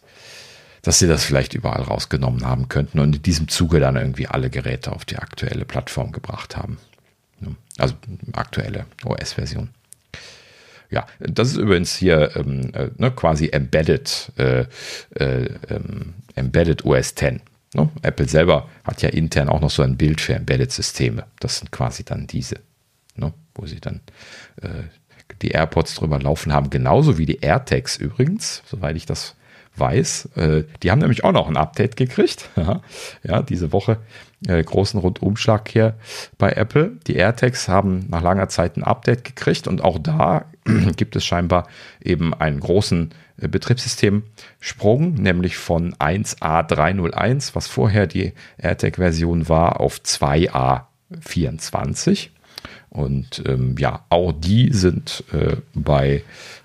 dass 0.82 1.00
sie 1.00 1.08
das 1.08 1.24
vielleicht 1.24 1.54
überall 1.54 1.84
rausgenommen 1.84 2.46
haben 2.46 2.70
könnten 2.70 3.00
und 3.00 3.16
in 3.16 3.22
diesem 3.22 3.48
Zuge 3.48 3.80
dann 3.80 3.96
irgendwie 3.96 4.28
alle 4.28 4.50
Geräte 4.50 4.92
auf 4.92 5.06
die 5.06 5.18
aktuelle 5.18 5.66
Plattform 5.66 6.12
gebracht 6.12 6.58
haben. 6.58 6.78
Also 7.78 7.96
aktuelle 8.34 8.86
OS-Version. 9.04 9.70
Ja, 10.90 11.06
das 11.19 11.49
ist 11.49 11.57
übrigens 11.57 11.95
hier 11.95 12.35
ähm, 12.35 12.72
äh, 12.74 12.90
ne, 12.98 13.11
quasi 13.11 13.49
Embedded, 13.49 14.32
äh, 14.38 14.66
äh, 15.16 15.49
ähm, 15.69 16.14
Embedded 16.35 16.85
OS 16.85 17.16
10. 17.16 17.41
Ne? 17.74 17.90
Apple 18.01 18.27
selber 18.27 18.69
hat 18.83 19.01
ja 19.01 19.09
intern 19.09 19.49
auch 19.49 19.59
noch 19.59 19.69
so 19.69 19.83
ein 19.83 19.98
Bild 19.98 20.22
für 20.22 20.33
Embedded-Systeme. 20.35 21.25
Das 21.40 21.59
sind 21.59 21.72
quasi 21.72 22.03
dann 22.03 22.27
diese, 22.27 22.59
ne? 23.16 23.33
wo 23.53 23.66
sie 23.66 23.82
dann 23.82 24.01
äh, 24.61 24.83
die 25.41 25.49
AirPods 25.49 25.95
drüber 25.95 26.19
laufen 26.19 26.53
haben, 26.53 26.69
genauso 26.69 27.17
wie 27.17 27.25
die 27.25 27.41
AirTags 27.41 27.98
übrigens, 27.98 28.64
soweit 28.66 28.95
ich 28.95 29.06
das 29.06 29.35
weiß. 29.75 30.30
Äh, 30.35 30.64
die 30.82 30.91
haben 30.91 30.99
nämlich 30.99 31.24
auch 31.24 31.32
noch 31.32 31.48
ein 31.48 31.57
Update 31.57 31.98
gekriegt. 31.98 32.49
ja, 33.24 33.41
diese 33.41 33.72
Woche 33.72 33.98
äh, 34.48 34.64
großen 34.64 34.99
Rundumschlag 34.99 35.69
hier 35.69 35.95
bei 36.38 36.51
Apple. 36.51 36.98
Die 37.07 37.16
AirTags 37.16 37.67
haben 37.67 38.06
nach 38.09 38.22
langer 38.22 38.49
Zeit 38.49 38.77
ein 38.77 38.83
Update 38.83 39.24
gekriegt 39.24 39.67
und 39.67 39.83
auch 39.83 39.99
da 39.99 40.45
gibt 40.96 41.16
es 41.16 41.26
scheinbar 41.26 41.68
eben 42.04 42.34
einen 42.34 42.60
großen 42.60 43.12
äh, 43.42 43.48
Betriebssystemsprung, 43.48 45.14
nämlich 45.16 45.58
von 45.58 45.96
1A301, 45.96 47.52
was 47.54 47.68
vorher 47.68 48.08
die 48.08 48.34
AirTag-Version 48.58 49.50
war, 49.50 49.80
auf 49.80 50.00
2A24. 50.00 52.30
Und 52.90 53.44
ähm, 53.46 53.76
ja, 53.78 54.06
auch 54.10 54.32
die 54.32 54.72
sind 54.72 55.24
äh, 55.34 55.58
bei 55.74 56.24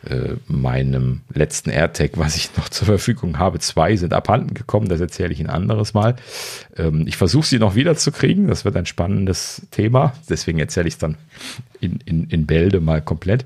äh, 0.09 0.37
meinem 0.47 1.23
letzten 1.35 1.71
AirTag, 1.71 2.13
was 2.15 2.37
ich 2.37 2.57
noch 2.57 2.69
zur 2.69 2.87
Verfügung 2.87 3.39
habe, 3.39 3.59
zwei 3.59 3.97
sind 3.97 4.15
abhanden 4.15 4.55
gekommen. 4.55 4.89
Das 4.89 5.01
erzähle 5.01 5.33
ich 5.33 5.41
ein 5.41 5.51
anderes 5.51 5.95
Mal. 5.95 6.17
Ähm, 6.77 7.07
ich 7.07 7.17
versuche 7.17 7.47
sie 7.47 7.59
noch 7.59 7.75
wieder 7.75 7.97
zu 7.97 8.13
kriegen. 8.13 8.47
Das 8.47 8.65
wird 8.65 8.77
ein 8.77 8.87
spannendes 8.87 9.63
Thema. 9.73 10.15
Deswegen 10.29 10.59
erzähle 10.59 10.89
ich 10.89 10.95
es 10.95 10.99
dann 10.99 11.17
in, 11.81 11.99
in, 12.05 12.25
in 12.25 12.47
Bälde 12.47 12.81
mal 12.81 13.03
komplett. 13.03 13.45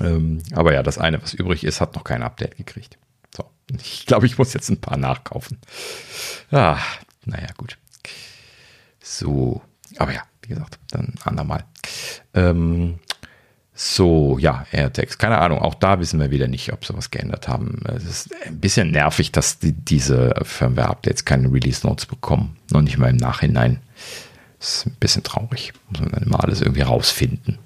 Ähm, 0.00 0.42
aber 0.52 0.72
ja, 0.72 0.82
das 0.82 0.98
eine, 0.98 1.22
was 1.22 1.34
übrig 1.34 1.64
ist, 1.64 1.80
hat 1.80 1.94
noch 1.94 2.04
kein 2.04 2.22
Update 2.22 2.56
gekriegt. 2.56 2.98
So, 3.34 3.44
ich 3.80 4.06
glaube, 4.06 4.26
ich 4.26 4.38
muss 4.38 4.54
jetzt 4.54 4.70
ein 4.70 4.80
paar 4.80 4.96
nachkaufen. 4.96 5.58
Ah, 6.50 6.78
naja, 7.24 7.48
gut. 7.56 7.78
So, 9.00 9.62
aber 9.98 10.12
ja, 10.12 10.22
wie 10.42 10.48
gesagt, 10.48 10.78
dann 10.90 11.14
andermal. 11.24 11.64
Ähm, 12.34 12.98
so, 13.74 14.38
ja, 14.38 14.66
AirTags. 14.70 15.18
Keine 15.18 15.38
Ahnung, 15.38 15.58
auch 15.60 15.74
da 15.74 15.98
wissen 15.98 16.20
wir 16.20 16.30
wieder 16.30 16.46
nicht, 16.46 16.72
ob 16.72 16.84
sie 16.84 16.94
was 16.94 17.10
geändert 17.10 17.48
haben. 17.48 17.80
Es 17.84 18.04
ist 18.04 18.34
ein 18.46 18.60
bisschen 18.60 18.90
nervig, 18.90 19.32
dass 19.32 19.58
die, 19.58 19.72
diese 19.72 20.34
Firmware-Updates 20.42 21.24
keine 21.24 21.50
Release-Notes 21.52 22.06
bekommen. 22.06 22.56
Noch 22.70 22.82
nicht 22.82 22.98
mal 22.98 23.10
im 23.10 23.16
Nachhinein. 23.16 23.80
Das 24.58 24.76
ist 24.76 24.86
ein 24.86 24.96
bisschen 25.00 25.22
traurig. 25.22 25.72
Muss 25.88 26.00
man 26.00 26.12
dann 26.12 26.22
immer 26.22 26.44
alles 26.44 26.60
irgendwie 26.60 26.82
rausfinden. 26.82 27.58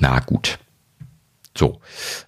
Na 0.00 0.18
gut. 0.20 0.58
So, 1.56 1.80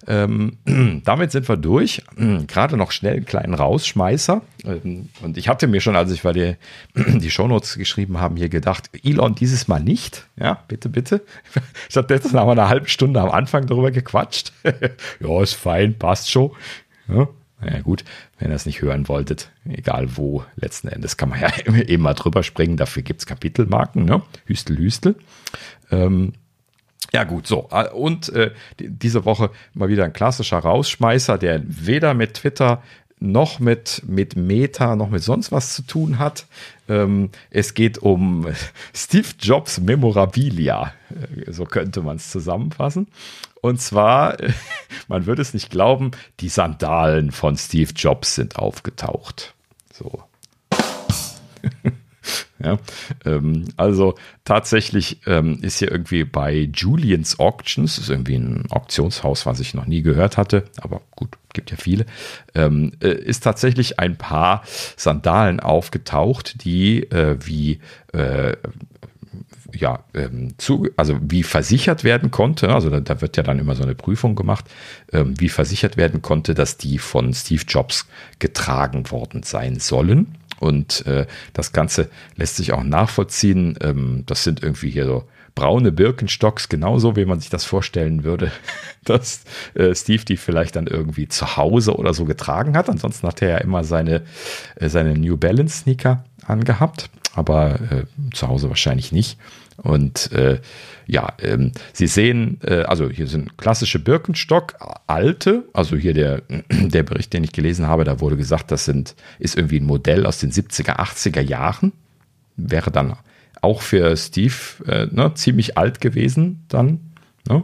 ähm, 0.07 0.57
damit 1.05 1.31
sind 1.31 1.47
wir 1.47 1.57
durch. 1.57 2.03
Gerade 2.47 2.77
noch 2.77 2.91
schnell 2.91 3.15
einen 3.15 3.25
kleinen 3.25 3.53
Rausschmeißer. 3.53 4.41
Ähm, 4.65 5.09
und 5.21 5.37
ich 5.37 5.47
hatte 5.47 5.67
mir 5.67 5.81
schon, 5.81 5.95
als 5.95 6.11
ich 6.11 6.23
weil 6.25 6.33
die, 6.33 6.55
die 7.19 7.31
Shownotes 7.31 7.77
geschrieben 7.77 8.19
haben, 8.19 8.35
hier 8.35 8.49
gedacht, 8.49 8.89
Elon 9.03 9.33
dieses 9.33 9.67
Mal 9.67 9.81
nicht. 9.81 10.27
Ja, 10.35 10.63
bitte, 10.67 10.89
bitte. 10.89 11.21
Ich 11.89 11.97
habe 11.97 12.13
letztens 12.13 12.33
nach 12.33 12.47
einer 12.47 12.69
halben 12.69 12.87
Stunde 12.87 13.21
am 13.21 13.29
Anfang 13.29 13.65
darüber 13.65 13.91
gequatscht. 13.91 14.51
ja, 15.19 15.41
ist 15.41 15.53
fein, 15.53 15.97
passt 15.97 16.29
schon. 16.29 16.51
Ja, 17.07 17.27
naja, 17.61 17.81
gut, 17.81 18.03
wenn 18.39 18.51
ihr 18.51 18.55
es 18.55 18.65
nicht 18.65 18.81
hören 18.81 19.07
wolltet, 19.07 19.51
egal 19.69 20.17
wo, 20.17 20.43
letzten 20.55 20.89
Endes 20.89 21.17
kann 21.17 21.29
man 21.29 21.39
ja 21.39 21.49
eben 21.65 22.03
mal 22.03 22.13
drüber 22.13 22.43
springen. 22.43 22.77
Dafür 22.77 23.03
gibt 23.03 23.21
es 23.21 23.25
Kapitelmarken, 23.25 24.05
ne? 24.05 24.21
Hüstel, 24.45 24.77
Hüstel. 24.77 25.15
Ähm, 25.91 26.33
ja 27.11 27.23
gut, 27.23 27.47
so. 27.47 27.69
Äh, 27.71 27.89
und 27.89 28.29
äh, 28.29 28.51
diese 28.79 29.25
Woche 29.25 29.49
mal 29.73 29.89
wieder 29.89 30.05
ein 30.05 30.13
klassischer 30.13 30.59
Rausschmeißer, 30.59 31.37
der 31.37 31.61
weder 31.65 32.13
mit 32.13 32.35
Twitter 32.35 32.81
noch 33.19 33.59
mit, 33.59 34.03
mit 34.05 34.35
Meta, 34.35 34.95
noch 34.97 35.09
mit 35.09 35.23
sonst 35.23 35.51
was 35.51 35.73
zu 35.73 35.83
tun 35.83 36.19
hat. 36.19 36.45
Ähm, 36.89 37.29
es 37.51 37.73
geht 37.73 37.97
um 37.97 38.47
Steve 38.93 39.27
Jobs 39.39 39.79
Memorabilia, 39.79 40.93
äh, 41.09 41.51
so 41.51 41.63
könnte 41.65 42.01
man 42.01 42.17
es 42.17 42.29
zusammenfassen. 42.29 43.07
Und 43.61 43.81
zwar, 43.81 44.37
man 45.07 45.25
würde 45.25 45.41
es 45.41 45.53
nicht 45.53 45.69
glauben, 45.69 46.11
die 46.41 46.49
Sandalen 46.49 47.31
von 47.31 47.55
Steve 47.55 47.91
Jobs 47.95 48.35
sind 48.35 48.57
aufgetaucht. 48.57 49.53
So. 49.93 50.23
Ja, 52.63 52.79
ähm, 53.25 53.65
also 53.75 54.15
tatsächlich 54.45 55.21
ähm, 55.25 55.59
ist 55.61 55.79
hier 55.79 55.91
irgendwie 55.91 56.23
bei 56.23 56.69
Julians 56.73 57.39
Auctions, 57.39 57.97
ist 57.97 58.09
irgendwie 58.09 58.35
ein 58.35 58.65
Auktionshaus, 58.69 59.45
was 59.45 59.59
ich 59.59 59.73
noch 59.73 59.85
nie 59.85 60.01
gehört 60.01 60.37
hatte, 60.37 60.65
aber 60.81 61.01
gut, 61.11 61.37
gibt 61.51 61.71
ja 61.71 61.77
viele, 61.77 62.05
ähm, 62.55 62.93
äh, 63.01 63.09
ist 63.09 63.43
tatsächlich 63.43 63.99
ein 63.99 64.17
paar 64.17 64.63
Sandalen 64.95 65.59
aufgetaucht, 65.59 66.63
die 66.63 67.03
äh, 67.11 67.37
wie 67.45 67.79
äh, 68.13 68.53
ja, 69.75 70.03
ähm, 70.13 70.53
zu, 70.57 70.87
also 70.97 71.17
wie 71.21 71.43
versichert 71.43 72.03
werden 72.03 72.31
konnte, 72.31 72.73
also 72.73 72.89
da, 72.89 72.99
da, 72.99 73.21
wird 73.21 73.37
ja 73.37 73.43
dann 73.43 73.59
immer 73.59 73.75
so 73.75 73.83
eine 73.83 73.95
Prüfung 73.95 74.35
gemacht, 74.35 74.65
ähm, 75.11 75.39
wie 75.39 75.49
versichert 75.49 75.97
werden 75.97 76.21
konnte, 76.21 76.53
dass 76.53 76.77
die 76.77 76.99
von 76.99 77.33
Steve 77.33 77.63
Jobs 77.67 78.07
getragen 78.39 79.09
worden 79.11 79.43
sein 79.43 79.79
sollen. 79.79 80.35
Und 80.63 81.05
äh, 81.05 81.27
das 81.51 81.73
Ganze 81.73 82.09
lässt 82.37 82.55
sich 82.55 82.71
auch 82.71 82.83
nachvollziehen. 82.83 83.77
Ähm, 83.81 84.23
das 84.25 84.43
sind 84.43 84.63
irgendwie 84.63 84.89
hier 84.89 85.05
so 85.05 85.25
braune 85.55 85.91
Birkenstocks, 85.91 86.69
genauso 86.69 87.15
wie 87.15 87.25
man 87.25 87.39
sich 87.39 87.49
das 87.49 87.65
vorstellen 87.65 88.23
würde, 88.23 88.51
dass 89.03 89.43
äh, 89.75 89.93
Steve 89.93 90.23
die 90.23 90.37
vielleicht 90.37 90.77
dann 90.77 90.87
irgendwie 90.87 91.27
zu 91.27 91.57
Hause 91.57 91.95
oder 91.95 92.13
so 92.13 92.25
getragen 92.25 92.77
hat. 92.77 92.89
Ansonsten 92.89 93.27
hat 93.27 93.41
er 93.41 93.49
ja 93.49 93.57
immer 93.57 93.83
seine, 93.83 94.23
äh, 94.75 94.87
seine 94.87 95.17
New 95.17 95.37
Balance 95.37 95.79
Sneaker 95.79 96.23
angehabt, 96.45 97.09
aber 97.35 97.79
äh, 97.91 98.05
zu 98.33 98.47
Hause 98.47 98.69
wahrscheinlich 98.69 99.11
nicht. 99.11 99.37
Und 99.77 100.31
äh, 100.31 100.59
ja, 101.07 101.33
ähm, 101.41 101.71
Sie 101.93 102.07
sehen, 102.07 102.59
äh, 102.63 102.83
also 102.83 103.09
hier 103.09 103.27
sind 103.27 103.57
klassische 103.57 103.99
Birkenstock, 103.99 104.75
alte, 105.07 105.63
also 105.73 105.95
hier 105.95 106.13
der, 106.13 106.41
der 106.69 107.03
Bericht, 107.03 107.33
den 107.33 107.43
ich 107.43 107.51
gelesen 107.51 107.87
habe, 107.87 108.03
da 108.03 108.19
wurde 108.19 108.37
gesagt, 108.37 108.71
das 108.71 108.85
sind, 108.85 109.15
ist 109.39 109.57
irgendwie 109.57 109.79
ein 109.79 109.85
Modell 109.85 110.25
aus 110.25 110.39
den 110.39 110.51
70er, 110.51 110.97
80er 110.97 111.41
Jahren. 111.41 111.91
Wäre 112.55 112.91
dann 112.91 113.15
auch 113.61 113.81
für 113.81 114.15
Steve 114.15 114.53
äh, 114.87 115.07
ne, 115.09 115.33
ziemlich 115.35 115.77
alt 115.77 116.01
gewesen 116.01 116.65
dann. 116.67 116.99
Ne? 117.47 117.63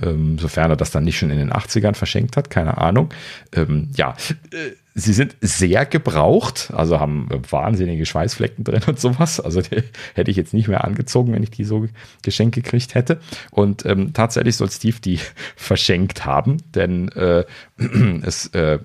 Ähm, 0.00 0.38
sofern 0.38 0.70
er 0.70 0.76
das 0.76 0.90
dann 0.90 1.04
nicht 1.04 1.18
schon 1.18 1.30
in 1.30 1.38
den 1.38 1.52
80ern 1.52 1.94
verschenkt 1.94 2.36
hat, 2.36 2.48
keine 2.50 2.78
Ahnung. 2.78 3.10
Ähm, 3.52 3.90
ja, 3.94 4.16
äh, 4.50 4.72
sie 4.94 5.12
sind 5.12 5.36
sehr 5.40 5.84
gebraucht, 5.86 6.72
also 6.74 6.98
haben 6.98 7.28
wahnsinnige 7.50 8.06
Schweißflecken 8.06 8.64
drin 8.64 8.82
und 8.86 8.98
sowas. 8.98 9.38
Also 9.38 9.60
hätte 10.14 10.30
ich 10.30 10.36
jetzt 10.36 10.54
nicht 10.54 10.68
mehr 10.68 10.84
angezogen, 10.84 11.32
wenn 11.32 11.42
ich 11.42 11.50
die 11.50 11.64
so 11.64 11.88
geschenkt 12.22 12.54
gekriegt 12.54 12.94
hätte. 12.94 13.20
Und 13.50 13.84
ähm, 13.84 14.12
tatsächlich 14.12 14.56
soll 14.56 14.70
Steve 14.70 14.96
die 15.02 15.18
verschenkt 15.56 16.24
haben, 16.24 16.58
denn 16.74 17.08
äh, 17.10 17.44
es 18.22 18.46
äh, 18.48 18.78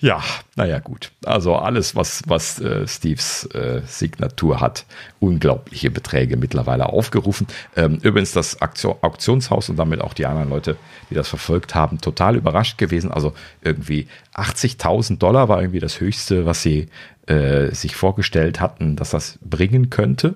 Ja, 0.00 0.22
naja, 0.56 0.78
gut. 0.78 1.12
Also 1.26 1.56
alles, 1.56 1.94
was, 1.94 2.22
was 2.26 2.58
äh, 2.58 2.88
Steves 2.88 3.44
äh, 3.52 3.82
Signatur 3.84 4.60
hat, 4.60 4.86
unglaubliche 5.18 5.90
Beträge 5.90 6.38
mittlerweile 6.38 6.88
aufgerufen. 6.88 7.46
Ähm, 7.76 7.98
übrigens 8.02 8.32
das 8.32 8.62
Auktion, 8.62 8.96
Auktionshaus 9.02 9.68
und 9.68 9.76
damit 9.76 10.00
auch 10.00 10.14
die 10.14 10.24
anderen 10.24 10.48
Leute, 10.48 10.76
die 11.10 11.14
das 11.14 11.28
verfolgt 11.28 11.74
haben, 11.74 12.00
total 12.00 12.36
überrascht 12.36 12.78
gewesen. 12.78 13.10
Also 13.10 13.34
irgendwie 13.60 14.08
80.000 14.34 15.18
Dollar 15.18 15.50
war 15.50 15.60
irgendwie 15.60 15.80
das 15.80 16.00
Höchste, 16.00 16.46
was 16.46 16.62
sie 16.62 16.88
äh, 17.26 17.74
sich 17.74 17.94
vorgestellt 17.94 18.58
hatten, 18.58 18.96
dass 18.96 19.10
das 19.10 19.38
bringen 19.42 19.90
könnte. 19.90 20.34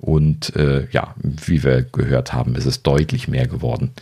Und 0.00 0.54
äh, 0.54 0.86
ja, 0.92 1.14
wie 1.16 1.64
wir 1.64 1.82
gehört 1.82 2.32
haben, 2.32 2.54
ist 2.54 2.66
es 2.66 2.84
deutlich 2.84 3.26
mehr 3.26 3.48
geworden. 3.48 3.92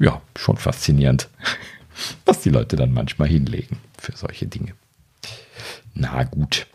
Ja, 0.00 0.20
schon 0.36 0.56
faszinierend. 0.56 1.28
was 2.24 2.40
die 2.40 2.50
Leute 2.50 2.76
dann 2.76 2.92
manchmal 2.92 3.28
hinlegen 3.28 3.78
für 3.98 4.16
solche 4.16 4.46
Dinge. 4.46 4.72
Na 5.94 6.24
gut. 6.24 6.66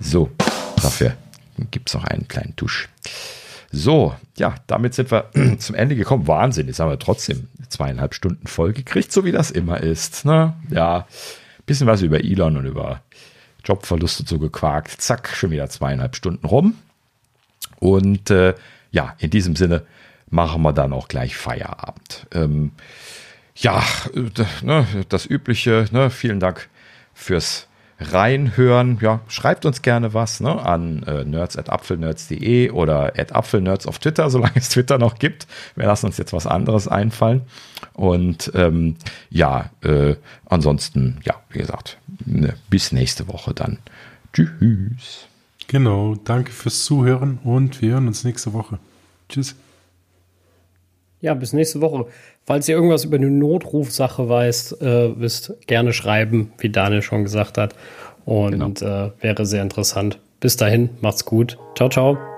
So, 0.00 0.30
dafür 0.76 1.16
gibt 1.70 1.88
es 1.88 1.94
noch 1.94 2.04
einen 2.04 2.28
kleinen 2.28 2.54
Tusch. 2.56 2.88
So, 3.70 4.14
ja, 4.36 4.56
damit 4.66 4.94
sind 4.94 5.10
wir 5.10 5.30
zum 5.58 5.74
Ende 5.74 5.96
gekommen. 5.96 6.26
Wahnsinn, 6.26 6.66
jetzt 6.66 6.80
haben 6.80 6.90
wir 6.90 6.98
trotzdem 6.98 7.48
zweieinhalb 7.68 8.14
Stunden 8.14 8.46
voll 8.46 8.72
gekriegt, 8.72 9.12
so 9.12 9.24
wie 9.24 9.32
das 9.32 9.50
immer 9.50 9.80
ist. 9.80 10.26
Ne? 10.26 10.54
Ja, 10.68 11.06
bisschen 11.64 11.86
was 11.86 12.02
über 12.02 12.22
Elon 12.22 12.58
und 12.58 12.66
über 12.66 13.02
Jobverluste 13.64 14.24
so 14.26 14.38
gequakt. 14.38 15.00
Zack, 15.00 15.28
schon 15.34 15.50
wieder 15.50 15.70
zweieinhalb 15.70 16.16
Stunden 16.16 16.44
rum. 16.44 16.76
Und 17.78 18.30
äh, 18.30 18.54
ja, 18.90 19.14
in 19.18 19.30
diesem 19.30 19.56
Sinne 19.56 19.86
machen 20.32 20.62
wir 20.62 20.72
dann 20.72 20.92
auch 20.92 21.08
gleich 21.08 21.36
Feierabend. 21.36 22.26
Ähm, 22.32 22.72
ja, 23.54 23.82
ne, 24.62 24.86
das 25.08 25.26
Übliche. 25.26 25.84
Ne, 25.92 26.10
vielen 26.10 26.40
Dank 26.40 26.68
fürs 27.14 27.68
Reinhören. 28.00 28.98
Ja, 29.00 29.20
schreibt 29.28 29.66
uns 29.66 29.82
gerne 29.82 30.14
was 30.14 30.40
ne, 30.40 30.60
an 30.60 31.02
äh, 31.04 31.24
nerds.apfelnerds.de 31.24 32.70
oder 32.70 33.12
apfelnerds 33.32 33.86
auf 33.86 33.98
Twitter, 33.98 34.30
solange 34.30 34.56
es 34.56 34.70
Twitter 34.70 34.98
noch 34.98 35.18
gibt. 35.18 35.46
Wir 35.76 35.86
lassen 35.86 36.06
uns 36.06 36.16
jetzt 36.16 36.32
was 36.32 36.46
anderes 36.46 36.88
einfallen. 36.88 37.42
Und 37.92 38.50
ähm, 38.54 38.96
ja, 39.28 39.70
äh, 39.82 40.16
ansonsten, 40.46 41.20
ja, 41.24 41.34
wie 41.50 41.58
gesagt, 41.58 41.98
ne, 42.24 42.54
bis 42.70 42.90
nächste 42.90 43.28
Woche 43.28 43.52
dann. 43.52 43.78
Tschüss. 44.32 45.26
Genau, 45.68 46.16
danke 46.24 46.52
fürs 46.52 46.84
Zuhören 46.84 47.38
und 47.44 47.82
wir 47.82 47.92
hören 47.92 48.06
uns 48.08 48.24
nächste 48.24 48.54
Woche. 48.54 48.78
Tschüss. 49.28 49.56
Ja, 51.22 51.34
bis 51.34 51.52
nächste 51.52 51.80
Woche. 51.80 52.06
Falls 52.44 52.68
ihr 52.68 52.74
irgendwas 52.74 53.04
über 53.04 53.16
eine 53.16 53.30
Notrufsache 53.30 54.28
weißt, 54.28 54.82
äh, 54.82 55.20
wisst, 55.20 55.54
gerne 55.66 55.92
schreiben, 55.92 56.52
wie 56.58 56.68
Daniel 56.68 57.00
schon 57.00 57.22
gesagt 57.22 57.56
hat. 57.56 57.74
Und 58.24 58.80
genau. 58.80 59.06
äh, 59.06 59.12
wäre 59.20 59.46
sehr 59.46 59.62
interessant. 59.62 60.18
Bis 60.40 60.56
dahin, 60.56 60.90
macht's 61.00 61.24
gut. 61.24 61.58
Ciao, 61.76 61.88
ciao. 61.88 62.31